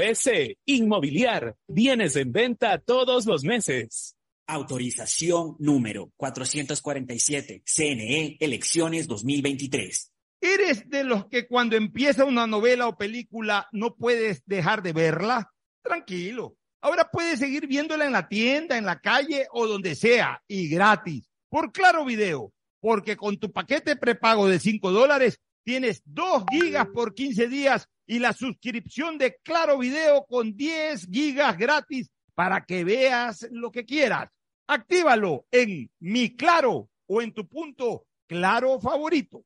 S. 0.00 0.58
Inmobiliar. 0.64 1.56
Bienes 1.66 2.16
en 2.16 2.32
venta 2.32 2.78
todos 2.78 3.26
los 3.26 3.44
meses. 3.44 4.16
Autorización 4.46 5.56
número 5.58 6.10
447. 6.16 7.62
CNE 7.64 8.36
Elecciones 8.40 9.06
2023. 9.06 10.12
¿Eres 10.40 10.88
de 10.88 11.04
los 11.04 11.26
que 11.26 11.46
cuando 11.46 11.76
empieza 11.76 12.24
una 12.24 12.46
novela 12.46 12.88
o 12.88 12.96
película 12.96 13.68
no 13.72 13.94
puedes 13.94 14.42
dejar 14.46 14.82
de 14.82 14.92
verla? 14.92 15.52
Tranquilo. 15.82 16.56
Ahora 16.80 17.10
puedes 17.12 17.38
seguir 17.38 17.66
viéndola 17.66 18.06
en 18.06 18.12
la 18.12 18.26
tienda, 18.26 18.78
en 18.78 18.86
la 18.86 19.00
calle 19.00 19.46
o 19.52 19.66
donde 19.66 19.94
sea 19.94 20.42
y 20.48 20.68
gratis. 20.68 21.28
Por 21.50 21.72
Claro 21.72 22.04
Video. 22.04 22.52
Porque 22.80 23.16
con 23.16 23.36
tu 23.38 23.52
paquete 23.52 23.96
prepago 23.96 24.48
de 24.48 24.58
5 24.58 24.90
dólares 24.90 25.38
tienes 25.64 26.02
2 26.04 26.44
gigas 26.50 26.86
por 26.88 27.14
15 27.14 27.48
días 27.48 27.88
y 28.06 28.18
la 28.18 28.32
suscripción 28.32 29.18
de 29.18 29.36
Claro 29.42 29.78
Video 29.78 30.24
con 30.28 30.56
10 30.56 31.08
gigas 31.10 31.56
gratis 31.56 32.10
para 32.34 32.64
que 32.64 32.84
veas 32.84 33.46
lo 33.50 33.70
que 33.70 33.84
quieras. 33.84 34.28
Actívalo 34.66 35.46
en 35.50 35.90
Mi 36.00 36.36
Claro 36.36 36.88
o 37.06 37.22
en 37.22 37.32
tu 37.32 37.46
punto 37.46 38.06
Claro 38.26 38.80
favorito. 38.80 39.44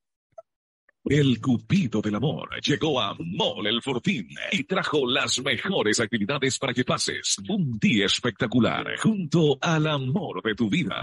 El 1.04 1.38
Cupido 1.38 2.00
del 2.00 2.14
Amor 2.14 2.48
llegó 2.62 2.98
a 2.98 3.14
Mall 3.18 3.66
El 3.66 3.82
Fortín 3.82 4.26
y 4.52 4.64
trajo 4.64 5.06
las 5.06 5.38
mejores 5.42 6.00
actividades 6.00 6.58
para 6.58 6.72
que 6.72 6.82
pases 6.82 7.36
un 7.46 7.78
día 7.78 8.06
espectacular 8.06 8.86
junto 8.98 9.58
al 9.60 9.86
amor 9.86 10.42
de 10.42 10.54
tu 10.54 10.70
vida. 10.70 11.02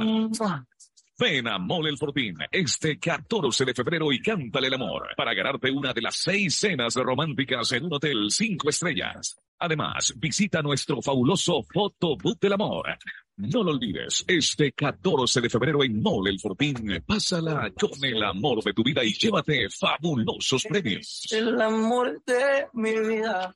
Ven 1.21 1.47
a 1.47 1.59
Mole 1.59 1.91
el 1.91 1.99
Fortín 1.99 2.35
este 2.51 2.97
14 2.97 3.63
de 3.63 3.75
febrero 3.75 4.11
y 4.11 4.19
cántale 4.19 4.65
el 4.65 4.73
amor 4.73 5.09
para 5.15 5.35
ganarte 5.35 5.69
una 5.69 5.93
de 5.93 6.01
las 6.01 6.15
seis 6.15 6.55
cenas 6.55 6.95
románticas 6.95 7.71
en 7.73 7.85
un 7.85 7.93
hotel 7.93 8.31
cinco 8.31 8.69
estrellas. 8.69 9.39
Además, 9.59 10.15
visita 10.17 10.63
nuestro 10.63 10.99
fabuloso 10.99 11.61
Fotobook 11.61 12.39
del 12.39 12.53
Amor. 12.53 12.97
No 13.37 13.63
lo 13.63 13.69
olvides, 13.69 14.25
este 14.27 14.71
14 14.71 15.41
de 15.41 15.49
febrero 15.51 15.83
en 15.83 16.01
Mole 16.01 16.31
el 16.31 16.39
Fortín, 16.39 17.03
pásala 17.05 17.71
con 17.79 18.03
el 18.03 18.23
amor 18.23 18.63
de 18.63 18.73
tu 18.73 18.83
vida 18.83 19.03
y 19.03 19.13
llévate 19.13 19.69
fabulosos 19.69 20.63
premios. 20.63 21.27
El 21.31 21.61
amor 21.61 22.19
de 22.25 22.65
mi 22.73 22.99
vida. 22.99 23.55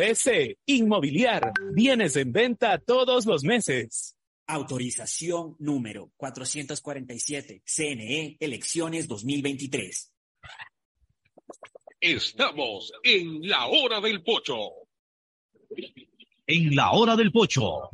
S. 0.00 0.58
Inmobiliar. 0.66 1.52
Bienes 1.72 2.16
en 2.16 2.32
venta 2.32 2.78
todos 2.78 3.24
los 3.26 3.44
meses. 3.44 4.16
Autorización 4.46 5.56
número 5.58 6.10
447. 6.16 7.62
CNE 7.64 8.36
Elecciones 8.40 9.08
2023. 9.08 10.12
Estamos 12.00 12.92
en 13.02 13.48
la 13.48 13.66
hora 13.66 14.00
del 14.00 14.22
pocho. 14.22 14.70
En 16.46 16.76
la 16.76 16.92
hora 16.92 17.16
del 17.16 17.32
pocho 17.32 17.88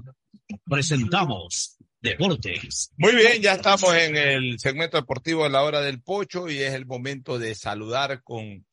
presentamos 0.69 1.77
Deportes. 2.03 2.93
Muy 2.97 3.15
bien, 3.15 3.43
ya 3.43 3.55
estamos 3.55 3.95
en 3.95 4.17
el 4.17 4.59
segmento 4.59 4.97
deportivo 4.97 5.45
de 5.45 5.51
la 5.51 5.63
hora 5.63 5.83
del 5.83 6.01
pocho 6.01 6.49
y 6.49 6.59
es 6.59 6.73
el 6.73 6.87
momento 6.87 7.39
de 7.39 7.55
saludar 7.55 8.23
con 8.23 8.65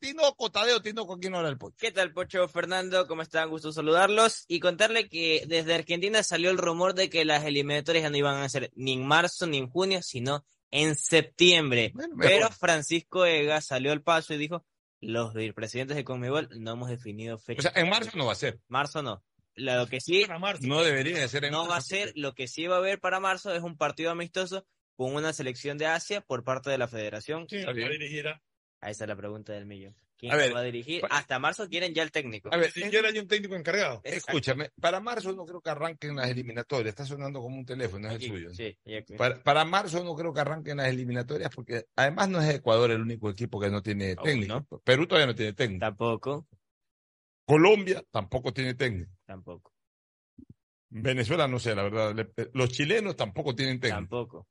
Tinoco, 0.00 0.50
Tadeo, 0.50 0.82
Tinoco, 0.82 1.18
¿quién 1.18 1.34
hora 1.34 1.48
el 1.48 1.58
pocho? 1.58 1.76
¿Qué 1.78 1.92
tal, 1.92 2.12
Pocho 2.12 2.48
Fernando? 2.48 3.06
¿Cómo 3.06 3.22
están? 3.22 3.48
Gusto 3.48 3.72
saludarlos 3.72 4.44
y 4.48 4.60
contarle 4.60 5.08
que 5.08 5.44
desde 5.46 5.74
Argentina 5.74 6.22
salió 6.22 6.50
el 6.50 6.58
rumor 6.58 6.94
de 6.94 7.08
que 7.10 7.24
las 7.24 7.44
eliminatorias 7.44 8.02
ya 8.02 8.10
no 8.10 8.16
iban 8.16 8.42
a 8.42 8.48
ser 8.48 8.72
ni 8.74 8.94
en 8.94 9.06
marzo 9.06 9.46
ni 9.46 9.58
en 9.58 9.68
junio, 9.68 10.02
sino 10.02 10.44
en 10.74 10.96
septiembre. 10.96 11.92
pero 12.18 12.50
Francisco 12.50 13.24
Ega 13.24 13.60
salió 13.60 13.92
al 13.92 14.02
paso 14.02 14.34
y 14.34 14.38
dijo, 14.38 14.66
los 15.00 15.32
presidentes 15.54 15.96
de 15.96 16.02
Conmebol 16.02 16.48
no 16.58 16.72
hemos 16.72 16.88
definido 16.88 17.38
fecha. 17.38 17.68
O 17.68 17.72
sea, 17.72 17.80
en 17.80 17.88
marzo 17.88 18.10
no 18.16 18.26
va 18.26 18.32
a 18.32 18.36
ser. 18.36 18.58
Marzo 18.66 19.00
no. 19.00 19.22
Lo 19.54 19.86
que 19.86 20.00
sí 20.00 20.26
no 20.62 20.82
debería 20.82 21.20
de 21.20 21.28
ser 21.28 21.44
en 21.44 21.52
no 21.52 21.58
marzo. 21.58 21.70
va 21.70 21.76
a 21.76 21.80
ser, 21.80 22.12
lo 22.16 22.34
que 22.34 22.48
sí 22.48 22.66
va 22.66 22.74
a 22.74 22.78
haber 22.78 22.98
para 22.98 23.20
marzo 23.20 23.54
es 23.54 23.62
un 23.62 23.76
partido 23.76 24.10
amistoso 24.10 24.66
con 24.96 25.14
una 25.14 25.32
selección 25.32 25.78
de 25.78 25.86
Asia 25.86 26.22
por 26.22 26.42
parte 26.42 26.70
de 26.70 26.78
la 26.78 26.88
Federación. 26.88 27.46
¿Quién 27.46 27.66
lo 27.66 27.72
dirigirá? 27.72 28.42
Ahí 28.80 28.90
está 28.90 29.06
la 29.06 29.14
pregunta 29.14 29.52
del 29.52 29.66
millón. 29.66 29.94
¿Quién 30.24 30.32
A 30.32 30.36
ver, 30.36 30.54
va 30.54 30.60
a 30.60 30.62
dirigir? 30.62 31.02
pa- 31.02 31.08
Hasta 31.10 31.38
marzo 31.38 31.68
quieren 31.68 31.92
ya 31.92 32.02
el 32.02 32.10
técnico. 32.10 32.48
A 32.50 32.56
ver, 32.56 32.72
Ni 32.74 32.82
siquiera 32.82 33.08
hay 33.08 33.18
un 33.18 33.28
técnico 33.28 33.54
encargado. 33.56 34.00
Escúchame, 34.04 34.70
para 34.80 34.98
marzo 35.00 35.34
no 35.34 35.44
creo 35.44 35.60
que 35.60 35.68
arranquen 35.68 36.16
las 36.16 36.30
eliminatorias. 36.30 36.88
Está 36.88 37.04
sonando 37.04 37.42
como 37.42 37.58
un 37.58 37.66
teléfono, 37.66 38.08
es 38.08 38.14
el 38.14 38.22
suyo. 38.22 38.50
Para, 39.18 39.42
para 39.42 39.64
marzo 39.66 40.02
no 40.02 40.14
creo 40.14 40.32
que 40.32 40.40
arranquen 40.40 40.78
las 40.78 40.88
eliminatorias 40.88 41.50
porque 41.54 41.84
además 41.94 42.30
no 42.30 42.40
es 42.40 42.54
Ecuador 42.54 42.90
el 42.90 43.02
único 43.02 43.28
equipo 43.28 43.60
que 43.60 43.68
no 43.68 43.82
tiene 43.82 44.16
técnico. 44.16 44.80
Perú 44.82 45.06
todavía 45.06 45.26
no 45.26 45.34
tiene 45.34 45.52
técnico. 45.52 45.80
Tampoco. 45.80 46.46
Colombia 47.46 48.02
tampoco 48.10 48.54
tiene 48.54 48.72
técnico. 48.72 49.12
Tampoco. 49.26 49.74
Venezuela 50.88 51.46
no 51.48 51.58
sé, 51.58 51.74
la 51.74 51.82
verdad. 51.82 52.14
Le- 52.14 52.50
Los 52.54 52.70
chilenos 52.70 53.14
tampoco 53.16 53.54
tienen 53.54 53.78
técnico. 53.80 54.00
Tampoco. 54.00 54.48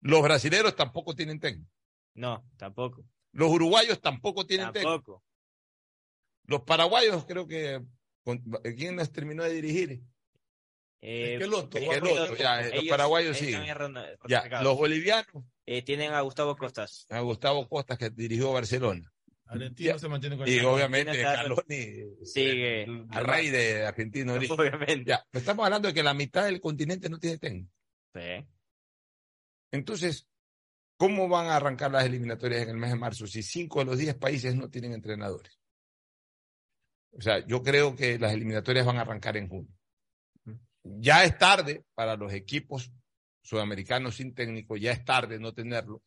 Los 0.00 0.22
brasileros 0.22 0.74
tampoco 0.76 1.14
tienen 1.14 1.40
técnico. 1.40 1.70
No, 2.14 2.48
tampoco. 2.56 3.04
Los 3.32 3.50
uruguayos 3.50 4.00
tampoco 4.00 4.46
tienen 4.46 4.72
técnico. 4.72 5.22
Los 6.44 6.62
paraguayos 6.62 7.24
creo 7.26 7.46
que... 7.46 7.82
¿Quién 8.76 8.96
les 8.96 9.10
terminó 9.12 9.42
de 9.44 9.54
dirigir? 9.54 10.00
Eh, 11.00 11.34
Esqueloto, 11.34 11.78
Esqueloto, 11.78 12.36
ya, 12.36 12.56
los 12.62 12.72
ellos 12.72 12.88
paraguayos 12.88 13.36
están 13.36 13.46
siguen. 13.46 13.62
en 13.68 13.74
ronda- 13.76 14.06
Ya, 14.28 14.38
recargados. 14.42 14.64
los 14.64 14.76
bolivianos, 14.76 15.44
Eh, 15.64 15.82
tienen 15.82 16.12
a 16.12 16.20
Gustavo 16.22 16.56
Costas. 16.56 17.06
a 17.10 17.20
Gustavo 17.20 17.68
Costas 17.68 17.96
que 17.98 18.10
dirigió 18.10 18.52
Barcelona. 18.52 19.10
Argentino 19.46 19.92
Ya. 19.92 19.98
se 19.98 20.08
mantiene 20.08 20.36
con 20.36 20.46
Y 20.48 20.58
el- 20.58 20.64
obviamente 20.66 21.10
Argentina 21.10 21.30
está- 21.32 21.42
Scaloni, 21.44 22.26
Sigue. 22.26 22.82
el 22.82 23.08
rey 23.24 23.48
de 23.50 23.86
argentino. 23.86 24.32
origen. 24.34 24.58
Obviamente. 24.60 25.04
Ya, 25.10 25.24
pero 25.30 25.40
estamos 25.40 25.64
hablando 25.64 25.88
de 25.88 25.94
que 25.94 26.02
la 26.02 26.12
mitad 26.14 26.44
del 26.44 26.60
continente 26.60 27.08
no 27.08 27.18
tiene 27.18 27.38
técnico. 27.38 27.70
Sí. 28.14 28.44
Entonces, 29.70 30.26
¿cómo 30.98 31.28
van 31.28 31.46
a 31.46 31.56
arrancar 31.56 31.90
las 31.90 32.04
eliminatorias 32.04 32.62
en 32.62 32.70
el 32.70 32.76
mes 32.76 32.90
de 32.90 32.96
marzo 32.96 33.26
si 33.26 33.42
cinco 33.42 33.78
de 33.78 33.86
los 33.86 33.96
diez 33.96 34.14
países 34.14 34.54
no 34.54 34.68
tienen 34.68 34.92
entrenadores? 34.92 35.58
O 37.12 37.22
sea, 37.22 37.44
yo 37.46 37.62
creo 37.62 37.96
que 37.96 38.18
las 38.18 38.34
eliminatorias 38.34 38.84
van 38.84 38.98
a 38.98 39.00
arrancar 39.00 39.38
en 39.38 39.48
junio. 39.48 39.72
Ya 40.82 41.24
es 41.24 41.38
tarde 41.38 41.84
para 41.94 42.16
los 42.16 42.32
equipos 42.32 42.92
sudamericanos 43.42 44.16
sin 44.16 44.34
técnico, 44.34 44.76
ya 44.76 44.92
es 44.92 45.04
tarde 45.04 45.38
no 45.38 45.54
tenerlo, 45.54 46.02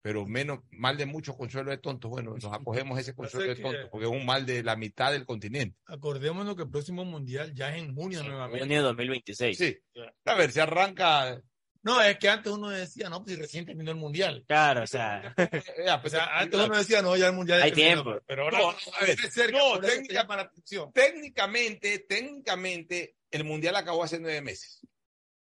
pero 0.00 0.26
menos, 0.26 0.60
mal 0.70 0.96
de 0.96 1.06
mucho 1.06 1.36
consuelo 1.36 1.70
de 1.70 1.78
tontos. 1.78 2.10
Bueno, 2.10 2.34
nos 2.34 2.52
acogemos 2.52 2.96
a 2.96 3.00
ese 3.00 3.14
consuelo 3.14 3.54
de 3.54 3.60
tontos, 3.60 3.88
porque 3.90 4.06
es 4.06 4.12
un 4.12 4.24
mal 4.24 4.46
de 4.46 4.62
la 4.62 4.76
mitad 4.76 5.12
del 5.12 5.26
continente. 5.26 5.76
Acordémonos 5.86 6.56
que 6.56 6.62
el 6.62 6.70
próximo 6.70 7.04
mundial 7.04 7.54
ya 7.54 7.74
es 7.74 7.82
en 7.82 7.94
junio 7.94 8.22
nuevamente. 8.22 8.60
Junio 8.60 8.82
2026. 8.82 9.58
Sí. 9.58 9.78
A 10.24 10.34
ver, 10.34 10.52
se 10.52 10.60
arranca. 10.60 11.42
No, 11.82 12.00
es 12.02 12.18
que 12.18 12.28
antes 12.28 12.52
uno 12.52 12.68
decía, 12.70 13.08
no, 13.08 13.22
pues 13.22 13.36
si 13.36 13.40
recién 13.40 13.64
terminó 13.64 13.90
el 13.92 13.96
mundial. 13.96 14.44
Claro, 14.46 14.82
o 14.82 14.86
sea, 14.86 15.34
pues, 16.02 16.14
antes 16.30 16.60
uno 16.60 16.76
decía, 16.76 17.02
no, 17.02 17.16
ya 17.16 17.28
el 17.28 17.34
mundial 17.34 17.62
Hay 17.62 17.70
terminó, 17.72 18.02
tiempo. 18.02 18.20
Pero 18.26 18.44
ahora 18.44 18.58
No, 18.58 18.70
a 18.70 19.04
ver, 19.04 19.16
cerca, 19.30 19.58
no, 19.58 19.78
técnica- 19.80 20.26
la 20.26 20.42
atención. 20.42 20.92
técnicamente, 20.92 22.00
técnicamente, 22.00 23.16
el 23.30 23.44
mundial 23.44 23.76
acabó 23.76 24.02
hace 24.04 24.18
nueve 24.18 24.40
meses. 24.42 24.80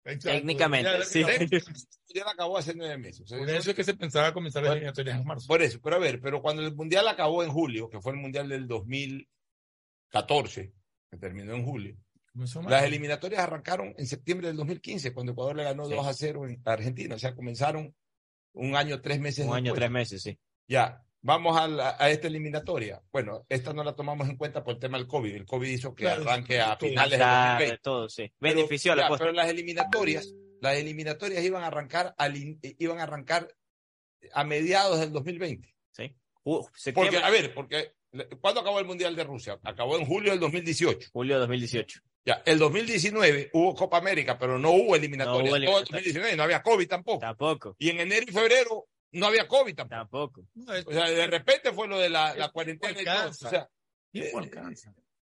Exacto. 0.06 0.30
Técnicamente, 0.38 0.90
Ya- 0.92 1.04
sí. 1.06 1.24
Técnicamente, 1.24 1.58
el 1.58 1.64
mundial 2.08 2.28
acabó 2.34 2.58
hace 2.58 2.74
nueve 2.76 2.98
meses. 2.98 3.22
O 3.22 3.28
sea, 3.28 3.38
Por 3.38 3.50
eso 3.50 3.70
es 3.70 3.76
que 3.76 3.84
se 3.84 3.94
pensaba 3.94 4.34
comenzar 4.34 4.64
las 4.64 4.72
eliminatorias 4.74 5.18
en 5.20 5.26
marzo. 5.26 5.48
Por 5.48 5.62
eso, 5.62 5.80
pero 5.82 5.96
a 5.96 6.00
ver, 6.00 6.20
pero 6.20 6.42
cuando 6.42 6.62
el 6.64 6.74
mundial 6.76 7.08
acabó 7.08 7.44
en 7.44 7.52
julio, 7.52 7.90
que 7.90 8.02
fue 8.02 8.12
el 8.14 8.18
mundial 8.18 8.50
del 8.50 8.68
2014, 8.68 10.74
que 11.12 11.18
terminó 11.18 11.54
en 11.54 11.64
julio, 11.66 11.96
las 12.68 12.84
eliminatorias 12.84 13.42
arrancaron 13.42 13.94
en 13.98 14.08
septiembre 14.08 14.48
del 14.48 14.58
2015, 14.58 15.14
cuando 15.14 15.32
Ecuador 15.34 15.56
le 15.56 15.64
ganó 15.64 15.86
Sí. 15.88 15.94
2 15.96 16.06
a 16.08 16.14
0 16.14 16.48
en 16.48 16.62
Argentina. 16.66 17.16
O 17.16 17.20
sea, 17.20 17.36
comenzaron 17.36 17.96
un 18.54 18.76
año, 18.76 19.02
tres 19.02 19.20
meses 19.20 19.46
un 19.46 19.54
año, 19.54 19.74
tres 19.74 19.92
meses, 19.92 20.22
sí. 20.22 20.38
Ya, 20.68 21.04
vamos 21.22 21.58
a, 21.60 21.68
la- 21.68 21.96
a 22.00 22.10
esta 22.10 22.28
eliminatoria. 22.28 23.02
Bueno, 23.12 23.46
esta 23.50 23.74
no 23.74 23.84
la 23.84 23.94
tomamos 23.96 24.30
en 24.30 24.38
cuenta 24.38 24.64
por 24.64 24.76
el 24.76 24.80
tema 24.80 24.98
del 24.98 25.08
COVID. 25.08 25.34
El 25.36 25.46
COVID 25.46 25.70
hizo 25.70 25.94
que 25.96 26.04
Claro, 26.04 26.22
arranque 26.24 26.60
a 26.60 26.78
finales 26.78 27.12
del 27.12 27.20
Claro, 27.20 27.50
2020. 27.54 27.82
todo, 27.84 28.10
sí. 28.10 28.32
Pero- 28.40 28.56
Benefició 28.56 28.94
a 28.94 28.96
la 28.96 29.10
ya. 29.10 29.18
Pero 29.18 29.32
las 29.32 29.50
eliminatorias, 29.50 30.34
las 30.62 30.76
eliminatorias 30.78 31.44
iban 31.44 31.64
a 31.64 31.68
arrancar 31.68 32.14
al 32.18 32.36
in- 32.38 32.60
iban 32.62 33.00
a 33.00 33.04
arrancar 33.04 33.48
a 34.34 34.44
mediados 34.44 35.00
del 35.00 35.12
2020. 35.12 35.74
Sí. 35.92 36.16
Uh, 36.44 36.66
Porque, 36.94 37.18
a 37.18 37.30
ver, 37.30 37.54
porque 37.54 37.94
¿cuándo 38.42 38.62
acabó 38.62 38.80
el 38.80 38.86
Mundial 38.86 39.16
de 39.16 39.24
Rusia? 39.24 39.60
Acabó 39.64 39.98
en 39.98 40.06
julio 40.06 40.32
del 40.32 40.40
2018. 40.40 41.10
julio 41.14 41.36
de 41.36 41.40
2018. 41.42 42.00
Ya, 42.26 42.42
el 42.46 42.60
2019 42.60 43.50
hubo 43.54 43.74
Copa 43.76 43.98
América, 43.98 44.38
pero 44.38 44.60
no 44.60 44.72
hubo 44.72 44.96
eliminatorias. 44.96 45.38
No 45.38 45.42
hubo 45.44 45.48
Todo 45.48 45.56
el 45.56 45.64
eliminatorias. 45.64 45.90
2019 45.92 46.36
no 46.38 46.44
había 46.44 46.62
COVID 46.62 46.88
tampoco. 46.88 47.20
Tampoco. 47.20 47.76
Y 47.80 47.90
en 47.90 48.00
enero 48.02 48.26
y 48.28 48.32
febrero 48.34 48.88
no 49.14 49.26
había 49.28 49.48
COVID 49.48 49.76
tampoco. 49.76 50.00
Tampoco. 50.02 50.46
No, 50.56 50.74
es- 50.76 50.86
O 50.86 50.92
sea, 50.92 51.10
de 51.10 51.28
repente 51.28 51.72
fue 51.74 51.88
lo 51.88 51.98
de 51.98 52.10
la, 52.10 52.36
la 52.36 52.50
cuarentena 52.50 53.02
y 53.02 53.06
todo. 53.06 53.30
O 53.30 53.34
sea, 53.34 53.70
eh, 54.14 54.32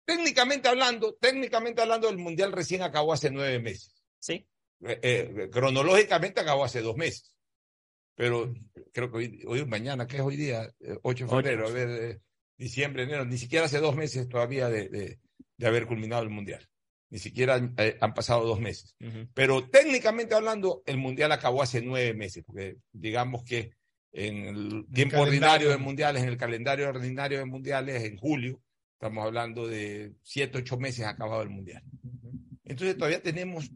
técnicamente 0.05 0.67
hablando, 0.67 1.15
técnicamente 1.15 1.81
hablando, 1.81 2.09
el 2.09 2.17
Mundial 2.17 2.51
recién 2.51 2.81
acabó 2.81 3.13
hace 3.13 3.29
nueve 3.29 3.59
meses. 3.59 3.93
Sí. 4.19 4.45
Eh, 4.85 4.99
eh, 5.01 5.49
cronológicamente 5.51 6.41
acabó 6.41 6.63
hace 6.63 6.81
dos 6.81 6.95
meses. 6.95 7.33
Pero 8.15 8.51
creo 8.93 9.11
que 9.11 9.17
hoy, 9.17 9.43
hoy 9.45 9.65
mañana, 9.65 10.07
que 10.07 10.17
es 10.17 10.21
hoy 10.23 10.35
día, 10.35 10.63
Eh, 10.79 10.97
8 11.03 11.25
de 11.25 11.29
febrero, 11.29 11.67
a 11.67 11.71
ver, 11.71 11.89
eh, 11.89 12.19
diciembre, 12.57 13.03
enero, 13.03 13.25
ni 13.25 13.37
siquiera 13.37 13.65
hace 13.65 13.79
dos 13.79 13.95
meses 13.95 14.27
todavía 14.27 14.69
de, 14.69 14.89
de- 14.89 15.19
de 15.57 15.67
haber 15.67 15.85
culminado 15.87 16.23
el 16.23 16.29
Mundial. 16.29 16.67
Ni 17.09 17.19
siquiera 17.19 17.57
eh, 17.77 17.97
han 18.01 18.13
pasado 18.13 18.45
dos 18.45 18.59
meses. 18.59 18.95
Pero 19.33 19.69
técnicamente 19.69 20.35
hablando, 20.35 20.83
el 20.85 20.97
Mundial 20.97 21.31
acabó 21.31 21.61
hace 21.61 21.81
nueve 21.81 22.13
meses, 22.13 22.43
porque 22.45 22.77
digamos 22.91 23.43
que 23.43 23.71
en 24.11 24.47
el 24.47 24.85
tiempo 24.91 25.17
calendario. 25.17 25.21
ordinario 25.21 25.69
de 25.69 25.77
mundiales, 25.77 26.23
en 26.23 26.29
el 26.29 26.37
calendario 26.37 26.89
ordinario 26.89 27.37
de 27.37 27.45
mundiales, 27.45 28.03
en 28.03 28.17
julio, 28.17 28.59
estamos 28.93 29.23
hablando 29.23 29.67
de 29.67 30.13
siete, 30.23 30.57
ocho 30.57 30.77
meses 30.77 31.05
acabado 31.05 31.41
el 31.43 31.49
Mundial. 31.49 31.83
Entonces 32.65 32.97
todavía 32.97 33.21
tenemos, 33.21 33.69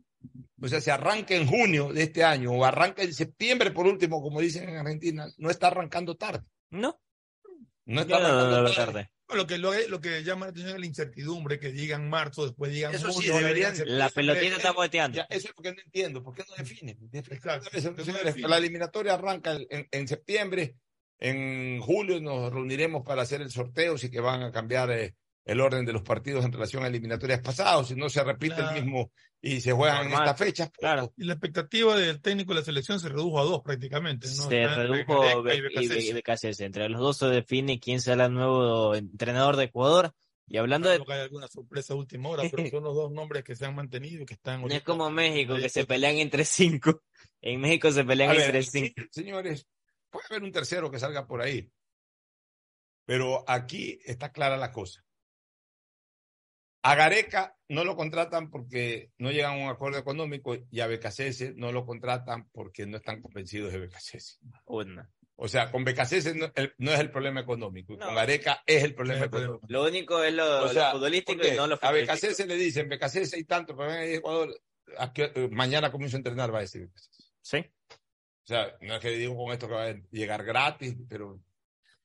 o 0.59 0.67
sea, 0.67 0.81
se 0.81 0.91
arranca 0.91 1.35
en 1.35 1.47
junio 1.47 1.93
de 1.93 2.03
este 2.03 2.23
año 2.23 2.51
o 2.51 2.65
arranca 2.65 3.03
en 3.03 3.13
septiembre 3.13 3.71
por 3.71 3.87
último, 3.87 4.21
como 4.21 4.41
dicen 4.41 4.67
en 4.67 4.77
Argentina, 4.77 5.27
no 5.37 5.49
está 5.49 5.67
arrancando 5.67 6.17
tarde. 6.17 6.43
No. 6.71 6.99
No 7.85 8.01
está 8.01 8.19
no 8.19 8.25
arrancando 8.25 8.73
tarde. 8.73 9.11
Lo 9.33 9.47
que, 9.47 9.57
lo, 9.57 9.71
lo 9.87 10.01
que 10.01 10.23
llama 10.23 10.45
la 10.45 10.51
atención 10.51 10.75
es 10.75 10.79
la 10.79 10.85
incertidumbre, 10.85 11.59
que 11.59 11.71
digan 11.71 12.09
marzo, 12.09 12.45
después 12.45 12.71
digan 12.71 12.93
Eso 12.93 13.07
sí, 13.09 13.13
junio, 13.27 13.37
deberían- 13.37 13.75
La 13.85 14.09
pelotita 14.09 14.55
está 14.57 14.71
boteando. 14.71 15.17
Ya, 15.17 15.23
eso 15.29 15.47
es 15.49 15.53
lo 15.57 15.63
que 15.63 15.73
no 15.73 15.81
entiendo. 15.81 16.23
¿Por 16.23 16.33
qué 16.35 16.43
no 16.47 16.55
definen? 16.55 16.97
Exacto. 17.13 17.69
define. 17.71 18.47
La 18.47 18.57
eliminatoria 18.57 19.13
arranca 19.13 19.53
en, 19.69 19.87
en 19.91 20.07
septiembre. 20.07 20.75
En 21.19 21.79
julio 21.81 22.19
nos 22.19 22.51
reuniremos 22.51 23.03
para 23.05 23.21
hacer 23.21 23.41
el 23.41 23.51
sorteo, 23.51 23.97
si 23.97 24.09
que 24.09 24.19
van 24.19 24.41
a 24.41 24.51
cambiar 24.51 24.89
eh, 24.91 25.15
el 25.45 25.59
orden 25.59 25.85
de 25.85 25.93
los 25.93 26.03
partidos 26.03 26.45
en 26.45 26.51
relación 26.51 26.84
a 26.84 26.88
eliminatorias 26.88 27.41
pasadas, 27.41 27.88
si 27.88 27.95
no 27.95 28.09
se 28.09 28.23
repite 28.23 28.55
Claro. 28.55 28.76
el 28.77 28.84
mismo 28.84 29.11
y 29.41 29.59
se 29.61 29.72
juegan 29.72 30.03
en 30.03 30.09
Normal. 30.11 30.27
estas 30.30 30.39
fechas. 30.47 30.69
Claro. 30.72 31.13
Y 31.18 31.23
la 31.23 31.34
expectativa 31.34 31.95
del 31.97 32.22
técnico 32.22 32.53
de 32.53 32.59
la 32.59 32.65
selección 32.65 32.99
se 32.99 33.09
redujo 33.09 33.39
a 33.39 33.43
dos 33.43 33.61
prácticamente. 33.63 34.27
¿no? 34.27 34.34
Se 34.34 34.68
redujo 34.68 35.41
Be- 35.41 35.55
y 35.57 36.13
BKCS. 36.13 36.59
Entre 36.61 36.88
los 36.89 37.01
dos 37.01 37.18
se 37.18 37.26
define 37.26 37.80
quién 37.80 38.01
será 38.01 38.26
el 38.26 38.34
nuevo 38.34 38.93
entrenador 38.95 39.55
de 39.57 39.63
Ecuador. 39.65 40.13
Y 40.47 40.57
hablando 40.57 40.89
de. 40.89 40.97
Claro 40.97 41.07
que 41.07 41.13
hay 41.13 41.22
alguna 41.22 41.47
sorpresa 41.47 41.93
a 41.93 41.95
última 41.97 42.30
hora, 42.30 42.43
pero 42.51 42.69
son 42.72 42.84
los 42.84 42.93
dos 42.95 43.11
nombres 43.11 43.43
que 43.43 43.55
se 43.55 43.65
han 43.65 43.73
mantenido 43.73 44.23
y 44.23 44.26
que 44.26 44.34
están 44.34 44.61
No 44.61 44.68
es 44.68 44.84
como 44.84 45.09
México, 45.09 45.55
que 45.55 45.69
se 45.69 45.85
pelean 45.85 46.18
entre 46.18 46.45
cinco. 46.45 47.01
En 47.43 47.59
México 47.59 47.91
se 47.91 48.03
pelean 48.03 48.31
ver, 48.35 48.41
entre 48.55 48.61
cinco. 48.63 49.01
señores, 49.09 49.65
puede 50.11 50.26
haber 50.30 50.43
un 50.43 50.51
tercero 50.51 50.91
que 50.91 50.99
salga 50.99 51.26
por 51.26 51.41
ahí. 51.41 51.68
Pero 53.05 53.43
aquí 53.47 53.99
está 54.05 54.31
clara 54.31 54.57
la 54.57 54.72
cosa. 54.72 55.03
A 56.83 56.95
Gareca 56.95 57.55
no 57.69 57.83
lo 57.83 57.95
contratan 57.95 58.49
porque 58.49 59.11
no 59.19 59.31
llegan 59.31 59.53
a 59.59 59.63
un 59.63 59.69
acuerdo 59.69 59.99
económico 59.99 60.55
y 60.71 60.79
a 60.79 60.87
Becasese 60.87 61.53
no 61.55 61.71
lo 61.71 61.85
contratan 61.85 62.49
porque 62.51 62.85
no 62.87 62.97
están 62.97 63.21
convencidos 63.21 63.71
de 63.71 63.79
Becasese. 63.79 64.37
Una. 64.65 65.09
O 65.35 65.47
sea, 65.47 65.71
con 65.71 65.83
Becasese 65.83 66.33
no, 66.35 66.51
el- 66.55 66.73
no 66.79 66.91
es 66.91 66.99
el 66.99 67.09
problema 67.11 67.41
económico, 67.41 67.93
y 67.93 67.97
No. 67.97 68.05
con 68.07 68.15
Gareca 68.15 68.63
es 68.65 68.83
el 68.83 68.93
problema 68.95 69.21
problema. 69.27 69.45
económico. 69.55 69.67
Lo 69.71 69.83
único 69.85 70.23
es 70.23 70.33
lo, 70.33 70.65
O 70.65 70.69
sea, 70.69 70.87
lo 70.89 70.91
futbolístico 70.99 71.47
y 71.47 71.51
no 71.55 71.67
lo 71.67 71.79
a. 71.81 71.91
Becasese 71.91 72.45
le 72.47 72.55
dicen, 72.55 72.89
Becasese 72.89 73.39
y 73.39 73.43
tanto, 73.45 73.75
pero 73.75 73.91
ahí 73.91 74.15
Ecuador, 74.15 74.49
¿a 74.97 75.13
qué- 75.13 75.31
eh, 75.35 75.49
mañana 75.51 75.91
comienzo 75.91 76.17
a 76.17 76.19
entrenar, 76.19 76.53
va 76.53 76.59
a 76.59 76.61
decir 76.61 76.81
Becasese. 76.81 77.23
Sí. 77.41 77.57
O 77.57 78.47
sea, 78.47 78.75
no 78.81 78.95
es 78.95 78.99
que 78.99 79.09
digo 79.11 79.35
con 79.37 79.53
esto 79.53 79.67
que 79.67 79.73
va 79.73 79.85
a 79.85 79.95
llegar 80.11 80.43
gratis, 80.43 80.95
pero 81.07 81.39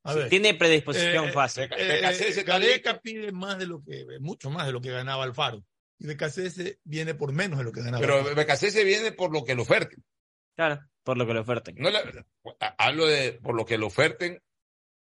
A 0.06 0.14
ver, 0.14 0.28
Tiene 0.28 0.54
predisposición 0.54 1.26
Eh, 1.28 1.32
fácil. 1.32 1.64
Eh, 1.76 2.00
está 2.02 2.42
Gareca 2.42 3.00
pide 3.00 3.32
más 3.32 3.58
de 3.58 3.66
lo 3.66 3.82
que, 3.82 4.04
mucho 4.20 4.50
más 4.50 4.66
de 4.66 4.72
lo 4.72 4.80
que 4.80 4.90
ganaba 4.90 5.24
Alfaro. 5.24 5.64
Y 5.98 6.06
Becasese 6.06 6.78
viene 6.84 7.14
por 7.14 7.32
menos 7.32 7.58
de 7.58 7.64
lo 7.64 7.72
que 7.72 7.80
ganaba. 7.82 8.00
Pero. 8.00 8.34
Becasese 8.34 8.84
viene 8.84 9.12
por 9.12 9.32
lo 9.32 9.44
que 9.44 9.54
le 9.54 9.62
oferten. 9.62 10.04
Claro, 10.54 10.80
por 11.02 11.16
lo 11.16 11.26
que 11.26 11.34
le 11.34 11.40
oferten. 11.40 11.74
No 11.78 11.88
hablo 12.78 13.06
de 13.06 13.32
por 13.34 13.54
lo 13.54 13.64
que 13.64 13.78
le 13.78 13.84
oferten 13.84 14.42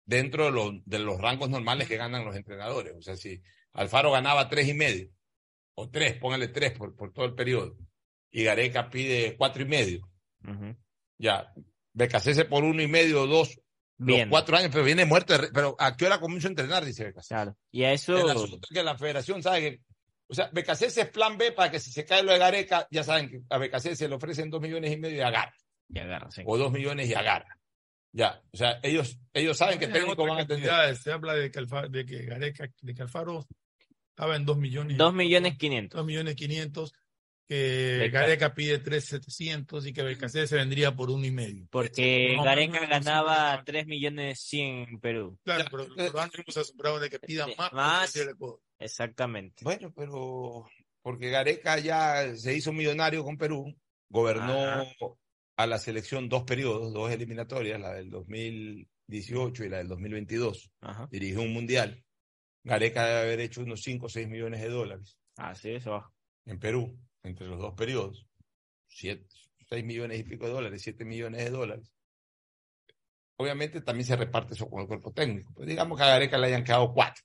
dentro 0.05 0.45
de, 0.45 0.51
los- 0.51 0.85
de 0.85 0.99
los 0.99 1.19
rangos 1.19 1.49
normales 1.49 1.87
que 1.87 1.97
ganan 1.97 2.23
los 2.25 2.35
entrenadores. 2.35 2.93
O 2.95 3.01
sea, 3.01 3.15
si 3.17 3.41
Alfaro 3.73 4.11
ganaba 4.11 4.47
tres 4.49 4.67
y 4.67 4.73
medio, 4.73 5.09
o 5.75 5.89
tres, 5.89 6.15
póngale 6.17 6.47
tres 6.49 6.71
por, 6.71 6.95
por 6.95 7.11
todo 7.11 7.25
el 7.25 7.33
periodo, 7.33 7.75
y 8.31 8.43
Gareca 8.43 8.89
pide 8.89 9.35
cuatro 9.37 9.63
y 9.63 9.65
medio, 9.65 10.07
Ujú. 10.47 10.75
ya, 11.17 11.51
Becasese 11.93 12.45
por 12.45 12.63
uno 12.63 12.81
y 12.81 12.87
medio 12.87 13.23
o 13.23 13.27
dos, 13.27 13.59
los 13.97 14.07
Bien. 14.07 14.29
cuatro 14.29 14.57
años, 14.57 14.69
pero 14.71 14.83
viene 14.83 15.05
muerto. 15.05 15.33
de 15.33 15.39
re- 15.39 15.51
Pero 15.53 15.75
¿a 15.79 15.95
qué 15.95 16.05
hora 16.05 16.19
comienzo 16.19 16.47
a 16.47 16.51
entrenar? 16.51 16.83
Dice 16.83 17.05
Becasese. 17.05 17.33
Claro. 17.35 17.57
Y 17.71 17.83
a 17.83 17.93
eso. 17.93 18.17
El 18.17 18.29
asunto 18.29 18.67
es 18.69 18.75
que 18.75 18.83
la 18.83 18.97
federación 18.97 19.41
sabe 19.41 19.61
que. 19.61 19.81
O 20.27 20.33
sea, 20.33 20.49
Becasese 20.51 21.01
es 21.01 21.09
plan 21.09 21.37
B 21.37 21.51
para 21.51 21.69
que 21.71 21.79
si 21.79 21.91
se 21.91 22.03
cae 22.03 22.23
lo 22.23 22.31
de 22.33 22.39
Gareca, 22.39 22.87
ya 22.91 23.03
saben 23.03 23.29
que 23.29 23.41
a 23.49 23.57
Becasese 23.57 24.09
le 24.09 24.15
ofrecen 24.15 24.49
dos 24.49 24.59
millones 24.61 24.91
y 24.91 24.97
medio 24.97 25.17
y 25.17 25.21
agarra. 25.21 25.53
Y 25.87 25.99
agarra, 25.99 26.31
sí. 26.31 26.41
O 26.45 26.57
dos 26.57 26.71
millones 26.71 27.07
y 27.07 27.13
agarra. 27.13 27.57
Ya. 28.11 28.41
O 28.51 28.57
sea, 28.57 28.79
ellos, 28.81 29.19
ellos 29.33 29.55
saben 29.57 29.77
que 29.77 29.85
otras 29.85 30.03
van 30.17 30.29
a 30.39 30.47
tener. 30.47 30.47
cantidades. 30.47 30.99
Se 30.99 31.11
habla 31.11 31.33
de 31.35 31.51
que, 31.51 31.59
Alfa- 31.59 31.87
de 31.87 32.05
que 32.05 32.23
Gareca, 32.25 32.67
de 32.81 32.93
que 32.95 33.01
Alfaro 33.03 33.45
estaba 34.09 34.35
en 34.35 34.45
2 34.45 34.57
millones. 34.57 34.97
Dos 34.97 35.13
millones 35.13 35.57
quinientos. 35.57 35.97
2 35.99 36.05
millones 36.07 36.35
500. 36.35 36.93
Que 37.47 38.09
Gareca 38.11 38.53
pide 38.53 38.83
3.700 38.83 39.87
y 39.87 39.93
que 39.93 40.01
Belcacé 40.03 40.47
se 40.47 40.55
vendría 40.55 40.95
por 40.95 41.09
uno 41.09 41.25
y 41.25 41.31
medio. 41.31 41.67
Porque 41.69 42.33
No, 42.35 42.43
Gareca 42.43 42.79
no, 42.79 42.83
no, 42.83 42.89
ganaba 42.89 43.63
3 43.65 43.85
millones 43.87 44.39
100 44.41 44.65
en 44.89 44.99
Perú. 44.99 45.37
Claro, 45.43 45.65
pero 45.69 46.19
antes 46.19 46.41
hemos 46.41 46.57
asombrado 46.57 46.99
de 46.99 47.09
que 47.09 47.19
pidan 47.19 47.51
más. 47.57 47.71
Más. 47.73 48.13
Exactamente. 48.79 49.63
Bueno, 49.63 49.93
pero 49.95 50.65
porque 51.01 51.29
Gareca 51.29 51.77
ya 51.79 52.35
se 52.35 52.55
hizo 52.55 52.73
millonario 52.73 53.23
con 53.23 53.37
Perú, 53.37 53.75
gobernó 54.09 54.63
Ajá. 54.65 54.85
a 55.57 55.67
la 55.67 55.77
selección 55.77 56.27
dos 56.29 56.43
periodos, 56.43 56.93
dos 56.93 57.11
eliminatorias, 57.11 57.79
la 57.79 57.93
del 57.93 58.09
2018 58.09 59.65
y 59.65 59.69
la 59.69 59.77
del 59.77 59.87
2022. 59.87 60.71
Ajá. 60.81 61.07
Dirigió 61.11 61.41
un 61.41 61.53
mundial. 61.53 62.03
Gareca 62.63 63.05
debe 63.05 63.19
haber 63.19 63.39
hecho 63.41 63.61
unos 63.61 63.83
5 63.83 64.07
o 64.07 64.09
6 64.09 64.27
millones 64.27 64.59
de 64.59 64.69
dólares 64.69 65.19
Así 65.37 65.69
eso 65.69 65.91
va. 65.91 66.11
en 66.45 66.57
Perú, 66.59 66.97
entre 67.25 67.47
los 67.47 67.59
dos 67.59 67.73
periodos. 67.73 68.25
6 68.87 69.83
millones 69.83 70.19
y 70.19 70.23
pico 70.23 70.45
de 70.45 70.53
dólares, 70.53 70.81
7 70.83 71.03
millones 71.05 71.43
de 71.43 71.49
dólares. 71.49 71.91
Obviamente 73.37 73.81
también 73.81 74.07
se 74.07 74.15
reparte 74.15 74.53
eso 74.53 74.69
con 74.69 74.81
el 74.81 74.87
cuerpo 74.87 75.11
técnico. 75.11 75.51
Pues 75.53 75.67
digamos 75.67 75.97
que 75.97 76.03
a 76.03 76.07
Gareca 76.07 76.37
le 76.37 76.47
hayan 76.47 76.63
quedado 76.63 76.93
cuatro. 76.93 77.23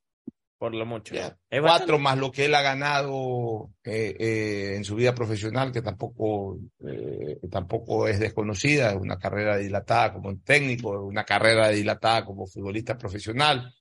Por 0.59 0.74
lo 0.74 0.85
mucho. 0.85 1.14
Ya, 1.14 1.39
cuatro 1.48 1.62
bastante. 1.62 1.98
más 1.98 2.18
lo 2.18 2.31
que 2.31 2.44
él 2.44 2.55
ha 2.55 2.60
ganado 2.60 3.70
eh, 3.82 4.14
eh, 4.18 4.74
en 4.77 4.85
su 4.85 4.94
vida 4.94 5.14
profesional, 5.14 5.72
que 5.72 5.81
tampoco, 5.81 6.59
eh, 6.86 7.39
tampoco 7.51 8.06
es 8.06 8.20
desconocida, 8.20 8.90
es 8.90 8.97
una 8.97 9.18
carrera 9.18 9.56
dilatada 9.56 10.12
como 10.12 10.36
técnico, 10.40 11.01
una 11.01 11.24
carrera 11.24 11.68
dilatada 11.68 12.27
como 12.27 12.47
futbolista 12.47 12.98
profesional. 12.98 13.74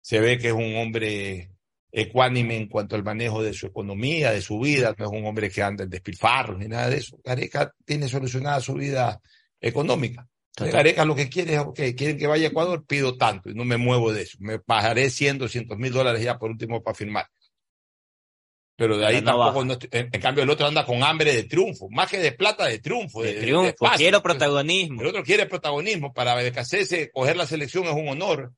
Se 0.00 0.20
ve 0.20 0.38
que 0.38 0.48
es 0.48 0.54
un 0.54 0.76
hombre 0.76 1.50
ecuánime 1.94 2.56
en 2.56 2.68
cuanto 2.68 2.96
al 2.96 3.04
manejo 3.04 3.42
de 3.42 3.52
su 3.52 3.66
economía, 3.66 4.32
de 4.32 4.40
su 4.40 4.58
vida, 4.58 4.94
no 4.98 5.04
es 5.04 5.10
un 5.12 5.26
hombre 5.26 5.50
que 5.50 5.62
anda 5.62 5.84
en 5.84 5.90
despilfarros 5.90 6.58
ni 6.58 6.66
nada 6.66 6.88
de 6.88 6.96
eso. 6.96 7.18
Gareca 7.22 7.72
tiene 7.84 8.08
solucionada 8.08 8.60
su 8.60 8.74
vida 8.74 9.20
económica. 9.60 10.26
Entonces, 10.56 10.74
Gareca 10.74 11.04
lo 11.04 11.14
que 11.14 11.28
quiere 11.28 11.54
es, 11.54 11.60
ok, 11.60 11.80
quieren 11.96 12.18
que 12.18 12.26
vaya 12.26 12.46
a 12.48 12.50
Ecuador, 12.50 12.84
pido 12.86 13.16
tanto 13.16 13.50
y 13.50 13.54
no 13.54 13.64
me 13.64 13.76
muevo 13.76 14.12
de 14.12 14.22
eso. 14.22 14.38
Me 14.40 14.58
bajaré 14.66 15.10
100, 15.10 15.38
200 15.38 15.78
mil 15.78 15.92
dólares 15.92 16.22
ya 16.22 16.38
por 16.38 16.50
último 16.50 16.82
para 16.82 16.94
firmar. 16.94 17.26
Pero 18.76 18.96
de 18.98 19.06
ahí 19.06 19.16
no 19.20 19.30
tampoco, 19.46 19.64
no 19.64 19.72
estoy- 19.74 19.88
en, 19.92 20.08
en 20.12 20.20
cambio 20.20 20.42
el 20.44 20.50
otro 20.50 20.66
anda 20.66 20.84
con 20.86 21.02
hambre 21.04 21.34
de 21.34 21.44
triunfo, 21.44 21.88
más 21.90 22.10
que 22.10 22.18
de 22.18 22.32
plata, 22.32 22.66
de 22.66 22.78
triunfo. 22.78 23.22
De 23.22 23.34
de- 23.34 23.40
triunfo, 23.40 23.84
de 23.84 23.96
quiero 23.98 24.22
protagonismo. 24.22 25.00
El 25.02 25.06
otro 25.08 25.22
quiere 25.22 25.46
protagonismo. 25.46 26.12
Para 26.12 26.34
Becasese 26.34 27.10
coger 27.12 27.36
la 27.36 27.46
selección 27.46 27.84
es 27.84 27.92
un 27.92 28.08
honor. 28.08 28.52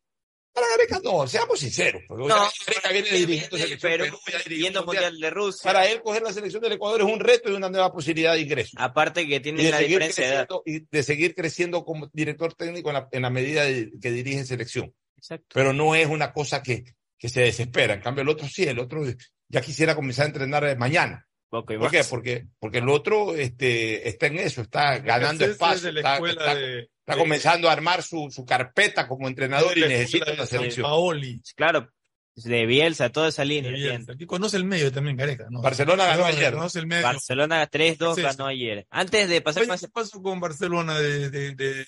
Para 0.55 0.69
Gareca 0.69 1.01
no, 1.03 1.27
seamos 1.27 1.59
sinceros. 1.59 2.03
No, 2.09 2.27
Gareca 2.29 2.93
viene 2.93 3.11
dirigiendo 3.11 3.59
selección 3.59 3.93
Pero 3.93 4.05
Perú, 4.05 4.19
ya 4.31 4.39
dirigió 4.39 4.65
yendo 4.67 4.81
un 4.81 4.87
mundial. 4.87 5.13
mundial 5.13 5.21
de 5.21 5.31
Rusia. 5.35 5.63
Para 5.65 5.87
él 5.91 6.01
coger 6.03 6.23
la 6.23 6.33
selección 6.33 6.63
del 6.63 6.73
Ecuador 6.73 7.01
es 7.01 7.07
un 7.07 7.19
reto 7.21 7.51
y 7.51 7.55
una 7.55 7.69
nueva 7.69 7.93
posibilidad 7.93 8.35
de 8.35 8.41
ingreso. 8.43 8.71
Aparte 8.79 9.27
que 9.27 9.41
tiene 9.41 9.69
la 9.69 9.79
diferencia 9.81 10.27
de 10.29 10.35
edad. 10.35 10.49
y 10.65 10.81
de 10.89 11.03
seguir 11.03 11.35
creciendo 11.35 11.85
como 11.85 12.09
director 12.13 12.55
técnico 12.55 12.91
en 12.91 12.95
la, 12.95 13.09
en 13.11 13.23
la 13.23 13.31
medida 13.31 13.65
de- 13.65 13.91
que 14.01 14.11
dirige 14.13 14.45
selección. 14.45 14.95
Exacto. 15.17 15.49
Pero 15.55 15.73
no 15.73 15.95
es 15.97 16.07
una 16.07 16.33
cosa 16.33 16.63
que, 16.63 16.85
que 17.19 17.29
se 17.29 17.41
desespera. 17.41 17.95
En 17.95 18.01
cambio, 18.01 18.23
el 18.23 18.29
otro 18.29 18.47
sí, 18.49 18.63
el 18.65 18.79
otro 18.79 19.03
ya 19.49 19.61
quisiera 19.61 19.95
comenzar 19.97 20.25
a 20.25 20.29
entrenar 20.29 20.65
eh, 20.67 20.77
mañana. 20.77 21.27
Poco 21.61 21.73
y 21.73 21.79
¿Por 21.79 21.91
qué? 21.91 22.03
Porque, 22.11 22.47
porque 22.59 22.79
el 22.79 22.89
otro 22.89 23.35
este, 23.37 24.09
está 24.09 24.27
en 24.27 24.39
eso, 24.41 24.63
está 24.63 24.99
ganando 24.99 25.45
es 25.45 25.53
espacio, 25.53 25.91
está, 25.91 26.17
está- 26.19 26.55
de- 26.57 26.81
está 26.81 27.13
de- 27.15 27.19
comenzando 27.19 27.69
a 27.69 27.73
armar 27.73 28.03
su, 28.03 28.29
su 28.31 28.45
carpeta 28.45 29.07
como 29.07 29.29
entrenador 29.29 29.79
y 29.79 29.83
necesita 29.83 30.33
una 30.33 30.47
selección. 30.47 30.83
Paoli. 30.85 31.41
Claro, 31.55 31.91
de 32.35 32.67
Bielsa, 32.67 33.11
toda 33.11 33.29
esa 33.29 33.45
línea. 33.45 34.01
Aquí 34.13 34.27
conoce 34.27 34.57
el 34.57 34.65
medio 34.65 34.91
también, 34.91 35.17
Gareca. 35.17 35.47
¿no? 35.49 35.63
Barcelona 35.63 36.07
ganó 36.07 36.25
ayer, 36.25 36.51
¿no? 36.53 36.59
Conoce 36.59 36.81
el 36.81 36.89
medio. 36.89 37.05
Barcelona 37.05 37.71
3-2 37.71 38.15
¿Qué 38.17 38.21
es 38.23 38.37
ganó 38.37 38.47
ayer. 38.49 38.87
Antes 38.91 39.29
de 39.29 39.41
pasar 39.41 39.63
¿qué 39.65 39.89
pasó 39.89 40.21
con 40.21 40.41
Barcelona 40.41 40.99
de, 40.99 41.31
de- 41.31 41.55
de- 41.55 41.87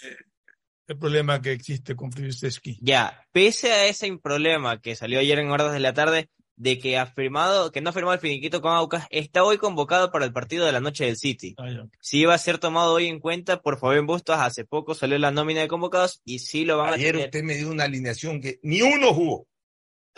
el 0.88 0.96
problema 0.98 1.42
que 1.42 1.50
existe 1.50 1.96
con 1.96 2.12
Friuseski? 2.12 2.78
Ya, 2.80 3.26
pese 3.32 3.72
a 3.72 3.86
ese 3.86 4.16
problema 4.22 4.80
que 4.80 4.94
salió 4.94 5.18
ayer 5.18 5.40
en 5.40 5.50
horas 5.50 5.72
de 5.72 5.80
la 5.80 5.92
tarde, 5.92 6.28
de 6.56 6.78
que 6.78 6.96
ha 6.98 7.06
firmado, 7.06 7.70
que 7.70 7.80
no 7.80 7.90
ha 7.90 7.92
firmado 7.92 8.14
el 8.14 8.20
finiquito 8.20 8.60
con 8.60 8.72
Aucas, 8.72 9.06
está 9.10 9.44
hoy 9.44 9.58
convocado 9.58 10.10
para 10.10 10.24
el 10.24 10.32
partido 10.32 10.64
de 10.64 10.72
la 10.72 10.80
noche 10.80 11.04
del 11.04 11.16
City. 11.16 11.54
Sí 12.00 12.24
va 12.24 12.34
a 12.34 12.38
ser 12.38 12.58
tomado 12.58 12.94
hoy 12.94 13.06
en 13.06 13.20
cuenta 13.20 13.60
por 13.60 13.78
Fabián 13.78 14.06
Bustos, 14.06 14.36
hace 14.38 14.64
poco 14.64 14.94
salió 14.94 15.18
la 15.18 15.30
nómina 15.30 15.60
de 15.60 15.68
convocados 15.68 16.22
y 16.24 16.38
sí 16.40 16.64
lo 16.64 16.78
van 16.78 16.90
a 16.90 16.94
Ayer 16.94 17.12
tener. 17.12 17.26
usted 17.26 17.42
me 17.42 17.54
dio 17.54 17.70
una 17.70 17.84
alineación 17.84 18.40
que 18.40 18.58
ni 18.62 18.82
uno 18.82 19.12
jugó. 19.12 19.46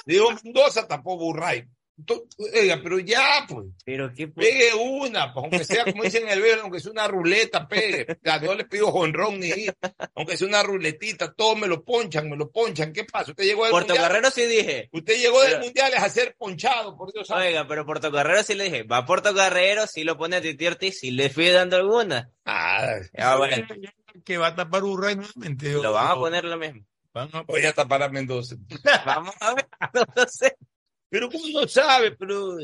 Digo 0.06 0.28
Mendoza, 0.44 0.86
tapó 0.86 1.16
Burray. 1.16 1.66
Oiga, 2.54 2.78
pero 2.82 2.98
ya, 3.00 3.44
pues. 3.48 3.66
Pero 3.84 4.12
qué 4.14 4.28
Pegue 4.28 4.72
una, 4.74 5.32
pues, 5.32 5.42
aunque 5.44 5.64
sea 5.64 5.84
como 5.84 6.04
dicen 6.04 6.22
en 6.24 6.30
el 6.30 6.40
velo, 6.40 6.62
aunque 6.62 6.78
sea 6.80 6.92
una 6.92 7.08
ruleta, 7.08 7.66
pegue. 7.66 8.06
Ya, 8.22 8.38
no 8.38 8.54
le 8.54 8.64
pido 8.66 8.92
jonrón 8.92 9.40
ni 9.40 9.48
ir. 9.48 9.74
Aunque 10.14 10.36
sea 10.36 10.46
una 10.46 10.62
ruletita, 10.62 11.32
todos 11.34 11.58
me 11.58 11.66
lo 11.66 11.84
ponchan, 11.84 12.30
me 12.30 12.36
lo 12.36 12.50
ponchan. 12.50 12.92
¿Qué 12.92 13.04
pasa? 13.04 13.32
Usted 13.32 13.44
llegó 13.44 13.64
del 13.64 13.72
Puerto 13.72 13.94
mundial. 13.94 14.08
Carrero 14.08 14.30
sí 14.30 14.46
dije. 14.46 14.88
Usted 14.92 15.16
llegó 15.18 15.42
del 15.42 15.60
mundial 15.60 15.92
es 15.94 16.02
a 16.02 16.08
ser 16.08 16.36
ponchado, 16.38 16.96
por 16.96 17.12
Dios. 17.12 17.28
Oiga, 17.30 17.66
pero 17.66 17.84
Puerto 17.84 18.12
Carrero 18.12 18.42
sí 18.44 18.54
le 18.54 18.64
dije. 18.64 18.82
Va 18.84 19.04
Puerto 19.04 19.34
Carrero, 19.34 19.86
sí 19.86 20.04
lo 20.04 20.16
pone 20.16 20.36
a 20.36 20.40
Titi 20.40 20.66
Ortiz, 20.66 21.00
sí 21.00 21.10
le 21.10 21.30
fui 21.30 21.48
dando 21.48 21.76
alguna. 21.76 22.30
Ah, 22.44 22.86
Ah, 23.16 23.36
bueno, 23.36 23.56
Que 24.24 24.38
va 24.38 24.48
a 24.48 24.54
tapar 24.54 24.84
Urray 24.84 25.16
nuevamente. 25.16 25.72
lo 25.72 25.92
van 25.92 26.12
a 26.12 26.14
poner 26.14 26.44
lo 26.44 26.56
mismo. 26.58 26.82
Van 27.12 27.28
a- 27.32 27.42
Voy 27.42 27.64
a 27.66 27.72
tapar 27.72 28.02
a 28.04 28.08
Mendoza. 28.08 28.56
Vamos 29.06 29.34
a 29.40 29.54
ver, 29.54 29.66
no 30.14 30.26
sé. 30.28 30.56
Pero 31.08 31.30
¿cómo 31.30 31.48
no 31.48 31.68
sabe? 31.68 32.12
Pero 32.12 32.58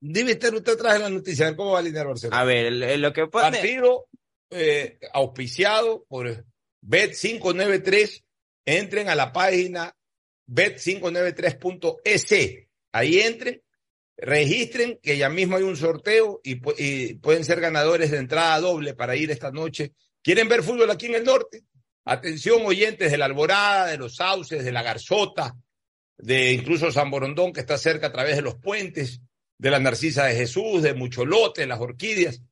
debe 0.00 0.32
estar 0.32 0.54
usted 0.54 0.72
atrás 0.72 0.94
de 0.94 0.98
la 1.00 1.10
noticia. 1.10 1.46
A 1.46 1.50
ver 1.50 1.56
¿Cómo 1.56 1.70
va 1.72 1.78
a 1.78 1.80
alinear 1.80 2.06
Barcelona? 2.06 2.40
A 2.40 2.44
ver, 2.44 2.98
lo 2.98 3.12
que 3.12 3.26
pone. 3.26 3.50
Partido 3.50 4.06
eh, 4.50 4.98
auspiciado 5.12 6.04
por 6.08 6.44
Bet593. 6.86 8.24
Entren 8.64 9.08
a 9.08 9.14
la 9.14 9.32
página 9.32 9.94
bet593.es. 10.48 12.68
Ahí 12.92 13.20
entren, 13.20 13.62
registren 14.16 14.98
que 15.02 15.16
ya 15.16 15.28
mismo 15.28 15.56
hay 15.56 15.62
un 15.62 15.76
sorteo 15.76 16.40
y, 16.42 16.60
y 16.78 17.14
pueden 17.14 17.44
ser 17.44 17.60
ganadores 17.60 18.10
de 18.10 18.18
entrada 18.18 18.60
doble 18.60 18.94
para 18.94 19.16
ir 19.16 19.30
esta 19.30 19.50
noche. 19.50 19.92
¿Quieren 20.22 20.48
ver 20.48 20.62
fútbol 20.62 20.90
aquí 20.90 21.06
en 21.06 21.16
el 21.16 21.24
norte? 21.24 21.64
Atención 22.04 22.62
oyentes 22.64 23.10
de 23.10 23.18
la 23.18 23.26
Alborada, 23.26 23.86
de 23.86 23.98
los 23.98 24.16
Sauces, 24.16 24.64
de 24.64 24.72
la 24.72 24.82
Garzota, 24.82 25.54
de 26.18 26.52
incluso 26.52 26.90
San 26.92 27.10
Borondón 27.10 27.52
que 27.52 27.60
está 27.60 27.78
cerca 27.78 28.08
a 28.08 28.12
través 28.12 28.36
de 28.36 28.42
los 28.42 28.56
puentes, 28.56 29.20
de 29.56 29.70
la 29.70 29.78
Narcisa 29.78 30.24
de 30.26 30.34
Jesús, 30.36 30.82
de 30.82 30.94
Mucholote, 30.94 31.66
las 31.66 31.80
Orquídeas 31.80 32.42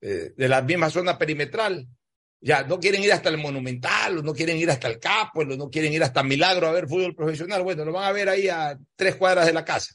eh, 0.00 0.32
de 0.36 0.48
la 0.48 0.62
misma 0.62 0.90
zona 0.90 1.16
perimetral. 1.18 1.86
Ya, 2.40 2.62
no 2.64 2.78
quieren 2.78 3.02
ir 3.02 3.12
hasta 3.12 3.30
el 3.30 3.38
Monumental, 3.38 4.18
o 4.18 4.22
no 4.22 4.34
quieren 4.34 4.56
ir 4.58 4.70
hasta 4.70 4.88
el 4.88 5.00
Capo, 5.00 5.40
o 5.40 5.44
no 5.44 5.70
quieren 5.70 5.92
ir 5.92 6.02
hasta 6.02 6.22
Milagro 6.22 6.68
a 6.68 6.72
ver 6.72 6.86
fútbol 6.86 7.14
profesional. 7.14 7.62
Bueno, 7.62 7.84
lo 7.84 7.92
van 7.92 8.04
a 8.04 8.12
ver 8.12 8.28
ahí 8.28 8.48
a 8.48 8.78
tres 8.94 9.16
cuadras 9.16 9.46
de 9.46 9.52
la 9.54 9.64
casa. 9.64 9.94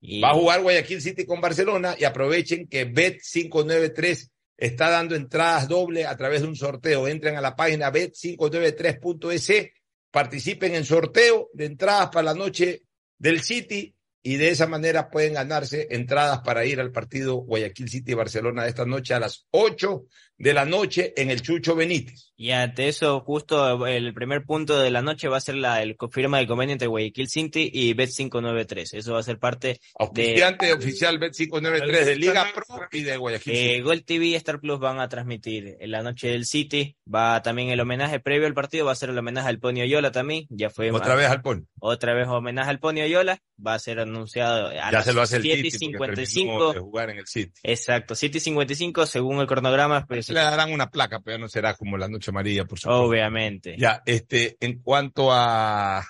Y- 0.00 0.20
Va 0.20 0.30
a 0.30 0.34
jugar 0.34 0.62
Guayaquil 0.62 1.00
City 1.02 1.24
con 1.26 1.40
Barcelona 1.40 1.94
y 1.98 2.04
aprovechen 2.04 2.66
que 2.66 2.90
Bet593 2.92 4.30
está 4.56 4.90
dando 4.90 5.14
entradas 5.14 5.68
doble 5.68 6.06
a 6.06 6.16
través 6.16 6.42
de 6.42 6.48
un 6.48 6.56
sorteo. 6.56 7.06
Entren 7.06 7.36
a 7.36 7.40
la 7.40 7.54
página 7.54 7.92
bet593.es, 7.92 9.70
participen 10.12 10.76
en 10.76 10.84
sorteo 10.84 11.50
de 11.54 11.64
entradas 11.64 12.10
para 12.10 12.26
la 12.26 12.34
noche 12.34 12.82
del 13.18 13.42
City 13.42 13.96
y 14.22 14.36
de 14.36 14.50
esa 14.50 14.68
manera 14.68 15.10
pueden 15.10 15.34
ganarse 15.34 15.88
entradas 15.90 16.40
para 16.44 16.64
ir 16.64 16.78
al 16.78 16.92
partido 16.92 17.36
Guayaquil 17.36 17.88
City 17.88 18.14
Barcelona 18.14 18.62
de 18.62 18.68
esta 18.68 18.84
noche 18.84 19.14
a 19.14 19.20
las 19.20 19.46
8 19.50 20.04
de 20.42 20.52
la 20.54 20.64
noche 20.64 21.12
en 21.16 21.30
el 21.30 21.40
Chucho 21.40 21.76
Benítez. 21.76 22.32
Y 22.36 22.50
ante 22.50 22.88
eso, 22.88 23.20
justo 23.20 23.86
el 23.86 24.12
primer 24.12 24.44
punto 24.44 24.76
de 24.80 24.90
la 24.90 25.00
noche 25.00 25.28
va 25.28 25.36
a 25.36 25.40
ser 25.40 25.54
la 25.54 25.80
el 25.80 25.96
firma 26.10 26.38
del 26.38 26.48
convenio 26.48 26.72
entre 26.72 26.88
Guayaquil 26.88 27.28
City 27.28 27.70
y 27.72 27.94
Bet593. 27.94 28.94
Eso 28.94 29.12
va 29.12 29.20
a 29.20 29.22
ser 29.22 29.38
parte 29.38 29.68
de 29.68 29.80
Auspiciante 29.94 30.72
oficial 30.72 31.20
Bet593 31.20 32.04
de 32.04 32.16
Liga 32.16 32.46
Pro 32.52 32.64
y 32.90 33.02
de 33.02 33.16
Guayaquil 33.16 33.54
City. 33.54 33.68
eh, 33.70 33.82
Gol 33.82 34.04
TV 34.04 34.26
y 34.26 34.34
Star 34.34 34.58
Plus 34.58 34.80
van 34.80 34.98
a 34.98 35.08
transmitir 35.08 35.76
en 35.78 35.90
la 35.92 36.02
noche 36.02 36.28
del 36.28 36.44
City. 36.44 36.96
Va 37.12 37.40
también 37.42 37.68
el 37.70 37.78
homenaje 37.80 38.18
previo 38.18 38.48
al 38.48 38.54
partido, 38.54 38.86
va 38.86 38.92
a 38.92 38.96
ser 38.96 39.10
el 39.10 39.18
homenaje 39.18 39.48
al 39.48 39.60
Pony 39.60 39.82
Oyola 39.82 40.10
también. 40.10 40.46
Ya 40.50 40.68
fue 40.68 40.90
Otra 40.90 41.14
vez 41.14 41.28
al 41.28 41.42
Pon. 41.42 41.68
otra 41.78 42.12
vez 42.14 42.26
homenaje 42.26 42.70
al 42.70 42.80
Pony 42.80 43.02
Oyola. 43.04 43.38
Va 43.64 43.74
a 43.74 43.78
ser 43.78 44.00
anunciado 44.00 44.66
a 44.70 44.74
Ya 44.74 44.90
las 44.90 45.04
se 45.04 45.12
lo 45.12 45.22
hace 45.22 45.36
el 45.36 45.42
7 45.42 45.58
y 45.68 45.70
City 45.70 45.92
porque 45.96 46.26
55. 46.26 46.50
terminó 46.50 46.72
de 46.72 46.80
jugar 46.80 47.10
en 47.10 47.18
el 47.18 47.26
City. 47.28 47.52
Exacto, 47.62 48.16
7 48.16 48.38
y 48.38 48.40
55 48.40 49.06
según 49.06 49.38
el 49.38 49.46
cronograma. 49.46 50.04
Pero 50.08 50.20
Le 50.32 50.40
darán 50.40 50.72
una 50.72 50.90
placa, 50.90 51.20
pero 51.20 51.38
no 51.38 51.48
será 51.48 51.74
como 51.74 51.96
la 51.96 52.08
Noche 52.08 52.30
Amarilla, 52.30 52.64
por 52.64 52.78
supuesto. 52.78 53.02
Obviamente. 53.02 53.76
Ya, 53.78 54.02
este, 54.06 54.56
en 54.60 54.80
cuanto 54.82 55.32
a, 55.32 56.04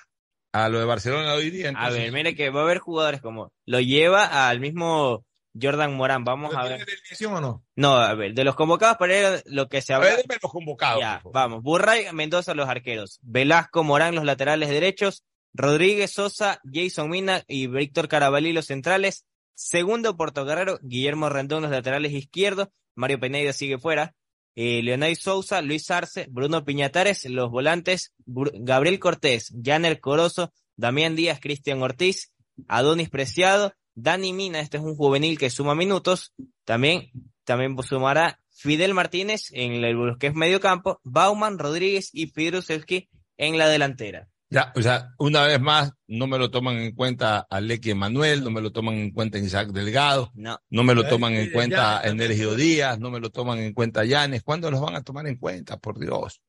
a 0.51 0.69
lo 0.69 0.79
de 0.79 0.85
Barcelona 0.85 1.31
de 1.33 1.37
hoy 1.37 1.49
día, 1.49 1.67
A 1.67 1.69
entonces, 1.69 1.99
ver, 2.03 2.11
mire 2.11 2.35
que 2.35 2.49
va 2.49 2.61
a 2.61 2.63
haber 2.63 2.79
jugadores 2.79 3.21
como 3.21 3.51
lo 3.65 3.79
lleva 3.79 4.47
al 4.49 4.59
mismo 4.59 5.25
Jordan 5.59 5.93
Morán. 5.95 6.23
Vamos 6.23 6.55
a 6.55 6.63
ver. 6.63 6.81
¿Alineación 6.81 7.33
o 7.35 7.41
no? 7.41 7.63
No, 7.75 7.95
a 7.97 8.13
ver, 8.15 8.33
de 8.33 8.43
los 8.43 8.55
convocados 8.55 8.97
para 8.97 9.35
ir 9.35 9.43
lo 9.45 9.67
que 9.67 9.81
se 9.81 9.93
a 9.93 9.97
habla. 9.97 10.09
ver, 10.09 10.17
deme 10.23 10.39
los 10.41 10.51
convocados. 10.51 10.99
Ya, 10.99 11.21
vamos. 11.31 11.61
Burray, 11.61 12.05
Mendoza, 12.13 12.53
los 12.53 12.67
arqueros. 12.69 13.19
Velasco, 13.21 13.83
Morán, 13.83 14.15
los 14.15 14.23
laterales 14.25 14.69
derechos. 14.69 15.23
Rodríguez, 15.55 16.11
Sosa, 16.11 16.59
Jason 16.71 17.09
Mina 17.11 17.43
y 17.47 17.67
Víctor 17.67 18.07
Carabalí, 18.07 18.53
los 18.53 18.65
centrales. 18.65 19.25
Segundo, 19.55 20.17
Portocarrero, 20.17 20.79
Guillermo 20.81 21.29
Rendón, 21.29 21.61
los 21.61 21.69
laterales 21.69 22.11
izquierdos, 22.11 22.69
Mario 22.95 23.19
Penedo 23.19 23.53
sigue 23.53 23.77
fuera, 23.77 24.15
eh, 24.55 24.83
Leonel 24.83 25.15
Sousa, 25.15 25.61
Luis 25.61 25.89
Arce, 25.89 26.27
Bruno 26.29 26.63
Piñatares, 26.63 27.25
los 27.25 27.49
volantes, 27.49 28.13
Gabriel 28.25 28.99
Cortés, 28.99 29.53
Janer 29.63 29.99
Corozo, 29.99 30.53
Damián 30.75 31.15
Díaz, 31.15 31.39
Cristian 31.41 31.81
Ortiz, 31.81 32.31
Adonis 32.67 33.09
Preciado, 33.09 33.73
Dani 33.95 34.33
Mina, 34.33 34.59
este 34.59 34.77
es 34.77 34.83
un 34.83 34.95
juvenil 34.95 35.37
que 35.37 35.49
suma 35.49 35.75
minutos, 35.75 36.33
también, 36.65 37.11
también 37.43 37.75
sumará 37.83 38.39
Fidel 38.51 38.93
Martínez 38.93 39.49
en 39.51 39.83
el 39.83 40.17
que 40.19 40.27
es 40.27 40.35
medio 40.35 40.59
campo, 40.59 40.99
Bauman, 41.03 41.59
Rodríguez 41.59 42.09
y 42.13 42.27
Pidruselski 42.27 43.09
en 43.37 43.57
la 43.57 43.67
delantera. 43.67 44.29
Ya, 44.53 44.71
o 44.75 44.81
sea, 44.83 45.09
una 45.17 45.41
vez 45.47 45.59
más, 45.59 45.93
no 46.05 46.27
me 46.27 46.37
lo 46.37 46.51
toman 46.51 46.77
en 46.77 46.91
cuenta 46.93 47.39
a 47.49 47.59
Leque 47.59 47.89
Emanuel, 47.89 48.43
no 48.43 48.51
me 48.51 48.61
lo 48.61 48.71
toman 48.71 48.93
en 48.93 49.09
cuenta 49.09 49.39
Isaac 49.39 49.69
Delgado, 49.69 50.31
No. 50.35 50.59
no 50.69 50.83
me 50.83 50.93
lo 50.93 51.07
toman 51.07 51.33
en 51.33 51.49
cuenta 51.49 51.99
Energio 52.03 52.53
Díaz, 52.53 52.99
no 52.99 53.09
me 53.09 53.19
lo 53.19 53.31
toman 53.31 53.57
en 53.57 53.73
cuenta 53.73 54.05
Llanes. 54.05 54.43
¿Cuándo 54.43 54.69
los 54.69 54.79
van 54.79 54.95
a 54.95 55.01
tomar 55.01 55.25
en 55.25 55.37
cuenta? 55.37 55.77
Por 55.77 55.97
Dios. 55.99 56.39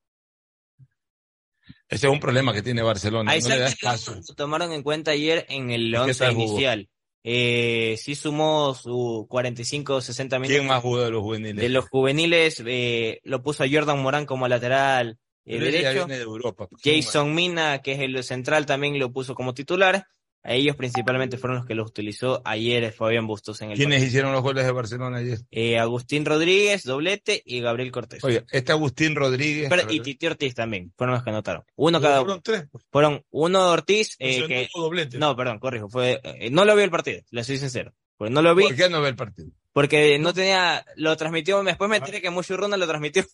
Ese 1.89 2.07
es 2.09 2.13
un 2.13 2.21
problema 2.21 2.53
que 2.53 2.61
tiene 2.61 2.83
Barcelona. 2.83 3.33
A 3.33 3.39
no 3.39 3.49
le 3.49 3.59
das 3.59 3.77
caso. 3.77 4.15
lo 4.17 4.35
tomaron 4.35 4.73
en 4.73 4.83
cuenta 4.83 5.13
ayer 5.13 5.47
en 5.49 5.71
el 5.71 5.93
qué 5.93 5.99
once 5.99 6.19
tal 6.25 6.35
jugó? 6.35 6.45
inicial. 6.53 6.89
Eh, 7.23 7.97
sí 7.99 8.15
sumó 8.15 8.75
su 8.75 9.27
45 9.31 9.95
o 9.95 10.01
60 10.03 10.39
minutos. 10.41 10.57
¿Quién 10.59 10.67
más 10.69 10.83
jugó 10.83 11.01
de 11.01 11.11
los 11.11 11.23
juveniles? 11.23 11.57
De 11.63 11.71
los 11.71 11.89
juveniles, 11.89 12.63
eh, 12.67 13.21
lo 13.25 13.43
puso 13.43 13.65
a 13.65 13.67
Jordan 13.71 14.03
Morán 14.03 14.27
como 14.27 14.47
lateral 14.47 15.19
eh, 15.47 15.59
ya 15.59 15.65
derecho. 15.65 16.07
viene 16.07 16.16
de 16.16 16.23
Europa. 16.23 16.66
pues, 16.69 16.83
Jason 16.83 17.35
Mina, 17.35 17.81
que 17.83 17.93
es 17.93 18.01
el 18.01 18.23
central, 18.25 18.66
también 18.66 18.99
lo 18.99 19.12
puso 19.12 19.35
como 19.35 19.55
titular. 19.55 20.07
A 20.47 20.53
ellos 20.53 20.77
principalmente 20.77 21.39
fueron 21.39 21.57
los 21.57 21.66
que 21.66 21.75
los 21.75 21.89
utilizó 21.89 22.43
ayer 22.45 22.93
Fabián 22.93 23.27
Bustos 23.27 23.62
en 23.62 23.71
el 23.71 23.77
¿Quiénes 23.79 23.95
partido. 23.97 24.09
hicieron 24.09 24.33
los 24.33 24.43
goles 24.43 24.66
de 24.66 24.73
Barcelona 24.73 25.16
ayer? 25.16 25.39
Eh, 25.51 25.79
Agustín 25.79 26.27
Rodríguez, 26.27 26.85
doblete, 26.85 27.43
y 27.47 27.61
Gabriel 27.62 27.91
Cortés. 27.91 28.23
Oye, 28.23 28.45
este 28.51 28.73
Agustín 28.73 29.15
Rodríguez. 29.16 29.71
Pero- 29.71 29.91
y 29.91 30.01
Titi 30.01 30.27
Ortiz 30.27 30.55
también, 30.55 30.93
fueron 30.99 31.15
los 31.15 31.25
que 31.25 31.31
anotaron. 31.31 31.65
Uno 31.77 31.99
cada 31.99 32.16
uno. 32.21 32.25
Fueron 32.27 32.43
tres. 32.43 32.65
pues. 32.71 32.85
Fueron 32.91 33.25
uno 33.31 33.65
de 33.65 33.71
Ortiz, 33.71 34.16
eh, 34.19 34.47
que... 34.47 34.62
no 34.65 34.69
hubo 34.75 34.83
doblete. 34.85 35.16
No, 35.16 35.35
perdón, 35.35 35.59
corrijo. 35.61 35.89
Fue, 35.89 36.21
eh, 36.23 36.51
no 36.51 36.66
lo 36.66 36.77
vi 36.77 36.83
el 36.83 36.91
partido, 36.91 37.23
le 37.31 37.43
soy 37.43 37.57
sincero. 37.57 37.95
Pues 38.19 38.31
no 38.31 38.43
lo 38.43 38.55
vi 38.55 38.65
¿Por 38.65 38.77
qué 38.77 38.91
no 38.91 39.01
ve 39.01 39.09
el 39.09 39.16
partido? 39.16 39.49
porque 39.73 40.19
no 40.19 40.35
tenía, 40.35 40.85
lo 40.97 41.16
transmitió, 41.16 41.62
después 41.65 41.89
me 41.91 41.97
enteré 41.97 42.21
que 42.21 42.29
Mucho 42.29 42.55
Runa 42.57 42.77
lo 42.77 42.87
transmitió. 42.87 43.25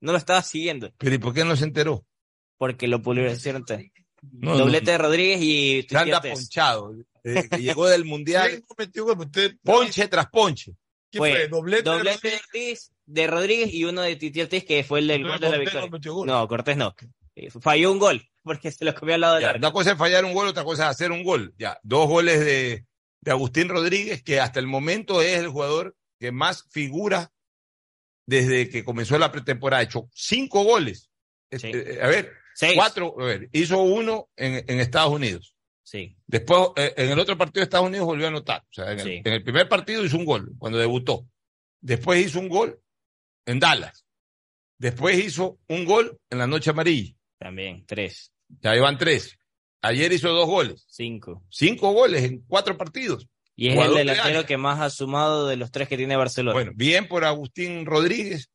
No 0.00 0.12
lo 0.12 0.18
estaba 0.18 0.42
siguiendo, 0.42 0.92
Pero 0.98 1.14
¿y 1.14 1.18
por 1.18 1.32
qué 1.34 1.44
no 1.44 1.56
se 1.56 1.64
enteró? 1.64 2.04
porque 2.58 2.86
lo 2.88 3.02
publicaron. 3.02 3.64
No, 4.32 4.56
Doblete 4.56 4.86
no, 4.86 4.92
de 4.92 4.98
Rodríguez 4.98 5.40
y 5.42 5.86
Se 5.88 5.96
anda 5.98 6.20
Titi 6.20 6.28
Ortiz. 6.32 6.44
ponchado. 6.44 6.94
Desde 7.22 7.48
que 7.48 7.58
llegó 7.58 7.86
del 7.86 8.04
Mundial, 8.04 8.48
¿Quién 8.50 8.64
metió 8.78 9.04
gol? 9.04 9.18
Usted- 9.20 9.56
ponche 9.62 10.08
tras 10.08 10.26
ponche. 10.30 10.72
¿Quién 11.10 11.20
fue? 11.20 11.48
Doblete. 11.48 11.82
de 11.82 11.90
Doblete 11.96 12.28
de 12.30 12.36
Ortiz, 12.36 12.90
de 13.04 13.26
Rodríguez 13.26 13.74
y 13.74 13.84
uno 13.84 14.00
de 14.02 14.16
Titi 14.16 14.40
Ortiz 14.40 14.64
que 14.64 14.84
fue 14.84 15.00
el 15.00 15.08
del 15.08 15.22
gol 15.26 15.38
de 15.38 15.50
la 15.50 15.58
victoria. 15.58 15.90
no 16.26 16.48
Cortés 16.48 16.76
no. 16.76 16.94
Eh, 17.34 17.50
Falló 17.50 17.92
un 17.92 17.98
gol 17.98 18.26
porque 18.42 18.70
se 18.72 18.84
lo 18.84 18.94
comió 18.94 19.14
al 19.16 19.20
lado 19.20 19.34
del 19.34 19.42
Ya, 19.42 19.48
arco. 19.50 19.58
una 19.58 19.72
cosa 19.72 19.92
es 19.92 19.98
fallar 19.98 20.24
un 20.24 20.32
gol, 20.32 20.48
otra 20.48 20.64
cosa 20.64 20.84
es 20.84 20.90
hacer 20.90 21.12
un 21.12 21.22
gol. 21.22 21.52
Ya, 21.58 21.78
dos 21.82 22.08
goles 22.08 22.40
de, 22.40 22.86
de 23.20 23.30
Agustín 23.30 23.68
Rodríguez, 23.68 24.22
que 24.22 24.40
hasta 24.40 24.60
el 24.60 24.66
momento 24.66 25.20
es 25.20 25.38
el 25.38 25.48
jugador 25.48 25.94
que 26.18 26.32
más 26.32 26.64
figura 26.70 27.30
desde 28.26 28.68
que 28.68 28.84
comenzó 28.84 29.18
la 29.18 29.32
pretemporada. 29.32 29.80
Ha 29.80 29.84
hecho 29.84 30.08
cinco 30.12 30.64
goles. 30.64 31.10
Sí. 31.50 31.70
Eh, 31.72 31.98
a 32.02 32.08
ver, 32.08 32.32
Seis. 32.54 32.74
cuatro, 32.74 33.14
a 33.20 33.24
ver, 33.24 33.48
hizo 33.52 33.78
uno 33.78 34.28
en, 34.36 34.64
en 34.68 34.80
Estados 34.80 35.12
Unidos. 35.12 35.54
Sí. 35.82 36.16
Después, 36.26 36.70
eh, 36.76 36.94
en 36.96 37.10
el 37.10 37.18
otro 37.18 37.38
partido 37.38 37.60
de 37.60 37.64
Estados 37.64 37.86
Unidos 37.86 38.06
volvió 38.06 38.26
a 38.26 38.30
anotar. 38.30 38.62
O 38.62 38.72
sea, 38.72 38.90
en 38.92 38.98
el, 39.00 39.04
Sí. 39.04 39.22
en 39.24 39.32
el 39.32 39.42
primer 39.44 39.68
partido 39.68 40.04
hizo 40.04 40.16
un 40.16 40.24
gol, 40.24 40.52
cuando 40.58 40.78
debutó. 40.78 41.28
Después 41.80 42.26
hizo 42.26 42.40
un 42.40 42.48
gol 42.48 42.80
en 43.46 43.60
Dallas. 43.60 44.04
Después 44.78 45.16
hizo 45.24 45.58
un 45.68 45.84
gol 45.84 46.18
en 46.28 46.38
la 46.38 46.46
Noche 46.48 46.70
Amarilla. 46.70 47.14
También, 47.38 47.84
tres, 47.86 48.32
Ya 48.60 48.74
iban 48.76 48.98
tres. 48.98 49.38
Ayer 49.82 50.12
hizo 50.12 50.30
dos 50.32 50.46
goles. 50.46 50.84
cinco. 50.88 51.44
Cinco 51.50 51.92
goles 51.92 52.24
en 52.24 52.40
cuatro 52.48 52.76
partidos. 52.76 53.28
Y 53.56 53.68
es 53.68 53.78
el 53.78 53.94
delantero 53.94 54.44
que 54.44 54.58
más 54.58 54.80
ha 54.80 54.90
sumado 54.90 55.48
de 55.48 55.56
los 55.56 55.70
tres 55.70 55.88
que 55.88 55.96
tiene 55.96 56.14
Barcelona. 56.14 56.52
Bueno, 56.52 56.72
bien 56.74 57.08
por 57.08 57.24
Agustín 57.24 57.86
Rodríguez. 57.86 58.50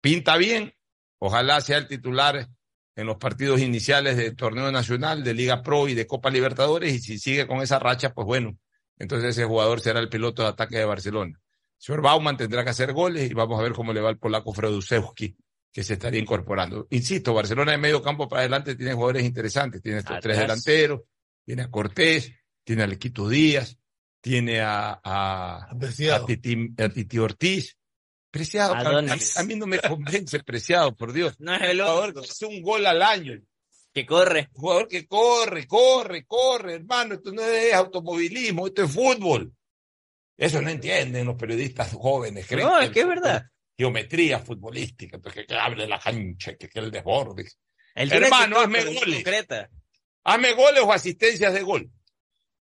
Pinta 0.00 0.36
bien. 0.36 0.72
Ojalá 1.18 1.60
sea 1.60 1.78
el 1.78 1.88
titular 1.88 2.48
en 2.94 3.06
los 3.06 3.16
partidos 3.16 3.60
iniciales 3.60 4.16
del 4.16 4.36
torneo 4.36 4.70
nacional, 4.70 5.24
de 5.24 5.34
Liga 5.34 5.62
Pro 5.62 5.88
y 5.88 5.94
de 5.94 6.06
Copa 6.06 6.30
Libertadores. 6.30 6.94
Y 6.94 7.00
si 7.00 7.18
sigue 7.18 7.46
con 7.46 7.60
esa 7.60 7.80
racha, 7.80 8.14
pues 8.14 8.24
bueno, 8.24 8.56
entonces 8.98 9.30
ese 9.30 9.44
jugador 9.44 9.80
será 9.80 9.98
el 9.98 10.08
piloto 10.08 10.42
de 10.42 10.48
ataque 10.48 10.78
de 10.78 10.84
Barcelona. 10.84 11.40
Señor 11.76 12.02
Bauman 12.02 12.36
tendrá 12.36 12.62
que 12.62 12.70
hacer 12.70 12.92
goles 12.92 13.30
y 13.30 13.34
vamos 13.34 13.58
a 13.58 13.62
ver 13.62 13.72
cómo 13.72 13.92
le 13.92 14.00
va 14.00 14.08
al 14.08 14.18
polaco 14.18 14.52
Fredusewski, 14.52 15.36
que 15.72 15.82
se 15.82 15.94
estaría 15.94 16.20
incorporando. 16.20 16.86
Insisto, 16.90 17.34
Barcelona 17.34 17.72
de 17.72 17.78
medio 17.78 18.00
campo 18.00 18.28
para 18.28 18.40
adelante 18.40 18.76
tiene 18.76 18.94
jugadores 18.94 19.24
interesantes. 19.24 19.82
Tiene 19.82 19.98
estos 19.98 20.20
tres 20.20 20.38
delanteros, 20.38 21.02
tiene 21.44 21.62
a 21.62 21.70
Cortés, 21.70 22.32
tiene 22.64 22.84
a 22.84 22.86
Lequito 22.86 23.28
Díaz, 23.28 23.76
tiene 24.20 24.60
a, 24.60 25.00
a, 25.02 25.70
a 25.70 26.26
Titi, 26.26 26.74
a 26.78 26.88
Titi 26.88 27.18
Ortiz. 27.18 27.76
Preciado, 28.30 28.74
a, 28.74 29.02
mí, 29.02 29.08
a 29.36 29.42
mí 29.44 29.54
no 29.54 29.66
me 29.66 29.78
convence 29.78 30.42
Preciado, 30.42 30.94
por 30.94 31.12
Dios. 31.12 31.36
no 31.38 31.54
es 31.54 31.62
el 31.62 31.80
jugador 31.80 32.10
otro 32.10 32.22
que 32.22 32.28
hace 32.28 32.44
un 32.44 32.60
gol 32.60 32.86
al 32.86 33.00
año. 33.00 33.40
que 33.94 34.04
corre. 34.04 34.50
Un 34.52 34.60
jugador 34.60 34.88
que 34.88 35.06
corre, 35.06 35.66
corre, 35.66 36.26
corre, 36.26 36.74
hermano. 36.74 37.14
Esto 37.14 37.32
no 37.32 37.42
es 37.42 37.72
automovilismo, 37.72 38.66
esto 38.66 38.84
es 38.84 38.92
fútbol. 38.92 39.52
Eso 40.36 40.60
no 40.60 40.68
entienden 40.68 41.26
los 41.26 41.36
periodistas 41.36 41.94
jóvenes. 41.94 42.46
creen 42.46 42.66
No, 42.66 42.78
es 42.78 42.90
que 42.90 43.00
es 43.00 43.08
verdad. 43.08 43.46
Geometría 43.78 44.38
futbolística, 44.38 45.18
porque 45.18 45.46
que 45.46 45.54
hable 45.54 45.86
la 45.86 45.98
cancha, 45.98 46.56
que, 46.56 46.68
que 46.68 46.78
el 46.78 46.90
desborde. 46.90 47.48
Hermano, 47.94 48.60
hazme 48.60 48.84
goles. 48.84 49.14
concreta. 49.14 49.70
Hazme 50.24 50.52
goles 50.52 50.82
o 50.82 50.92
asistencias 50.92 51.54
de 51.54 51.62
gol. 51.62 51.90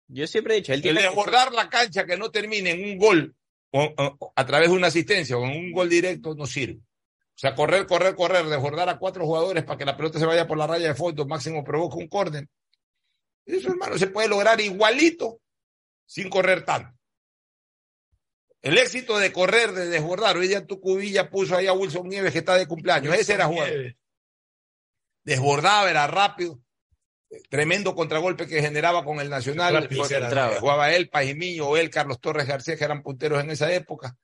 Yo 0.07 0.27
siempre 0.27 0.53
he 0.53 0.57
dicho, 0.57 0.71
él 0.71 0.77
El 0.77 0.83
tiene 0.83 1.01
desbordar 1.01 1.51
la 1.53 1.69
cancha 1.69 2.05
que 2.05 2.17
no 2.17 2.29
termine 2.31 2.71
en 2.71 2.83
un 2.91 2.97
gol 2.97 3.35
o, 3.71 3.83
o- 3.97 4.33
a 4.35 4.45
través 4.45 4.69
de 4.69 4.75
una 4.75 4.87
asistencia 4.87 5.37
o 5.37 5.43
en 5.45 5.51
un 5.51 5.71
gol 5.71 5.89
directo 5.89 6.35
no 6.35 6.45
sirve. 6.45 6.79
O 6.79 7.37
sea, 7.37 7.53
correr, 7.55 7.85
correr, 7.85 8.15
correr, 8.15 8.45
desbordar 8.45 8.87
a 8.87 8.97
cuatro 8.97 9.25
jugadores 9.25 9.63
para 9.63 9.77
que 9.77 9.85
la 9.85 9.97
pelota 9.97 10.19
se 10.19 10.25
vaya 10.25 10.47
por 10.47 10.57
la 10.57 10.67
raya 10.67 10.87
de 10.89 10.95
fondo, 10.95 11.25
máximo 11.25 11.63
provoca 11.63 11.97
un 11.97 12.07
córner. 12.07 12.47
Eso, 13.45 13.69
hermano, 13.69 13.97
se 13.97 14.07
puede 14.07 14.27
lograr 14.29 14.59
igualito 14.61 15.41
sin 16.05 16.29
correr 16.29 16.63
tanto. 16.63 16.97
El 18.61 18.77
éxito 18.77 19.19
de 19.19 19.31
correr, 19.31 19.73
de 19.73 19.87
desbordar, 19.89 20.37
hoy 20.37 20.47
día 20.47 20.65
tu 20.65 20.79
cubilla 20.79 21.29
puso 21.29 21.55
ahí 21.55 21.67
a 21.67 21.73
Wilson 21.73 22.07
Nieves 22.07 22.31
que 22.31 22.39
está 22.39 22.55
de 22.55 22.67
cumpleaños. 22.67 23.13
Ese 23.13 23.33
era 23.33 23.45
jugador. 23.47 23.95
Desbordaba, 25.23 25.89
era 25.89 26.07
rápido. 26.07 26.59
Tremendo 27.49 27.95
contragolpe 27.95 28.47
que 28.47 28.61
generaba 28.61 29.03
con 29.03 29.19
el 29.19 29.29
Nacional. 29.29 29.73
Jugaba 30.59 30.93
él, 30.93 31.09
Pajimillo, 31.09 31.67
o 31.69 31.77
él, 31.77 31.89
Carlos 31.89 32.19
Torres 32.19 32.47
García, 32.47 32.75
que 32.77 32.83
eran 32.83 33.01
punteros 33.03 33.43
en 33.43 33.51
esa 33.51 33.71
época. 33.73 34.15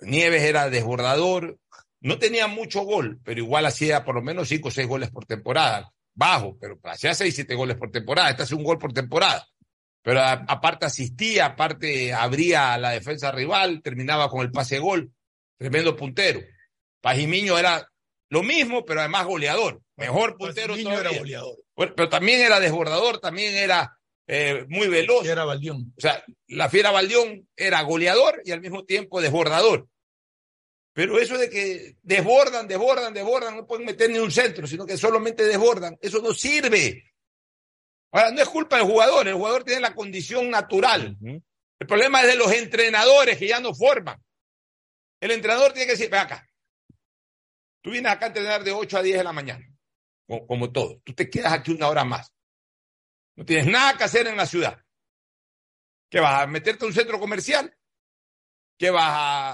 Nieves 0.00 0.42
era 0.42 0.68
desbordador. 0.70 1.58
No 2.00 2.18
tenía 2.18 2.46
mucho 2.46 2.82
gol, 2.82 3.18
pero 3.24 3.40
igual 3.40 3.66
hacía 3.66 4.04
por 4.04 4.14
lo 4.14 4.22
menos 4.22 4.48
cinco 4.48 4.68
o 4.68 4.70
seis 4.70 4.86
goles 4.86 5.10
por 5.10 5.24
temporada. 5.24 5.92
Bajo, 6.14 6.56
pero 6.60 6.78
hacía 6.84 7.14
seis, 7.14 7.34
siete 7.34 7.54
goles 7.54 7.76
por 7.76 7.90
temporada. 7.90 8.30
Este 8.30 8.42
hace 8.42 8.54
un 8.54 8.64
gol 8.64 8.78
por 8.78 8.92
temporada. 8.92 9.46
Pero 10.02 10.20
a- 10.20 10.44
aparte 10.48 10.86
asistía, 10.86 11.46
aparte 11.46 12.12
abría 12.12 12.78
la 12.78 12.90
defensa 12.90 13.32
rival, 13.32 13.82
terminaba 13.82 14.28
con 14.28 14.40
el 14.42 14.52
pase 14.52 14.78
gol. 14.78 15.10
Tremendo 15.58 15.96
puntero. 15.96 16.40
Pajimiño 17.00 17.58
era 17.58 17.88
lo 18.28 18.42
mismo, 18.42 18.84
pero 18.84 19.00
además 19.00 19.26
goleador. 19.26 19.80
Mejor 19.96 20.36
puntero 20.36 20.76
Niño 20.76 20.90
era 20.90 20.98
todavía. 20.98 21.20
goleador. 21.20 21.56
Bueno, 21.74 21.92
pero 21.96 22.08
también 22.08 22.40
era 22.40 22.60
desbordador, 22.60 23.18
también 23.18 23.56
era 23.56 23.96
eh, 24.26 24.64
muy 24.68 24.88
veloz. 24.88 25.24
Y 25.24 25.28
era 25.28 25.44
Baldión. 25.44 25.92
O 25.96 26.00
sea, 26.00 26.24
la 26.48 26.68
Fiera 26.68 26.90
Baldión 26.90 27.48
era 27.56 27.82
goleador 27.82 28.42
y 28.44 28.52
al 28.52 28.60
mismo 28.60 28.84
tiempo 28.84 29.20
desbordador. 29.20 29.86
Pero 30.92 31.18
eso 31.18 31.36
de 31.36 31.50
que 31.50 31.96
desbordan, 32.02 32.66
desbordan, 32.66 33.12
desbordan, 33.12 33.56
no 33.56 33.66
pueden 33.66 33.84
meter 33.84 34.08
ni 34.10 34.18
un 34.18 34.32
centro, 34.32 34.66
sino 34.66 34.86
que 34.86 34.96
solamente 34.96 35.44
desbordan, 35.44 35.98
eso 36.00 36.22
no 36.22 36.32
sirve. 36.32 37.04
Ahora, 38.12 38.30
no 38.30 38.40
es 38.40 38.48
culpa 38.48 38.78
del 38.78 38.86
jugador, 38.86 39.28
el 39.28 39.34
jugador 39.34 39.62
tiene 39.62 39.82
la 39.82 39.94
condición 39.94 40.48
natural. 40.48 41.14
El 41.20 41.86
problema 41.86 42.22
es 42.22 42.28
de 42.28 42.36
los 42.36 42.50
entrenadores 42.50 43.36
que 43.36 43.46
ya 43.46 43.60
no 43.60 43.74
forman. 43.74 44.18
El 45.20 45.32
entrenador 45.32 45.72
tiene 45.72 45.86
que 45.86 45.92
decir, 45.92 46.08
ve 46.08 46.16
acá, 46.16 46.48
tú 47.86 47.92
vienes 47.92 48.10
acá 48.10 48.24
a 48.24 48.28
entrenar 48.28 48.64
de 48.64 48.72
8 48.72 48.98
a 48.98 49.02
10 49.02 49.18
de 49.18 49.22
la 49.22 49.32
mañana, 49.32 49.64
como, 50.26 50.44
como 50.48 50.72
todo. 50.72 51.00
Tú 51.04 51.12
te 51.14 51.30
quedas 51.30 51.52
aquí 51.52 51.70
una 51.70 51.86
hora 51.86 52.04
más. 52.04 52.34
No 53.36 53.44
tienes 53.44 53.68
nada 53.68 53.96
que 53.96 54.02
hacer 54.02 54.26
en 54.26 54.36
la 54.36 54.44
ciudad. 54.44 54.76
¿Qué 56.10 56.18
vas 56.18 56.42
a 56.42 56.46
meterte 56.48 56.84
a 56.84 56.88
un 56.88 56.94
centro 56.94 57.20
comercial? 57.20 57.72
¿Qué 58.76 58.90
vas 58.90 59.04
a, 59.06 59.52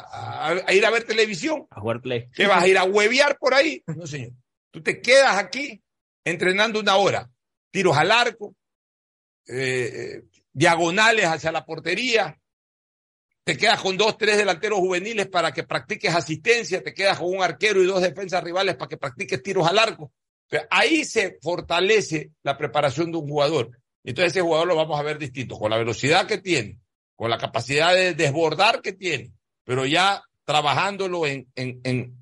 a- 0.48 0.62
a 0.66 0.72
ir 0.72 0.86
a 0.86 0.90
ver 0.90 1.04
televisión? 1.04 1.66
A 1.68 1.78
jugar 1.80 2.00
play. 2.00 2.30
¿Qué 2.34 2.46
vas 2.46 2.62
a 2.62 2.66
ir 2.68 2.78
a 2.78 2.84
huevear 2.84 3.36
por 3.38 3.52
ahí? 3.52 3.82
No, 3.86 4.06
señor. 4.06 4.32
Tú 4.70 4.82
te 4.82 5.02
quedas 5.02 5.36
aquí 5.36 5.82
entrenando 6.24 6.80
una 6.80 6.96
hora. 6.96 7.30
Tiros 7.70 7.96
al 7.98 8.10
arco, 8.12 8.56
eh, 9.46 9.90
eh, 9.92 10.22
diagonales 10.54 11.26
hacia 11.26 11.52
la 11.52 11.66
portería, 11.66 12.40
te 13.44 13.56
quedas 13.56 13.80
con 13.80 13.96
dos, 13.96 14.16
tres 14.16 14.36
delanteros 14.36 14.78
juveniles 14.78 15.26
para 15.28 15.52
que 15.52 15.64
practiques 15.64 16.14
asistencia, 16.14 16.82
te 16.82 16.94
quedas 16.94 17.18
con 17.18 17.34
un 17.34 17.42
arquero 17.42 17.82
y 17.82 17.86
dos 17.86 18.00
defensas 18.00 18.42
rivales 18.42 18.76
para 18.76 18.88
que 18.88 18.96
practiques 18.96 19.42
tiros 19.42 19.66
al 19.66 19.78
arco. 19.78 20.12
ahí 20.70 21.04
se 21.04 21.38
fortalece 21.42 22.30
la 22.42 22.56
preparación 22.56 23.10
de 23.10 23.18
un 23.18 23.28
jugador. 23.28 23.70
Entonces 24.04 24.32
ese 24.32 24.42
jugador 24.42 24.68
lo 24.68 24.76
vamos 24.76 24.98
a 24.98 25.02
ver 25.02 25.18
distinto, 25.18 25.58
con 25.58 25.70
la 25.70 25.78
velocidad 25.78 26.26
que 26.26 26.38
tiene, 26.38 26.78
con 27.16 27.30
la 27.30 27.38
capacidad 27.38 27.94
de 27.94 28.14
desbordar 28.14 28.80
que 28.80 28.92
tiene, 28.92 29.32
pero 29.64 29.86
ya 29.86 30.22
trabajándolo 30.44 31.26
en, 31.26 31.48
en, 31.54 31.80
en 31.84 32.16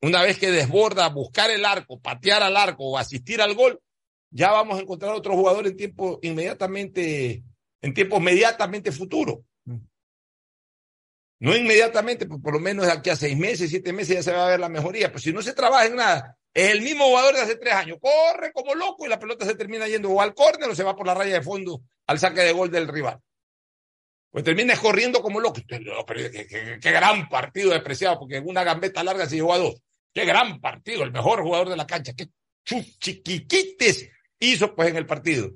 una 0.00 0.22
vez 0.22 0.38
que 0.38 0.50
desborda, 0.50 1.08
buscar 1.08 1.50
el 1.50 1.64
arco, 1.64 2.00
patear 2.00 2.42
al 2.42 2.56
arco 2.56 2.84
o 2.84 2.98
asistir 2.98 3.40
al 3.40 3.54
gol, 3.54 3.80
ya 4.30 4.50
vamos 4.50 4.78
a 4.78 4.82
encontrar 4.82 5.14
otro 5.14 5.34
jugador 5.34 5.66
en 5.66 5.76
tiempo 5.76 6.18
inmediatamente, 6.22 7.42
en 7.80 7.94
tiempo 7.94 8.16
inmediatamente 8.16 8.90
futuro. 8.90 9.44
No 11.42 11.56
inmediatamente, 11.56 12.26
pues 12.26 12.40
por 12.40 12.52
lo 12.52 12.60
menos 12.60 12.86
aquí 12.86 13.10
a 13.10 13.16
seis 13.16 13.36
meses, 13.36 13.68
siete 13.68 13.92
meses 13.92 14.14
ya 14.14 14.22
se 14.22 14.30
va 14.30 14.46
a 14.46 14.50
ver 14.50 14.60
la 14.60 14.68
mejoría. 14.68 15.08
Pero 15.08 15.18
si 15.18 15.32
no 15.32 15.42
se 15.42 15.52
trabaja 15.52 15.86
en 15.86 15.96
nada, 15.96 16.38
es 16.54 16.70
el 16.70 16.82
mismo 16.82 17.04
jugador 17.06 17.34
de 17.34 17.40
hace 17.40 17.56
tres 17.56 17.74
años. 17.74 17.98
Corre 18.00 18.52
como 18.52 18.76
loco 18.76 19.04
y 19.04 19.08
la 19.08 19.18
pelota 19.18 19.44
se 19.44 19.56
termina 19.56 19.88
yendo 19.88 20.08
o 20.08 20.20
al 20.20 20.34
córner 20.34 20.70
o 20.70 20.74
se 20.76 20.84
va 20.84 20.94
por 20.94 21.04
la 21.04 21.14
raya 21.14 21.34
de 21.34 21.42
fondo 21.42 21.82
al 22.06 22.20
saque 22.20 22.42
de 22.42 22.52
gol 22.52 22.70
del 22.70 22.86
rival. 22.86 23.18
Pues 24.30 24.44
termina 24.44 24.76
corriendo 24.76 25.20
como 25.20 25.40
loco. 25.40 25.60
Qué, 25.66 26.80
gran 26.80 27.28
partido 27.28 27.72
despreciado, 27.72 28.20
porque 28.20 28.36
en 28.36 28.46
una 28.46 28.62
gambeta 28.62 29.02
larga 29.02 29.26
se 29.26 29.34
llegó 29.34 29.52
a 29.52 29.58
dos. 29.58 29.82
Qué 30.14 30.24
gran 30.24 30.60
partido, 30.60 31.02
el 31.02 31.10
mejor 31.10 31.42
jugador 31.42 31.70
de 31.70 31.76
la 31.76 31.88
cancha. 31.88 32.12
Qué 32.12 32.28
chiquiquites 33.00 34.08
hizo 34.38 34.76
pues 34.76 34.90
en 34.90 34.96
el 34.96 35.06
partido. 35.06 35.50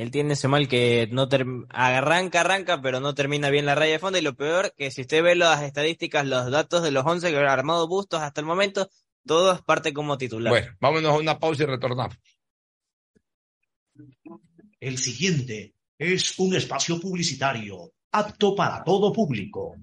Él 0.00 0.10
tiene 0.10 0.32
ese 0.32 0.48
mal 0.48 0.66
que 0.66 1.10
no 1.12 1.28
arranca, 1.68 2.40
arranca, 2.40 2.80
pero 2.80 3.00
no 3.00 3.14
termina 3.14 3.50
bien 3.50 3.66
la 3.66 3.74
raya 3.74 3.92
de 3.92 3.98
fondo. 3.98 4.16
Y 4.16 4.22
lo 4.22 4.34
peor, 4.34 4.72
que 4.74 4.90
si 4.90 5.02
usted 5.02 5.22
ve 5.22 5.34
las 5.34 5.62
estadísticas, 5.62 6.26
los 6.26 6.50
datos 6.50 6.82
de 6.82 6.90
los 6.90 7.04
11 7.04 7.30
que 7.30 7.36
han 7.36 7.44
armado 7.44 7.86
Bustos 7.86 8.22
hasta 8.22 8.40
el 8.40 8.46
momento, 8.46 8.88
todos 9.26 9.60
parte 9.60 9.92
como 9.92 10.16
titular. 10.16 10.50
Bueno, 10.50 10.74
vámonos 10.80 11.12
a 11.12 11.18
una 11.18 11.38
pausa 11.38 11.64
y 11.64 11.66
retornamos. 11.66 12.16
El 14.80 14.96
siguiente 14.96 15.74
es 15.98 16.38
un 16.38 16.54
espacio 16.54 16.98
publicitario 16.98 17.92
apto 18.10 18.54
para 18.54 18.82
todo 18.82 19.12
público. 19.12 19.74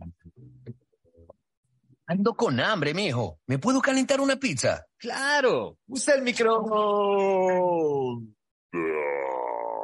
Ando 2.08 2.34
con 2.34 2.60
hambre, 2.60 2.96
mijo. 2.96 3.40
¿Me 3.46 3.60
puedo 3.60 3.80
calentar 3.80 4.20
una 4.20 4.38
pizza? 4.38 4.84
Claro. 4.98 5.78
Usa 5.86 6.16
el 6.16 6.24
micro. 6.24 6.64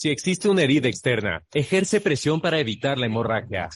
Si 0.00 0.10
existe 0.10 0.48
una 0.48 0.62
herida 0.62 0.88
externa, 0.88 1.42
ejerce 1.52 2.00
presión 2.00 2.40
para 2.40 2.60
evitar 2.60 2.98
la 2.98 3.06
hemorragia. 3.06 3.68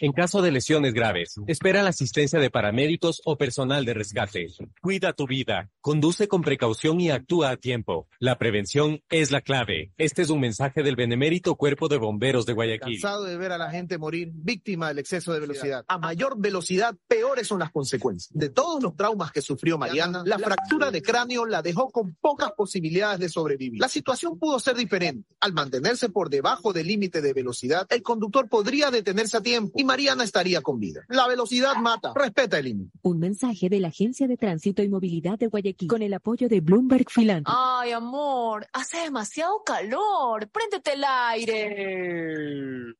En 0.00 0.12
caso 0.12 0.42
de 0.42 0.52
lesiones 0.52 0.94
graves, 0.94 1.34
espera 1.48 1.82
la 1.82 1.88
asistencia 1.88 2.38
de 2.38 2.50
paramédicos 2.50 3.20
o 3.24 3.36
personal 3.36 3.84
de 3.84 3.94
rescate. 3.94 4.46
Cuida 4.80 5.12
tu 5.12 5.26
vida, 5.26 5.68
conduce 5.80 6.28
con 6.28 6.42
precaución 6.42 7.00
y 7.00 7.10
actúa 7.10 7.50
a 7.50 7.56
tiempo. 7.56 8.06
La 8.20 8.38
prevención 8.38 9.02
es 9.08 9.32
la 9.32 9.40
clave. 9.40 9.90
Este 9.98 10.22
es 10.22 10.30
un 10.30 10.38
mensaje 10.38 10.84
del 10.84 10.94
benemérito 10.94 11.56
Cuerpo 11.56 11.88
de 11.88 11.96
Bomberos 11.96 12.46
de 12.46 12.52
Guayaquil. 12.52 13.00
Cansado 13.00 13.24
de 13.24 13.36
ver 13.36 13.50
a 13.50 13.58
la 13.58 13.72
gente 13.72 13.98
morir 13.98 14.30
víctima 14.32 14.86
del 14.86 15.00
exceso 15.00 15.32
de 15.32 15.40
velocidad. 15.40 15.84
A 15.88 15.98
mayor 15.98 16.38
velocidad, 16.38 16.94
peores 17.08 17.48
son 17.48 17.58
las 17.58 17.72
consecuencias. 17.72 18.30
De 18.32 18.50
todos 18.50 18.80
los 18.80 18.94
traumas 18.94 19.32
que 19.32 19.42
sufrió 19.42 19.78
Mariana, 19.78 20.22
la 20.24 20.38
fractura 20.38 20.92
de 20.92 21.02
cráneo 21.02 21.44
la 21.44 21.60
dejó 21.60 21.90
con 21.90 22.14
pocas 22.20 22.52
posibilidades 22.52 23.18
de 23.18 23.28
sobrevivir. 23.28 23.80
La 23.80 23.88
situación 23.88 24.38
pudo 24.38 24.60
ser 24.60 24.76
diferente. 24.76 25.26
Al 25.42 25.54
mantenerse 25.54 26.10
por 26.10 26.28
debajo 26.28 26.74
del 26.74 26.86
límite 26.86 27.22
de 27.22 27.32
velocidad, 27.32 27.86
el 27.90 28.02
conductor 28.02 28.46
podría 28.48 28.90
detenerse 28.90 29.38
a 29.38 29.40
tiempo 29.40 29.72
y 29.74 29.84
Mariana 29.84 30.22
estaría 30.22 30.60
con 30.60 30.78
vida. 30.78 31.00
La 31.08 31.26
velocidad 31.26 31.76
mata. 31.76 32.12
Respeta 32.14 32.58
el 32.58 32.66
límite. 32.66 32.90
Un 33.00 33.18
mensaje 33.18 33.70
de 33.70 33.80
la 33.80 33.88
Agencia 33.88 34.28
de 34.28 34.36
Tránsito 34.36 34.82
y 34.82 34.90
Movilidad 34.90 35.38
de 35.38 35.46
Guayaquil 35.46 35.88
con 35.88 36.02
el 36.02 36.12
apoyo 36.12 36.46
de 36.48 36.60
Bloomberg 36.60 37.06
Philanthropy. 37.10 37.58
Ay, 37.58 37.92
amor, 37.92 38.66
hace 38.74 38.98
demasiado 38.98 39.62
calor. 39.64 40.46
Préndete 40.50 40.92
el 40.92 41.04
aire. 41.06 42.94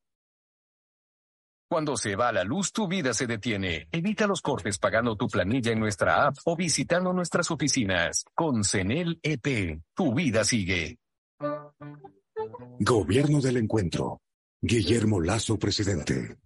Cuando 1.69 1.97
se 1.99 2.17
va 2.17 2.33
la 2.33 2.43
luz, 2.43 2.73
tu 2.73 2.89
vida 2.89 3.13
se 3.13 3.27
detiene. 3.27 3.87
Evita 3.93 4.27
los 4.27 4.41
cortes 4.41 4.79
pagando 4.79 5.15
tu 5.15 5.29
planilla 5.29 5.73
en 5.73 5.79
nuestra 5.79 6.27
app 6.27 6.37
o 6.45 6.57
visitando 6.57 7.13
nuestras 7.13 7.51
oficinas. 7.51 8.25
Con 8.35 8.65
CENEL 8.65 9.21
EP, 9.23 9.81
tu 9.95 10.15
vida 10.15 10.43
sigue. 10.43 10.99
Gobierno 12.79 13.41
del 13.41 13.59
Encuentro. 13.59 14.21
Guillermo 14.61 15.21
Lazo, 15.21 15.59
presidente. 15.59 16.37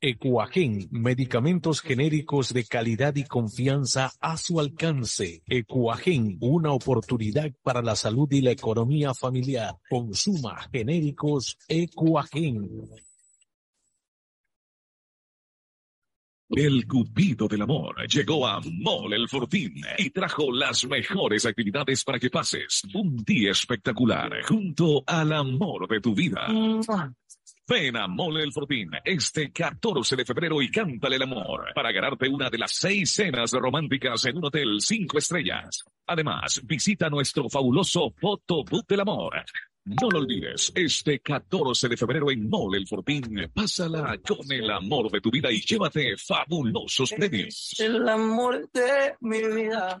Ecuagen, 0.00 0.88
medicamentos 0.90 1.80
genéricos 1.80 2.52
de 2.52 2.64
calidad 2.64 3.14
y 3.16 3.24
confianza 3.24 4.12
a 4.20 4.36
su 4.36 4.58
alcance. 4.58 5.42
Ecuagen, 5.46 6.38
una 6.40 6.72
oportunidad 6.72 7.52
para 7.62 7.82
la 7.82 7.94
salud 7.94 8.30
y 8.32 8.40
la 8.40 8.50
economía 8.50 9.14
familiar. 9.14 9.76
Consuma 9.88 10.68
genéricos 10.72 11.56
Ecuagen. 11.68 12.68
El 16.54 16.86
Cupido 16.86 17.48
del 17.48 17.62
Amor 17.62 18.06
llegó 18.06 18.46
a 18.46 18.60
Mall 18.60 19.14
El 19.14 19.26
Fortín 19.26 19.74
y 19.96 20.10
trajo 20.10 20.52
las 20.52 20.84
mejores 20.84 21.46
actividades 21.46 22.04
para 22.04 22.18
que 22.18 22.28
pases 22.28 22.82
un 22.92 23.16
día 23.24 23.52
espectacular 23.52 24.42
junto 24.46 25.02
al 25.06 25.32
amor 25.32 25.88
de 25.88 26.00
tu 26.00 26.14
vida. 26.14 26.46
Ven 27.66 27.96
a 27.96 28.06
Mole 28.06 28.42
El 28.42 28.52
Fortín 28.52 28.90
este 29.02 29.50
14 29.50 30.14
de 30.14 30.24
febrero 30.26 30.60
y 30.60 30.70
cántale 30.70 31.16
el 31.16 31.22
amor 31.22 31.72
para 31.74 31.90
ganarte 31.90 32.28
una 32.28 32.50
de 32.50 32.58
las 32.58 32.72
seis 32.72 33.12
cenas 33.12 33.52
románticas 33.52 34.24
en 34.26 34.36
un 34.36 34.44
hotel 34.44 34.80
cinco 34.80 35.16
estrellas. 35.16 35.84
Además, 36.06 36.60
visita 36.64 37.08
nuestro 37.08 37.48
fabuloso 37.48 38.12
Fotobook 38.20 38.86
del 38.86 39.00
Amor. 39.00 39.42
No 39.84 40.08
lo 40.10 40.20
olvides, 40.20 40.70
este 40.76 41.18
14 41.18 41.88
de 41.88 41.96
febrero 41.96 42.30
en 42.30 42.48
Mole 42.48 42.78
El 42.78 42.86
Fortín, 42.86 43.50
pásala 43.52 44.16
con 44.18 44.50
el 44.52 44.70
amor 44.70 45.10
de 45.10 45.20
tu 45.20 45.28
vida 45.28 45.50
y 45.50 45.60
llévate 45.60 46.16
fabulosos 46.16 47.12
premios. 47.12 47.74
El 47.80 48.08
amor 48.08 48.70
de 48.72 49.16
mi 49.20 49.42
vida. 49.48 50.00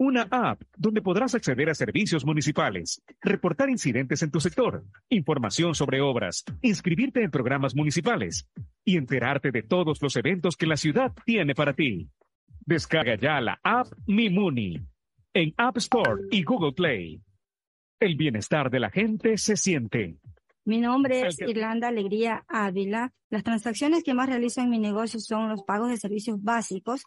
Una 0.00 0.28
app 0.30 0.62
donde 0.76 1.02
podrás 1.02 1.34
acceder 1.34 1.68
a 1.68 1.74
servicios 1.74 2.24
municipales, 2.24 3.02
reportar 3.20 3.68
incidentes 3.68 4.22
en 4.22 4.30
tu 4.30 4.38
sector, 4.38 4.84
información 5.08 5.74
sobre 5.74 6.00
obras, 6.00 6.44
inscribirte 6.62 7.24
en 7.24 7.32
programas 7.32 7.74
municipales 7.74 8.48
y 8.84 8.96
enterarte 8.96 9.50
de 9.50 9.64
todos 9.64 10.00
los 10.00 10.14
eventos 10.14 10.56
que 10.56 10.68
la 10.68 10.76
ciudad 10.76 11.12
tiene 11.24 11.56
para 11.56 11.72
ti. 11.72 12.08
Descarga 12.64 13.16
ya 13.16 13.40
la 13.40 13.58
app 13.64 13.88
Mi 14.06 14.30
Muni 14.30 14.80
en 15.34 15.52
App 15.56 15.78
Store 15.78 16.22
y 16.30 16.44
Google 16.44 16.74
Play. 16.74 17.20
El 17.98 18.14
bienestar 18.14 18.70
de 18.70 18.78
la 18.78 18.90
gente 18.90 19.36
se 19.36 19.56
siente. 19.56 20.16
Mi 20.64 20.78
nombre 20.80 21.26
es 21.26 21.40
Irlanda 21.40 21.88
Alegría 21.88 22.44
Ávila. 22.46 23.10
Las 23.30 23.42
transacciones 23.42 24.04
que 24.04 24.14
más 24.14 24.28
realizo 24.28 24.60
en 24.60 24.70
mi 24.70 24.78
negocio 24.78 25.18
son 25.18 25.48
los 25.48 25.64
pagos 25.64 25.88
de 25.88 25.96
servicios 25.96 26.40
básicos. 26.40 27.02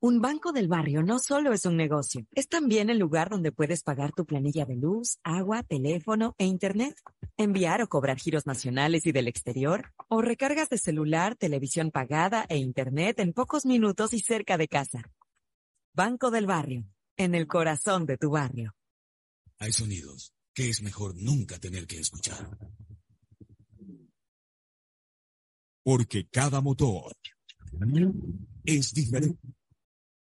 Un 0.00 0.20
banco 0.20 0.52
del 0.52 0.68
barrio 0.68 1.02
no 1.02 1.18
solo 1.18 1.52
es 1.52 1.64
un 1.64 1.76
negocio, 1.76 2.26
es 2.32 2.48
también 2.48 2.90
el 2.90 2.98
lugar 2.98 3.28
donde 3.28 3.50
puedes 3.50 3.82
pagar 3.82 4.12
tu 4.12 4.24
planilla 4.24 4.64
de 4.64 4.76
luz, 4.76 5.18
agua, 5.24 5.64
teléfono 5.64 6.36
e 6.38 6.46
internet, 6.46 6.96
enviar 7.36 7.82
o 7.82 7.88
cobrar 7.88 8.18
giros 8.18 8.46
nacionales 8.46 9.04
y 9.06 9.12
del 9.12 9.26
exterior, 9.26 9.92
o 10.08 10.22
recargas 10.22 10.68
de 10.68 10.78
celular, 10.78 11.34
televisión 11.34 11.90
pagada 11.90 12.46
e 12.48 12.58
internet 12.58 13.18
en 13.18 13.32
pocos 13.32 13.66
minutos 13.66 14.12
y 14.12 14.20
cerca 14.20 14.56
de 14.56 14.68
casa. 14.68 15.10
Banco 15.92 16.30
del 16.30 16.46
barrio, 16.46 16.84
en 17.16 17.34
el 17.34 17.48
corazón 17.48 18.06
de 18.06 18.16
tu 18.16 18.30
barrio. 18.30 18.76
Hay 19.58 19.72
sonidos 19.72 20.32
que 20.52 20.70
es 20.70 20.82
mejor 20.82 21.16
nunca 21.16 21.58
tener 21.58 21.88
que 21.88 21.98
escuchar. 21.98 22.56
Porque 25.82 26.28
cada 26.28 26.60
motor 26.60 27.16
es 28.64 28.94
diferente. 28.94 29.38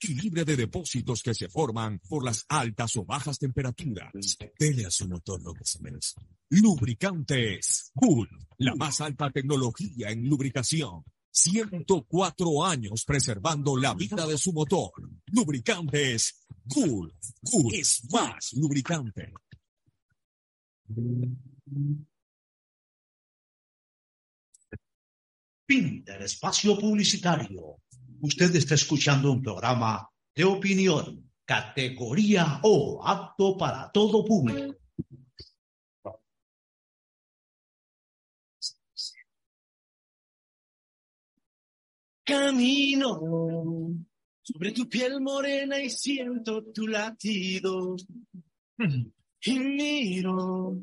y 0.00 0.14
libre 0.14 0.44
de 0.44 0.56
depósitos 0.56 1.22
que 1.22 1.34
se 1.34 1.48
forman 1.48 2.00
por 2.08 2.24
las 2.24 2.44
altas 2.48 2.96
o 2.96 3.04
bajas 3.04 3.38
temperaturas. 3.38 4.12
Dele 4.58 4.86
a 4.86 4.90
su 4.90 5.08
motor 5.08 5.42
lo 5.42 5.52
que 5.52 5.64
se 5.64 5.80
merece. 5.80 6.14
Lubricantes 6.50 7.90
Cool, 7.94 8.28
la 8.58 8.74
más 8.74 9.00
alta 9.00 9.30
tecnología 9.30 10.10
en 10.10 10.28
lubricación. 10.28 11.04
104 11.30 12.64
años 12.64 13.04
preservando 13.04 13.76
la 13.76 13.94
vida 13.94 14.26
de 14.26 14.38
su 14.38 14.52
motor. 14.52 14.92
Lubricantes 15.26 16.46
Cool. 16.68 17.12
Cool 17.42 17.74
es 17.74 18.02
más 18.10 18.52
lubricante. 18.54 19.32
Fin 25.66 26.04
del 26.04 26.22
espacio 26.22 26.78
publicitario. 26.78 27.78
Usted 28.24 28.56
está 28.56 28.74
escuchando 28.74 29.30
un 29.30 29.42
programa 29.42 30.08
de 30.34 30.44
opinión, 30.44 31.30
categoría 31.44 32.58
O, 32.62 33.06
apto 33.06 33.54
para 33.54 33.92
todo 33.92 34.24
público. 34.24 34.74
Camino 42.24 43.10
sobre 44.40 44.72
tu 44.72 44.88
piel 44.88 45.20
morena 45.20 45.78
y 45.78 45.90
siento 45.90 46.64
tu 46.72 46.86
latido. 46.88 47.94
Y 49.42 49.58
miro. 49.58 50.80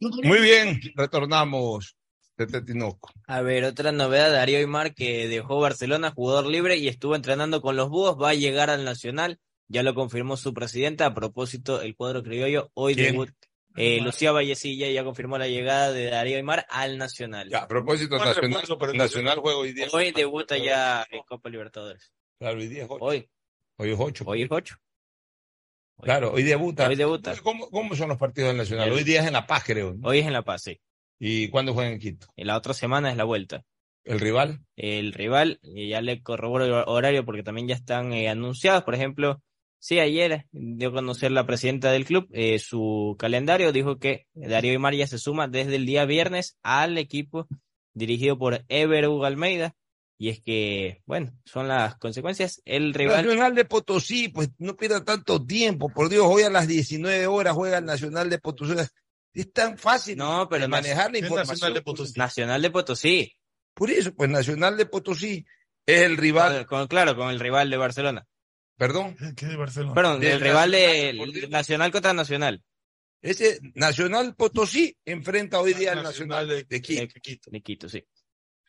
Muy 0.00 0.40
bien, 0.40 0.80
retornamos 0.94 1.97
de 2.38 2.46
Tetinoco. 2.46 3.12
A 3.26 3.42
ver, 3.42 3.64
otra 3.64 3.92
novedad, 3.92 4.32
Darío 4.32 4.58
Aymar 4.58 4.94
que 4.94 5.28
dejó 5.28 5.60
Barcelona, 5.60 6.12
jugador 6.14 6.46
libre 6.46 6.76
y 6.76 6.88
estuvo 6.88 7.16
entrenando 7.16 7.60
con 7.60 7.76
los 7.76 7.88
Búhos, 7.88 8.16
va 8.20 8.30
a 8.30 8.34
llegar 8.34 8.70
al 8.70 8.84
Nacional, 8.84 9.38
ya 9.66 9.82
lo 9.82 9.94
confirmó 9.94 10.36
su 10.36 10.54
presidenta, 10.54 11.06
a 11.06 11.14
propósito, 11.14 11.82
el 11.82 11.96
cuadro 11.96 12.22
criollo, 12.22 12.70
hoy 12.74 12.94
¿Quién? 12.94 13.12
debut, 13.12 13.30
eh, 13.76 14.00
Lucía 14.00 14.32
Vallecilla 14.32 14.88
ya 14.90 15.04
confirmó 15.04 15.38
la 15.38 15.46
llegada 15.46 15.92
de 15.92 16.10
Darío 16.10 16.36
Aymar 16.36 16.66
al 16.68 16.98
Nacional. 16.98 17.48
Ya, 17.48 17.58
a 17.58 17.68
propósito, 17.68 18.18
Nacional, 18.18 18.64
Nacional 18.94 19.38
juega 19.38 19.58
hoy 19.58 19.72
día. 19.72 19.86
Hoy 19.92 20.10
debuta 20.10 20.58
ya 20.58 21.06
en 21.10 21.22
Copa 21.22 21.48
Libertadores. 21.48 22.12
Claro, 22.38 22.58
hoy 22.58 22.68
día 22.68 22.84
es 22.84 22.90
8. 22.90 23.04
Hoy. 23.04 23.28
Hoy 23.76 23.92
es 23.92 23.96
8. 24.00 24.24
Hoy 24.26 24.42
es 24.42 24.48
8. 24.50 24.76
Claro, 26.00 26.32
hoy 26.32 26.42
debuta. 26.42 26.88
Hoy 26.88 26.96
debuta. 26.96 27.36
¿Cómo, 27.42 27.70
cómo 27.70 27.94
son 27.94 28.08
los 28.08 28.18
partidos 28.18 28.50
del 28.50 28.56
Nacional? 28.56 28.90
Hoy 28.90 29.04
día 29.04 29.20
es 29.20 29.26
en 29.26 29.32
La 29.32 29.46
Paz, 29.46 29.64
creo. 29.64 29.94
¿no? 29.94 30.08
Hoy 30.08 30.20
es 30.20 30.26
en 30.26 30.32
La 30.32 30.42
Paz, 30.42 30.62
sí. 30.62 30.80
¿Y 31.18 31.48
cuándo 31.48 31.74
juegan 31.74 31.94
en 31.94 31.98
Quito? 31.98 32.28
La 32.36 32.56
otra 32.56 32.74
semana 32.74 33.10
es 33.10 33.16
la 33.16 33.24
vuelta. 33.24 33.64
¿El 34.04 34.20
rival? 34.20 34.60
El 34.76 35.12
rival, 35.12 35.60
eh, 35.62 35.88
ya 35.88 36.00
le 36.00 36.22
corroboro 36.22 36.64
el 36.64 36.72
horario 36.86 37.24
porque 37.24 37.42
también 37.42 37.68
ya 37.68 37.74
están 37.74 38.12
eh, 38.12 38.28
anunciados. 38.28 38.84
Por 38.84 38.94
ejemplo, 38.94 39.42
sí, 39.78 39.98
ayer 39.98 40.46
dio 40.50 40.88
a 40.88 40.92
conocer 40.92 41.30
la 41.30 41.46
presidenta 41.46 41.92
del 41.92 42.06
club 42.06 42.26
eh, 42.32 42.58
su 42.58 43.16
calendario. 43.18 43.72
Dijo 43.72 43.98
que 43.98 44.26
Darío 44.32 44.72
Aymar 44.72 44.94
ya 44.94 45.06
se 45.06 45.18
suma 45.18 45.48
desde 45.48 45.76
el 45.76 45.84
día 45.84 46.06
viernes 46.06 46.56
al 46.62 46.96
equipo 46.96 47.48
dirigido 47.92 48.38
por 48.38 48.64
Ever 48.68 49.08
Hugo 49.08 49.26
Almeida. 49.26 49.74
Y 50.20 50.30
es 50.30 50.40
que, 50.40 51.02
bueno, 51.06 51.32
son 51.44 51.68
las 51.68 51.96
consecuencias. 51.96 52.60
El 52.64 52.92
rival. 52.94 53.24
Nacional 53.24 53.54
de 53.54 53.64
Potosí, 53.66 54.28
pues 54.28 54.50
no 54.58 54.74
pierda 54.74 55.04
tanto 55.04 55.44
tiempo. 55.44 55.90
Por 55.90 56.08
Dios, 56.08 56.26
hoy 56.26 56.42
a 56.42 56.50
las 56.50 56.66
19 56.66 57.26
horas 57.28 57.54
juega 57.54 57.78
el 57.78 57.84
Nacional 57.84 58.30
de 58.30 58.38
Potosí. 58.38 58.72
Es 59.34 59.52
tan 59.52 59.78
fácil 59.78 60.16
No, 60.16 60.48
pero 60.48 60.62
de 60.62 60.68
manejar 60.68 61.06
la 61.06 61.12
¿Qué 61.12 61.18
información. 61.18 61.54
Nacional 61.54 61.74
de 61.74 61.82
Potosí? 61.82 62.12
Nacional 62.16 62.62
de 62.62 62.70
Potosí. 62.70 63.36
Por 63.74 63.90
eso, 63.90 64.14
pues 64.14 64.30
Nacional 64.30 64.76
de 64.76 64.86
Potosí 64.86 65.46
es 65.86 66.02
el 66.02 66.16
rival. 66.16 66.66
Con, 66.66 66.86
claro, 66.88 67.16
con 67.16 67.30
el 67.30 67.40
rival 67.40 67.70
de 67.70 67.76
Barcelona. 67.76 68.26
¿Perdón? 68.76 69.16
¿Qué 69.36 69.46
de 69.46 69.56
Barcelona? 69.56 69.94
Perdón, 69.94 70.20
Del 70.20 70.32
el 70.32 70.40
rival 70.40 70.70
Nacional, 70.70 71.32
de 71.32 71.48
Nacional 71.48 71.92
contra 71.92 72.12
Nacional. 72.12 72.62
Ese 73.20 73.58
Nacional 73.74 74.34
Potosí 74.36 74.96
enfrenta 75.04 75.60
hoy 75.60 75.74
día 75.74 75.92
al 75.92 76.02
Nacional 76.02 76.46
de, 76.46 76.64
de 76.64 76.80
Quito. 76.80 77.50
De 77.50 77.60
Quito, 77.60 77.88
sí. 77.88 78.04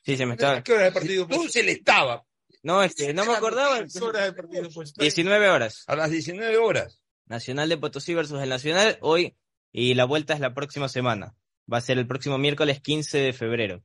Sí, 0.04 0.18
se 0.18 0.26
me 0.26 0.34
estaba. 0.34 0.58
¿A 0.58 0.64
qué 0.64 0.74
hora 0.74 0.88
el 0.88 0.94
partido? 0.94 1.24
Entonces 1.24 1.64
le 1.64 1.74
estaba. 1.74 2.26
No, 2.64 2.84
es 2.84 2.96
que 2.96 3.14
no 3.14 3.26
me 3.26 3.34
acordaba. 3.34 3.80
19 3.82 5.50
horas. 5.50 5.84
A 5.88 5.96
las 5.96 6.10
19 6.10 6.58
horas. 6.58 7.02
Nacional 7.26 7.70
de 7.70 7.78
Potosí 7.78 8.14
versus 8.14 8.42
el 8.42 8.50
Nacional 8.50 8.98
hoy 9.02 9.38
y 9.72 9.94
la 9.94 10.06
vuelta 10.06 10.34
es 10.34 10.40
la 10.40 10.54
próxima 10.54 10.90
semana. 10.90 11.36
Va 11.72 11.78
a 11.78 11.82
ser 11.82 11.98
el 11.98 12.08
próximo 12.08 12.38
miércoles 12.38 12.82
15 12.82 13.18
de 13.20 13.34
febrero. 13.34 13.84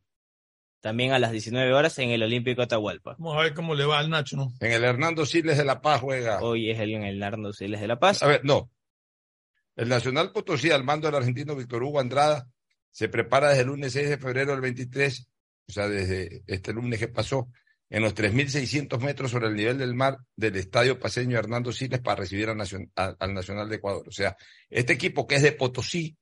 También 0.81 1.13
a 1.13 1.19
las 1.19 1.33
19 1.33 1.73
horas 1.73 1.99
en 1.99 2.11
el 2.11 2.23
Olímpico 2.23 2.63
Atahualpa. 2.63 3.17
Vamos 3.19 3.37
a 3.39 3.43
ver 3.43 3.55
cómo 3.55 3.75
le 3.75 3.87
va 3.87 3.99
al 3.99 4.11
Nacho, 4.11 4.37
¿no? 4.37 4.53
En 4.61 4.73
el 4.73 4.85
Hernando 4.85 5.25
Siles 5.25 5.57
de 5.57 5.65
La 5.65 5.81
Paz 5.81 6.01
juega. 6.01 6.43
Hoy 6.43 6.71
es 6.71 6.79
el 6.79 6.93
en 6.95 7.05
el 7.05 7.23
Hernando 7.23 7.53
Siles 7.53 7.81
de 7.81 7.89
La 7.89 7.99
Paz. 7.99 8.23
A 8.23 8.27
ver, 8.27 8.45
no. 8.45 8.71
El 9.77 9.89
Nacional 9.89 10.31
Potosí, 10.31 10.71
al 10.71 10.85
mando 10.85 11.09
del 11.09 11.17
argentino 11.17 11.57
Víctor 11.57 11.83
Hugo 11.83 12.01
Andrada, 12.01 12.47
se 12.91 13.09
prepara 13.09 13.49
desde 13.49 13.63
el 13.63 13.69
lunes 13.69 13.93
6 13.93 14.11
de 14.11 14.19
febrero 14.19 14.53
del 14.53 14.61
23, 14.61 15.29
o 15.69 15.73
sea, 15.73 15.89
desde 15.89 16.45
este 16.47 16.73
lunes 16.73 17.01
que 17.01 17.09
pasó, 17.09 17.49
en 17.91 18.03
los 18.03 18.15
3.600 18.15 18.99
metros 19.01 19.31
sobre 19.31 19.49
el 19.49 19.55
nivel 19.55 19.79
del 19.79 19.95
mar 19.95 20.19
del 20.37 20.57
Estadio 20.57 20.99
Paseño 20.99 21.39
Hernando 21.39 21.71
Siles 21.73 22.01
para 22.01 22.17
recibir 22.23 22.49
al, 22.49 22.57
Nacion- 22.57 22.91
a- 22.97 23.15
al 23.19 23.35
Nacional 23.35 23.69
de 23.69 23.77
Ecuador. 23.77 24.09
O 24.09 24.13
sea, 24.13 24.37
este 24.71 24.93
equipo 24.95 25.27
que 25.27 25.37
es 25.37 25.43
de 25.43 25.53
Potosí 25.53 26.17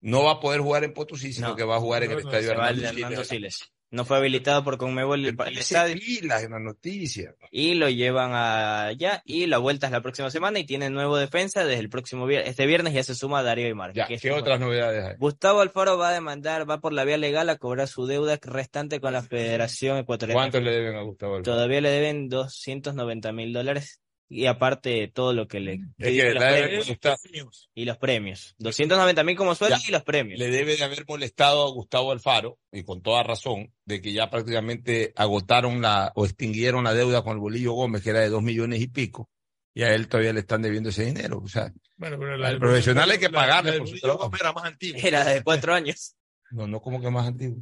no 0.00 0.22
va 0.24 0.32
a 0.32 0.40
poder 0.40 0.60
jugar 0.60 0.84
en 0.84 0.92
Potosí, 0.94 1.32
sino 1.32 1.48
No. 1.48 1.56
que 1.56 1.64
va 1.64 1.76
a 1.76 1.80
jugar 1.80 2.04
en 2.04 2.12
el 2.12 2.18
Estadio 2.18 2.52
Hernando, 2.52 2.88
al 2.88 2.96
Hernando 2.96 3.24
Siles. 3.24 3.28
Siles. 3.56 3.72
No 3.94 4.04
fue 4.04 4.16
habilitado 4.16 4.64
por 4.64 4.76
Conmebol 4.76 5.24
el, 5.24 5.36
el 5.46 5.58
estadio. 5.58 5.94
pilas 5.94 6.42
en 6.42 6.50
la 6.50 6.58
noticia. 6.58 7.36
Y 7.52 7.74
lo 7.74 7.88
llevan 7.88 8.32
allá 8.34 9.22
y 9.24 9.46
la 9.46 9.58
vuelta 9.58 9.86
es 9.86 9.92
la 9.92 10.00
próxima 10.00 10.30
semana 10.30 10.58
y 10.58 10.64
tiene 10.64 10.90
nuevo 10.90 11.16
defensa 11.16 11.64
desde 11.64 11.80
el 11.80 11.88
próximo 11.88 12.26
viernes. 12.26 12.50
Este 12.50 12.66
viernes 12.66 12.92
ya 12.92 13.04
se 13.04 13.14
suma 13.14 13.44
Darío 13.44 13.66
Aymar. 13.66 13.92
Ya, 13.92 14.06
que 14.06 14.18
¿qué 14.18 14.32
otras 14.32 14.58
novedades 14.58 15.04
hay? 15.04 15.16
Gustavo 15.16 15.60
Alfaro 15.60 15.96
va 15.96 16.08
a 16.08 16.12
demandar, 16.12 16.68
va 16.68 16.80
por 16.80 16.92
la 16.92 17.04
vía 17.04 17.18
legal 17.18 17.48
a 17.48 17.56
cobrar 17.56 17.86
su 17.86 18.06
deuda 18.06 18.36
restante 18.42 19.00
con 19.00 19.12
la 19.12 19.22
Federación 19.22 19.98
Ecuatoriana. 19.98 20.40
¿Cuánto 20.40 20.60
le 20.60 20.72
deben 20.72 20.96
a 20.96 21.02
Gustavo 21.02 21.36
Alfaro? 21.36 21.54
Todavía 21.54 21.80
le 21.80 21.90
deben 21.90 22.28
290 22.28 23.32
mil 23.32 23.52
dólares 23.52 24.00
y 24.34 24.46
aparte 24.46 25.08
todo 25.08 25.32
lo 25.32 25.46
que 25.48 25.60
le... 25.60 25.80
Es 25.98 26.08
que 26.08 26.24
los 26.32 26.42
la 26.42 26.48
premios. 26.50 27.70
Y 27.74 27.84
los 27.84 27.96
premios. 27.98 28.54
290 28.58 29.24
mil 29.24 29.36
como 29.36 29.54
sueldo 29.54 29.76
Ya. 29.80 29.88
y 29.88 29.92
los 29.92 30.02
premios. 30.02 30.38
Le 30.38 30.50
debe 30.50 30.76
de 30.76 30.84
haber 30.84 31.04
molestado 31.08 31.66
a 31.66 31.70
Gustavo 31.70 32.12
Alfaro, 32.12 32.58
y 32.72 32.82
con 32.84 33.02
toda 33.02 33.22
razón, 33.22 33.72
de 33.84 34.00
que 34.00 34.12
ya 34.12 34.30
prácticamente 34.30 35.12
agotaron 35.16 35.80
la 35.82 36.12
o 36.14 36.24
extinguieron 36.24 36.84
la 36.84 36.94
deuda 36.94 37.22
con 37.22 37.34
el 37.34 37.38
Bolillo 37.40 37.72
Gómez, 37.72 38.02
que 38.02 38.10
era 38.10 38.20
de 38.20 38.28
dos 38.28 38.42
millones 38.42 38.80
y 38.80 38.88
pico, 38.88 39.30
y 39.74 39.82
a 39.82 39.94
él 39.94 40.08
todavía 40.08 40.32
le 40.32 40.40
están 40.40 40.62
debiendo 40.62 40.88
ese 40.90 41.04
dinero. 41.04 41.40
O 41.44 41.48
sea, 41.48 41.72
Bueno, 41.96 42.18
pero 42.18 42.34
al 42.44 42.58
profesional 42.58 43.10
hay 43.10 43.18
que 43.18 43.28
la- 43.28 43.38
pagarle 43.40 43.72
la 43.72 43.78
por 43.78 43.88
su 43.88 43.98
trabajo. 43.98 44.30
Era 44.38 44.52
más 44.52 44.64
antiguo. 44.64 45.00
Era 45.02 45.24
de 45.24 45.42
cuatro 45.42 45.74
años. 45.74 46.14
No, 46.50 46.66
no 46.68 46.80
como 46.80 47.00
que 47.00 47.10
más 47.10 47.26
antiguo. 47.26 47.58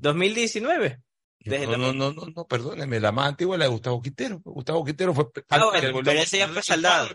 2019. 0.00 1.00
Desde 1.46 1.66
No, 1.66 1.76
no, 1.78 1.92
no, 1.92 2.12
no, 2.12 2.26
no, 2.34 2.44
perdóneme, 2.46 2.98
la 3.00 3.12
más 3.12 3.28
antigua 3.28 3.54
es 3.56 3.58
la 3.60 3.64
de 3.66 3.70
Gustavo 3.70 4.02
Quintero. 4.02 4.40
Gustavo 4.44 4.84
Quintero 4.84 5.14
fue 5.14 5.24
Ah, 5.48 5.56
antes 5.56 5.58
bueno, 5.58 5.72
del 5.72 5.80
pero 5.82 5.92
Bolillo. 5.94 6.22
ese 6.22 6.38
ya 6.38 6.48
fue 6.48 6.62
saldado. 6.62 7.08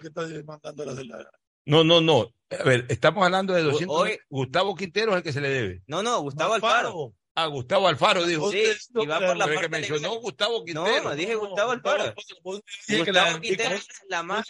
No, 1.66 1.84
no, 1.84 2.02
no. 2.02 2.28
A 2.60 2.64
ver, 2.64 2.86
estamos 2.90 3.24
hablando 3.24 3.54
de 3.54 3.64
200. 3.64 3.98
Hoy- 3.98 4.18
Gustavo 4.30 4.76
Quintero 4.76 5.12
es 5.12 5.18
el 5.18 5.24
que 5.24 5.34
se 5.34 5.42
le 5.42 5.50
debe. 5.50 5.84
No, 5.88 6.02
no, 6.04 6.20
Gustavo 6.22 6.54
Alfaro. 6.54 7.14
Ah, 7.34 7.46
Gustavo 7.48 7.88
Alfaro 7.88 8.26
dijo. 8.26 8.52
Sí, 8.52 8.62
y 8.94 9.06
va 9.06 9.20
por 9.20 9.38
la 9.38 9.46
Pero 9.46 9.62
que 9.62 9.70
mencionó. 9.70 10.16
Gustavo 10.20 10.66
Quintero. 10.66 11.04
No, 11.04 11.16
dije 11.16 11.36
Gustavo 11.36 11.72
Alfaro. 11.72 12.14
Gustavo 12.44 13.40
Quintero 13.42 13.76
es 13.76 13.88
la 14.10 14.22
más... 14.24 14.46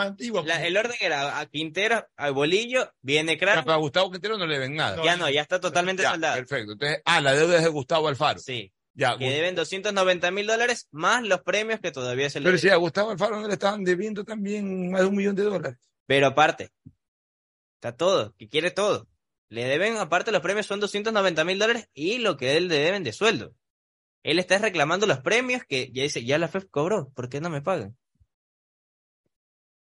antigua. 0.00 0.42
la- 0.44 0.64
el 0.66 0.76
orden 0.76 0.96
era 1.00 1.38
a 1.38 1.46
Quintero, 1.46 2.06
a 2.16 2.30
Bolillo, 2.30 2.92
viene 3.02 3.36
Crack. 3.38 3.60
pero 3.64 3.74
a 3.74 3.76
Gustavo 3.76 4.10
Quintero 4.10 4.38
no 4.38 4.46
le 4.46 4.54
deben 4.54 4.74
nada. 4.74 5.02
Ya 5.04 5.16
no, 5.16 5.28
ya 5.28 5.42
está 5.42 5.60
totalmente 5.60 6.02
saldado. 6.02 6.36
Perfecto. 6.36 6.72
Entonces, 6.72 7.02
ah, 7.04 7.20
la 7.20 7.34
deuda 7.34 7.56
es 7.58 7.64
de 7.64 7.68
Gustavo 7.68 8.08
Alfaro. 8.08 8.38
Sí. 8.38 8.72
Ya, 8.94 9.18
Que 9.18 9.28
deben 9.30 9.54
290 9.54 10.30
mil 10.30 10.46
dólares 10.46 10.88
más 10.90 11.22
los 11.22 11.42
premios 11.42 11.80
que 11.80 11.92
todavía 11.92 12.30
se 12.30 12.40
le 12.40 12.46
pero 12.46 12.56
si 12.56 12.70
a 12.70 12.76
Gustavo 12.76 13.10
Alfaro 13.10 13.38
no 13.38 13.46
le 13.46 13.52
estaban 13.52 13.84
debiendo 13.84 14.24
también 14.24 14.90
más 14.90 15.02
de 15.02 15.06
un 15.08 15.16
millón 15.16 15.36
de 15.36 15.42
dólares. 15.42 15.76
Pero 16.06 16.28
aparte, 16.28 16.70
está 17.74 17.94
todo, 17.94 18.34
que 18.38 18.48
quiere 18.48 18.70
todo. 18.70 19.06
Le 19.48 19.64
deben, 19.64 19.96
aparte 19.96 20.32
los 20.32 20.42
premios 20.42 20.66
son 20.66 20.80
290 20.80 21.44
mil 21.44 21.58
dólares 21.58 21.88
y 21.94 22.18
lo 22.18 22.36
que 22.36 22.56
él 22.56 22.68
le 22.68 22.78
deben 22.78 23.04
de 23.04 23.12
sueldo. 23.12 23.54
Él 24.24 24.38
está 24.40 24.58
reclamando 24.58 25.06
los 25.06 25.20
premios 25.20 25.62
que 25.68 25.92
ya 25.92 26.02
dice, 26.02 26.24
ya 26.24 26.36
la 26.38 26.48
FEF 26.48 26.66
cobró, 26.70 27.10
¿por 27.10 27.28
qué 27.28 27.40
no 27.40 27.48
me 27.48 27.62
pagan? 27.62 27.96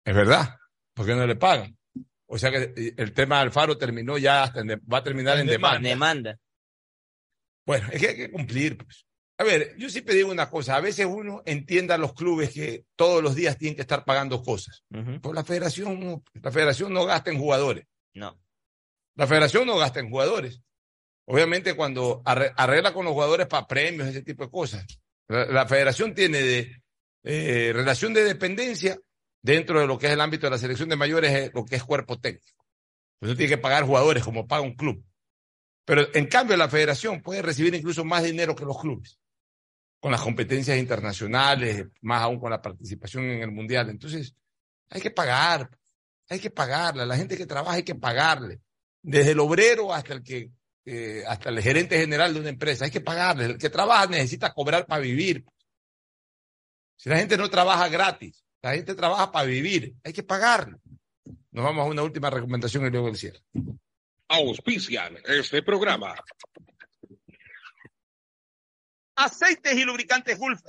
Es 0.05 0.15
verdad. 0.15 0.57
¿Por 0.95 1.07
qué 1.07 1.15
no 1.15 1.27
le 1.27 1.37
pagan? 1.37 1.77
O 2.27 2.39
sea 2.39 2.51
que 2.51 2.73
eh, 2.77 2.95
el 2.97 3.13
tema 3.13 3.37
de 3.37 3.43
Alfaro 3.43 3.77
terminó 3.79 4.19
ya, 4.19 4.43
hasta 4.45 4.61
en 4.61 4.69
de- 4.69 4.77
va 4.77 4.99
a 4.99 5.05
terminar 5.05 5.39
en 5.39 5.47
demanda. 5.47 5.89
Demanda. 5.89 6.39
Bueno, 7.67 7.89
es 7.93 8.01
que 8.01 8.09
hay 8.09 8.17
que 8.17 8.31
cumplir. 8.31 8.79
Pues. 8.79 9.07
A 9.39 9.45
ver, 9.45 9.77
yo 9.77 9.89
siempre 9.91 10.15
digo 10.15 10.31
una 10.31 10.49
cosa, 10.51 10.77
a 10.77 10.81
veces 10.81 11.07
uno 11.07 11.43
entiende 11.47 11.95
a 11.95 11.99
los 11.99 12.15
clubes 12.15 12.53
que 12.53 12.87
todos 12.97 13.23
los 13.23 13.35
días 13.35 13.59
tienen 13.59 13.77
que 13.77 13.83
estar 13.83 14.05
pagando 14.05 14.43
cosas. 14.43 14.83
Pues 15.21 15.35
la 15.35 15.45
federación, 15.45 16.01
no- 16.01 16.23
la 16.43 16.51
federación 16.51 16.93
no 16.93 17.05
gasta 17.05 17.31
en 17.31 17.39
jugadores. 17.39 17.85
No. 18.15 18.39
La 19.15 19.27
federación 19.27 19.67
no 19.67 19.77
gasta 19.79 20.01
en 20.01 20.11
jugadores. 20.11 20.61
Obviamente 21.27 21.75
cuando 21.75 22.23
arre- 22.25 22.53
arregla 22.57 22.93
con 22.93 23.05
los 23.05 23.15
jugadores 23.15 23.47
para 23.47 23.67
premios, 23.67 24.09
ese 24.09 24.23
tipo 24.23 24.45
de 24.45 24.51
cosas. 24.51 24.85
La, 25.29 25.67
federación 25.67 26.15
tiene 26.15 26.83
eh, 27.23 27.73
relación 27.75 28.13
de 28.13 28.25
dependencia 28.25 28.99
dentro 29.41 29.81
de 29.81 29.87
lo 29.87 29.99
que 29.99 30.07
es 30.07 30.13
el 30.13 30.21
ámbito 30.21 30.47
de 30.47 30.51
la 30.51 30.59
selección 30.59 30.89
de 30.89 30.97
mayores, 30.97 31.33
eh, 31.33 31.51
lo 31.55 31.65
que 31.65 31.77
es 31.77 31.85
cuerpo 31.85 32.19
técnico. 32.21 32.67
Entonces 33.21 33.39
tiene 33.39 33.57
que 33.57 33.63
pagar 33.63 33.85
jugadores 33.85 34.25
como 34.25 34.47
paga 34.47 34.63
un 34.63 34.75
club. 34.75 35.05
Pero 35.85 36.07
en 36.15 36.27
cambio 36.27 36.57
la 36.57 36.69
federación 36.69 37.23
puede 37.23 37.43
recibir 37.43 37.75
incluso 37.75 38.05
más 38.05 38.23
dinero 38.23 38.55
que 38.55 38.65
los 38.65 38.81
clubes, 38.81 39.19
con 40.01 40.13
las 40.13 40.21
competencias 40.21 40.77
internacionales, 40.79 41.87
más 42.01 42.23
aún 42.23 42.39
con 42.39 42.51
la 42.51 42.61
participación 42.61 43.25
en 43.25 43.43
el 43.43 43.53
mundial. 43.53 43.91
Entonces 43.91 44.35
hay 44.91 45.01
que 45.01 45.11
pagar, 45.11 45.71
hay 46.29 46.41
que 46.41 46.51
pagarle, 46.51 47.03
a 47.03 47.07
la 47.07 47.17
gente 47.17 47.37
que 47.37 47.47
trabaja 47.47 47.77
hay 47.77 47.83
que 47.85 47.95
pagarle, 47.95 48.61
desde 49.03 49.33
el 49.33 49.41
obrero 49.41 49.93
hasta 49.93 50.15
el 50.15 50.23
que, 50.23 50.51
eh, 50.85 51.25
hasta 51.27 51.51
el 51.51 51.61
gerente 51.61 51.99
general 51.99 52.35
de 52.35 52.41
una 52.41 52.49
empresa, 52.49 52.85
hay 52.85 52.91
que 52.91 53.01
pagarle. 53.01 53.45
El 53.47 53.59
que 53.59 53.71
trabaja 53.71 54.07
necesita 54.07 54.53
cobrar 54.53 54.87
para 54.87 55.03
vivir. 55.03 55.45
Si 56.97 57.09
la 57.09 57.19
gente 57.19 57.37
no 57.37 57.51
trabaja 57.51 57.89
gratis, 57.89 58.45
la 58.63 58.75
gente 58.75 58.95
trabaja 58.95 59.33
para 59.33 59.47
vivir, 59.47 59.95
hay 60.05 60.13
que 60.13 60.23
pagarle. 60.23 60.79
Nos 61.51 61.65
vamos 61.65 61.85
a 61.85 61.91
una 61.91 62.03
última 62.03 62.31
recomendación 62.31 62.87
y 62.87 62.91
luego 62.91 63.09
el 63.09 63.17
cierre. 63.17 63.41
Auspician 64.29 65.19
este 65.27 65.63
programa. 65.63 66.15
Aceites 69.17 69.75
y 69.75 69.85
lubricantes 69.85 70.39
Gulf 70.39 70.61